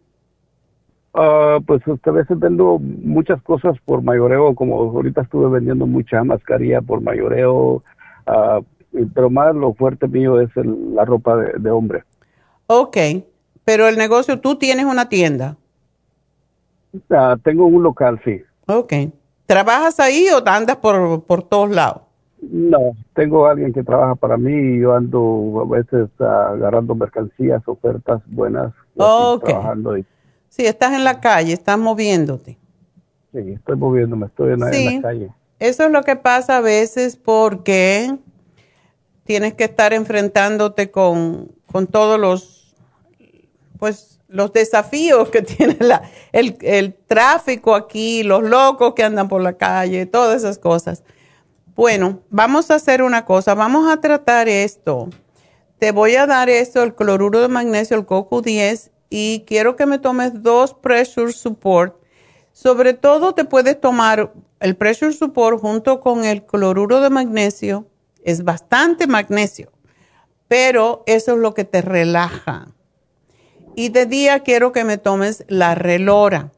Uh, 1.14 1.60
pues 1.66 1.82
a 2.04 2.10
veces 2.12 2.38
vendo 2.38 2.78
muchas 2.78 3.42
cosas 3.42 3.76
por 3.84 4.02
mayoreo, 4.02 4.54
como 4.54 4.76
ahorita 4.76 5.22
estuve 5.22 5.50
vendiendo 5.50 5.84
mucha 5.86 6.22
mascarilla 6.22 6.80
por 6.80 7.00
mayoreo, 7.00 7.82
uh, 8.26 8.64
pero 9.14 9.30
más 9.30 9.52
lo 9.54 9.74
fuerte 9.74 10.06
mío 10.06 10.40
es 10.40 10.50
la 10.54 11.04
ropa 11.04 11.36
de, 11.36 11.58
de 11.58 11.70
hombre. 11.70 12.04
Ok, 12.68 12.96
pero 13.64 13.88
el 13.88 13.96
negocio, 13.96 14.40
tú 14.40 14.56
tienes 14.56 14.84
una 14.84 15.08
tienda. 15.08 15.56
Ah, 17.10 17.36
tengo 17.42 17.66
un 17.66 17.82
local, 17.82 18.20
sí. 18.24 18.42
Ok. 18.66 18.92
¿Trabajas 19.46 19.98
ahí 20.00 20.26
o 20.28 20.46
andas 20.46 20.76
por, 20.76 21.24
por 21.24 21.42
todos 21.42 21.70
lados? 21.70 22.02
No, 22.40 22.92
tengo 23.14 23.46
alguien 23.46 23.72
que 23.72 23.82
trabaja 23.82 24.14
para 24.14 24.36
mí 24.36 24.52
y 24.52 24.80
yo 24.80 24.94
ando 24.94 25.62
a 25.66 25.76
veces 25.76 26.08
agarrando 26.20 26.94
mercancías, 26.94 27.62
ofertas 27.66 28.22
buenas. 28.26 28.72
Ok. 28.96 29.44
Trabajando 29.44 29.96
Sí, 30.48 30.66
estás 30.66 30.92
en 30.92 31.04
la 31.04 31.20
calle, 31.20 31.52
estás 31.52 31.78
moviéndote. 31.78 32.58
Sí, 33.32 33.38
estoy 33.52 33.76
moviéndome, 33.76 34.26
estoy 34.26 34.54
en, 34.54 34.62
en 34.62 34.96
la 34.96 35.02
calle. 35.02 35.30
Eso 35.58 35.84
es 35.84 35.90
lo 35.90 36.02
que 36.02 36.16
pasa 36.16 36.58
a 36.58 36.60
veces 36.60 37.16
porque 37.16 38.16
tienes 39.24 39.54
que 39.54 39.64
estar 39.64 39.92
enfrentándote 39.92 40.90
con, 40.90 41.50
con 41.70 41.86
todos 41.86 42.18
los, 42.18 42.74
pues, 43.78 44.17
los 44.28 44.52
desafíos 44.52 45.30
que 45.30 45.42
tiene 45.56 45.76
la, 45.80 46.02
el, 46.32 46.56
el, 46.60 46.94
tráfico 46.94 47.74
aquí, 47.74 48.22
los 48.22 48.42
locos 48.42 48.94
que 48.94 49.02
andan 49.02 49.28
por 49.28 49.42
la 49.42 49.54
calle, 49.54 50.06
todas 50.06 50.36
esas 50.36 50.58
cosas. 50.58 51.02
Bueno, 51.74 52.20
vamos 52.30 52.70
a 52.70 52.76
hacer 52.76 53.02
una 53.02 53.24
cosa, 53.24 53.54
vamos 53.54 53.90
a 53.90 54.00
tratar 54.00 54.48
esto. 54.48 55.08
Te 55.78 55.92
voy 55.92 56.16
a 56.16 56.26
dar 56.26 56.50
esto, 56.50 56.82
el 56.82 56.94
cloruro 56.94 57.40
de 57.40 57.48
magnesio, 57.48 57.96
el 57.96 58.04
coco 58.04 58.42
10, 58.42 58.90
y 59.10 59.44
quiero 59.46 59.76
que 59.76 59.86
me 59.86 59.98
tomes 59.98 60.42
dos 60.42 60.74
pressure 60.74 61.32
support. 61.32 61.96
Sobre 62.52 62.94
todo 62.94 63.34
te 63.34 63.44
puedes 63.44 63.80
tomar 63.80 64.32
el 64.58 64.76
pressure 64.76 65.12
support 65.12 65.60
junto 65.60 66.00
con 66.00 66.24
el 66.24 66.44
cloruro 66.44 67.00
de 67.00 67.10
magnesio. 67.10 67.86
Es 68.24 68.42
bastante 68.42 69.06
magnesio, 69.06 69.70
pero 70.48 71.04
eso 71.06 71.34
es 71.34 71.38
lo 71.38 71.54
que 71.54 71.64
te 71.64 71.80
relaja 71.80 72.74
y 73.78 73.90
de 73.90 74.06
día 74.06 74.40
quiero 74.40 74.72
que 74.72 74.82
me 74.82 74.98
tomes 74.98 75.44
la 75.46 75.76
relora. 75.76 76.50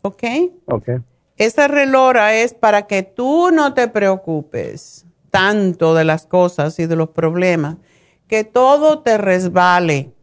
¿Ok? 0.00 0.22
Ok. 0.64 0.88
Esa 1.36 1.68
relora 1.68 2.34
es 2.36 2.54
para 2.54 2.86
que 2.86 3.02
tú 3.02 3.50
no 3.50 3.74
te 3.74 3.88
preocupes 3.88 5.04
tanto 5.30 5.94
de 5.94 6.04
las 6.04 6.24
cosas 6.24 6.78
y 6.78 6.86
de 6.86 6.96
los 6.96 7.10
problemas, 7.10 7.76
que 8.28 8.44
todo 8.44 9.00
te 9.00 9.18
resbale. 9.18 10.14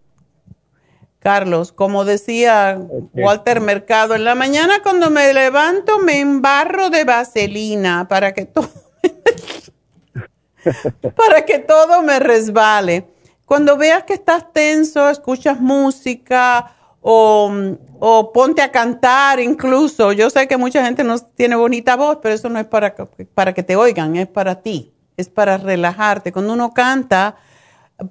Carlos, 1.19 1.71
como 1.71 2.03
decía 2.03 2.81
Walter 3.13 3.61
Mercado, 3.61 4.15
en 4.15 4.23
la 4.23 4.33
mañana 4.33 4.81
cuando 4.81 5.11
me 5.11 5.31
levanto 5.31 5.99
me 5.99 6.21
embarro 6.21 6.89
de 6.89 7.03
vaselina 7.03 8.07
para 8.07 8.33
que 8.33 8.45
todo, 8.45 8.71
para 11.15 11.45
que 11.45 11.59
todo 11.59 12.01
me 12.01 12.17
resbale. 12.17 13.18
Cuando 13.49 13.77
veas 13.77 14.03
que 14.03 14.13
estás 14.13 14.53
tenso, 14.53 15.09
escuchas 15.09 15.59
música 15.59 16.71
o, 17.01 18.31
ponte 18.31 18.61
a 18.61 18.71
cantar 18.71 19.39
incluso. 19.39 20.11
Yo 20.11 20.29
sé 20.29 20.47
que 20.47 20.55
mucha 20.55 20.85
gente 20.85 21.03
no 21.03 21.17
tiene 21.17 21.55
bonita 21.55 21.95
voz, 21.95 22.19
pero 22.21 22.35
eso 22.35 22.47
no 22.49 22.59
es 22.59 22.67
para, 22.67 22.93
para 23.33 23.55
que 23.55 23.63
te 23.63 23.75
oigan, 23.75 24.15
es 24.17 24.27
para 24.27 24.61
ti, 24.61 24.93
es 25.17 25.29
para 25.29 25.57
relajarte. 25.57 26.31
Cuando 26.31 26.53
uno 26.53 26.75
canta, 26.75 27.37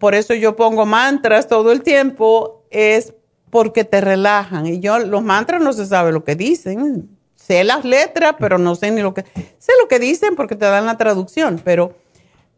por 0.01 0.17
eso 0.17 0.35
yo 0.35 0.57
pongo 0.57 0.85
mantras 0.87 1.47
todo 1.47 1.71
el 1.71 1.85
tiempo, 1.85 2.65
es 2.71 3.15
porque 3.49 3.85
te 3.85 4.01
relajan. 4.01 4.67
Y 4.67 4.81
yo, 4.81 4.99
los 4.99 5.23
mantras 5.23 5.63
no 5.63 5.73
se 5.73 5.87
sabe 5.87 6.11
lo 6.11 6.25
que 6.25 6.35
dicen. 6.35 7.17
Sé 7.37 7.63
las 7.63 7.85
letras, 7.85 8.35
pero 8.41 8.59
no 8.59 8.75
sé 8.75 8.91
ni 8.91 9.03
lo 9.03 9.15
que... 9.15 9.25
Sé 9.59 9.71
lo 9.81 9.87
que 9.87 10.01
dicen 10.01 10.35
porque 10.35 10.57
te 10.57 10.65
dan 10.65 10.87
la 10.87 10.99
traducción, 10.99 11.61
pero 11.65 11.95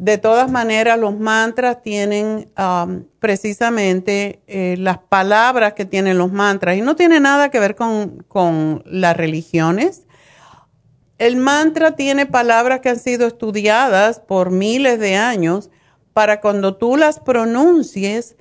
de 0.01 0.17
todas 0.17 0.51
maneras, 0.51 0.99
los 0.99 1.19
mantras 1.19 1.83
tienen 1.83 2.51
um, 2.57 3.05
precisamente 3.19 4.41
eh, 4.47 4.77
las 4.79 4.97
palabras 4.97 5.75
que 5.75 5.85
tienen 5.85 6.17
los 6.17 6.33
mantras 6.33 6.79
y 6.79 6.81
no 6.81 6.97
tiene 6.97 7.21
nada 7.21 7.51
que 7.51 7.61
ver 7.61 7.77
con, 7.77 8.25
con 8.27 8.83
las 8.87 9.15
religiones. 9.15 10.07
El 11.19 11.37
mantra 11.37 11.97
tiene 11.97 12.25
palabras 12.25 12.81
que 12.81 12.89
han 12.89 12.99
sido 12.99 13.27
estudiadas 13.27 14.21
por 14.21 14.51
miles 14.51 14.99
de 14.99 15.17
años 15.17 15.69
para 16.15 16.41
cuando 16.41 16.79
tú 16.79 16.97
las 16.97 17.21
pronuncies, 17.21 18.37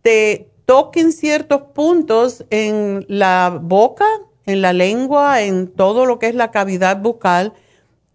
te 0.00 0.50
toquen 0.64 1.12
ciertos 1.12 1.60
puntos 1.74 2.46
en 2.48 3.04
la 3.06 3.58
boca, 3.60 4.06
en 4.46 4.62
la 4.62 4.72
lengua, 4.72 5.42
en 5.42 5.68
todo 5.68 6.06
lo 6.06 6.18
que 6.18 6.28
es 6.28 6.34
la 6.34 6.50
cavidad 6.50 7.02
bucal, 7.02 7.52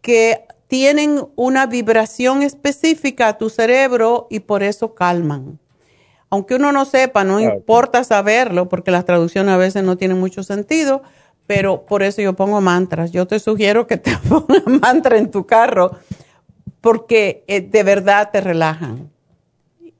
que 0.01 0.46
tienen 0.67 1.25
una 1.35 1.65
vibración 1.65 2.43
específica 2.43 3.29
a 3.29 3.37
tu 3.37 3.49
cerebro 3.49 4.27
y 4.29 4.41
por 4.41 4.63
eso 4.63 4.93
calman. 4.93 5.59
Aunque 6.29 6.55
uno 6.55 6.73
no 6.73 6.83
sepa, 6.83 7.23
no 7.23 7.39
importa 7.39 8.03
saberlo, 8.03 8.67
porque 8.67 8.91
las 8.91 9.05
traducciones 9.05 9.53
a 9.53 9.57
veces 9.57 9.83
no 9.83 9.95
tienen 9.95 10.19
mucho 10.19 10.43
sentido, 10.43 11.01
pero 11.45 11.85
por 11.85 12.03
eso 12.03 12.21
yo 12.21 12.33
pongo 12.33 12.59
mantras. 12.59 13.11
Yo 13.11 13.25
te 13.25 13.39
sugiero 13.39 13.87
que 13.87 13.95
te 13.95 14.17
pongas 14.29 14.65
mantra 14.67 15.17
en 15.17 15.31
tu 15.31 15.45
carro 15.45 15.97
porque 16.81 17.45
eh, 17.47 17.61
de 17.61 17.83
verdad 17.83 18.29
te 18.31 18.41
relajan. 18.41 19.09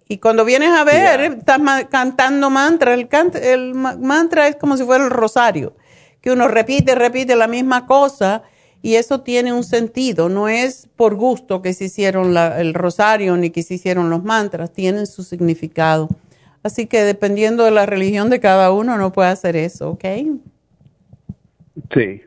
Y 0.10 0.18
cuando 0.20 0.46
vienes 0.46 0.72
a 0.72 0.84
ver, 0.84 1.22
estás 1.22 1.60
cantando 1.90 2.50
mantra. 2.50 2.94
El, 2.94 3.10
el 3.42 3.74
mantra 3.74 4.48
es 4.48 4.58
como 4.58 4.78
si 4.78 4.84
fuera 4.84 5.04
el 5.04 5.10
rosario, 5.10 5.76
que 6.22 6.32
uno 6.32 6.48
repite, 6.48 6.96
repite 6.96 7.36
la 7.36 7.48
misma 7.48 7.86
cosa 7.86 8.44
y 8.82 8.96
eso 8.96 9.22
tiene 9.22 9.54
un 9.54 9.64
sentido. 9.64 10.30
No 10.30 10.48
es 10.48 10.88
por 10.96 11.16
gusto 11.16 11.62
que 11.62 11.74
se 11.74 11.86
hicieron 11.86 12.36
el 12.38 12.74
rosario 12.74 13.36
ni 13.38 13.50
que 13.50 13.64
se 13.64 13.76
hicieron 13.76 14.10
los 14.10 14.24
mantras, 14.24 14.72
tienen 14.72 15.08
su 15.08 15.24
significado. 15.24 16.10
Así 16.64 16.86
que 16.86 17.04
dependiendo 17.04 17.64
de 17.64 17.72
la 17.72 17.86
religión 17.86 18.30
de 18.30 18.40
cada 18.40 18.72
uno, 18.72 18.98
no 18.98 19.12
puede 19.14 19.30
hacer 19.30 19.56
eso, 19.56 19.92
¿ok? 19.92 20.06
Sí. 21.94 22.22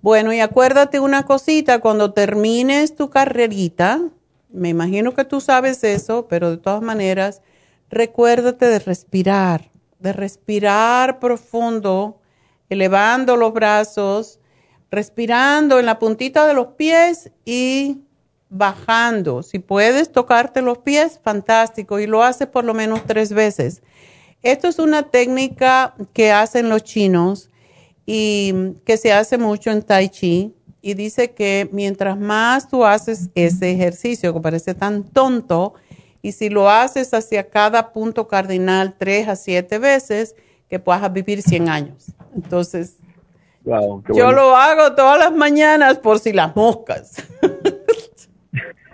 Bueno, 0.00 0.32
y 0.32 0.40
acuérdate 0.40 1.00
una 1.00 1.24
cosita, 1.24 1.80
cuando 1.80 2.12
termines 2.12 2.94
tu 2.94 3.10
carrerita, 3.10 4.00
me 4.50 4.68
imagino 4.70 5.14
que 5.14 5.24
tú 5.24 5.40
sabes 5.40 5.84
eso, 5.84 6.26
pero 6.28 6.50
de 6.50 6.56
todas 6.56 6.82
maneras, 6.82 7.42
recuérdate 7.90 8.66
de 8.66 8.78
respirar, 8.78 9.70
de 9.98 10.12
respirar 10.12 11.18
profundo, 11.18 12.20
elevando 12.70 13.36
los 13.36 13.52
brazos, 13.52 14.40
respirando 14.90 15.78
en 15.78 15.86
la 15.86 15.98
puntita 15.98 16.46
de 16.46 16.54
los 16.54 16.68
pies 16.68 17.30
y 17.44 18.00
bajando. 18.48 19.42
Si 19.42 19.58
puedes 19.58 20.10
tocarte 20.10 20.62
los 20.62 20.78
pies, 20.78 21.20
fantástico, 21.22 21.98
y 21.98 22.06
lo 22.06 22.22
haces 22.22 22.46
por 22.46 22.64
lo 22.64 22.74
menos 22.74 23.04
tres 23.06 23.32
veces. 23.32 23.82
Esto 24.42 24.68
es 24.68 24.78
una 24.78 25.04
técnica 25.04 25.94
que 26.12 26.32
hacen 26.32 26.68
los 26.68 26.84
chinos 26.84 27.50
y 28.06 28.74
que 28.84 28.96
se 28.96 29.12
hace 29.12 29.36
mucho 29.36 29.70
en 29.70 29.82
Tai 29.82 30.08
Chi. 30.08 30.54
Y 30.80 30.94
dice 30.94 31.32
que 31.32 31.68
mientras 31.72 32.16
más 32.16 32.68
tú 32.68 32.84
haces 32.84 33.30
ese 33.34 33.72
ejercicio, 33.72 34.32
que 34.32 34.40
parece 34.40 34.74
tan 34.74 35.02
tonto, 35.02 35.74
y 36.22 36.32
si 36.32 36.48
lo 36.48 36.70
haces 36.70 37.12
hacia 37.12 37.48
cada 37.50 37.92
punto 37.92 38.28
cardinal 38.28 38.94
tres 38.96 39.28
a 39.28 39.36
siete 39.36 39.78
veces, 39.78 40.34
que 40.68 40.78
puedas 40.78 41.12
vivir 41.12 41.42
100 41.42 41.68
años. 41.68 42.06
Entonces, 42.34 42.96
yo 44.14 44.32
lo 44.32 44.56
hago 44.56 44.94
todas 44.94 45.18
las 45.18 45.32
mañanas 45.32 45.98
por 45.98 46.18
si 46.18 46.32
las 46.32 46.54
moscas. 46.56 47.22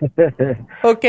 ¿Ok? 0.83 1.05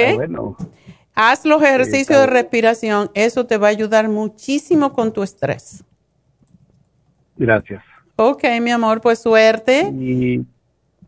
Haz 1.14 1.46
los 1.46 1.62
ejercicios 1.62 2.20
de 2.20 2.28
respiración, 2.28 3.10
eso 3.14 3.46
te 3.46 3.58
va 3.58 3.68
a 3.68 3.70
ayudar 3.70 4.10
muchísimo 4.10 4.94
con 4.94 5.14
tu 5.14 5.24
estrés. 5.24 5.84
Gracias. 7.38 7.84
Ok, 8.18 8.44
mi 8.62 8.72
amor, 8.72 9.02
pues 9.02 9.20
suerte. 9.20 9.92
Y 9.94 10.46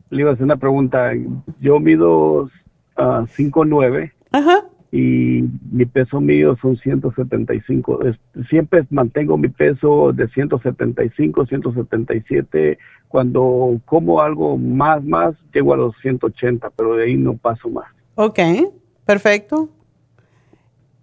le 0.10 0.22
iba 0.22 0.32
a 0.32 0.34
hacer 0.34 0.44
una 0.44 0.58
pregunta. 0.58 1.12
Yo 1.60 1.80
mido 1.80 2.50
5'9". 2.96 4.12
Ah, 4.32 4.38
Ajá. 4.40 4.66
Y 4.92 5.44
mi 5.72 5.86
peso 5.86 6.22
mío 6.22 6.58
son 6.62 6.78
175. 6.78 8.00
Siempre 8.50 8.86
mantengo 8.90 9.38
mi 9.38 9.50
peso 9.50 10.14
de 10.14 10.28
175, 10.30 11.46
177. 11.46 12.78
Cuando 13.08 13.80
como 13.86 14.22
algo 14.22 14.58
más, 14.58 15.04
más, 15.04 15.36
llego 15.54 15.74
a 15.74 15.78
los 15.78 15.96
180, 16.02 16.70
pero 16.72 16.96
de 16.96 17.06
ahí 17.06 17.16
no 17.16 17.36
paso 17.36 17.70
más. 17.70 17.88
Ok, 18.16 18.40
perfecto. 19.06 19.70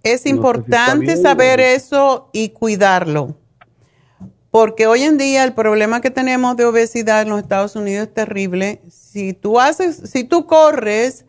Es 0.02 0.26
importante 0.26 1.16
saber 1.16 1.60
eso 1.60 2.30
y 2.32 2.50
cuidarlo 2.50 3.36
porque 4.54 4.86
hoy 4.86 5.02
en 5.02 5.18
día 5.18 5.42
el 5.42 5.52
problema 5.52 6.00
que 6.00 6.12
tenemos 6.12 6.56
de 6.56 6.64
obesidad 6.64 7.22
en 7.22 7.30
los 7.30 7.40
Estados 7.40 7.74
Unidos 7.74 8.06
es 8.06 8.14
terrible. 8.14 8.80
Si 8.88 9.32
tú 9.32 9.58
haces, 9.58 9.96
si 9.96 10.22
tú 10.22 10.46
corres, 10.46 11.24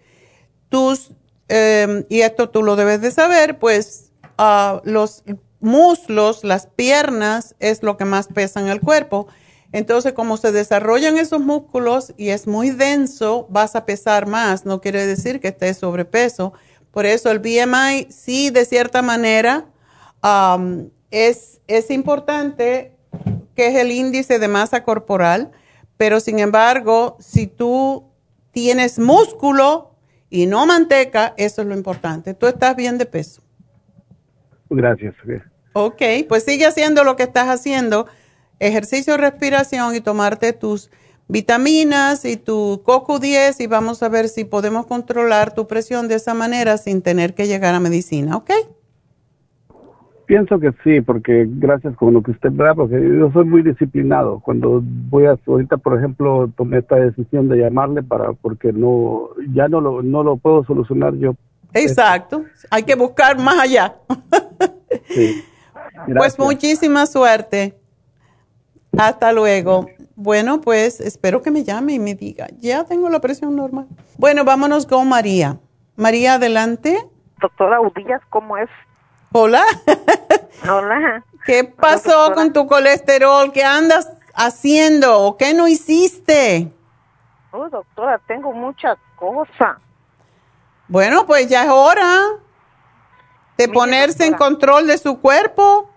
tus, 0.69 1.11
em, 1.47 2.05
y 2.09 2.22
esto 2.22 2.49
tú 2.49 2.63
lo 2.63 2.76
debes 2.76 3.01
de 3.01 3.11
saber, 3.11 3.59
pues 3.59 4.11
ah, 4.38 4.81
los 4.84 5.23
muslos, 5.59 6.43
las 6.43 6.67
piernas 6.67 7.55
es 7.59 7.84
lo 7.84 7.97
que 7.97 8.05
más 8.05 8.27
pesa 8.27 8.59
en 8.59 8.67
el 8.67 8.81
cuerpo. 8.81 9.27
Entonces, 9.72 10.13
como 10.13 10.38
se 10.38 10.51
desarrollan 10.51 11.17
esos 11.17 11.41
músculos 11.41 12.13
y 12.17 12.30
es 12.30 12.47
muy 12.47 12.69
denso, 12.69 13.47
vas 13.49 13.76
a 13.76 13.85
pesar 13.85 14.27
más. 14.27 14.65
No 14.65 14.80
quiere 14.80 15.05
decir 15.05 15.39
que 15.39 15.49
estés 15.49 15.77
sobrepeso. 15.77 16.53
Por 16.91 17.05
eso 17.05 17.30
el 17.30 17.39
BMI 17.39 18.07
sí, 18.09 18.51
de 18.51 18.63
cierta 18.63 19.01
manera, 19.01 19.65
es, 21.11 21.59
es 21.67 21.91
importante 21.91 22.95
que 23.55 23.67
es 23.67 23.76
el 23.76 23.91
índice 23.91 24.39
de 24.39 24.47
masa 24.47 24.84
corporal, 24.84 25.51
pero 25.97 26.19
sin 26.19 26.39
embargo, 26.39 27.17
si 27.19 27.47
tú 27.47 28.05
tienes 28.51 28.99
músculo 28.99 29.94
y 30.30 30.45
no 30.45 30.65
manteca, 30.65 31.34
eso 31.38 31.61
es 31.61 31.68
lo 31.68 31.76
importante. 31.76 32.34
Tú 32.34 32.47
estás 32.47 32.76
bien 32.76 32.97
de 32.97 33.06
peso. 33.06 33.41
Gracias. 34.69 35.15
Ok, 35.73 36.02
pues 36.27 36.43
sigue 36.43 36.65
haciendo 36.65 37.03
lo 37.03 37.15
que 37.15 37.23
estás 37.23 37.47
haciendo, 37.47 38.07
ejercicio 38.60 39.14
de 39.14 39.18
respiración 39.18 39.95
y 39.95 40.02
tomarte 40.02 40.53
tus 40.53 40.89
vitaminas 41.27 42.26
y 42.26 42.38
tu 42.38 42.81
coco 42.85 43.19
10 43.19 43.60
y 43.60 43.68
vamos 43.68 44.03
a 44.03 44.10
ver 44.10 44.30
si 44.30 44.45
podemos 44.45 44.85
controlar 44.85 45.53
tu 45.53 45.68
presión 45.68 46.07
de 46.07 46.15
esa 46.15 46.34
manera 46.34 46.77
sin 46.77 47.02
tener 47.02 47.34
que 47.34 47.47
llegar 47.47 47.73
a 47.73 47.80
medicina, 47.80 48.38
¿ok? 48.38 48.52
Pienso 50.26 50.60
que 50.60 50.72
sí, 50.84 51.02
porque 51.02 51.45
gracias 51.47 51.95
con 51.95 52.14
lo 52.14 52.23
que 52.23 52.31
usted 52.31 52.52
da, 52.52 52.73
porque 52.73 52.95
yo 52.95 53.31
soy 53.31 53.45
muy 53.45 53.61
disciplinado. 53.61 54.39
Cuando 54.39 54.81
voy 54.84 55.26
a, 55.26 55.38
ahorita 55.45 55.77
por 55.77 55.97
ejemplo, 55.97 56.49
tomé 56.57 56.80
esta 56.80 56.95
decisión 56.95 57.47
de 57.47 57.57
llamarle 57.57 58.02
para, 58.02 58.34
porque 58.34 58.73
no, 58.73 59.30
ya 59.53 59.68
no 59.68 59.81
lo, 59.81 60.02
no 60.02 60.23
lo 60.23 60.38
puedo 60.38 60.64
solucionar 60.65 61.14
yo. 61.15 61.35
Exacto, 61.73 62.43
hay 62.72 62.84
que 62.84 62.95
buscar 62.95 63.38
más 63.38 63.60
allá. 63.60 63.95
sí. 65.10 65.43
Pues 66.18 66.38
muchísima 66.39 67.06
suerte. 67.06 67.77
Hasta 68.97 69.31
luego. 69.34 69.88
Bueno, 70.15 70.61
pues 70.61 71.02
espero 71.02 71.41
que 71.41 71.52
me 71.52 71.64
llame 71.64 71.93
y 71.93 71.99
me 71.99 72.15
diga, 72.15 72.47
ya 72.57 72.85
tengo 72.85 73.10
la 73.10 73.19
presión 73.19 73.56
normal. 73.56 73.88
Bueno, 74.18 74.45
vámonos 74.45 74.85
con 74.85 75.07
María. 75.10 75.57
María, 75.97 76.35
adelante. 76.35 76.97
Doctora 77.41 77.81
Udillas, 77.81 78.22
¿cómo 78.30 78.57
es? 78.57 78.69
Hola. 79.37 79.65
Hola. 80.63 81.21
¿Qué 81.45 81.65
pasó 81.65 82.31
con 82.33 82.53
tu 82.53 82.67
colesterol? 82.67 83.51
¿Qué 83.51 83.65
andas 83.65 84.09
haciendo 84.33 85.19
o 85.19 85.35
qué 85.35 85.53
no 85.53 85.67
hiciste? 85.67 86.71
Oh, 87.51 87.67
doctora, 87.67 88.17
tengo 88.27 88.53
muchas 88.53 88.97
cosas. 89.17 89.75
Bueno, 90.87 91.25
pues 91.25 91.49
ya 91.49 91.65
es 91.65 91.69
hora 91.69 92.07
de 93.57 93.67
ponerse 93.67 94.25
en 94.25 94.35
control 94.35 94.87
de 94.87 94.97
su 94.97 95.19
cuerpo. 95.19 95.91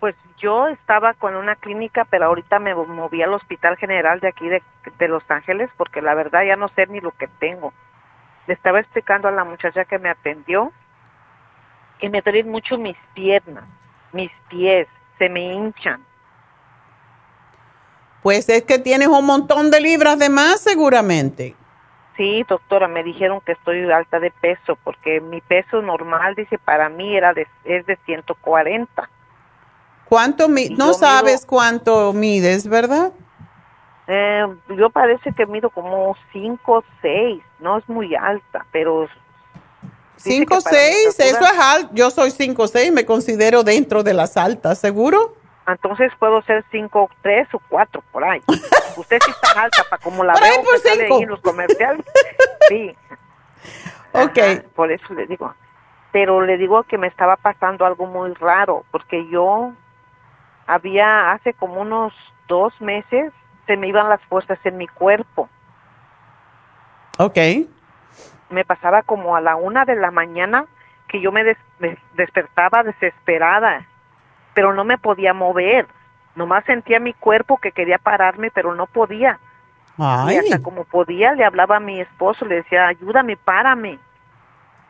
Pues 0.00 0.16
yo 0.38 0.66
estaba 0.66 1.14
con 1.14 1.36
una 1.36 1.54
clínica, 1.54 2.04
pero 2.10 2.26
ahorita 2.26 2.58
me 2.58 2.74
moví 2.74 3.22
al 3.22 3.34
Hospital 3.34 3.76
General 3.76 4.18
de 4.18 4.26
aquí 4.26 4.48
de, 4.48 4.60
de 4.98 5.06
Los 5.06 5.22
Ángeles 5.30 5.70
porque 5.76 6.02
la 6.02 6.14
verdad 6.14 6.40
ya 6.44 6.56
no 6.56 6.66
sé 6.70 6.88
ni 6.88 6.98
lo 6.98 7.12
que 7.12 7.28
tengo. 7.38 7.72
Le 8.48 8.54
estaba 8.54 8.80
explicando 8.80 9.28
a 9.28 9.30
la 9.30 9.44
muchacha 9.44 9.84
que 9.84 10.00
me 10.00 10.10
atendió 10.10 10.72
que 11.98 12.08
me 12.08 12.20
duelen 12.22 12.50
mucho 12.50 12.78
mis 12.78 12.96
piernas, 13.14 13.64
mis 14.12 14.30
pies, 14.48 14.86
se 15.18 15.28
me 15.28 15.52
hinchan. 15.52 16.04
Pues 18.22 18.48
es 18.48 18.62
que 18.62 18.78
tienes 18.78 19.08
un 19.08 19.24
montón 19.24 19.70
de 19.70 19.80
libras 19.80 20.18
de 20.18 20.28
más 20.28 20.60
seguramente. 20.60 21.54
Sí, 22.16 22.44
doctora, 22.48 22.88
me 22.88 23.04
dijeron 23.04 23.40
que 23.46 23.52
estoy 23.52 23.90
alta 23.92 24.18
de 24.18 24.32
peso 24.32 24.76
porque 24.82 25.20
mi 25.20 25.40
peso 25.40 25.80
normal, 25.80 26.34
dice, 26.34 26.58
para 26.58 26.88
mí 26.88 27.16
era 27.16 27.32
de, 27.32 27.46
es 27.64 27.86
de 27.86 27.96
140. 28.06 29.08
¿Cuánto 30.04 30.48
No 30.48 30.94
sabes 30.94 31.46
cuánto 31.46 32.12
mides, 32.12 32.66
¿verdad? 32.66 33.12
Eh, 34.08 34.46
yo 34.76 34.90
parece 34.90 35.32
que 35.32 35.46
mido 35.46 35.70
como 35.70 36.16
5 36.32 36.72
o 36.72 36.82
6, 37.02 37.42
no 37.60 37.78
es 37.78 37.88
muy 37.88 38.16
alta, 38.16 38.66
pero 38.72 39.06
5 40.18 40.60
6, 40.60 41.18
eso 41.18 41.40
es 41.40 41.58
alto. 41.58 41.90
Yo 41.94 42.10
soy 42.10 42.30
5 42.30 42.66
6, 42.68 42.92
me 42.92 43.04
considero 43.04 43.62
dentro 43.62 44.02
de 44.02 44.14
las 44.14 44.36
altas, 44.36 44.78
¿seguro? 44.78 45.36
Entonces 45.66 46.12
puedo 46.18 46.42
ser 46.42 46.64
5 46.70 47.10
3 47.22 47.48
o 47.54 47.60
4 47.68 48.02
por 48.12 48.24
ahí. 48.24 48.42
Usted 48.96 49.18
sí 49.24 49.30
está 49.30 49.62
alta 49.62 49.84
para 49.88 50.02
como 50.02 50.24
la 50.24 50.34
veo 50.34 50.62
por 50.64 50.74
que 50.82 50.88
sale 50.88 51.04
ahí 51.04 51.22
en 51.22 51.28
los 51.28 51.40
comerciales. 51.40 52.04
Sí. 52.68 52.94
Ok. 54.10 54.38
por 54.74 54.90
eso 54.90 55.12
le 55.12 55.26
digo. 55.26 55.54
Pero 56.12 56.40
le 56.40 56.56
digo 56.56 56.82
que 56.84 56.96
me 56.96 57.06
estaba 57.06 57.36
pasando 57.36 57.84
algo 57.84 58.06
muy 58.06 58.32
raro, 58.34 58.84
porque 58.90 59.28
yo 59.28 59.72
había 60.66 61.32
hace 61.32 61.52
como 61.52 61.82
unos 61.82 62.14
dos 62.48 62.72
meses 62.80 63.32
se 63.66 63.76
me 63.76 63.86
iban 63.86 64.08
las 64.08 64.22
fuerzas 64.22 64.58
en 64.64 64.78
mi 64.78 64.88
cuerpo. 64.88 65.50
Ok 67.18 67.38
me 68.50 68.64
pasaba 68.64 69.02
como 69.02 69.36
a 69.36 69.40
la 69.40 69.56
una 69.56 69.84
de 69.84 69.96
la 69.96 70.10
mañana 70.10 70.66
que 71.08 71.20
yo 71.20 71.32
me, 71.32 71.56
despertaba 72.14 72.82
desesperada, 72.82 73.86
pero 74.54 74.74
no 74.74 74.84
me 74.84 74.98
podía 74.98 75.32
mover. 75.32 75.86
Nomás 76.34 76.64
sentía 76.64 77.00
mi 77.00 77.14
cuerpo 77.14 77.58
que 77.58 77.72
quería 77.72 77.98
pararme, 77.98 78.50
pero 78.50 78.74
no 78.74 78.86
podía. 78.86 79.38
Y 79.98 80.36
hasta 80.36 80.62
como 80.62 80.84
podía, 80.84 81.32
le 81.32 81.44
hablaba 81.44 81.76
a 81.76 81.80
mi 81.80 82.00
esposo, 82.00 82.44
le 82.44 82.56
decía, 82.56 82.86
ayúdame, 82.86 83.36
párame. 83.36 83.98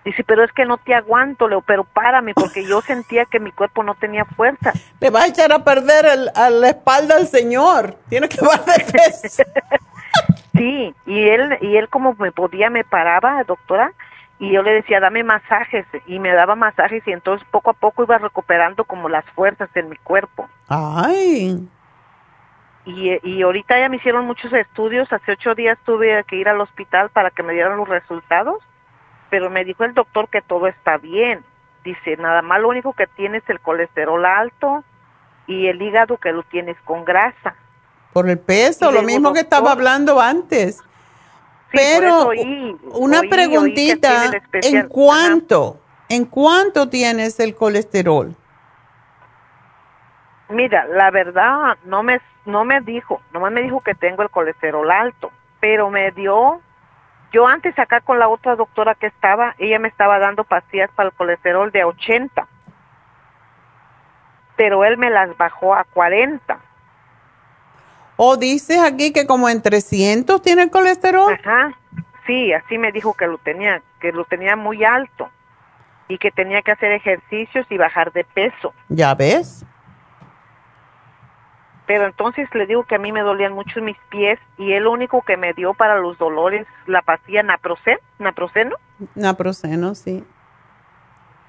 Dice, 0.05 0.23
pero 0.25 0.45
es 0.45 0.53
que 0.53 0.65
no 0.65 0.77
te 0.77 0.95
aguanto, 0.95 1.49
Leo, 1.49 1.63
pero 1.63 1.85
párame, 1.85 2.35
porque 2.35 2.65
yo 2.65 2.81
sentía 2.83 3.25
que 3.25 3.41
mi 3.41 3.53
cuerpo 3.53 3.83
no 3.83 3.95
tenía 3.95 4.25
fuerza. 4.25 4.73
Le 5.01 5.11
va 5.11 5.23
a 5.23 5.27
echar 5.27 5.53
a 5.53 5.65
perder 5.65 6.07
el, 6.07 6.31
a 6.35 6.51
la 6.51 6.69
espalda 6.69 7.17
al 7.17 7.27
Señor. 7.27 7.97
Tiene 8.09 8.29
que 8.29 8.41
bajar 8.45 8.85
Sí, 10.59 10.95
y 11.07 11.29
él, 11.29 11.57
y 11.61 11.77
él 11.77 11.89
como 11.89 12.15
me 12.19 12.33
podía, 12.33 12.69
me 12.69 12.85
paraba, 12.85 13.43
doctora, 13.45 13.93
y 14.39 14.53
yo 14.53 14.63
le 14.63 14.73
decía, 14.73 15.01
dame 15.01 15.25
masajes, 15.25 15.87
y 16.07 16.19
me 16.19 16.33
daba 16.33 16.55
masajes, 16.55 17.07
y 17.07 17.13
entonces 17.13 17.47
poco 17.51 17.71
a 17.71 17.75
poco 17.75 18.03
iba 18.03 18.19
recuperando 18.19 18.85
como 18.85 19.09
las 19.09 19.25
fuerzas 19.31 19.71
en 19.75 19.89
mi 19.89 19.97
cuerpo. 19.97 20.49
Ay. 20.69 21.69
Y, 22.85 23.19
y 23.23 23.43
ahorita 23.43 23.79
ya 23.79 23.89
me 23.89 23.97
hicieron 23.97 24.27
muchos 24.27 24.53
estudios, 24.53 25.13
hace 25.13 25.33
ocho 25.33 25.55
días 25.55 25.79
tuve 25.85 26.23
que 26.25 26.37
ir 26.37 26.49
al 26.49 26.61
hospital 26.61 27.11
para 27.11 27.31
que 27.31 27.43
me 27.43 27.53
dieran 27.53 27.77
los 27.77 27.89
resultados, 27.89 28.59
pero 29.31 29.51
me 29.51 29.65
dijo 29.65 29.85
el 29.85 29.95
doctor 29.95 30.29
que 30.29 30.41
todo 30.43 30.67
está 30.67 30.97
bien. 30.97 31.45
Dice, 31.85 32.17
nada 32.17 32.43
más 32.43 32.61
lo 32.61 32.69
único 32.69 32.93
que 32.93 33.07
tienes 33.07 33.43
es 33.45 33.51
el 33.51 33.61
colesterol 33.61 34.25
alto 34.25 34.85
y 35.47 35.67
el 35.67 35.81
hígado 35.81 36.19
que 36.19 36.33
lo 36.33 36.43
tienes 36.45 36.77
con 36.85 37.05
grasa. 37.05 37.55
Por 38.19 38.29
el 38.29 38.41
peso, 38.41 38.91
lo 38.91 39.03
mismo 39.05 39.33
que 39.33 39.39
estaba 39.39 39.71
hablando 39.71 40.21
antes. 40.21 40.83
Pero 41.71 42.31
una 42.91 43.21
preguntita, 43.21 44.33
¿en 44.55 44.89
cuánto? 44.89 45.79
¿En 46.09 46.25
cuánto 46.25 46.89
tienes 46.89 47.39
el 47.39 47.55
colesterol? 47.55 48.35
Mira, 50.49 50.85
la 50.87 51.13
verdad 51.13 51.77
no 51.85 52.03
me 52.03 52.21
no 52.45 52.65
me 52.65 52.81
dijo, 52.81 53.21
nomás 53.33 53.53
me 53.53 53.63
dijo 53.63 53.83
que 53.83 53.95
tengo 53.95 54.25
el 54.25 54.31
colesterol 54.31 54.91
alto, 54.91 55.31
pero 55.61 55.89
me 55.89 56.11
dio 56.11 56.61
yo 57.31 57.47
antes 57.47 57.79
acá 57.79 58.01
con 58.01 58.19
la 58.19 58.27
otra 58.27 58.57
doctora 58.57 58.97
que 58.97 59.07
estaba, 59.07 59.55
ella 59.59 59.79
me 59.79 59.87
estaba 59.87 60.19
dando 60.19 60.43
pastillas 60.43 60.91
para 60.97 61.11
el 61.11 61.15
colesterol 61.15 61.71
de 61.71 61.85
80, 61.85 62.49
pero 64.57 64.85
él 64.85 64.97
me 64.97 65.09
las 65.09 65.37
bajó 65.37 65.73
a 65.73 65.85
40. 65.85 66.59
¿O 68.19 68.37
dices 68.37 68.79
aquí 68.79 69.13
que 69.13 69.27
como 69.27 69.49
en 69.49 69.63
300 69.63 70.43
tiene 70.43 70.65
el 70.65 70.71
colesterol? 70.71 71.33
Ajá, 71.33 71.73
sí, 72.27 72.53
así 72.53 72.77
me 72.77 72.93
dijo 72.93 73.15
que 73.15 73.27
lo 73.27 73.39
tenía, 73.39 73.81
que 74.01 74.13
lo 74.13 74.25
tenía 74.25 74.57
muy 74.57 74.85
alto 74.85 75.31
y 76.09 76.19
que 76.19 76.31
tenía 76.31 76.61
que 76.63 76.73
hacer 76.73 76.93
ejercicios 76.93 77.67
y 77.71 77.79
bajar 77.79 78.13
de 78.13 78.25
peso. 78.25 78.75
¿Ya 78.89 79.15
ves? 79.15 79.65
pero 81.89 82.05
entonces 82.05 82.47
le 82.53 82.67
digo 82.67 82.85
que 82.85 82.97
a 82.97 82.99
mí 82.99 83.13
me 83.13 83.23
dolían 83.23 83.55
mucho 83.55 83.81
mis 83.81 83.97
pies 84.11 84.39
y 84.59 84.75
el 84.75 84.87
único 84.87 85.23
que 85.23 85.39
me 85.39 85.55
dio 85.55 85.73
para 85.73 85.97
los 85.97 86.19
dolores 86.19 86.67
la 86.87 87.01
pastilla 87.01 87.43
naproxeno, 87.43 87.99
naproceno. 88.19 88.77
Naproceno, 89.15 89.95
sí. 89.95 90.23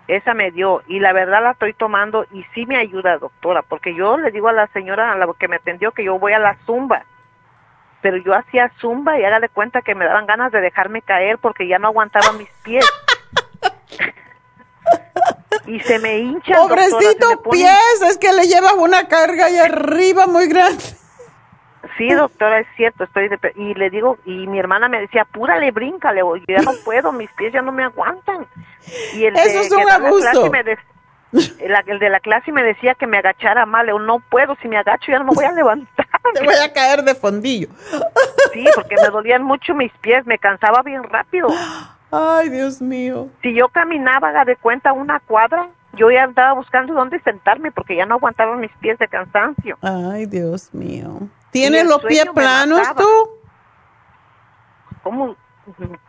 Esa 0.09 0.33
me 0.33 0.49
dio 0.49 0.81
y 0.87 0.99
la 0.99 1.13
verdad 1.13 1.43
la 1.43 1.51
estoy 1.51 1.73
tomando 1.73 2.25
y 2.31 2.43
sí 2.55 2.65
me 2.65 2.77
ayuda, 2.77 3.19
doctora, 3.19 3.61
porque 3.61 3.93
yo 3.93 4.17
le 4.17 4.31
digo 4.31 4.47
a 4.47 4.53
la 4.53 4.65
señora 4.73 5.11
a 5.11 5.15
la 5.15 5.31
que 5.37 5.47
me 5.47 5.57
atendió 5.57 5.91
que 5.91 6.03
yo 6.03 6.17
voy 6.17 6.33
a 6.33 6.39
la 6.39 6.57
zumba, 6.65 7.05
pero 8.01 8.17
yo 8.17 8.33
hacía 8.33 8.71
zumba 8.81 9.19
y 9.19 9.23
hágale 9.23 9.49
cuenta 9.49 9.83
que 9.83 9.93
me 9.93 10.05
daban 10.05 10.25
ganas 10.25 10.51
de 10.51 10.61
dejarme 10.61 11.03
caer 11.03 11.37
porque 11.37 11.67
ya 11.67 11.77
no 11.77 11.89
aguantaba 11.89 12.31
mis 12.31 12.49
pies. 12.63 12.83
y 15.67 15.79
se 15.81 15.99
me 15.99 16.17
hincha. 16.17 16.55
Pobrecito 16.55 17.43
pies, 17.51 18.01
es 18.09 18.17
que 18.17 18.33
le 18.33 18.47
llevas 18.47 18.73
una 18.79 19.07
carga 19.07 19.45
ahí 19.45 19.59
arriba 19.59 20.25
muy 20.25 20.47
grande. 20.47 20.83
Sí, 21.99 22.09
doctora, 22.13 22.59
es 22.61 22.67
cierto, 22.77 23.03
estoy 23.03 23.29
y 23.57 23.73
le 23.73 23.89
digo, 23.89 24.17
y 24.23 24.47
mi 24.47 24.57
hermana 24.57 24.87
me 24.87 25.01
decía, 25.01 25.23
apúrale, 25.23 25.69
bríncale, 25.71 26.21
yo 26.21 26.37
ya 26.47 26.61
no 26.61 26.71
puedo, 26.85 27.11
mis 27.11 27.29
pies 27.33 27.51
ya 27.51 27.61
no 27.61 27.73
me 27.73 27.83
aguantan. 27.83 28.47
Y 29.15 29.25
el 29.25 29.35
Eso 29.35 29.59
es 29.59 29.69
un 29.69 29.91
abuso. 29.91 30.49
el, 31.33 31.99
de 31.99 32.09
la 32.09 32.21
clase 32.21 32.53
me 32.53 32.63
decía 32.63 32.95
que 32.95 33.05
me 33.05 33.17
agachara 33.17 33.65
mal, 33.65 33.87
yo 33.87 33.99
no 33.99 34.19
puedo, 34.19 34.55
si 34.61 34.69
me 34.69 34.77
agacho 34.77 35.11
ya 35.11 35.19
no 35.19 35.25
me 35.25 35.35
voy 35.35 35.43
a 35.43 35.51
levantar. 35.51 36.07
Te 36.33 36.41
voy 36.41 36.55
a 36.55 36.71
caer 36.71 37.03
de 37.03 37.15
fondillo. 37.15 37.67
Sí, 38.53 38.65
porque 38.73 38.95
me 38.95 39.09
dolían 39.09 39.43
mucho 39.43 39.75
mis 39.75 39.91
pies, 39.99 40.25
me 40.25 40.37
cansaba 40.37 40.81
bien 40.83 41.03
rápido. 41.03 41.49
Ay, 42.11 42.47
Dios 42.47 42.81
mío. 42.81 43.27
Si 43.41 43.53
yo 43.53 43.67
caminaba, 43.67 44.45
de 44.45 44.55
cuenta, 44.55 44.93
una 44.93 45.19
cuadra, 45.19 45.67
yo 45.97 46.09
ya 46.09 46.23
andaba 46.23 46.53
buscando 46.53 46.93
dónde 46.93 47.19
sentarme 47.19 47.73
porque 47.73 47.97
ya 47.97 48.05
no 48.05 48.15
aguantaba 48.15 48.55
mis 48.55 48.71
pies 48.77 48.97
de 48.99 49.09
cansancio. 49.09 49.77
Ay, 49.81 50.27
Dios 50.27 50.73
mío. 50.73 51.27
¿Tienes 51.51 51.85
los 51.85 52.03
pies 52.03 52.25
planos 52.33 52.81
tú? 52.95 53.29
¿Cómo, 55.03 55.35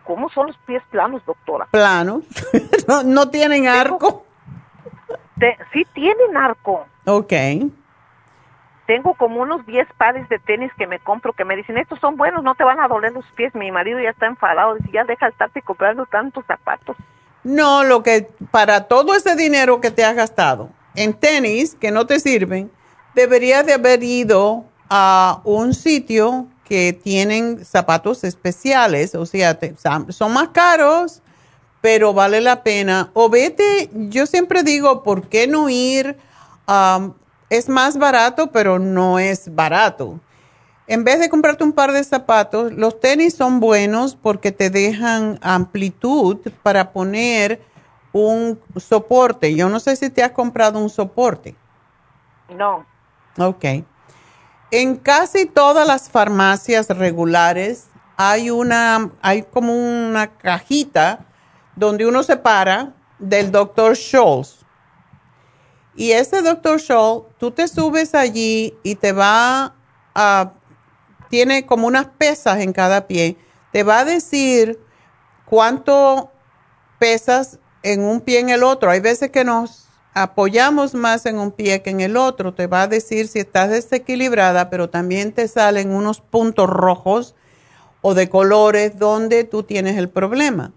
¿Cómo 0.05 0.29
son 0.31 0.49
los 0.49 0.57
pies 0.59 0.83
planos, 0.91 1.25
doctora? 1.25 1.67
Planos. 1.71 2.25
no, 3.05 3.29
tienen 3.31 3.67
arco. 3.69 4.25
sí 5.73 5.87
tienen 5.95 6.37
arco. 6.37 6.87
Ok 7.07 7.33
tengo 8.91 9.15
como 9.15 9.41
unos 9.41 9.65
10 9.67 9.87
pares 9.97 10.29
de 10.29 10.41
tenis 10.41 10.73
que 10.77 10.89
me 10.89 10.99
compro 10.99 11.33
que 11.33 11.45
me 11.45 11.55
dicen, 11.55 11.79
estos 11.79 12.01
son 12.01 12.17
buenos, 12.17 12.43
no 12.43 12.57
te 12.57 12.65
van 12.65 12.81
a 12.81 12.89
doler 12.89 13.13
los 13.13 13.25
pies. 13.37 13.55
Mi 13.55 13.71
marido 13.71 14.01
ya 14.01 14.11
está 14.11 14.27
enfadado, 14.27 14.75
dice, 14.75 14.91
ya 14.93 15.05
deja 15.05 15.27
de 15.27 15.31
estarte 15.31 15.63
comprando 15.63 16.07
tantos 16.07 16.45
zapatos. 16.45 16.97
No, 17.45 17.85
lo 17.85 18.03
que 18.03 18.27
para 18.51 18.89
todo 18.89 19.15
ese 19.15 19.37
dinero 19.37 19.81
que 19.81 19.93
te 19.93 20.05
has 20.05 20.17
gastado 20.17 20.71
en 20.97 21.15
tenis 21.15 21.77
que 21.77 21.93
no 21.93 22.09
te 22.09 22.19
sirven, 22.19 22.69
deberías 23.15 23.65
de 23.65 23.75
haber 23.75 24.03
ido 24.03 24.65
a 24.91 25.41
un 25.45 25.73
sitio 25.73 26.49
que 26.65 26.93
tienen 26.93 27.65
zapatos 27.65 28.25
especiales, 28.25 29.15
o 29.15 29.25
sea, 29.25 29.59
son 30.09 30.33
más 30.33 30.49
caros, 30.49 31.23
pero 31.81 32.13
vale 32.13 32.41
la 32.41 32.63
pena. 32.63 33.11
O 33.15 33.31
vete, 33.31 33.89
yo 33.93 34.27
siempre 34.27 34.63
digo, 34.63 35.03
¿por 35.03 35.29
qué 35.29 35.47
no 35.47 35.71
ir 35.71 36.17
es 37.49 37.69
más 37.69 37.99
barato, 37.99 38.49
pero 38.49 38.79
no 38.79 39.19
es 39.19 39.53
barato. 39.55 40.21
En 40.87 41.05
vez 41.05 41.21
de 41.21 41.29
comprarte 41.29 41.65
un 41.65 41.73
par 41.73 41.93
de 41.93 42.03
zapatos, 42.03 42.73
los 42.73 42.99
tenis 43.01 43.35
son 43.35 43.61
buenos 43.61 44.17
porque 44.17 44.53
te 44.53 44.71
dejan 44.71 45.39
amplitud 45.41 46.39
para 46.63 46.93
poner 46.93 47.61
un 48.13 48.61
soporte. 48.77 49.55
Yo 49.55 49.69
no 49.69 49.79
sé 49.79 49.95
si 49.97 50.11
te 50.11 50.23
has 50.23 50.33
comprado 50.33 50.79
un 50.81 50.91
soporte. 50.91 51.55
No. 52.49 52.85
Ok. 53.39 53.65
En 54.71 54.97
casi 54.97 55.47
todas 55.47 55.87
las 55.87 56.09
farmacias 56.09 56.89
regulares 56.89 57.87
hay 58.17 58.51
una, 58.51 59.11
hay 59.23 59.43
como 59.43 59.75
una 59.75 60.37
cajita 60.37 61.27
donde 61.77 62.07
uno 62.07 62.23
se 62.23 62.37
para 62.37 62.95
del 63.19 63.51
doctor 63.51 63.97
Scholl's 63.97 64.61
y 66.01 66.13
ese 66.13 66.41
doctor 66.41 66.81
Scholl, 66.81 67.25
tú 67.39 67.51
te 67.51 67.69
subes 67.69 68.15
allí 68.15 68.75
y 68.83 68.95
te 68.95 69.13
va 69.13 69.75
a, 70.15 70.53
tiene 71.29 71.67
como 71.67 71.87
unas 71.87 72.07
pesas 72.07 72.61
en 72.61 72.73
cada 72.73 73.07
pie, 73.07 73.37
te 73.71 73.83
va 73.83 73.99
a 73.99 74.05
decir 74.07 74.81
cuánto 75.45 76.33
pesas 76.99 77.59
en 77.83 78.03
un 78.03 78.23
pie 78.23 78.39
en 78.39 78.49
el 78.49 78.63
otro. 78.63 78.91
Hay 78.91 79.01
veces 79.01 79.31
que 79.31 79.45
nos 79.45 79.90
apoyamos 80.15 80.95
más 80.95 81.27
en 81.27 81.39
un 81.39 81.53
pie 81.53 81.83
que 81.83 81.91
en 81.91 82.01
el 82.01 82.17
otro. 82.17 82.55
Te 82.55 82.67
va 82.67 82.83
a 82.83 82.89
decir 82.89 83.29
si 83.29 83.39
estás 83.39 83.71
desequilibrada, 83.71 84.71
pero 84.71 84.91
también 84.91 85.33
te 85.33 85.49
salen 85.49 85.93
unos 85.93 86.21
puntos 86.21 86.69
rojos 86.69 87.35
o 88.03 88.15
de 88.15 88.29
colores 88.29 88.99
donde 88.99 89.45
tú 89.45 89.63
tienes 89.63 89.97
el 89.97 90.09
problema. 90.09 90.73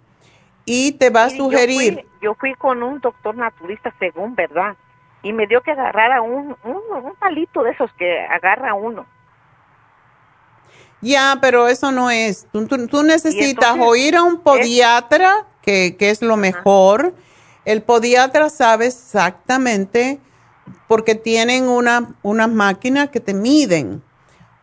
Y 0.66 0.94
te 0.94 1.10
va 1.10 1.26
a 1.26 1.30
sugerir... 1.30 1.96
Yo 1.96 2.02
fui, 2.02 2.20
yo 2.22 2.36
fui 2.36 2.54
con 2.56 2.84
un 2.84 3.00
doctor 3.00 3.36
naturista, 3.36 3.94
según, 4.00 4.36
¿verdad? 4.36 4.76
y 5.24 5.32
me 5.32 5.48
dio 5.48 5.62
que 5.62 5.72
agarrar 5.72 6.20
un, 6.20 6.56
un, 6.64 7.04
un 7.04 7.16
palito 7.16 7.64
de 7.64 7.72
esos 7.72 7.90
que 7.94 8.20
agarra 8.20 8.74
uno. 8.74 9.06
Ya, 11.02 11.38
pero 11.42 11.68
eso 11.68 11.92
no 11.92 12.12
es. 12.12 12.48
Tú, 12.52 13.04
necesitas 13.04 13.76
o 13.80 13.96
ir 13.96 14.16
a 14.16 14.24
un 14.24 14.40
podiatra, 14.42 15.46
que, 15.62 15.96
que, 15.98 16.10
es 16.10 16.22
lo 16.22 16.38
mejor. 16.38 17.14
El 17.66 17.82
podiatra 17.82 18.50
sabe 18.50 18.88
exactamente, 18.88 20.20
porque 20.88 21.16
tienen 21.16 21.68
una, 21.68 22.16
una 22.22 22.48
máquina 22.48 23.08
que 23.08 23.20
te 23.20 23.34
miden 23.34 24.02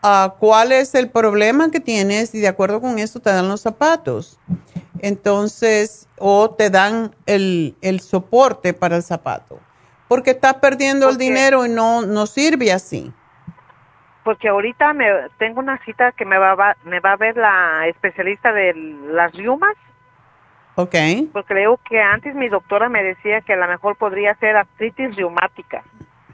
uh, 0.02 0.30
cuál 0.38 0.72
es 0.72 0.94
el 0.94 1.10
problema 1.10 1.70
que 1.70 1.80
tienes 1.80 2.34
y 2.34 2.40
de 2.40 2.48
acuerdo 2.48 2.80
con 2.80 2.98
eso 2.98 3.20
te 3.20 3.30
dan 3.30 3.48
los 3.48 3.60
zapatos. 3.60 4.38
Entonces, 5.00 6.08
o 6.18 6.50
te 6.50 6.70
dan 6.70 7.14
el, 7.26 7.76
el 7.80 8.00
soporte 8.00 8.74
para 8.74 8.96
el 8.96 9.02
zapato 9.02 9.60
porque 10.10 10.32
estás 10.32 10.54
perdiendo 10.54 11.08
el 11.08 11.18
dinero 11.18 11.64
y 11.64 11.68
no, 11.68 12.02
no 12.02 12.26
sirve 12.26 12.72
así. 12.72 13.12
Porque 14.24 14.48
ahorita 14.48 14.92
me 14.92 15.06
tengo 15.38 15.60
una 15.60 15.78
cita 15.84 16.10
que 16.10 16.24
me 16.24 16.36
va, 16.36 16.76
me 16.82 16.98
va 16.98 17.12
a 17.12 17.16
ver 17.16 17.36
la 17.36 17.86
especialista 17.86 18.52
de 18.52 18.74
las 18.74 19.32
riumas. 19.34 19.76
Ok. 20.82 20.94
Porque 21.32 21.54
creo 21.54 21.78
que 21.88 22.00
antes 22.00 22.34
mi 22.34 22.48
doctora 22.48 22.88
me 22.88 23.02
decía 23.02 23.42
que 23.42 23.52
a 23.52 23.56
lo 23.56 23.68
mejor 23.68 23.96
podría 23.96 24.34
ser 24.36 24.56
artritis 24.56 25.14
reumática. 25.16 25.82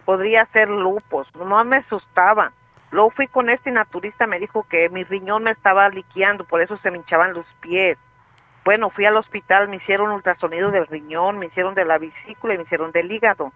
podría 0.04 0.46
ser 0.52 0.68
lupus, 0.68 1.26
no 1.34 1.64
me 1.64 1.78
asustaba. 1.78 2.52
Luego 2.92 3.10
fui 3.10 3.26
con 3.26 3.50
este 3.50 3.72
naturista, 3.72 4.26
me 4.28 4.38
dijo 4.38 4.64
que 4.70 4.88
mi 4.88 5.02
riñón 5.02 5.42
me 5.42 5.50
estaba 5.50 5.88
liqueando, 5.88 6.44
por 6.44 6.62
eso 6.62 6.76
se 6.78 6.92
me 6.92 6.98
hinchaban 6.98 7.34
los 7.34 7.44
pies. 7.60 7.98
Bueno, 8.64 8.90
fui 8.90 9.04
al 9.04 9.16
hospital, 9.16 9.68
me 9.68 9.76
hicieron 9.76 10.12
ultrasonido 10.12 10.70
del 10.70 10.86
riñón, 10.86 11.38
me 11.38 11.46
hicieron 11.46 11.74
de 11.74 11.84
la 11.84 11.98
vesícula 11.98 12.54
y 12.54 12.58
me 12.58 12.62
hicieron 12.62 12.92
del 12.92 13.10
hígado. 13.10 13.52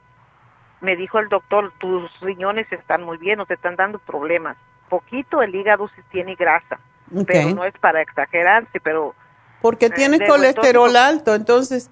Me 0.81 0.97
dijo 0.97 1.21
el 1.21 1.29
doctor, 1.29 1.73
tus 1.79 2.21
riñones 2.21 2.71
están 2.73 3.05
muy 3.05 3.17
bien, 3.17 3.39
no 3.39 3.47
te 3.47 3.55
están 3.55 3.77
dando 3.77 3.99
problemas. 4.01 4.57
Poquito 4.89 5.43
el 5.43 5.55
hígado 5.55 5.89
sí 5.95 6.03
tiene 6.11 6.35
grasa, 6.35 6.81
pero 7.27 7.55
no 7.55 7.65
es 7.65 7.75
para 7.79 8.03
exagerarse, 8.03 8.81
pero... 8.81 9.15
Porque 9.61 9.87
eh, 9.87 9.91
tienes 9.91 10.29
colesterol 10.29 10.97
alto, 10.97 11.35
entonces 11.35 11.91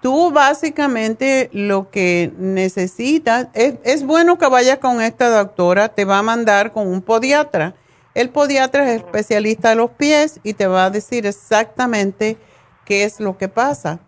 tú 0.00 0.30
básicamente 0.30 1.48
lo 1.52 1.90
que 1.90 2.32
necesitas, 2.36 3.48
es, 3.54 3.76
es 3.84 4.04
bueno 4.04 4.38
que 4.38 4.48
vayas 4.48 4.78
con 4.78 5.00
esta 5.00 5.30
doctora, 5.30 5.88
te 5.88 6.04
va 6.04 6.18
a 6.18 6.22
mandar 6.22 6.72
con 6.72 6.86
un 6.86 7.02
podiatra. 7.02 7.74
El 8.14 8.30
podiatra 8.30 8.84
es 8.84 8.96
especialista 9.02 9.70
de 9.70 9.76
los 9.76 9.90
pies 9.90 10.40
y 10.42 10.54
te 10.54 10.66
va 10.66 10.84
a 10.84 10.90
decir 10.90 11.26
exactamente 11.26 12.36
qué 12.84 13.04
es 13.04 13.18
lo 13.18 13.36
que 13.38 13.48
pasa. 13.48 13.98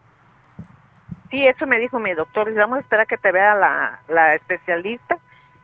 Sí, 1.30 1.44
eso 1.46 1.66
me 1.66 1.78
dijo 1.78 1.98
mi 1.98 2.14
doctor. 2.14 2.54
Vamos 2.54 2.78
a 2.78 2.80
esperar 2.82 3.04
a 3.04 3.06
que 3.06 3.16
te 3.16 3.32
vea 3.32 3.54
la, 3.54 4.00
la 4.08 4.34
especialista 4.34 5.18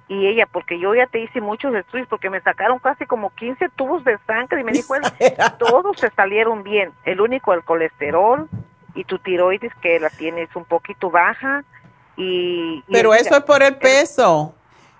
y 0.08 0.26
ella, 0.26 0.46
porque 0.50 0.78
yo 0.78 0.94
ya 0.94 1.06
te 1.06 1.20
hice 1.20 1.40
muchos 1.40 1.74
estudios, 1.74 2.08
porque 2.08 2.28
me 2.28 2.40
sacaron 2.40 2.78
casi 2.78 3.06
como 3.06 3.30
15 3.30 3.68
tubos 3.76 4.04
de 4.04 4.18
sangre 4.26 4.60
y 4.60 4.64
me 4.64 4.72
dijo 4.72 4.94
todos 5.58 5.98
se 5.98 6.10
salieron 6.10 6.62
bien. 6.62 6.92
El 7.04 7.20
único, 7.20 7.54
el 7.54 7.64
colesterol 7.64 8.48
y 8.94 9.04
tu 9.04 9.18
tiroides 9.18 9.72
que 9.80 9.98
la 10.00 10.10
tienes 10.10 10.54
un 10.54 10.64
poquito 10.64 11.10
baja. 11.10 11.64
Y, 12.16 12.82
y 12.86 12.92
Pero 12.92 13.14
eso 13.14 13.36
es 13.36 13.42
por 13.44 13.62
el 13.62 13.76
peso. 13.76 14.54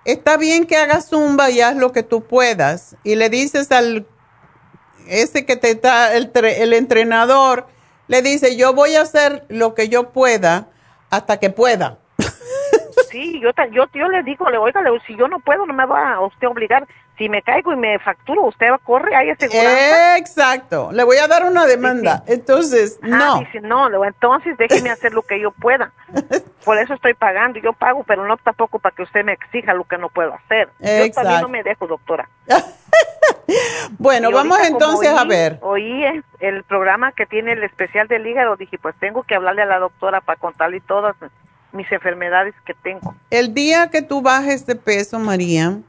Está 0.05 0.37
bien 0.37 0.65
que 0.65 0.77
hagas 0.77 1.09
zumba 1.09 1.49
y 1.49 1.61
haz 1.61 1.75
lo 1.75 1.91
que 1.91 2.03
tú 2.03 2.23
puedas. 2.23 2.97
Y 3.03 3.15
le 3.15 3.29
dices 3.29 3.71
al 3.71 4.07
ese 5.07 5.45
que 5.45 5.55
te 5.57 5.71
está, 5.71 6.15
el, 6.15 6.31
el 6.33 6.73
entrenador, 6.73 7.67
le 8.07 8.21
dice, 8.21 8.55
yo 8.55 8.73
voy 8.73 8.95
a 8.95 9.01
hacer 9.01 9.45
lo 9.49 9.73
que 9.75 9.89
yo 9.89 10.11
pueda 10.11 10.69
hasta 11.09 11.39
que 11.39 11.49
pueda. 11.49 11.99
Sí, 13.13 13.39
yo, 13.39 13.51
yo, 13.71 13.85
yo 13.93 14.07
le 14.09 14.23
digo, 14.23 14.49
le 14.49 14.57
oiga, 14.57 14.81
le 14.81 14.99
si 15.01 15.15
yo 15.15 15.27
no 15.27 15.39
puedo, 15.39 15.65
no 15.67 15.73
me 15.73 15.85
va 15.85 16.13
a 16.15 16.19
usted 16.21 16.47
obligar. 16.47 16.85
Si 17.15 17.29
me 17.29 17.43
caigo 17.43 17.71
y 17.71 17.75
me 17.75 17.99
facturo, 17.99 18.41
usted 18.41 18.71
va, 18.71 18.79
corre, 18.79 19.15
hay 19.15 19.29
aseguranza. 19.29 20.17
Exacto. 20.17 20.89
Le 20.91 21.03
voy 21.03 21.17
a 21.17 21.27
dar 21.27 21.45
una 21.45 21.67
demanda. 21.67 22.23
Entonces, 22.25 22.99
Ah, 23.03 23.07
no. 23.07 23.39
dice, 23.41 23.61
no, 23.61 23.87
le 23.87 23.97
digo, 23.97 24.05
entonces 24.05 24.57
déjeme 24.57 24.89
hacer 24.89 25.13
lo 25.13 25.21
que 25.21 25.39
yo 25.39 25.51
pueda. 25.51 25.91
Por 26.65 26.79
eso 26.79 26.95
estoy 26.95 27.13
pagando, 27.13 27.59
yo 27.59 27.71
pago, 27.73 28.03
pero 28.03 28.25
no 28.27 28.35
tampoco 28.37 28.79
para 28.79 28.95
que 28.95 29.03
usted 29.03 29.23
me 29.23 29.33
exija 29.33 29.75
lo 29.75 29.83
que 29.83 29.99
no 29.99 30.09
puedo 30.09 30.33
hacer. 30.33 30.69
Yo 30.79 30.85
también 30.87 31.05
Exacto. 31.05 31.41
no 31.41 31.49
me 31.49 31.61
dejo, 31.63 31.85
doctora. 31.87 32.27
Bueno, 33.99 34.29
Y 34.29 34.33
vamos 34.33 34.57
entonces 34.63 35.09
a 35.09 35.23
ver. 35.25 35.59
Oí 35.61 36.03
el- 36.05 36.23
el 36.39 36.63
programa 36.63 37.11
que 37.11 37.25
tiene 37.25 37.51
el 37.53 37.63
especial 37.63 38.07
del 38.07 38.25
hígado, 38.25 38.55
dije, 38.55 38.77
pues 38.77 38.95
tengo 38.99 39.23
que 39.23 39.35
hablarle 39.35 39.61
a 39.61 39.65
la 39.65 39.79
doctora 39.79 40.21
para 40.21 40.39
contarle 40.39 40.79
todas 40.81 41.15
mis 41.73 41.91
enfermedades 41.91 42.53
que 42.65 42.73
tengo. 42.75 43.15
El 43.29 43.53
día 43.53 43.89
que 43.89 44.01
tú 44.01 44.21
bajes 44.21 44.65
de 44.65 44.75
peso, 44.75 45.19
María, 45.19 45.79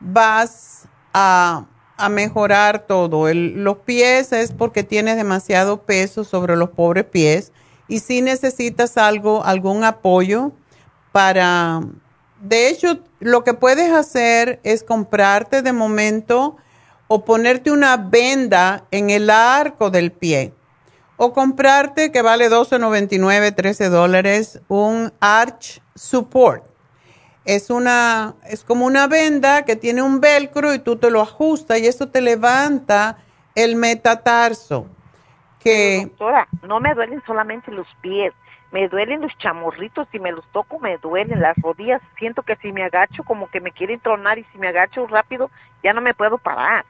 vas 0.00 0.88
a, 1.14 1.64
a 1.96 2.08
mejorar 2.08 2.80
todo. 2.80 3.28
El- 3.28 3.64
los 3.64 3.78
pies 3.78 4.32
es 4.32 4.52
porque 4.52 4.82
tienes 4.82 5.16
demasiado 5.16 5.82
peso 5.82 6.24
sobre 6.24 6.56
los 6.56 6.70
pobres 6.70 7.04
pies 7.04 7.52
y 7.88 8.00
si 8.00 8.20
necesitas 8.20 8.96
algo, 8.98 9.44
algún 9.44 9.84
apoyo 9.84 10.52
para... 11.12 11.80
De 12.40 12.68
hecho, 12.68 12.98
lo 13.18 13.44
que 13.44 13.54
puedes 13.54 13.90
hacer 13.92 14.60
es 14.62 14.82
comprarte 14.82 15.62
de 15.62 15.72
momento 15.72 16.56
o 17.08 17.24
ponerte 17.24 17.70
una 17.70 17.96
venda 17.96 18.84
en 18.90 19.08
el 19.08 19.30
arco 19.30 19.88
del 19.88 20.12
pie 20.12 20.52
o 21.16 21.32
comprarte, 21.32 22.12
que 22.12 22.22
vale 22.22 22.50
12.99, 22.50 23.54
13 23.54 23.88
dólares, 23.88 24.60
un 24.68 25.12
Arch 25.20 25.80
Support. 25.94 26.64
Es, 27.44 27.70
una, 27.70 28.34
es 28.44 28.64
como 28.64 28.86
una 28.86 29.06
venda 29.06 29.64
que 29.64 29.76
tiene 29.76 30.02
un 30.02 30.20
velcro 30.20 30.74
y 30.74 30.80
tú 30.80 30.96
te 30.96 31.10
lo 31.10 31.20
ajustas 31.20 31.78
y 31.78 31.86
eso 31.86 32.08
te 32.08 32.20
levanta 32.20 33.18
el 33.54 33.76
metatarso. 33.76 34.88
Que, 35.60 36.06
Doctora, 36.08 36.48
no 36.62 36.80
me 36.80 36.94
duelen 36.94 37.22
solamente 37.24 37.70
los 37.70 37.86
pies, 38.00 38.32
me 38.72 38.88
duelen 38.88 39.20
los 39.20 39.36
chamorritos, 39.38 40.06
si 40.12 40.18
me 40.18 40.32
los 40.32 40.44
toco 40.52 40.78
me 40.80 40.98
duelen 40.98 41.40
las 41.40 41.56
rodillas, 41.56 42.02
siento 42.18 42.42
que 42.42 42.56
si 42.56 42.72
me 42.72 42.84
agacho 42.84 43.22
como 43.24 43.48
que 43.48 43.60
me 43.60 43.72
quieren 43.72 44.00
tronar 44.00 44.38
y 44.38 44.44
si 44.52 44.58
me 44.58 44.68
agacho 44.68 45.06
rápido 45.06 45.50
ya 45.82 45.92
no 45.92 46.00
me 46.00 46.14
puedo 46.14 46.38
parar. 46.38 46.84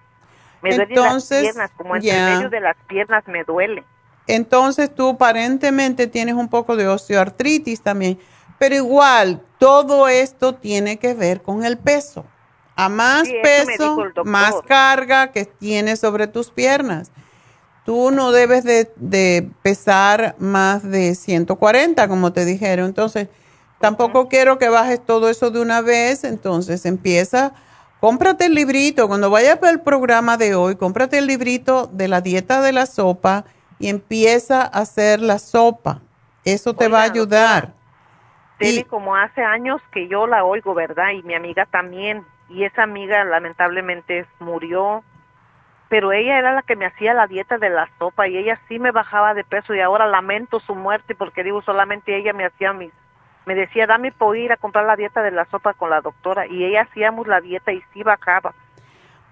Me 0.63 0.71
duelen 0.71 0.89
Entonces, 0.91 1.43
las 1.43 1.53
piernas, 1.53 1.71
como 1.77 1.97
entre 1.97 2.13
medio 2.13 2.49
de 2.49 2.61
las 2.61 2.77
piernas 2.87 3.29
me 3.29 3.45
duele. 3.45 3.85
Entonces 4.27 4.95
tú 4.95 5.11
aparentemente 5.11 6.07
tienes 6.07 6.35
un 6.35 6.49
poco 6.49 6.77
de 6.77 6.89
osteoartritis 6.89 7.83
también, 7.83 8.19
pero 8.59 8.75
igual 8.75 9.43
todo 9.59 10.09
esto 10.09 10.55
tiene 10.55 10.99
que 10.99 11.15
ver 11.15 11.43
con 11.43 11.65
el 11.65 11.79
peso. 11.79 12.25
A 12.75 12.89
más 12.91 13.29
Sí, 13.29 13.35
peso, 13.43 13.97
más 14.25 14.57
carga 14.67 15.33
que 15.33 15.47
tienes 15.47 16.01
sobre 16.01 16.27
tus 16.27 16.51
piernas. 16.51 17.11
Tú 17.85 18.11
no 18.11 18.33
debes 18.33 18.65
de, 18.65 18.93
de 18.97 19.51
pesar 19.63 20.35
más 20.39 20.83
de 20.83 21.15
140, 21.15 22.09
como 22.09 22.33
te 22.33 22.45
dijeron. 22.45 22.87
Entonces, 22.87 23.29
tampoco 23.81 24.29
quiero 24.29 24.59
que 24.59 24.69
bajes 24.69 25.05
todo 25.05 25.31
eso 25.31 25.51
de 25.51 25.61
una 25.61 25.81
vez. 25.81 26.25
Entonces, 26.25 26.85
empieza, 26.85 27.55
cómprate 28.01 28.47
el 28.47 28.55
librito. 28.55 29.09
Cuando 29.09 29.31
vayas 29.31 29.59
para 29.59 29.73
el 29.73 29.81
programa 29.81 30.37
de 30.37 30.55
hoy, 30.55 30.77
cómprate 30.77 31.19
el 31.19 31.27
librito 31.27 31.89
de 31.93 32.09
la 32.09 32.21
dieta 32.21 32.61
de 32.61 32.73
la 32.73 32.87
sopa 32.87 33.47
y 33.79 33.89
empieza 33.89 34.63
a 34.63 34.81
hacer 34.81 35.21
la 35.21 35.39
sopa. 35.39 36.01
Eso 36.45 36.75
te 36.75 36.89
va 36.89 37.01
a 37.01 37.05
ayudar. 37.05 37.73
Tiene 38.59 38.85
como 38.85 39.17
hace 39.17 39.43
años 39.43 39.83
que 39.93 40.09
yo 40.09 40.27
la 40.27 40.45
oigo, 40.45 40.75
¿verdad? 40.75 41.11
Y 41.11 41.23
mi 41.23 41.35
amiga 41.35 41.67
también. 41.67 42.25
Y 42.49 42.65
esa 42.65 42.85
amiga 42.85 43.25
lamentablemente 43.25 44.27
murió. 44.39 45.03
Pero 45.89 46.13
ella 46.13 46.39
era 46.39 46.53
la 46.53 46.63
que 46.63 46.77
me 46.77 46.87
hacía 46.87 47.15
la 47.15 47.27
dieta 47.27 47.59
de 47.59 47.71
la 47.71 47.89
sopa 47.99 48.27
y 48.29 48.37
ella 48.37 48.61
sí 48.69 48.79
me 48.79 48.91
bajaba 48.91 49.35
de 49.35 49.45
peso 49.45 49.75
y 49.75 49.81
ahora 49.81 50.07
lamento 50.07 50.59
su 50.61 50.75
muerte 50.75 51.15
porque 51.15 51.45
digo 51.45 51.63
solamente 51.63 52.17
ella 52.17 52.33
me 52.33 52.45
hacía 52.45 52.73
mis 52.73 52.93
me 53.45 53.55
decía 53.55 53.87
dame 53.87 54.11
por 54.11 54.37
ir 54.37 54.51
a 54.51 54.57
comprar 54.57 54.85
la 54.85 54.97
dieta 54.97 55.23
de 55.23 55.31
la 55.31 55.45
sopa 55.45 55.75
con 55.75 55.91
la 55.91 56.01
doctora 56.01 56.49
y 56.49 56.65
ella 56.65 56.83
hacíamos 56.83 57.29
la 57.29 57.41
dieta 57.41 57.71
y 57.71 57.81
sí 57.93 58.03
bajaba 58.03 58.53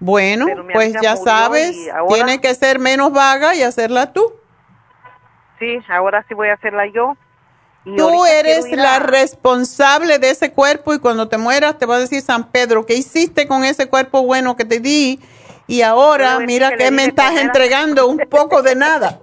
Bueno, 0.05 0.47
pues 0.71 0.93
ya 1.01 1.17
sabes, 1.17 1.75
ahora- 1.89 2.15
tiene 2.15 2.41
que 2.41 2.55
ser 2.55 2.79
menos 2.79 3.11
vaga 3.11 3.55
y 3.55 3.63
hacerla 3.63 4.13
tú. 4.13 4.35
sí 5.59 5.79
ahora 5.89 6.23
sí 6.29 6.35
voy 6.35 6.49
a 6.49 6.55
hacerla 6.55 6.87
yo 6.89 7.17
y 7.87 7.97
Tú 7.97 8.25
eres 8.27 8.71
la 8.73 8.99
responsable 8.99 10.19
de 10.19 10.31
ese 10.31 10.53
cuerpo 10.53 10.93
y 10.95 10.99
cuando 10.99 11.29
te 11.29 11.39
mueras 11.39 11.79
te 11.79 11.87
va 11.87 11.97
a 11.97 11.99
decir 12.01 12.21
San 12.23 12.51
Pedro, 12.51 12.85
¿qué 12.87 12.95
hiciste 12.95 13.47
con 13.47 13.63
ese 13.65 13.89
cuerpo 13.89 14.23
bueno 14.23 14.57
que 14.57 14.65
te 14.67 14.81
di? 14.81 15.21
Y 15.67 15.81
ahora 15.83 16.39
mira 16.41 16.77
que 16.77 16.91
me 16.91 17.05
estás 17.07 17.37
entregando 17.39 18.07
un 18.07 18.19
poco 18.31 18.61
de 18.63 18.75
nada. 18.75 19.19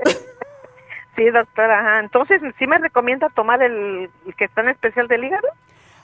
sí 1.16 1.30
doctora 1.30 1.80
ajá. 1.80 2.00
entonces 2.00 2.42
sí 2.58 2.66
me 2.66 2.80
recomienda 2.80 3.30
tomar 3.36 3.62
el, 3.62 4.10
el 4.26 4.36
que 4.36 4.46
está 4.46 4.62
en 4.62 4.70
especial 4.70 5.08
del 5.08 5.24
hígado 5.26 5.48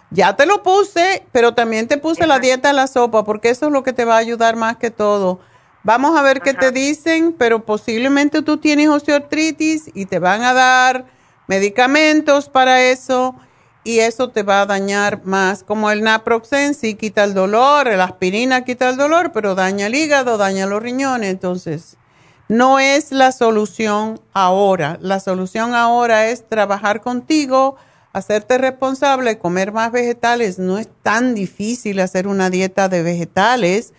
Ya 0.09 0.35
te 0.35 0.45
lo 0.45 0.63
puse, 0.63 1.25
pero 1.31 1.53
también 1.53 1.87
te 1.87 1.97
puse 1.97 2.27
la 2.27 2.39
dieta 2.39 2.69
de 2.69 2.73
la 2.73 2.87
sopa 2.87 3.23
porque 3.23 3.49
eso 3.49 3.67
es 3.67 3.71
lo 3.71 3.83
que 3.83 3.93
te 3.93 4.05
va 4.05 4.15
a 4.15 4.19
ayudar 4.19 4.55
más 4.55 4.77
que 4.77 4.89
todo. 4.89 5.39
Vamos 5.83 6.17
a 6.17 6.21
ver 6.21 6.41
qué 6.41 6.53
te 6.53 6.71
dicen, 6.71 7.33
pero 7.37 7.65
posiblemente 7.65 8.41
tú 8.41 8.57
tienes 8.57 8.89
osteoartritis 8.89 9.91
y 9.93 10.05
te 10.05 10.19
van 10.19 10.43
a 10.43 10.53
dar 10.53 11.05
medicamentos 11.47 12.49
para 12.49 12.81
eso 12.83 13.35
y 13.83 13.99
eso 13.99 14.29
te 14.29 14.43
va 14.43 14.61
a 14.61 14.65
dañar 14.65 15.23
más, 15.23 15.63
como 15.63 15.89
el 15.91 16.03
naproxen 16.03 16.73
sí 16.73 16.95
quita 16.95 17.23
el 17.23 17.33
dolor, 17.33 17.87
el 17.87 18.01
aspirina 18.01 18.65
quita 18.65 18.89
el 18.89 18.97
dolor, 18.97 19.31
pero 19.31 19.55
daña 19.55 19.87
el 19.87 19.95
hígado, 19.95 20.37
daña 20.37 20.65
los 20.65 20.83
riñones, 20.83 21.29
entonces 21.29 21.95
no 22.49 22.79
es 22.79 23.13
la 23.13 23.31
solución 23.31 24.19
ahora. 24.33 24.97
La 25.01 25.21
solución 25.21 25.73
ahora 25.73 26.27
es 26.27 26.47
trabajar 26.47 26.99
contigo, 27.01 27.77
hacerte 28.17 28.57
responsable, 28.57 29.37
comer 29.37 29.71
más 29.71 29.91
vegetales. 29.91 30.59
No 30.59 30.77
es 30.77 30.89
tan 31.03 31.35
difícil 31.35 31.99
hacer 31.99 32.27
una 32.27 32.49
dieta 32.49 32.89
de 32.89 33.03
vegetales. 33.03 33.93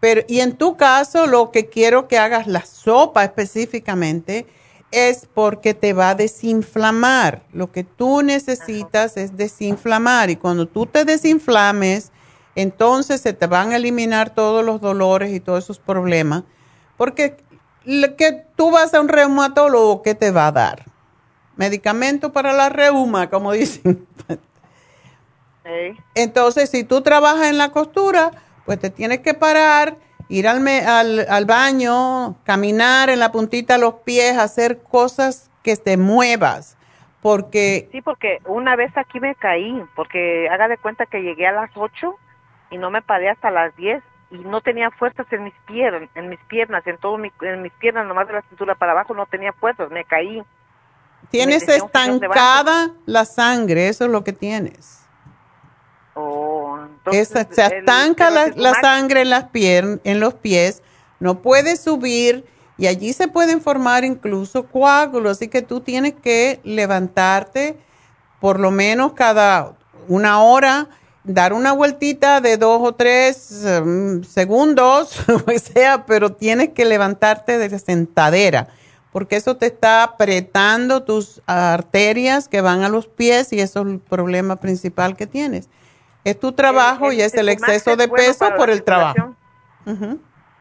Pero, 0.00 0.22
y 0.28 0.40
en 0.40 0.56
tu 0.56 0.76
caso, 0.76 1.26
lo 1.26 1.50
que 1.50 1.68
quiero 1.68 2.08
que 2.08 2.18
hagas 2.18 2.46
la 2.46 2.64
sopa 2.64 3.24
específicamente 3.24 4.46
es 4.90 5.26
porque 5.32 5.74
te 5.74 5.92
va 5.92 6.10
a 6.10 6.14
desinflamar. 6.14 7.42
Lo 7.52 7.72
que 7.72 7.84
tú 7.84 8.22
necesitas 8.22 9.16
es 9.16 9.36
desinflamar. 9.36 10.30
Y 10.30 10.36
cuando 10.36 10.66
tú 10.66 10.86
te 10.86 11.04
desinflames, 11.04 12.12
entonces 12.54 13.20
se 13.20 13.32
te 13.32 13.46
van 13.46 13.72
a 13.72 13.76
eliminar 13.76 14.34
todos 14.34 14.64
los 14.64 14.80
dolores 14.80 15.32
y 15.32 15.40
todos 15.40 15.64
esos 15.64 15.78
problemas. 15.78 16.44
Porque 16.96 17.36
que 18.16 18.46
tú 18.56 18.70
vas 18.70 18.94
a 18.94 19.00
un 19.00 19.08
reumatólogo, 19.08 20.02
¿qué 20.02 20.14
te 20.14 20.30
va 20.30 20.46
a 20.46 20.52
dar? 20.52 20.93
Medicamento 21.56 22.32
para 22.32 22.52
la 22.52 22.68
reuma, 22.68 23.30
como 23.30 23.52
dicen. 23.52 24.06
Entonces, 26.14 26.70
si 26.70 26.84
tú 26.84 27.00
trabajas 27.00 27.48
en 27.48 27.58
la 27.58 27.70
costura, 27.70 28.30
pues 28.66 28.78
te 28.78 28.90
tienes 28.90 29.20
que 29.20 29.34
parar, 29.34 29.96
ir 30.28 30.46
al, 30.46 30.66
al, 30.68 31.26
al 31.28 31.44
baño, 31.46 32.36
caminar 32.44 33.08
en 33.08 33.18
la 33.18 33.32
puntita 33.32 33.74
de 33.74 33.80
los 33.80 33.94
pies, 34.04 34.36
hacer 34.36 34.82
cosas 34.82 35.50
que 35.62 35.76
te 35.76 35.96
muevas 35.96 36.76
porque... 37.24 37.88
Sí, 37.90 38.02
porque 38.02 38.40
una 38.44 38.76
vez 38.76 38.94
aquí 38.98 39.18
me 39.18 39.34
caí, 39.34 39.82
porque 39.96 40.46
haga 40.50 40.68
de 40.68 40.76
cuenta 40.76 41.06
que 41.06 41.22
llegué 41.22 41.46
a 41.46 41.52
las 41.52 41.70
8 41.74 42.14
y 42.70 42.76
no 42.76 42.90
me 42.90 43.00
paré 43.00 43.30
hasta 43.30 43.50
las 43.50 43.74
10 43.76 44.02
y 44.30 44.36
no 44.40 44.60
tenía 44.60 44.90
fuerzas 44.90 45.26
en 45.32 45.44
mis 45.44 45.54
piernas, 45.66 46.10
en 46.14 46.28
mis 46.28 46.38
piernas, 46.40 46.86
en 46.86 46.98
todo 46.98 47.16
mi, 47.16 47.32
en 47.40 47.62
mis 47.62 47.72
piernas, 47.72 48.06
nomás 48.06 48.26
de 48.26 48.34
la 48.34 48.42
cintura 48.42 48.74
para 48.74 48.92
abajo 48.92 49.14
no 49.14 49.24
tenía 49.24 49.54
fuerzas, 49.54 49.90
me 49.90 50.04
caí. 50.04 50.42
Tienes 51.34 51.68
estancada 51.68 52.92
la 53.06 53.24
sangre, 53.24 53.88
eso 53.88 54.04
es 54.04 54.10
lo 54.10 54.22
que 54.22 54.32
tienes. 54.32 55.00
Oh, 56.14 56.78
entonces, 56.80 57.46
se 57.50 57.66
estanca 57.66 58.30
la, 58.30 58.52
la, 58.54 58.72
sangre 58.74 59.22
en 59.22 59.30
las 59.30 59.50
piernas, 59.50 59.98
en 60.04 60.20
los 60.20 60.34
pies, 60.34 60.80
no 61.18 61.42
puedes 61.42 61.80
subir 61.80 62.44
y 62.78 62.86
allí 62.86 63.12
se 63.12 63.26
pueden 63.26 63.60
formar 63.60 64.04
incluso 64.04 64.66
coágulos, 64.66 65.38
así 65.38 65.48
que 65.48 65.62
tú 65.62 65.80
tienes 65.80 66.14
que 66.14 66.60
levantarte 66.62 67.78
por 68.40 68.60
lo 68.60 68.70
menos 68.70 69.14
cada 69.14 69.74
una 70.06 70.40
hora, 70.40 70.88
dar 71.24 71.52
una 71.52 71.72
vueltita 71.72 72.40
de 72.40 72.58
dos 72.58 72.80
o 72.80 72.94
tres 72.94 73.64
em, 73.64 74.22
segundos, 74.22 75.18
o 75.28 75.58
sea, 75.58 76.06
pero 76.06 76.30
tienes 76.30 76.68
que 76.68 76.84
levantarte 76.84 77.58
de 77.58 77.76
sentadera, 77.78 78.68
porque 79.14 79.36
eso 79.36 79.56
te 79.56 79.66
está 79.66 80.02
apretando 80.02 81.04
tus 81.04 81.40
arterias 81.46 82.48
que 82.48 82.60
van 82.60 82.82
a 82.82 82.88
los 82.88 83.06
pies 83.06 83.52
y 83.52 83.60
eso 83.60 83.82
es 83.82 83.86
el 83.86 84.00
problema 84.00 84.56
principal 84.56 85.14
que 85.14 85.28
tienes. 85.28 85.68
Es 86.24 86.40
tu 86.40 86.50
trabajo 86.50 87.12
y 87.12 87.20
es 87.20 87.32
el 87.34 87.48
exceso 87.48 87.94
de 87.94 88.08
peso 88.08 88.44
por 88.56 88.70
el 88.70 88.82
trabajo. 88.82 89.36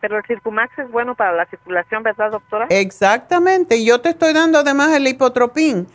Pero 0.02 0.18
el 0.20 0.24
Circumax 0.28 0.78
es 0.78 0.92
bueno 0.92 1.16
para 1.16 1.32
la 1.32 1.48
circulación, 1.48 2.04
¿verdad, 2.04 2.30
doctora? 2.30 2.68
Exactamente. 2.70 3.78
Y 3.78 3.86
yo 3.86 4.02
te 4.02 4.10
estoy 4.10 4.34
dando 4.34 4.60
además 4.60 4.92
el 4.92 5.08
hipotropín 5.08 5.88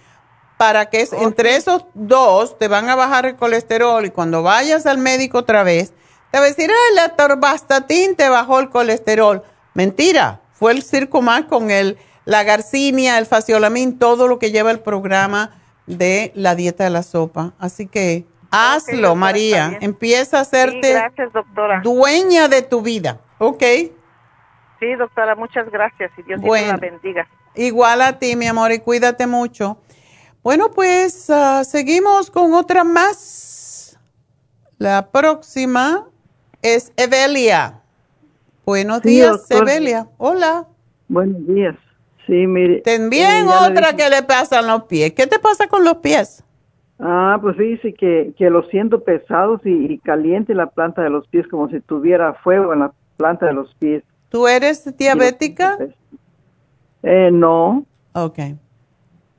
para 0.57 0.87
que 0.87 1.07
entre 1.13 1.55
esos 1.55 1.87
dos 1.95 2.59
te 2.59 2.67
van 2.67 2.89
a 2.89 2.97
bajar 2.97 3.25
el 3.27 3.37
colesterol 3.37 4.05
y 4.05 4.11
cuando 4.11 4.43
vayas 4.43 4.85
al 4.87 4.99
médico 4.99 5.39
otra 5.39 5.63
vez, 5.63 5.93
te 6.33 6.39
va 6.39 6.47
a 6.47 6.49
decir, 6.49 6.73
ah, 6.73 6.95
la 6.97 7.15
torvastatin 7.15 8.17
te 8.17 8.29
bajó 8.29 8.59
el 8.59 8.69
colesterol. 8.69 9.45
Mentira, 9.75 10.41
fue 10.55 10.73
el 10.73 10.83
Circumax 10.83 11.47
con 11.47 11.71
el, 11.71 11.97
la 12.29 12.45
garcinia, 12.45 13.17
el 13.17 13.25
faciolamin, 13.25 13.99
todo 13.99 14.29
lo 14.29 14.39
que 14.39 14.51
lleva 14.51 14.71
el 14.71 14.81
programa 14.81 15.53
de 15.87 16.31
la 16.35 16.55
dieta 16.55 16.85
de 16.85 16.91
la 16.91 17.03
sopa. 17.03 17.55
Así 17.59 17.87
que 17.87 18.27
hazlo, 18.51 19.17
María. 19.17 19.79
Empieza 19.81 20.37
a 20.37 20.41
hacerte 20.43 20.95
dueña 21.83 22.49
de 22.49 22.61
tu 22.61 22.83
vida. 22.83 23.19
¿Ok? 23.39 23.63
Sí, 24.79 24.95
doctora, 24.99 25.37
muchas 25.37 25.71
gracias 25.71 26.11
y 26.19 26.23
Dios 26.25 26.43
la 26.43 26.77
bendiga. 26.77 27.27
Igual 27.55 28.03
a 28.03 28.19
ti, 28.19 28.37
mi 28.37 28.47
amor, 28.47 28.73
y 28.73 28.81
cuídate 28.81 29.27
mucho. 29.27 29.79
Bueno, 30.43 30.71
pues 30.71 31.31
ah, 31.31 31.65
seguimos 31.65 32.31
con 32.31 32.53
otra 32.53 32.85
más. 32.85 33.99
La 34.77 35.11
próxima 35.11 36.07
es 36.61 36.93
Evelia. 36.99 37.81
Buenos 38.67 39.01
días, 39.01 39.51
Evelia. 39.51 40.09
Hola. 40.19 40.67
Buenos 41.09 41.47
días. 41.47 41.75
Sí, 42.29 42.47
mire. 42.47 42.83
También 42.83 43.49
otra 43.49 43.95
que 43.97 44.09
le 44.11 44.23
pasan 44.23 44.67
los 44.67 44.85
pies. 44.85 45.15
¿Qué 45.15 45.27
te 45.27 45.39
pasa 45.39 45.67
con 45.67 45.83
los 45.83 45.97
pies? 45.97 46.45
Ah, 47.01 47.39
pues 47.41 47.57
sí, 47.57 47.93
que, 47.95 48.35
que 48.37 48.51
los 48.51 48.69
siento 48.69 49.03
pesados 49.03 49.63
y, 49.65 49.71
y 49.93 49.99
caliente 49.99 50.55
la 50.55 50.67
planta 50.67 51.01
de 51.01 51.09
los 51.09 51.27
pies 51.29 51.49
como 51.49 51.71
si 51.71 51.81
tuviera 51.81 52.35
fuego 52.35 52.75
en 52.75 52.81
la 52.81 52.93
planta 53.17 53.47
de 53.47 53.55
los 53.55 53.75
pies. 53.77 54.05
¿Tú 54.29 54.47
eres 54.47 54.95
diabética? 54.99 55.79
Eh, 57.03 57.31
no. 57.33 57.87
Ok. 58.13 58.39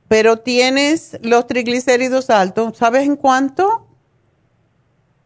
Pero 0.08 0.38
tienes 0.38 1.20
los 1.22 1.46
triglicéridos 1.46 2.28
altos. 2.28 2.76
¿Sabes 2.76 3.06
en 3.06 3.14
cuánto? 3.14 3.86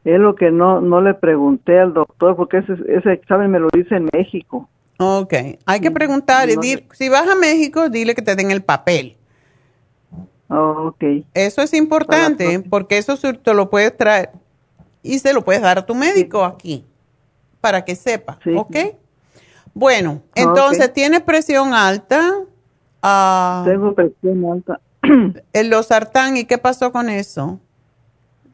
Es 0.04 0.20
lo 0.20 0.34
que 0.34 0.50
no, 0.50 0.82
no 0.82 1.00
le 1.00 1.14
pregunté 1.14 1.80
al 1.80 1.94
doctor 1.94 2.36
porque 2.36 2.58
ese, 2.58 2.74
ese 2.88 3.12
examen 3.12 3.50
me 3.50 3.58
lo 3.58 3.68
dice 3.72 3.94
en 3.96 4.10
México. 4.12 4.68
Ok. 4.98 5.34
Hay 5.66 5.80
que 5.80 5.90
preguntar. 5.90 6.48
si 6.92 7.08
vas 7.08 7.28
a 7.28 7.34
México, 7.34 7.88
dile 7.88 8.14
que 8.14 8.22
te 8.22 8.36
den 8.36 8.50
el 8.50 8.62
papel. 8.62 9.16
ok. 10.48 11.04
Eso 11.34 11.62
es 11.62 11.74
importante 11.74 12.60
porque 12.68 12.98
eso 12.98 13.16
te 13.16 13.54
lo 13.54 13.70
puedes 13.70 13.96
traer 13.96 14.30
y 15.02 15.18
se 15.18 15.32
lo 15.32 15.44
puedes 15.44 15.62
dar 15.62 15.78
a 15.78 15.86
tu 15.86 15.94
médico 15.94 16.44
aquí 16.44 16.84
para 17.60 17.84
que 17.84 17.94
sepa. 17.94 18.38
¿Ok? 18.56 18.76
Bueno, 19.74 20.22
entonces, 20.34 20.92
¿tienes 20.92 21.20
presión 21.20 21.74
alta? 21.74 22.32
Uh, 23.02 23.64
Tengo 23.64 23.94
presión 23.94 24.44
alta. 24.50 24.80
El 25.52 25.68
losartán, 25.68 26.36
¿y 26.36 26.44
qué 26.44 26.58
pasó 26.58 26.92
con 26.92 27.08
eso? 27.08 27.60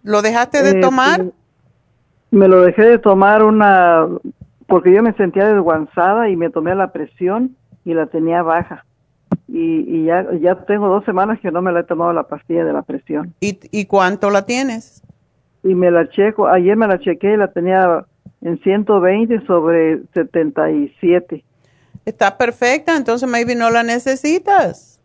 ¿Lo 0.02 0.22
dejaste 0.22 0.62
de 0.62 0.78
eh, 0.78 0.80
tomar? 0.80 1.26
Me 2.30 2.48
lo 2.48 2.62
dejé 2.62 2.82
de 2.82 2.98
tomar 2.98 3.42
una, 3.42 4.06
porque 4.70 4.94
yo 4.94 5.02
me 5.02 5.12
sentía 5.14 5.52
desguanzada 5.52 6.30
y 6.30 6.36
me 6.36 6.48
tomé 6.48 6.74
la 6.74 6.92
presión 6.92 7.56
y 7.84 7.92
la 7.92 8.06
tenía 8.06 8.42
baja. 8.42 8.86
Y, 9.48 9.84
y 9.86 10.04
ya, 10.04 10.26
ya 10.40 10.54
tengo 10.64 10.88
dos 10.88 11.04
semanas 11.04 11.40
que 11.40 11.50
no 11.50 11.60
me 11.60 11.72
la 11.72 11.80
he 11.80 11.84
tomado 11.84 12.12
la 12.12 12.22
pastilla 12.22 12.64
de 12.64 12.72
la 12.72 12.82
presión. 12.82 13.34
¿Y, 13.40 13.58
¿Y 13.72 13.86
cuánto 13.86 14.30
la 14.30 14.46
tienes? 14.46 15.02
Y 15.64 15.74
me 15.74 15.90
la 15.90 16.08
checo, 16.08 16.46
ayer 16.46 16.76
me 16.76 16.86
la 16.86 16.98
chequé 17.00 17.34
y 17.34 17.36
la 17.36 17.48
tenía 17.48 18.06
en 18.42 18.58
120 18.60 19.44
sobre 19.46 20.02
77. 20.14 21.44
Está 22.06 22.38
perfecta, 22.38 22.96
entonces 22.96 23.28
maybe 23.28 23.54
no 23.54 23.70
la 23.70 23.82
necesitas. 23.82 25.00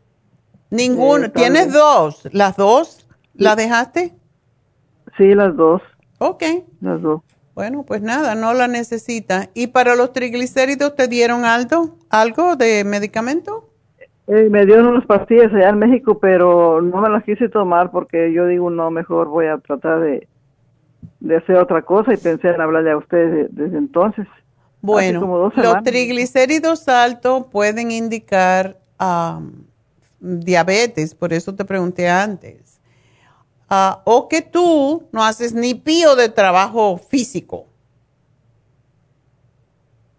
Ninguna. 0.69 1.29
¿Tienes 1.29 1.73
dos? 1.73 2.29
¿Las 2.31 2.55
dos 2.55 3.07
las 3.33 3.57
dejaste? 3.57 4.13
Sí, 5.17 5.33
las 5.33 5.55
dos. 5.55 5.81
Ok. 6.19 6.43
Las 6.81 7.01
dos. 7.01 7.21
Bueno, 7.55 7.83
pues 7.83 8.01
nada, 8.01 8.35
no 8.35 8.53
la 8.53 8.67
necesita. 8.67 9.49
¿Y 9.53 9.67
para 9.67 9.95
los 9.95 10.11
triglicéridos 10.11 10.93
te 10.95 11.07
dieron 11.07 11.45
algo, 11.45 11.95
algo 12.09 12.57
de 12.57 12.83
medicamento? 12.83 13.69
Eh, 14.27 14.49
me 14.51 14.65
dieron 14.65 14.87
unas 14.87 15.05
pastillas 15.05 15.53
allá 15.53 15.69
en 15.69 15.79
México, 15.79 16.19
pero 16.19 16.81
no 16.81 16.99
me 16.99 17.09
las 17.09 17.23
quise 17.23 17.47
tomar 17.47 17.91
porque 17.91 18.33
yo 18.33 18.45
digo, 18.45 18.69
no, 18.69 18.91
mejor 18.91 19.29
voy 19.29 19.45
a 19.45 19.57
tratar 19.59 20.01
de, 20.01 20.27
de 21.21 21.37
hacer 21.37 21.55
otra 21.55 21.81
cosa 21.81 22.13
y 22.13 22.17
pensé 22.17 22.49
en 22.49 22.59
hablarle 22.59 22.91
a 22.91 22.97
ustedes 22.97 23.47
desde 23.51 23.77
entonces. 23.77 24.27
Bueno, 24.81 25.51
los 25.55 25.83
triglicéridos 25.83 26.87
altos 26.89 27.45
pueden 27.51 27.89
indicar 27.89 28.77
diabetes, 30.19 31.15
por 31.15 31.33
eso 31.33 31.55
te 31.55 31.65
pregunté 31.65 32.09
antes. 32.09 32.74
Ah, 33.69 34.01
o 34.05 34.27
que 34.27 34.41
tú 34.41 35.03
no 35.11 35.23
haces 35.23 35.53
ni 35.53 35.73
pío 35.73 36.15
de 36.15 36.29
trabajo 36.29 36.97
físico. 36.97 37.65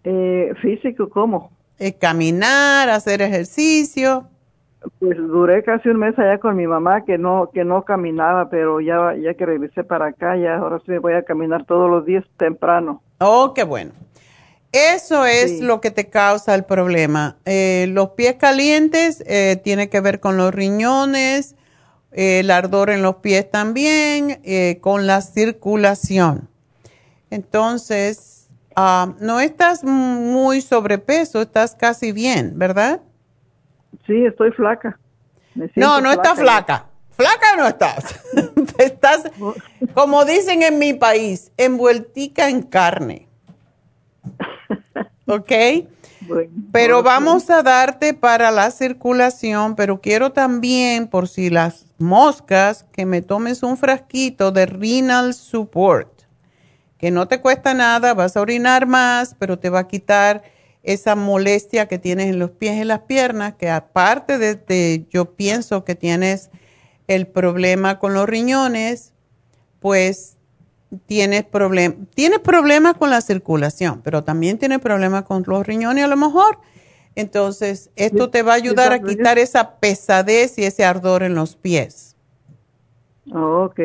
Eh, 0.05 0.52
¿Físico 0.60 1.09
cómo? 1.09 1.51
Eh, 1.78 1.94
caminar, 1.94 2.89
hacer 2.89 3.23
ejercicio. 3.23 4.28
Pues 5.01 5.16
duré 5.16 5.64
casi 5.64 5.89
un 5.89 5.98
mes 5.98 6.18
allá 6.18 6.39
con 6.39 6.55
mi 6.56 6.66
mamá 6.66 7.05
que 7.05 7.18
no 7.18 7.51
que 7.52 7.64
no 7.64 7.82
caminaba, 7.85 8.48
pero 8.51 8.81
ya 8.81 9.14
ya 9.16 9.35
que 9.35 9.44
regresé 9.44 9.82
para 9.82 10.06
acá, 10.06 10.36
ya 10.36 10.56
ahora 10.56 10.81
sí 10.86 10.97
voy 10.98 11.14
a 11.14 11.23
caminar 11.23 11.64
todos 11.64 11.90
los 11.90 12.06
días 12.06 12.24
temprano. 12.36 13.02
Oh, 13.18 13.52
qué 13.52 13.64
bueno. 13.64 13.93
Eso 14.73 15.24
es 15.24 15.60
lo 15.60 15.81
que 15.81 15.90
te 15.90 16.09
causa 16.10 16.55
el 16.55 16.64
problema. 16.64 17.36
Eh, 17.47 17.86
los 17.89 18.10
pies 18.10 18.35
calientes 18.35 19.24
eh, 19.27 19.59
tiene 19.64 19.89
que 19.89 20.01
ver 20.01 20.20
con 20.20 20.36
los 20.36 20.55
riñones, 20.55 21.56
el 22.17 22.51
ardor 22.51 22.89
en 22.89 23.03
los 23.03 23.17
pies 23.17 23.51
también, 23.51 24.41
eh, 24.43 24.79
con 24.81 25.07
la 25.07 25.21
circulación. 25.21 26.49
Entonces, 27.31 28.49
ah, 28.75 29.15
no 29.21 29.39
estás 29.41 29.85
muy 29.85 30.63
sobrepeso, 30.63 31.43
estás 31.43 31.75
casi 31.75 32.13
bien, 32.13 32.59
¿verdad? 32.59 33.03
Sí, 34.07 34.25
estoy 34.25 34.51
flaca. 34.53 34.99
No, 35.75 36.01
no 36.01 36.11
estás 36.11 36.39
flaca. 36.39 36.87
Flaca 37.11 37.57
no 37.57 37.67
estás. 37.67 38.21
estás, 38.79 39.31
como 39.95 40.25
dicen 40.25 40.63
en 40.63 40.79
mi 40.79 40.95
país, 40.95 41.53
envueltica 41.59 42.49
en 42.49 42.63
carne. 42.63 43.29
¿Ok? 45.27 45.53
Pero 46.73 47.03
vamos 47.03 47.48
a 47.51 47.62
darte 47.62 48.15
para 48.15 48.51
la 48.51 48.70
circulación, 48.70 49.77
pero 49.77 50.01
quiero 50.01 50.32
también, 50.32 51.09
por 51.09 51.28
si 51.28 51.51
las 51.51 51.86
moscas, 51.98 52.86
que 52.93 53.07
me 53.07 53.23
tomes 53.23 53.62
un 53.62 53.77
frasquito 53.77 54.53
de 54.53 54.66
Renal 54.66 55.35
Support, 55.35 56.23
que 56.98 57.11
no 57.11 57.28
te 57.28 57.40
cuesta 57.40 57.74
nada, 57.74 58.15
vas 58.15 58.36
a 58.36 58.40
orinar 58.40 58.86
más, 58.86 59.35
pero 59.39 59.59
te 59.59 59.70
va 59.70 59.81
a 59.81 59.89
quitar 59.89 60.43
esa 60.86 61.16
molestia 61.16 61.89
que 61.89 61.98
tienes 61.98 62.28
en 62.28 62.39
los 62.39 62.53
pies 62.53 62.77
y 62.81 62.85
las 62.85 63.01
piernas, 63.01 63.55
que 63.55 63.69
aparte 63.69 64.39
de, 64.39 65.07
yo 65.11 65.35
pienso 65.35 65.85
que 65.85 65.94
tienes 65.97 66.51
el 67.09 67.27
problema 67.27 67.98
con 67.98 68.15
los 68.15 68.28
riñones, 68.28 69.12
pues 69.81 70.36
tienes, 71.06 71.44
problem 71.44 72.06
tienes 72.14 72.39
problemas 72.39 72.94
con 72.94 73.10
la 73.10 73.20
circulación, 73.20 74.01
pero 74.02 74.24
también 74.24 74.59
tienes 74.59 74.78
problemas 74.78 75.24
con 75.24 75.44
los 75.47 75.66
riñones 75.66 76.05
a 76.05 76.09
lo 76.09 76.16
mejor. 76.16 76.59
Entonces, 77.14 77.90
esto 77.97 78.31
te 78.31 78.43
va 78.43 78.52
a 78.52 78.56
ayudar 78.56 78.93
a 78.93 79.01
quitar 79.01 79.39
esa 79.39 79.77
pesadez 79.77 80.59
y 80.59 80.64
ese 80.64 80.85
ardor 80.85 81.23
en 81.23 81.35
los 81.35 81.56
pies. 81.56 82.14
Oh, 83.32 83.64
ok. 83.64 83.81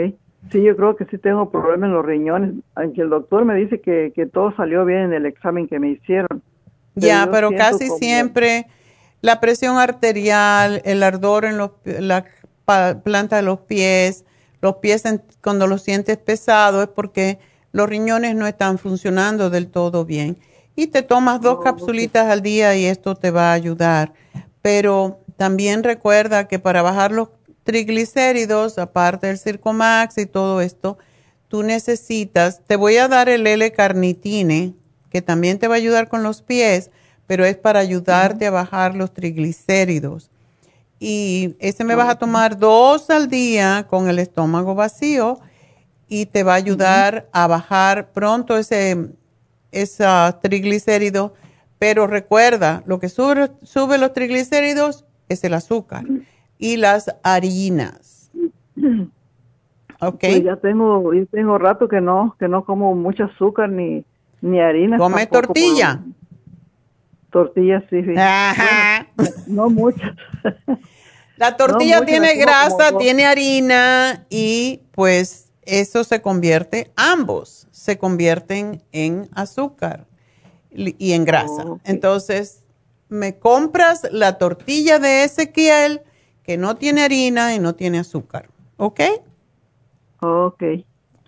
Sí, 0.52 0.62
yo 0.64 0.76
creo 0.76 0.96
que 0.96 1.06
sí 1.06 1.18
tengo 1.18 1.50
problemas 1.50 1.88
en 1.88 1.94
los 1.94 2.06
riñones, 2.06 2.54
aunque 2.76 3.02
el 3.02 3.10
doctor 3.10 3.46
me 3.46 3.56
dice 3.56 3.80
que, 3.80 4.12
que 4.14 4.26
todo 4.26 4.54
salió 4.56 4.84
bien 4.86 5.00
en 5.04 5.14
el 5.14 5.26
examen 5.26 5.68
que 5.68 5.80
me 5.80 5.92
hicieron. 5.92 6.42
ya, 6.96 7.30
pero 7.32 7.52
casi 7.56 7.90
siempre 7.90 8.66
la 9.22 9.40
presión 9.40 9.78
arterial, 9.78 10.82
el 10.84 11.04
ardor 11.04 11.46
en 11.46 11.58
los, 11.58 11.72
la 11.86 12.26
planta 13.04 13.38
de 13.38 13.42
los 13.44 13.60
pies, 13.60 14.26
los 14.62 14.78
pies 14.78 15.04
cuando 15.42 15.68
los 15.68 15.82
sientes 15.82 16.18
pesados 16.18 16.84
es 16.84 16.90
porque 16.90 17.40
los 17.72 17.90
riñones 17.90 18.36
no 18.36 18.48
están 18.48 18.78
funcionando 18.78 19.50
del 19.50 19.68
todo 19.68 20.06
bien. 20.06 20.38
Y 20.76 20.88
te 20.88 21.02
tomas 21.02 21.42
dos 21.42 21.58
oh, 21.60 21.62
capsulitas 21.62 22.30
al 22.30 22.42
día 22.42 22.76
y 22.76 22.86
esto 22.86 23.16
te 23.16 23.32
va 23.32 23.52
a 23.52 23.54
ayudar. 23.54 24.14
Pero 24.62 25.20
también 25.38 25.84
recuerda 25.84 26.48
que 26.48 26.60
para 26.60 26.82
bajar 26.82 27.12
los 27.12 27.30
triglicéridos, 27.64 28.78
aparte 28.78 29.28
del 29.28 29.38
Circomax 29.38 30.18
y 30.18 30.26
todo 30.26 30.62
esto, 30.62 30.98
tú 31.48 31.64
necesitas, 31.64 32.62
te 32.66 32.76
voy 32.76 32.98
a 32.98 33.08
dar 33.08 33.28
el 33.30 33.46
L-carnitine, 33.46 34.74
que 35.10 35.22
también 35.22 35.60
te 35.60 35.68
va 35.68 35.76
a 35.76 35.78
ayudar 35.78 36.08
con 36.08 36.24
los 36.24 36.42
pies, 36.42 36.92
pero 37.28 37.46
es 37.46 37.58
para 37.58 37.80
ayudarte 37.80 38.48
a 38.48 38.52
bajar 38.52 38.96
los 38.96 39.14
triglicéridos. 39.14 40.30
Y 41.04 41.56
ese 41.58 41.84
me 41.84 41.96
vas 41.96 42.10
a 42.10 42.20
tomar 42.20 42.60
dos 42.60 43.10
al 43.10 43.28
día 43.28 43.88
con 43.90 44.08
el 44.08 44.20
estómago 44.20 44.76
vacío 44.76 45.40
y 46.08 46.28
te 46.28 46.44
va 46.44 46.54
a 46.54 46.58
ayudar 46.58 47.28
a 47.34 47.48
bajar 47.48 48.12
pronto 48.12 48.56
ese, 48.56 49.10
triglicéridos. 50.44 51.32
Pero 51.80 52.06
recuerda, 52.06 52.84
lo 52.86 53.00
que 53.00 53.10
sube, 53.10 53.50
sube 53.64 53.98
los 53.98 54.14
triglicéridos 54.14 55.04
es 55.28 55.44
el 55.44 55.56
azúcar 55.56 56.06
y 56.60 56.78
las 56.78 57.16
harinas. 57.24 58.30
Pues 60.20 60.44
ya 60.44 60.58
tengo, 60.58 61.16
yo 61.16 61.26
tengo 61.26 61.58
rato 61.58 61.88
que 61.88 62.00
no, 62.00 62.36
que 62.38 62.48
no 62.48 62.64
como 62.64 62.94
mucho 62.94 63.24
azúcar 63.24 63.72
ni, 63.72 64.06
ni 64.42 64.60
harina. 64.60 65.00
Come 65.00 65.26
tortilla. 65.26 66.04
Tortilla, 67.32 67.84
sí, 67.90 68.04
sí. 68.04 68.14
Ajá. 68.18 69.08
no 69.48 69.70
muchas. 69.70 70.12
La 71.38 71.58
tortilla 71.58 72.06
tiene 72.06 72.36
grasa, 72.36 72.96
tiene 73.00 73.26
harina 73.26 74.28
y 74.30 74.82
pues 74.92 75.52
eso 75.64 76.04
se 76.04 76.22
convierte, 76.22 76.92
ambos 76.96 77.68
se 77.72 77.98
convierten 77.98 78.84
en 78.92 79.28
azúcar 79.34 80.06
y 80.70 81.14
en 81.14 81.26
grasa. 81.26 81.66
Entonces, 81.84 82.64
me 83.10 83.40
compras 83.40 84.08
la 84.12 84.38
tortilla 84.38 85.00
de 85.00 85.24
Ezequiel 85.24 86.02
que 86.44 86.58
no 86.58 86.76
tiene 86.76 87.02
harina 87.02 87.56
y 87.56 87.60
no 87.60 87.74
tiene 87.74 87.98
azúcar, 87.98 88.48
¿ok? 88.78 89.02
Ok. 90.20 90.64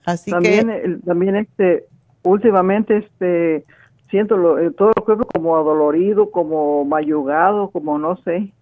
Así 0.05 0.29
también, 0.29 0.67
que... 0.67 0.99
También, 1.05 1.35
este, 1.37 1.87
últimamente, 2.21 2.97
este, 2.97 3.65
siento 4.13 4.37
lo, 4.37 4.71
todo 4.73 4.91
el 4.95 5.03
cuerpo 5.03 5.25
como 5.25 5.55
adolorido, 5.57 6.29
como 6.29 6.85
mayugado, 6.85 7.71
como 7.71 7.97
no 7.97 8.15
sé. 8.23 8.53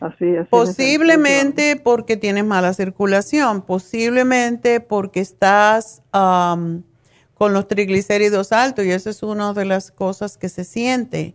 Así, 0.00 0.36
así 0.36 0.48
posiblemente 0.50 1.76
porque 1.76 2.16
tienes 2.16 2.44
mala 2.44 2.72
circulación, 2.72 3.62
posiblemente 3.62 4.80
porque 4.80 5.20
estás 5.20 6.02
con 6.12 7.52
los 7.52 7.68
triglicéridos 7.68 8.52
altos 8.52 8.84
y 8.84 8.90
esa 8.90 9.10
es 9.10 9.22
una 9.22 9.52
de 9.52 9.64
las 9.64 9.90
cosas 9.90 10.38
que 10.38 10.48
se 10.48 10.64
siente 10.64 11.34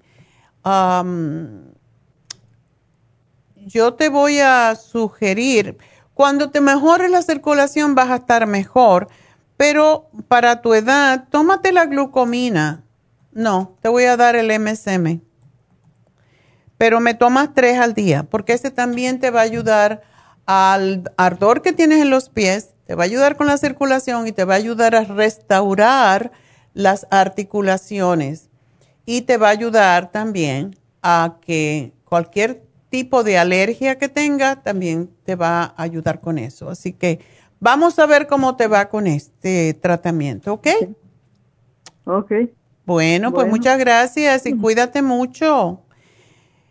yo 3.67 3.93
te 3.93 4.09
voy 4.09 4.39
a 4.39 4.75
sugerir, 4.75 5.77
cuando 6.13 6.49
te 6.49 6.61
mejore 6.61 7.09
la 7.09 7.21
circulación 7.21 7.95
vas 7.95 8.09
a 8.09 8.15
estar 8.15 8.47
mejor, 8.47 9.07
pero 9.57 10.09
para 10.27 10.61
tu 10.61 10.73
edad, 10.73 11.27
tómate 11.29 11.71
la 11.71 11.85
glucomina. 11.85 12.83
No, 13.31 13.77
te 13.81 13.89
voy 13.89 14.05
a 14.05 14.17
dar 14.17 14.35
el 14.35 14.51
MSM. 14.59 15.21
Pero 16.77 16.99
me 16.99 17.13
tomas 17.13 17.53
tres 17.53 17.79
al 17.79 17.93
día, 17.93 18.23
porque 18.23 18.53
ese 18.53 18.71
también 18.71 19.19
te 19.19 19.31
va 19.31 19.41
a 19.41 19.43
ayudar 19.43 20.03
al 20.45 21.11
ardor 21.17 21.61
que 21.61 21.73
tienes 21.73 22.01
en 22.01 22.09
los 22.09 22.29
pies, 22.29 22.73
te 22.85 22.95
va 22.95 23.03
a 23.03 23.05
ayudar 23.05 23.35
con 23.35 23.47
la 23.47 23.57
circulación 23.57 24.27
y 24.27 24.31
te 24.31 24.45
va 24.45 24.53
a 24.53 24.57
ayudar 24.57 24.95
a 24.95 25.03
restaurar 25.03 26.31
las 26.73 27.07
articulaciones. 27.09 28.49
Y 29.05 29.21
te 29.21 29.37
va 29.37 29.47
a 29.47 29.51
ayudar 29.51 30.11
también 30.11 30.75
a 31.01 31.37
que 31.41 31.93
cualquier 32.05 32.63
tipo 32.89 33.23
de 33.23 33.37
alergia 33.37 33.97
que 33.97 34.09
tenga, 34.09 34.61
también 34.61 35.09
te 35.23 35.35
va 35.35 35.63
a 35.63 35.81
ayudar 35.81 36.21
con 36.21 36.37
eso. 36.37 36.69
Así 36.69 36.93
que 36.93 37.19
vamos 37.59 37.99
a 37.99 38.05
ver 38.05 38.27
cómo 38.27 38.55
te 38.55 38.67
va 38.67 38.89
con 38.89 39.07
este 39.07 39.73
tratamiento, 39.73 40.53
¿ok? 40.53 40.67
Ok. 42.05 42.31
Bueno, 42.87 43.33
pues 43.33 43.49
muchas 43.49 43.77
gracias 43.77 44.45
y 44.45 44.57
cuídate 44.57 45.01
mucho. 45.01 45.81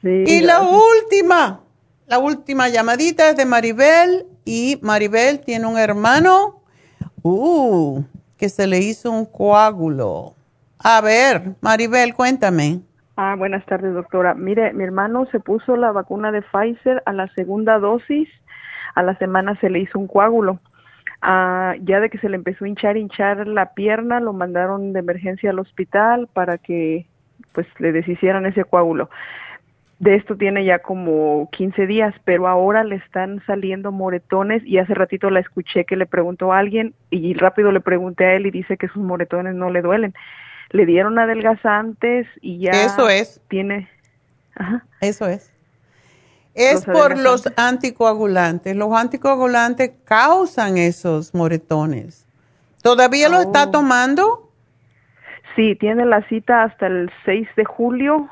y 0.03 0.41
la 0.41 0.63
última, 0.63 1.61
la 2.07 2.19
última 2.19 2.71
llamadita 2.71 3.29
es 3.29 3.37
de 3.37 3.45
Maribel 3.45 4.25
y 4.47 4.79
Maribel 4.81 5.41
tiene 5.41 5.67
un 5.67 5.77
hermano 5.77 6.63
uh, 7.23 8.03
que 8.39 8.49
se 8.49 8.67
le 8.67 8.79
hizo 8.79 9.11
un 9.11 9.27
coágulo. 9.27 10.33
A 10.79 11.03
ver, 11.03 11.55
Maribel, 11.61 12.15
cuéntame. 12.15 12.81
Ah, 13.19 13.35
buenas 13.37 13.67
tardes, 13.67 13.93
doctora. 13.93 14.33
Mire, 14.33 14.73
mi 14.73 14.85
hermano 14.85 15.27
se 15.31 15.39
puso 15.39 15.77
la 15.77 15.93
vacuna 15.93 16.33
de 16.33 16.41
Pfizer 16.41 17.03
a 17.05 17.13
la 17.13 17.29
segunda 17.35 17.79
dosis. 17.79 18.27
A 18.95 19.03
la 19.03 19.19
semana 19.19 19.61
se 19.61 19.69
le 19.69 19.81
hizo 19.81 19.99
un 19.99 20.07
coágulo. 20.07 20.61
Ah, 21.23 21.75
ya 21.83 22.01
de 22.01 22.11
que 22.11 22.19
se 22.19 22.29
le 22.29 22.37
empezó 22.37 22.65
a 22.65 22.69
hinchar, 22.69 22.97
hinchar 22.97 23.47
la 23.47 23.75
pierna, 23.75 24.21
lo 24.21 24.33
mandaron 24.33 24.93
de 24.93 25.01
emergencia 25.01 25.51
al 25.51 25.59
hospital 25.59 26.29
para 26.33 26.59
que 26.59 27.07
pues 27.53 27.67
le 27.79 27.93
deshicieran 27.93 28.47
ese 28.47 28.65
coágulo. 28.65 29.11
De 29.99 30.15
esto 30.15 30.37
tiene 30.37 30.65
ya 30.65 30.81
como 30.81 31.49
15 31.53 31.87
días, 31.87 32.15
pero 32.25 32.49
ahora 32.49 32.85
le 32.85 32.97
están 32.97 33.43
saliendo 33.47 33.93
moretones 33.93 34.63
y 34.67 34.77
hace 34.77 34.93
ratito 34.93 35.31
la 35.31 35.41
escuché 35.41 35.87
que 35.87 35.97
le 35.97 36.05
preguntó 36.05 36.53
a 36.53 36.59
alguien 36.59 36.95
y 37.11 37.33
rápido 37.33 37.73
le 37.73 37.81
pregunté 37.81 38.27
a 38.27 38.35
él 38.35 38.47
y 38.47 38.51
dice 38.51 38.77
que 38.77 38.89
sus 38.89 39.03
moretones 39.03 39.55
no 39.55 39.71
le 39.71 39.81
duelen 39.81 40.13
le 40.71 40.87
dieron 40.87 41.19
adelgazantes 41.19 42.27
y 42.41 42.59
ya 42.59 42.85
Eso 42.85 43.09
es. 43.09 43.41
tiene 43.49 43.89
Eso 45.01 45.27
es. 45.27 45.53
Es 46.57 46.85
por 46.85 47.19
los 47.19 47.49
anticoagulantes. 47.57 48.75
Los 48.75 48.93
anticoagulantes 48.93 49.93
causan 50.05 50.79
esos 50.79 51.35
moretones. 51.35 52.27
¿Todavía 52.83 53.29
lo 53.29 53.41
está 53.41 53.65
oh. 53.65 53.71
tomando? 53.71 54.51
Sí, 55.55 55.75
tiene 55.75 56.07
la 56.07 56.27
cita 56.29 56.65
hasta 56.65 56.87
el 56.87 57.11
6 57.25 57.49
de 57.57 57.65
julio, 57.65 58.29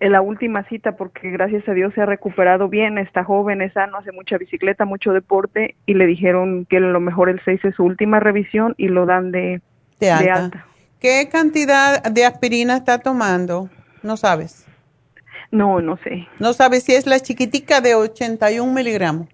en 0.00 0.12
la 0.12 0.22
última 0.22 0.64
cita, 0.64 0.96
porque 0.96 1.30
gracias 1.30 1.68
a 1.68 1.72
Dios 1.72 1.92
se 1.94 2.00
ha 2.00 2.06
recuperado 2.06 2.68
bien, 2.68 2.98
está 2.98 3.22
joven, 3.22 3.60
es 3.60 3.72
sano, 3.74 3.98
hace 3.98 4.12
mucha 4.12 4.38
bicicleta, 4.38 4.84
mucho 4.84 5.12
deporte, 5.12 5.76
y 5.86 5.94
le 5.94 6.06
dijeron 6.06 6.64
que 6.64 6.78
a 6.78 6.80
lo 6.80 7.00
mejor 7.00 7.28
el 7.28 7.40
6 7.44 7.64
es 7.64 7.74
su 7.74 7.84
última 7.84 8.18
revisión 8.18 8.74
y 8.76 8.88
lo 8.88 9.06
dan 9.06 9.30
de, 9.30 9.60
De 10.00 10.10
alta. 10.10 10.66
¿Qué 11.00 11.28
cantidad 11.30 12.02
de 12.02 12.24
aspirina 12.24 12.76
está 12.76 12.98
tomando? 12.98 13.70
No 14.02 14.16
sabes. 14.16 14.66
No, 15.50 15.80
no 15.80 15.96
sé. 15.98 16.28
¿No 16.38 16.52
sabes 16.52 16.84
si 16.84 16.94
es 16.94 17.06
la 17.06 17.20
chiquitica 17.20 17.80
de 17.80 17.94
81 17.94 18.72
miligramos? 18.72 19.28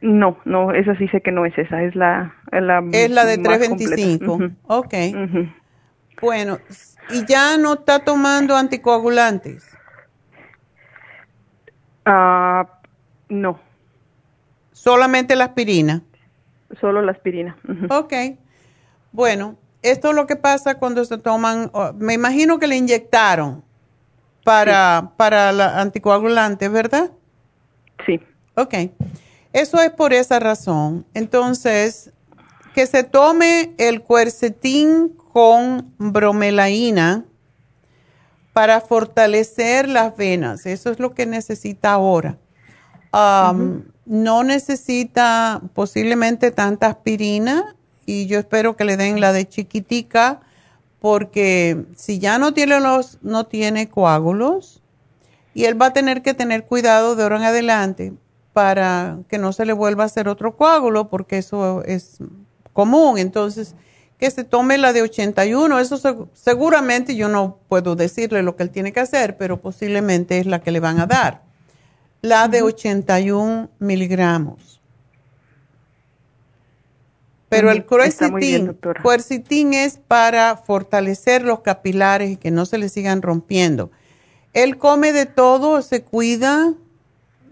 No, 0.00 0.36
no, 0.44 0.72
esa 0.72 0.94
sí 0.98 1.08
sé 1.08 1.22
que 1.22 1.32
no 1.32 1.46
es 1.46 1.56
esa, 1.56 1.82
es 1.82 1.94
la... 1.94 2.34
la 2.52 2.84
es 2.92 3.10
la 3.10 3.24
de 3.24 3.38
325. 3.38 4.38
Ok. 4.66 4.94
Bueno, 6.20 6.58
¿y 7.10 7.24
ya 7.24 7.56
no 7.56 7.74
está 7.74 8.00
tomando 8.00 8.54
anticoagulantes? 8.54 9.66
Ah, 12.04 12.68
no. 13.30 13.58
¿Solamente 14.72 15.36
la 15.36 15.46
aspirina? 15.46 16.02
Solo 16.80 17.00
la 17.00 17.12
aspirina. 17.12 17.56
Ok. 17.88 18.12
Bueno, 19.12 19.56
esto 19.80 20.10
es 20.10 20.14
lo 20.14 20.26
que 20.26 20.36
pasa 20.36 20.78
cuando 20.78 21.02
se 21.06 21.16
toman, 21.16 21.70
me 21.98 22.12
imagino 22.12 22.58
que 22.58 22.66
le 22.66 22.76
inyectaron 22.76 23.63
para, 24.44 25.12
para 25.16 25.52
la 25.52 25.80
anticoagulante, 25.80 26.68
¿verdad? 26.68 27.10
Sí. 28.06 28.20
Ok. 28.54 28.74
Eso 29.52 29.80
es 29.80 29.90
por 29.90 30.12
esa 30.12 30.38
razón. 30.38 31.06
Entonces, 31.14 32.12
que 32.74 32.86
se 32.86 33.04
tome 33.04 33.72
el 33.78 34.02
cuercetín 34.02 35.16
con 35.32 35.94
bromelaína 35.98 37.24
para 38.52 38.80
fortalecer 38.80 39.88
las 39.88 40.16
venas. 40.16 40.66
Eso 40.66 40.90
es 40.90 41.00
lo 41.00 41.14
que 41.14 41.26
necesita 41.26 41.92
ahora. 41.92 42.38
Um, 43.12 43.82
no 44.06 44.44
necesita 44.44 45.60
posiblemente 45.72 46.50
tanta 46.50 46.88
aspirina 46.88 47.74
y 48.06 48.26
yo 48.26 48.38
espero 48.38 48.76
que 48.76 48.84
le 48.84 48.96
den 48.96 49.20
la 49.20 49.32
de 49.32 49.48
chiquitica 49.48 50.40
porque 51.04 51.84
si 51.96 52.18
ya 52.18 52.38
no 52.38 52.54
tiene 52.54 52.80
los 52.80 53.18
no 53.20 53.44
tiene 53.44 53.90
coágulos 53.90 54.80
y 55.52 55.66
él 55.66 55.78
va 55.78 55.88
a 55.88 55.92
tener 55.92 56.22
que 56.22 56.32
tener 56.32 56.64
cuidado 56.64 57.14
de 57.14 57.24
ahora 57.24 57.36
en 57.36 57.42
adelante 57.42 58.14
para 58.54 59.18
que 59.28 59.36
no 59.36 59.52
se 59.52 59.66
le 59.66 59.74
vuelva 59.74 60.04
a 60.04 60.06
hacer 60.06 60.28
otro 60.28 60.56
coágulo 60.56 61.10
porque 61.10 61.36
eso 61.36 61.82
es 61.84 62.20
común. 62.72 63.18
Entonces, 63.18 63.74
que 64.18 64.30
se 64.30 64.44
tome 64.44 64.78
la 64.78 64.94
de 64.94 65.02
81, 65.02 65.78
eso 65.78 66.00
seguramente 66.32 67.14
yo 67.14 67.28
no 67.28 67.58
puedo 67.68 67.96
decirle 67.96 68.42
lo 68.42 68.56
que 68.56 68.62
él 68.62 68.70
tiene 68.70 68.94
que 68.94 69.00
hacer, 69.00 69.36
pero 69.36 69.60
posiblemente 69.60 70.38
es 70.38 70.46
la 70.46 70.62
que 70.62 70.70
le 70.70 70.80
van 70.80 71.00
a 71.00 71.06
dar. 71.06 71.42
La 72.22 72.48
de 72.48 72.62
81 72.62 73.68
miligramos. 73.78 74.73
Pero 77.54 77.70
el 77.70 77.84
quercetin 79.02 79.74
es 79.74 79.98
para 79.98 80.56
fortalecer 80.56 81.42
los 81.42 81.60
capilares 81.60 82.30
y 82.30 82.36
que 82.36 82.50
no 82.50 82.66
se 82.66 82.78
le 82.78 82.88
sigan 82.88 83.22
rompiendo. 83.22 83.90
¿Él 84.52 84.76
come 84.76 85.12
de 85.12 85.26
todo? 85.26 85.82
¿Se 85.82 86.02
cuida 86.04 86.74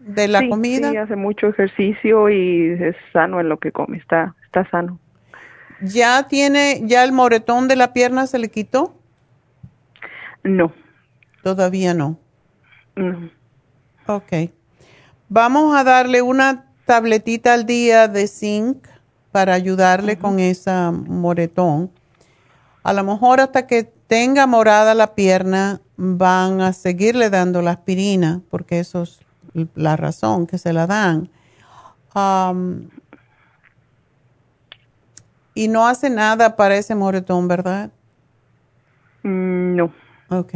de 0.01 0.29
la 0.29 0.49
comida? 0.49 0.91
Sí, 0.91 0.97
hace 0.97 1.17
mucho 1.17 1.49
ejercicio 1.49 2.29
y 2.31 2.73
es 2.81 2.97
sano 3.13 3.41
en 3.41 3.49
lo 3.49 3.59
que 3.59 3.73
come, 3.73 3.99
está, 3.99 4.35
está 4.45 4.69
sano. 4.71 4.99
¿Ya 5.81 6.29
tiene, 6.29 6.83
ya 6.85 7.03
el 7.05 7.13
moretón 7.13 7.69
de 7.69 7.77
la 7.77 7.93
pierna 7.93 8.27
se 8.27 8.39
le 8.39 8.49
quitó? 8.49 8.95
No. 10.45 10.73
Todavía 11.43 11.93
no. 11.93 12.19
No. 12.95 13.31
Ok. 14.07 14.51
Vamos 15.29 15.77
a 15.77 15.83
darle 15.83 16.23
una 16.23 16.67
tabletita 16.85 17.55
al 17.55 17.67
día 17.67 18.07
de 18.07 18.29
zinc 18.29 18.87
para 19.33 19.55
ayudarle 19.55 20.19
con 20.19 20.39
esa 20.39 20.93
moretón. 20.93 21.91
A 22.83 22.93
lo 22.93 23.03
mejor 23.03 23.41
hasta 23.41 23.67
que 23.67 23.85
tenga 23.85 24.47
morada 24.47 24.95
la 24.95 25.15
pierna 25.15 25.81
van 25.97 26.61
a 26.61 26.73
seguirle 26.73 27.31
dando 27.31 27.63
la 27.63 27.73
aspirina, 27.73 28.43
porque 28.51 28.79
eso 28.79 29.03
es 29.03 29.21
la 29.75 29.97
razón 29.97 30.47
que 30.47 30.59
se 30.59 30.73
la 30.73 30.87
dan. 30.87 31.31
y 35.55 35.69
no 35.69 35.87
hace 35.87 36.11
nada 36.11 36.57
para 36.57 36.77
ese 36.77 36.95
moretón, 36.95 37.49
¿verdad? 37.49 37.91
Mm, 39.23 39.77
no. 39.77 39.93
Ok. 40.29 40.55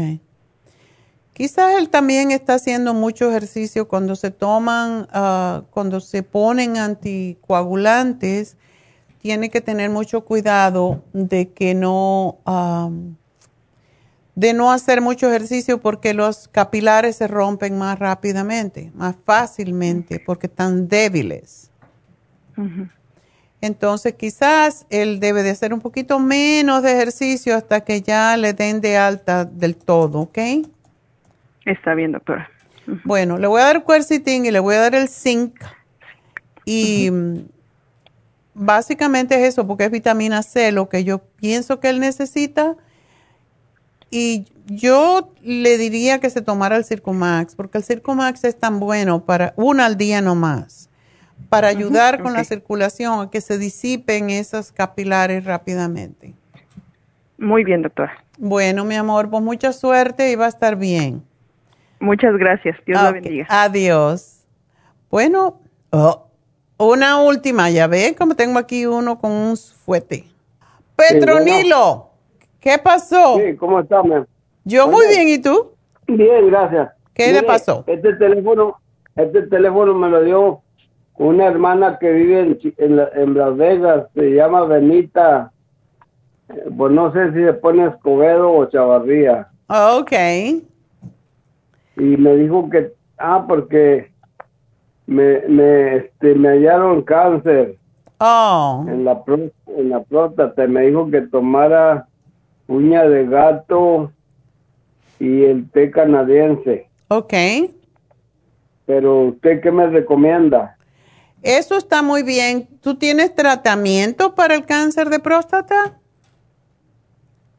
Quizás 1.32 1.74
él 1.76 1.90
también 1.90 2.30
está 2.30 2.54
haciendo 2.54 2.94
mucho 2.94 3.28
ejercicio 3.28 3.88
cuando 3.88 4.16
se 4.16 4.30
toman, 4.30 5.06
ah, 5.12 5.64
cuando 5.70 6.00
se 6.00 6.22
ponen 6.22 6.78
anticoagulantes, 6.78 8.56
tiene 9.20 9.50
que 9.50 9.60
tener 9.60 9.90
mucho 9.90 10.24
cuidado 10.24 11.02
de 11.12 11.48
que 11.50 11.74
no, 11.74 12.38
de 14.34 14.52
no 14.54 14.70
hacer 14.70 15.00
mucho 15.00 15.28
ejercicio 15.28 15.80
porque 15.80 16.14
los 16.14 16.48
capilares 16.48 17.16
se 17.16 17.26
rompen 17.26 17.78
más 17.78 17.98
rápidamente, 17.98 18.92
más 18.94 19.16
fácilmente, 19.24 20.20
porque 20.24 20.46
están 20.46 20.88
débiles. 20.88 21.70
Entonces 23.60 24.14
quizás 24.14 24.86
él 24.90 25.18
debe 25.18 25.42
de 25.42 25.50
hacer 25.50 25.74
un 25.74 25.80
poquito 25.80 26.18
menos 26.18 26.82
de 26.82 26.92
ejercicio 26.92 27.56
hasta 27.56 27.80
que 27.80 28.02
ya 28.02 28.36
le 28.36 28.52
den 28.52 28.80
de 28.80 28.96
alta 28.96 29.44
del 29.44 29.76
todo, 29.76 30.20
¿ok? 30.20 30.38
Está 31.64 31.94
bien, 31.94 32.12
doctora. 32.12 32.48
Bueno, 33.04 33.38
le 33.38 33.46
voy 33.48 33.60
a 33.60 33.64
dar 33.64 33.82
cuercitín 33.82 34.46
y 34.46 34.50
le 34.50 34.60
voy 34.60 34.76
a 34.76 34.80
dar 34.80 34.94
el 34.94 35.08
zinc. 35.08 35.58
Y 36.64 37.10
básicamente 38.56 39.36
es 39.36 39.52
eso, 39.52 39.66
porque 39.66 39.84
es 39.84 39.90
vitamina 39.90 40.42
C 40.42 40.72
lo 40.72 40.88
que 40.88 41.04
yo 41.04 41.18
pienso 41.36 41.78
que 41.78 41.90
él 41.90 42.00
necesita. 42.00 42.76
Y 44.10 44.46
yo 44.66 45.32
le 45.42 45.78
diría 45.78 46.20
que 46.20 46.30
se 46.30 46.40
tomara 46.40 46.76
el 46.76 46.84
Circumax, 46.84 47.54
porque 47.54 47.78
el 47.78 47.84
Circumax 47.84 48.44
es 48.44 48.58
tan 48.58 48.80
bueno 48.80 49.24
para 49.24 49.52
una 49.56 49.86
al 49.86 49.96
día 49.96 50.22
nomás, 50.22 50.88
para 51.48 51.68
ayudar 51.68 52.22
con 52.22 52.32
la 52.32 52.44
circulación, 52.44 53.20
a 53.20 53.30
que 53.30 53.40
se 53.40 53.58
disipen 53.58 54.30
esas 54.30 54.72
capilares 54.72 55.44
rápidamente. 55.44 56.34
Muy 57.38 57.64
bien, 57.64 57.82
doctora. 57.82 58.24
Bueno, 58.38 58.84
mi 58.84 58.94
amor, 58.94 59.28
pues 59.28 59.42
mucha 59.42 59.72
suerte 59.72 60.30
y 60.30 60.36
va 60.36 60.46
a 60.46 60.48
estar 60.48 60.76
bien. 60.76 61.22
Muchas 62.00 62.36
gracias. 62.36 62.76
Dios 62.86 63.02
la 63.02 63.12
bendiga. 63.12 63.46
Adiós. 63.48 64.44
Bueno, 65.10 65.60
oh, 65.90 66.25
una 66.78 67.22
última, 67.22 67.70
ya 67.70 67.86
ve 67.86 68.14
como 68.16 68.34
tengo 68.34 68.58
aquí 68.58 68.86
uno 68.86 69.18
con 69.18 69.30
un 69.30 69.56
fuete. 69.56 70.24
Petronilo, 70.96 72.08
¿qué 72.60 72.78
pasó? 72.78 73.38
Sí, 73.38 73.56
¿cómo 73.56 73.80
estás, 73.80 74.04
Yo 74.64 74.88
muy 74.88 75.06
bien, 75.08 75.28
¿y 75.28 75.38
tú? 75.38 75.72
Bien, 76.06 76.46
gracias. 76.48 76.90
¿Qué 77.14 77.32
le 77.32 77.42
pasó? 77.42 77.84
Este 77.86 78.14
teléfono, 78.14 78.76
este 79.14 79.42
teléfono 79.42 79.94
me 79.94 80.08
lo 80.08 80.22
dio 80.22 80.60
una 81.16 81.46
hermana 81.46 81.98
que 81.98 82.12
vive 82.12 82.40
en, 82.40 82.58
en, 83.14 83.34
Las 83.34 83.56
Vegas, 83.56 84.06
se 84.14 84.30
llama 84.34 84.64
Benita, 84.64 85.50
eh, 86.48 86.64
pues 86.76 86.92
no 86.92 87.12
sé 87.12 87.32
si 87.32 87.42
se 87.42 87.54
pone 87.54 87.86
Escobedo 87.86 88.52
o 88.52 88.66
Chavarría. 88.66 89.48
Ok 89.68 90.12
y 91.96 92.16
me 92.16 92.36
dijo 92.36 92.68
que, 92.70 92.92
ah, 93.18 93.44
porque 93.48 94.10
me, 95.06 95.40
me, 95.48 95.96
este, 95.96 96.34
me 96.34 96.48
hallaron 96.50 97.02
cáncer. 97.02 97.76
Oh. 98.18 98.84
En 98.88 99.04
la, 99.04 99.22
en 99.66 99.90
la 99.90 100.02
próstata. 100.02 100.66
Me 100.66 100.86
dijo 100.86 101.10
que 101.10 101.22
tomara 101.22 102.06
uña 102.66 103.04
de 103.04 103.26
gato 103.26 104.10
y 105.18 105.44
el 105.44 105.70
té 105.70 105.90
canadiense. 105.90 106.88
Ok. 107.08 107.34
Pero 108.86 109.20
usted, 109.28 109.60
¿qué 109.60 109.70
me 109.70 109.86
recomienda? 109.86 110.76
Eso 111.42 111.76
está 111.76 112.02
muy 112.02 112.22
bien. 112.22 112.68
¿Tú 112.80 112.96
tienes 112.96 113.34
tratamiento 113.34 114.34
para 114.34 114.54
el 114.54 114.64
cáncer 114.64 115.10
de 115.10 115.18
próstata? 115.18 115.98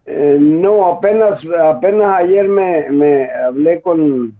Eh, 0.05 0.37
no, 0.39 0.87
apenas, 0.87 1.41
apenas 1.61 2.19
ayer 2.19 2.47
me, 2.47 2.89
me 2.89 3.29
hablé 3.29 3.81
con, 3.81 4.36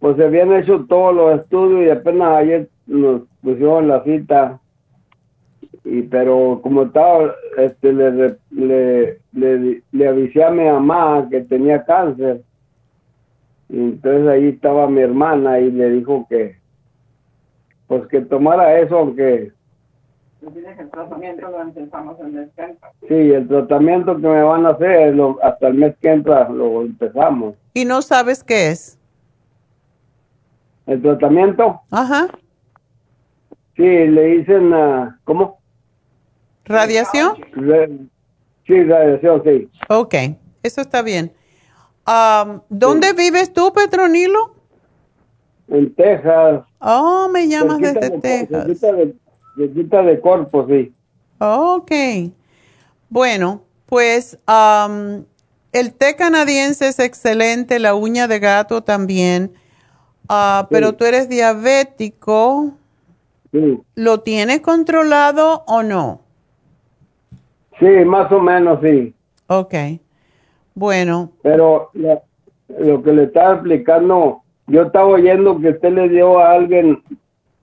pues 0.00 0.16
se 0.16 0.24
habían 0.24 0.52
hecho 0.52 0.86
todos 0.88 1.14
los 1.14 1.40
estudios 1.40 1.86
y 1.86 1.90
apenas 1.90 2.38
ayer 2.38 2.68
nos 2.86 3.22
pusieron 3.42 3.88
la 3.88 4.02
cita. 4.02 4.58
Y 5.84 6.02
pero 6.02 6.60
como 6.62 6.82
estaba, 6.82 7.34
este, 7.56 7.92
le, 7.92 8.36
le, 8.50 9.18
le, 9.32 9.82
le 9.92 10.08
avisé 10.08 10.42
a 10.42 10.50
mi 10.50 10.64
mamá 10.64 11.28
que 11.30 11.42
tenía 11.42 11.84
cáncer. 11.84 12.42
Y 13.68 13.78
entonces 13.78 14.26
ahí 14.26 14.48
estaba 14.48 14.88
mi 14.88 15.00
hermana 15.00 15.60
y 15.60 15.70
le 15.70 15.90
dijo 15.90 16.26
que, 16.28 16.56
pues 17.86 18.06
que 18.08 18.20
tomara 18.22 18.80
eso, 18.80 18.98
aunque 18.98 19.52
el 20.42 20.90
tratamiento 20.90 21.50
lo 21.50 21.60
empezamos 21.60 22.18
el 22.20 22.32
mes 22.32 22.48
que 22.56 22.62
entra. 22.62 22.90
Sí, 23.06 23.14
el 23.14 23.46
tratamiento 23.46 24.16
que 24.16 24.26
me 24.26 24.42
van 24.42 24.64
a 24.66 24.70
hacer 24.70 25.14
hasta 25.42 25.68
el 25.68 25.74
mes 25.74 25.94
que 26.00 26.10
entra 26.10 26.48
lo 26.48 26.82
empezamos. 26.82 27.54
¿Y 27.74 27.84
no 27.84 28.00
sabes 28.02 28.42
qué 28.42 28.70
es? 28.70 28.99
¿El 30.90 31.00
tratamiento? 31.02 31.80
Ajá. 31.90 32.26
Sí, 33.76 33.82
le 33.82 34.38
dicen, 34.38 34.72
uh, 34.72 35.10
¿cómo? 35.24 35.60
¿Radiación? 36.64 37.36
sí, 38.66 38.84
radiación, 38.84 39.42
sí. 39.44 39.68
Ok, 39.88 40.14
eso 40.62 40.80
está 40.80 41.02
bien. 41.02 41.32
Um, 42.06 42.60
¿Dónde 42.68 43.12
vives 43.12 43.52
tú, 43.52 43.72
Petronilo? 43.72 44.54
En 45.68 45.94
Texas. 45.94 46.64
Oh, 46.80 47.28
me 47.32 47.46
llamas 47.46 47.78
desde 47.78 48.10
Texas 48.18 48.66
quita 49.68 50.02
de 50.02 50.20
cuerpo, 50.20 50.66
sí. 50.68 50.92
Ok. 51.38 51.92
Bueno, 53.08 53.62
pues 53.86 54.38
el 55.72 55.94
té 55.94 56.16
canadiense 56.16 56.88
es 56.88 56.98
excelente, 56.98 57.78
la 57.78 57.94
uña 57.94 58.28
de 58.28 58.38
gato 58.38 58.82
también, 58.82 59.52
ah, 60.30 60.66
pero 60.70 60.94
tú 60.94 61.04
eres 61.04 61.28
diabético. 61.28 62.72
Sí. 63.52 63.80
¿Lo 63.96 64.20
tienes 64.20 64.60
controlado 64.60 65.64
o 65.66 65.82
no? 65.82 66.20
Sí, 67.80 67.86
más 68.06 68.30
o 68.30 68.40
menos, 68.40 68.78
sí. 68.82 69.14
Ok. 69.48 69.74
Bueno. 70.74 71.32
Pero 71.42 71.90
lo 72.78 73.02
que 73.02 73.12
le 73.12 73.24
estaba 73.24 73.54
explicando, 73.54 74.42
yo 74.66 74.82
estaba 74.82 75.06
oyendo 75.06 75.58
que 75.60 75.70
usted 75.70 75.92
le 75.92 76.08
dio 76.08 76.38
a 76.38 76.52
alguien 76.52 77.02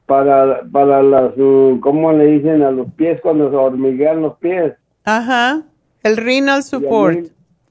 para, 0.05 0.63
para 0.71 1.03
las, 1.03 1.31
mm, 1.37 1.79
¿cómo 1.79 2.11
le 2.11 2.25
dicen 2.25 2.63
a 2.63 2.71
los 2.71 2.91
pies 2.93 3.21
cuando 3.21 3.49
se 3.49 3.55
hormiguean 3.55 4.21
los 4.21 4.37
pies? 4.37 4.73
Ajá, 5.05 5.63
el 6.03 6.17
renal 6.17 6.63
support. 6.63 7.27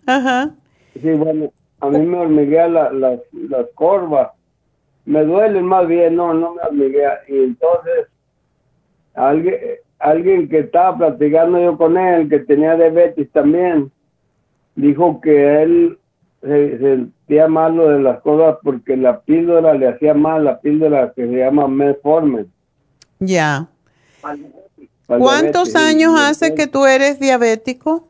Ajá. 0.07 0.51
Sí, 0.95 1.11
bueno, 1.11 1.51
a 1.81 1.91
mí 1.91 1.99
me 1.99 2.19
hormiguea 2.19 2.69
las, 2.69 2.93
las 2.93 3.67
corvas. 3.75 4.31
Me 5.07 5.25
duelen 5.25 5.65
más 5.65 5.87
bien, 5.87 6.17
no, 6.17 6.35
no 6.35 6.55
me 6.55 6.63
hormiguea. 6.63 7.21
Y 7.29 7.45
entonces, 7.45 8.07
alguien, 9.15 9.57
alguien 9.99 10.49
que 10.49 10.61
estaba 10.61 10.99
platicando 10.99 11.61
yo 11.61 11.79
con 11.79 11.97
él, 11.97 12.29
que 12.29 12.41
tenía 12.41 12.75
diabetes 12.77 13.31
también, 13.31 13.91
dijo 14.75 15.21
que 15.21 15.63
él 15.63 15.99
se 16.43 16.79
sentía 16.79 17.49
malo 17.49 17.89
de 17.89 18.01
las 18.01 18.21
cosas 18.21 18.59
porque 18.63 18.97
la 18.97 19.21
píldora 19.21 19.75
le 19.75 19.89
hacía 19.89 20.15
mal, 20.15 20.45
la 20.45 20.61
píldora 20.61 21.13
que 21.15 21.27
se 21.27 21.33
llama 21.33 21.67
Metformin. 21.67 22.51
Ya. 23.19 23.69
¿Cuántos 25.07 25.75
años 25.77 26.19
hace 26.19 26.55
que 26.55 26.67
tú 26.67 26.85
eres 26.85 27.19
diabético? 27.19 28.09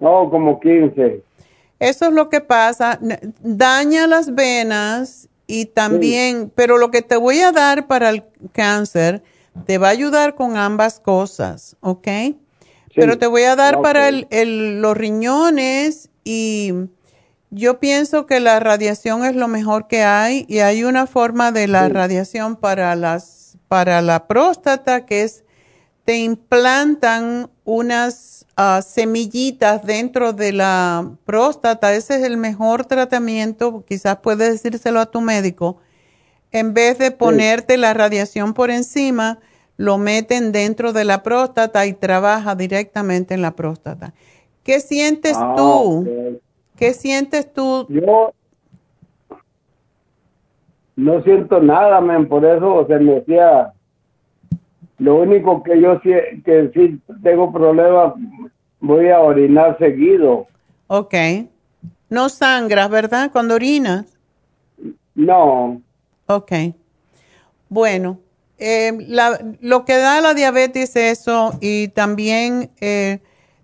No, 0.00 0.30
como 0.30 0.60
15. 0.60 1.22
Eso 1.80 2.06
es 2.06 2.12
lo 2.12 2.28
que 2.28 2.40
pasa. 2.40 2.98
Daña 3.40 4.06
las 4.06 4.34
venas 4.34 5.28
y 5.50 5.64
también, 5.64 6.52
pero 6.54 6.76
lo 6.76 6.92
que 6.92 7.00
te 7.02 7.16
voy 7.16 7.40
a 7.40 7.52
dar 7.52 7.88
para 7.88 8.10
el 8.10 8.22
cáncer 8.52 9.22
te 9.66 9.78
va 9.78 9.88
a 9.88 9.92
ayudar 9.92 10.34
con 10.34 10.58
ambas 10.58 11.00
cosas, 11.00 11.76
¿ok? 11.80 12.06
Pero 12.94 13.18
te 13.18 13.26
voy 13.26 13.44
a 13.44 13.56
dar 13.56 13.80
para 13.80 14.08
el, 14.08 14.80
los 14.80 14.96
riñones 14.96 16.10
y 16.22 16.72
yo 17.50 17.80
pienso 17.80 18.26
que 18.26 18.40
la 18.40 18.60
radiación 18.60 19.24
es 19.24 19.34
lo 19.34 19.48
mejor 19.48 19.88
que 19.88 20.02
hay 20.02 20.44
y 20.48 20.58
hay 20.58 20.84
una 20.84 21.06
forma 21.06 21.50
de 21.50 21.66
la 21.66 21.88
radiación 21.88 22.56
para 22.56 22.94
las 22.94 23.56
para 23.68 24.02
la 24.02 24.26
próstata 24.26 25.06
que 25.06 25.22
es 25.22 25.44
te 26.08 26.16
implantan 26.16 27.50
unas 27.66 28.46
ah, 28.56 28.80
semillitas 28.80 29.84
dentro 29.84 30.32
de 30.32 30.54
la 30.54 31.10
próstata. 31.26 31.92
Ese 31.92 32.14
es 32.14 32.22
el 32.22 32.38
mejor 32.38 32.86
tratamiento. 32.86 33.84
Quizás 33.86 34.16
puedes 34.16 34.62
decírselo 34.62 35.00
a 35.00 35.10
tu 35.10 35.20
médico. 35.20 35.76
En 36.50 36.72
vez 36.72 36.96
de 36.96 37.10
ponerte 37.10 37.76
la 37.76 37.92
radiación 37.92 38.54
por 38.54 38.70
encima, 38.70 39.38
lo 39.76 39.98
meten 39.98 40.50
dentro 40.50 40.94
de 40.94 41.04
la 41.04 41.22
próstata 41.22 41.84
y 41.84 41.92
trabaja 41.92 42.54
directamente 42.54 43.34
en 43.34 43.42
la 43.42 43.50
próstata. 43.50 44.14
¿Qué 44.64 44.80
sientes 44.80 45.36
ah, 45.36 45.52
tú? 45.58 46.40
¿Qué 46.74 46.94
sientes 46.94 47.52
tú? 47.52 47.84
Yo 47.90 48.32
no 50.96 51.22
siento 51.22 51.60
nada, 51.60 52.00
men, 52.00 52.26
por 52.26 52.46
eso 52.46 52.86
se 52.86 52.98
me 52.98 53.16
decía 53.16 53.74
lo 54.98 55.16
único 55.16 55.62
que 55.62 55.80
yo 55.80 56.00
sí, 56.02 56.10
que 56.44 56.70
sí 56.74 57.00
tengo 57.22 57.52
problemas, 57.52 58.14
voy 58.80 59.08
a 59.08 59.20
orinar 59.20 59.78
seguido. 59.78 60.46
Ok. 60.88 61.14
No 62.08 62.28
sangras, 62.28 62.90
¿verdad? 62.90 63.30
Cuando 63.30 63.54
orinas. 63.54 64.06
No. 65.14 65.80
Ok. 66.26 66.52
Bueno, 67.68 68.18
eh, 68.58 68.92
lo 69.60 69.84
que 69.84 69.96
da 69.96 70.20
la 70.20 70.34
diabetes 70.34 70.96
es 70.96 71.20
eso 71.20 71.52
y 71.60 71.88
también 71.88 72.70
eh, 72.80 73.20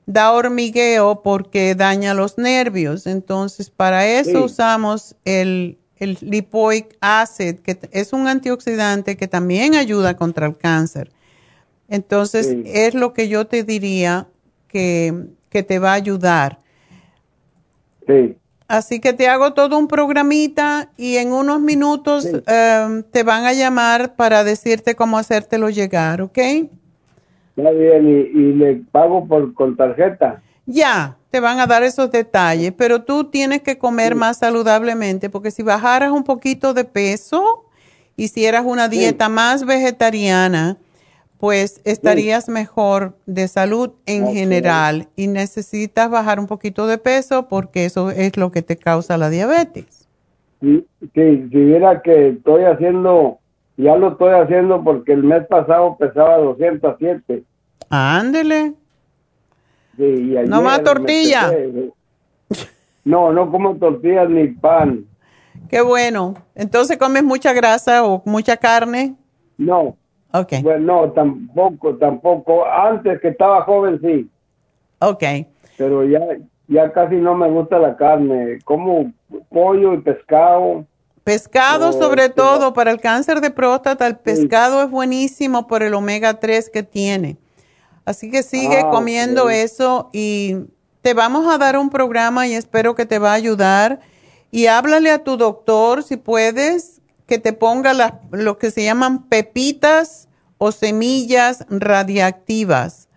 da 0.07 0.33
hormigueo 0.33 1.23
porque 1.23 1.75
daña 1.75 2.15
los 2.15 2.39
nervios. 2.39 3.07
Entonces, 3.07 3.71
para 3.71 4.07
eso 4.07 4.45
usamos 4.45 5.17
el 5.25 5.79
el 5.97 6.19
lipoic 6.21 6.97
acid, 7.01 7.57
que 7.57 7.79
es 7.93 8.13
un 8.13 8.27
antioxidante 8.27 9.17
que 9.17 9.29
también 9.29 9.75
ayuda 9.75 10.17
contra 10.17 10.47
el 10.47 10.57
cáncer. 10.57 11.11
Entonces, 11.95 12.57
es 12.65 12.95
lo 12.95 13.13
que 13.13 13.29
yo 13.29 13.47
te 13.47 13.63
diría 13.63 14.27
que, 14.67 15.29
te 15.49 15.79
va 15.79 15.93
a 15.93 15.95
ayudar. 15.95 16.59
Sí. 18.05 18.37
Así 18.67 18.99
que 18.99 19.13
te 19.13 19.29
hago 19.29 19.53
todo 19.53 19.79
un 19.79 19.87
programita 19.87 20.91
y 20.97 21.19
en 21.19 21.33
unos 21.33 21.61
minutos 21.61 22.27
em, 22.27 23.05
te 23.05 23.23
van 23.23 23.45
a 23.45 23.53
llamar 23.53 24.17
para 24.17 24.43
decirte 24.43 24.97
cómo 24.97 25.19
hacértelo 25.19 25.71
llegar, 25.71 26.21
¿ok? 26.21 26.39
Está 27.57 27.71
bien, 27.71 28.09
y, 28.09 28.53
le 28.55 28.83
pago 28.91 29.29
por 29.29 29.55
con 29.55 29.77
tarjeta. 29.77 30.43
Ya, 30.67 31.17
te 31.31 31.39
van 31.39 31.61
a 31.61 31.69
dar 31.69 31.85
esos 31.85 32.11
detalles, 32.11 32.73
pero 32.77 33.05
tú 33.05 33.23
tienes 33.31 33.63
que 33.63 33.79
comer 33.79 34.17
más 34.17 34.39
saludablemente 34.39 35.31
porque 35.31 35.53
si 35.53 35.63
bajaras 35.63 36.11
un 36.11 36.25
poquito 36.25 36.75
de 36.75 36.85
peso, 36.85 37.67
hicieras 38.17 38.65
una 38.67 38.89
dieta 38.89 39.29
más 39.29 39.65
vegetariana, 39.65 40.79
pues 41.45 41.83
estarías 41.85 42.49
mejor 42.49 43.19
de 43.27 43.49
salud 43.49 43.91
en 44.07 44.29
general 44.29 45.09
y 45.15 45.27
necesitas 45.27 46.09
bajar 46.11 46.41
un 46.41 46.47
poquito 46.47 46.87
de 46.87 46.97
peso 46.97 47.49
porque 47.51 47.85
eso 47.85 48.11
es 48.11 48.39
lo 48.39 48.51
que 48.51 48.63
te 48.63 48.79
causa 48.79 49.19
la 49.19 49.29
diabetes. 49.29 50.09
Sí, 50.63 50.87
si 51.13 51.21
viera 51.21 52.01
que 52.01 52.29
estoy 52.29 52.65
haciendo, 52.65 53.41
ya 53.77 53.95
lo 53.95 54.13
estoy 54.13 54.33
haciendo 54.33 54.83
porque 54.83 55.13
el 55.13 55.23
mes 55.23 55.47
pasado 55.47 55.99
pesaba 55.99 56.39
207. 56.39 57.45
Ándele. 57.91 58.73
no 60.47 60.63
más 60.63 60.83
tortilla. 60.83 61.53
no, 63.05 63.35
no 63.35 63.51
como 63.51 63.77
tortillas 63.77 64.31
ni 64.31 64.49
pan. 64.49 65.05
Qué 65.69 65.83
bueno. 65.83 66.37
Entonces 66.55 66.97
comes 66.97 67.23
mucha 67.23 67.53
grasa 67.53 68.03
o 68.03 68.23
mucha 68.25 68.57
carne. 68.57 69.15
No, 69.59 69.99
Okay. 70.35 70.63
Bueno, 70.63 71.03
no, 71.05 71.13
tampoco, 71.13 71.95
tampoco. 71.95 72.67
Antes 72.67 73.21
que 73.21 73.29
estaba 73.29 73.63
joven, 73.63 74.01
sí. 74.01 74.29
Ok. 74.99 75.23
Pero 75.79 76.05
ya, 76.05 76.21
ya 76.67 76.91
casi 76.93 77.15
no 77.15 77.37
me 77.37 77.49
gusta 77.49 77.79
la 77.79 77.97
carne. 77.97 78.59
Como 78.65 79.13
pollo 79.49 79.95
y 79.95 80.01
pescado. 80.01 80.85
Pescado 81.23 81.93
sobre 81.93 82.31
todo 82.31 82.73
para 82.73 82.91
el 82.91 83.01
cáncer 83.01 83.41
de 83.41 83.53
próstata, 83.53 84.09
el 84.09 84.17
pescado 84.17 84.83
es 84.83 84.91
buenísimo 84.91 85.69
por 85.69 85.85
el 85.85 85.95
omega 85.95 86.41
3 86.41 86.69
que 86.69 86.83
tiene. 86.83 87.37
Así 88.05 88.29
que 88.29 88.43
sigue 88.43 88.81
ah, 88.81 88.91
comiendo 88.91 89.49
eso 89.49 90.11
y 90.13 90.57
te 91.01 91.15
vamos 91.15 91.47
a 91.47 91.59
dar 91.59 91.79
un 91.79 91.91
programa 91.91 92.49
y 92.49 92.55
espero 92.55 92.97
que 92.97 93.07
te 93.07 93.21
va 93.21 93.31
a 93.31 93.35
ayudar. 93.35 94.01
Y 94.51 94.67
háblale 94.67 95.13
a 95.13 95.23
tu 95.23 95.37
doctor 95.37 96.03
si 96.03 96.17
puedes 96.17 96.94
que 97.27 97.39
te 97.39 97.53
ponga 97.53 97.95
las, 97.95 98.13
lo 98.31 98.59
que 98.59 98.71
se 98.71 98.85
llaman 98.85 99.25
pepitas 99.25 100.29
o 100.59 100.73
semillas 100.73 101.67
radiactivas. 101.71 103.09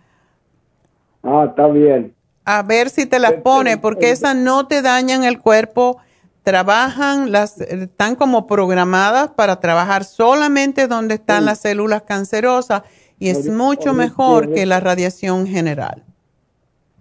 Ah, 1.22 1.46
está 1.48 1.66
bien. 1.68 2.14
A 2.44 2.62
ver 2.62 2.88
si 2.88 3.06
te 3.06 3.18
las 3.18 3.34
pone, 3.34 3.76
porque 3.76 4.10
esas 4.10 4.34
no 4.34 4.66
te 4.66 4.80
dañan 4.80 5.24
el 5.24 5.38
cuerpo, 5.38 5.98
trabajan, 6.42 7.30
las, 7.30 7.60
están 7.60 8.14
como 8.14 8.46
programadas 8.46 9.28
para 9.28 9.60
trabajar 9.60 10.04
solamente 10.04 10.86
donde 10.86 11.16
están 11.16 11.44
las 11.44 11.60
células 11.60 12.02
cancerosas 12.02 12.82
y 13.18 13.28
es 13.28 13.50
mucho 13.50 13.92
mejor 13.92 14.54
que 14.54 14.64
la 14.64 14.80
radiación 14.80 15.46
general. 15.46 16.04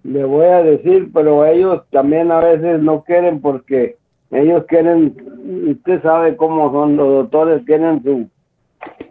Le 0.04 0.26
voy 0.26 0.48
a 0.48 0.64
decir, 0.64 1.12
pero 1.14 1.46
ellos 1.46 1.84
también 1.92 2.32
a 2.32 2.40
veces 2.40 2.82
no 2.82 3.04
quieren 3.04 3.40
porque 3.40 3.98
ellos 4.32 4.66
quieren, 4.68 5.16
usted 5.70 6.02
sabe 6.02 6.36
cómo 6.36 6.72
son 6.72 6.98
los 6.98 7.08
doctores, 7.08 7.64
quieren 7.66 8.04
su, 8.04 8.30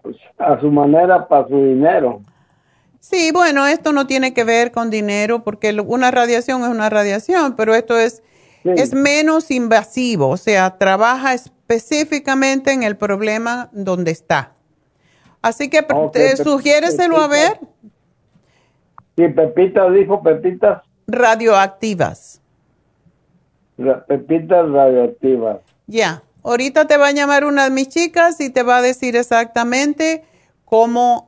pues, 0.02 0.16
a 0.38 0.60
su 0.60 0.70
manera 0.70 1.26
para 1.26 1.48
su 1.48 1.56
dinero. 1.56 2.20
Sí, 3.00 3.30
bueno, 3.32 3.66
esto 3.66 3.92
no 3.92 4.06
tiene 4.06 4.34
que 4.34 4.44
ver 4.44 4.72
con 4.72 4.90
dinero 4.90 5.44
porque 5.44 5.72
una 5.86 6.10
radiación 6.10 6.62
es 6.62 6.68
una 6.68 6.90
radiación, 6.90 7.54
pero 7.56 7.74
esto 7.74 7.96
es, 7.96 8.22
es 8.64 8.94
menos 8.94 9.50
invasivo, 9.50 10.28
o 10.28 10.36
sea, 10.36 10.76
trabaja 10.76 11.32
específicamente 11.32 12.72
en 12.72 12.82
el 12.82 12.96
problema 12.96 13.70
donde 13.72 14.10
está. 14.10 14.54
Así 15.40 15.70
que 15.70 15.86
okay, 15.88 16.36
sugiéreselo 16.36 17.18
a 17.18 17.28
ver. 17.28 17.60
Sí, 19.16 19.28
Pepita 19.28 19.88
dijo 19.90 20.20
Pepitas. 20.22 20.82
Radioactivas. 21.06 22.42
Pepitas 23.76 24.68
radioactivas. 24.70 25.58
Ya, 25.86 26.22
ahorita 26.42 26.86
te 26.86 26.96
va 26.96 27.08
a 27.08 27.12
llamar 27.12 27.44
una 27.44 27.64
de 27.64 27.70
mis 27.70 27.88
chicas 27.88 28.40
y 28.40 28.50
te 28.50 28.62
va 28.62 28.78
a 28.78 28.82
decir 28.82 29.16
exactamente 29.16 30.24
cómo, 30.64 31.26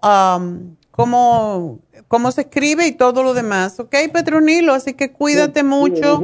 cómo, 0.91 1.79
cómo 2.09 2.33
se 2.33 2.43
escribe 2.43 2.87
y 2.87 2.93
todo 2.93 3.23
lo 3.23 3.35
demás. 3.35 3.79
¿Ok, 3.81 3.95
Petronilo? 4.13 4.73
Así 4.73 4.95
que 4.95 5.13
cuídate 5.13 5.63
mucho 5.63 6.23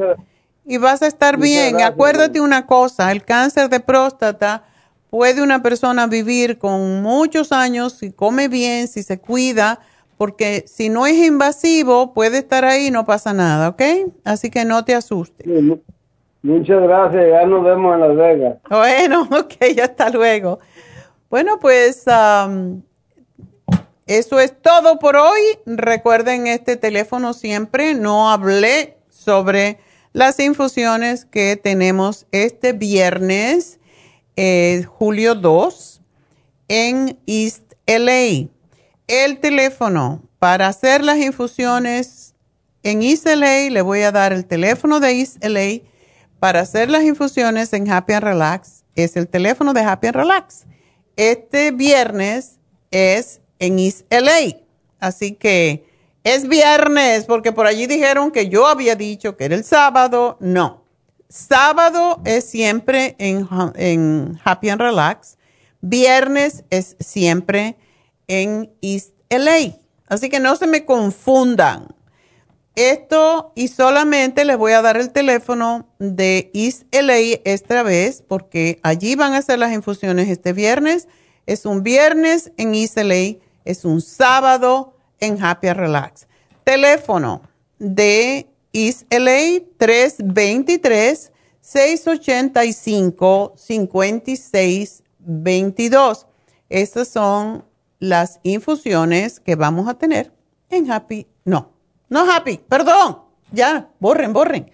y 0.64 0.78
vas 0.78 1.02
a 1.02 1.06
estar 1.06 1.38
bien. 1.38 1.80
Acuérdate 1.80 2.40
una 2.40 2.66
cosa, 2.66 3.12
el 3.12 3.24
cáncer 3.24 3.68
de 3.68 3.80
próstata 3.80 4.64
puede 5.10 5.42
una 5.42 5.62
persona 5.62 6.08
vivir 6.08 6.58
con 6.58 7.02
muchos 7.02 7.52
años 7.52 7.92
si 7.92 8.10
come 8.10 8.48
bien, 8.48 8.88
si 8.88 9.04
se 9.04 9.20
cuida, 9.20 9.78
porque 10.16 10.64
si 10.66 10.88
no 10.88 11.06
es 11.06 11.14
invasivo, 11.14 12.12
puede 12.12 12.38
estar 12.38 12.64
ahí 12.64 12.86
y 12.86 12.90
no 12.90 13.04
pasa 13.04 13.32
nada, 13.32 13.68
¿ok? 13.68 13.82
Así 14.24 14.50
que 14.50 14.64
no 14.64 14.84
te 14.84 14.94
asustes. 14.94 15.46
Muchas 16.44 16.82
gracias, 16.82 17.24
ya 17.30 17.46
nos 17.46 17.64
vemos 17.64 17.94
en 17.94 18.00
Las 18.00 18.16
Vegas. 18.16 18.58
Bueno, 18.68 19.22
ok, 19.30 19.78
hasta 19.82 20.10
luego. 20.10 20.60
Bueno, 21.30 21.58
pues 21.58 22.04
eso 24.06 24.38
es 24.40 24.60
todo 24.60 24.98
por 24.98 25.16
hoy. 25.16 25.40
Recuerden 25.64 26.46
este 26.46 26.76
teléfono 26.76 27.32
siempre. 27.32 27.94
No 27.94 28.30
hablé 28.30 28.98
sobre 29.08 29.78
las 30.12 30.38
infusiones 30.38 31.24
que 31.24 31.56
tenemos 31.56 32.26
este 32.30 32.74
viernes, 32.74 33.80
eh, 34.36 34.84
julio 34.86 35.34
2, 35.34 36.02
en 36.68 37.18
East 37.26 37.72
LA. 37.86 38.50
el 39.06 39.38
teléfono 39.40 40.20
para 40.38 40.68
hacer 40.68 41.02
las 41.04 41.16
infusiones 41.16 42.34
en 42.82 43.00
East 43.00 43.26
LA, 43.26 43.70
le 43.70 43.80
voy 43.80 44.02
a 44.02 44.12
dar 44.12 44.34
el 44.34 44.44
teléfono 44.44 45.00
de 45.00 45.12
East 45.12 45.42
LA 45.42 45.80
para 46.44 46.60
hacer 46.60 46.90
las 46.90 47.04
infusiones 47.04 47.72
en 47.72 47.90
Happy 47.90 48.12
and 48.12 48.22
Relax. 48.22 48.84
Es 48.94 49.16
el 49.16 49.28
teléfono 49.28 49.72
de 49.72 49.80
Happy 49.80 50.08
and 50.08 50.16
Relax. 50.16 50.66
Este 51.16 51.70
viernes 51.70 52.58
es 52.90 53.40
en 53.58 53.78
East 53.78 54.02
LA. 54.10 54.58
Así 55.00 55.32
que 55.36 55.86
es 56.22 56.46
viernes, 56.46 57.24
porque 57.24 57.52
por 57.52 57.66
allí 57.66 57.86
dijeron 57.86 58.30
que 58.30 58.50
yo 58.50 58.66
había 58.66 58.94
dicho 58.94 59.38
que 59.38 59.46
era 59.46 59.54
el 59.54 59.64
sábado. 59.64 60.36
No. 60.38 60.84
Sábado 61.30 62.20
es 62.26 62.44
siempre 62.44 63.16
en, 63.18 64.38
Happy 64.44 64.68
and 64.68 64.82
Relax. 64.82 65.38
Viernes 65.80 66.64
es 66.68 66.94
siempre 67.00 67.78
en 68.28 68.70
East 68.82 69.14
LA. 69.30 69.78
Así 70.08 70.28
que 70.28 70.40
no 70.40 70.56
se 70.56 70.66
me 70.66 70.84
confundan. 70.84 71.86
Esto 72.76 73.52
y 73.54 73.68
solamente 73.68 74.44
les 74.44 74.56
voy 74.56 74.72
a 74.72 74.82
dar 74.82 74.96
el 74.96 75.12
teléfono 75.12 75.86
de 76.00 76.50
East 76.54 76.92
LA 76.92 77.38
esta 77.44 77.84
vez 77.84 78.24
porque 78.26 78.80
allí 78.82 79.14
van 79.14 79.34
a 79.34 79.38
hacer 79.38 79.60
las 79.60 79.72
infusiones 79.72 80.28
este 80.28 80.52
viernes. 80.52 81.06
Es 81.46 81.66
un 81.66 81.84
viernes 81.84 82.50
en 82.56 82.74
East 82.74 82.96
LA, 82.96 83.36
es 83.64 83.84
un 83.84 84.00
sábado 84.00 84.96
en 85.20 85.40
Happy 85.42 85.72
Relax. 85.72 86.26
Teléfono 86.64 87.42
de 87.78 88.48
East 88.72 89.04
LA 89.12 89.62
323 89.78 91.30
685 91.60 93.54
5622. 93.56 96.26
Estas 96.68 97.08
son 97.08 97.64
las 98.00 98.40
infusiones 98.42 99.38
que 99.38 99.54
vamos 99.54 99.88
a 99.88 99.94
tener 99.94 100.32
en 100.70 100.90
Happy, 100.90 101.28
no, 101.44 101.73
no 102.08 102.30
Happy, 102.30 102.58
perdón, 102.58 103.18
ya, 103.52 103.88
borren, 104.00 104.32
borren. 104.32 104.70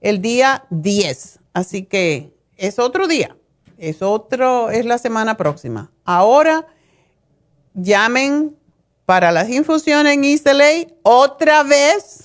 el 0.00 0.22
día 0.22 0.64
10. 0.70 1.40
Así 1.52 1.84
que 1.84 2.32
es 2.56 2.78
otro 2.78 3.06
día, 3.08 3.36
es 3.76 4.02
otro, 4.02 4.70
es 4.70 4.84
la 4.84 4.98
semana 4.98 5.36
próxima. 5.36 5.90
Ahora 6.04 6.66
llamen 7.74 8.56
para 9.06 9.32
las 9.32 9.48
infusiones 9.48 10.14
en 10.18 10.22
LA 10.58 10.86
otra 11.02 11.62
vez 11.62 12.24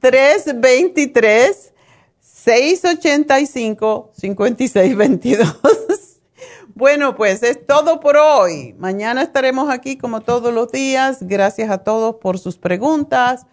323 0.00 1.72
685 2.20 4.12
5622 4.18 6.15
bueno, 6.76 7.16
pues 7.16 7.42
es 7.42 7.66
todo 7.66 7.98
por 8.00 8.18
hoy. 8.18 8.74
Mañana 8.78 9.22
estaremos 9.22 9.70
aquí 9.70 9.96
como 9.96 10.20
todos 10.20 10.52
los 10.52 10.70
días. 10.70 11.20
Gracias 11.22 11.70
a 11.70 11.78
todos 11.78 12.16
por 12.16 12.38
sus 12.38 12.58
preguntas. 12.58 13.46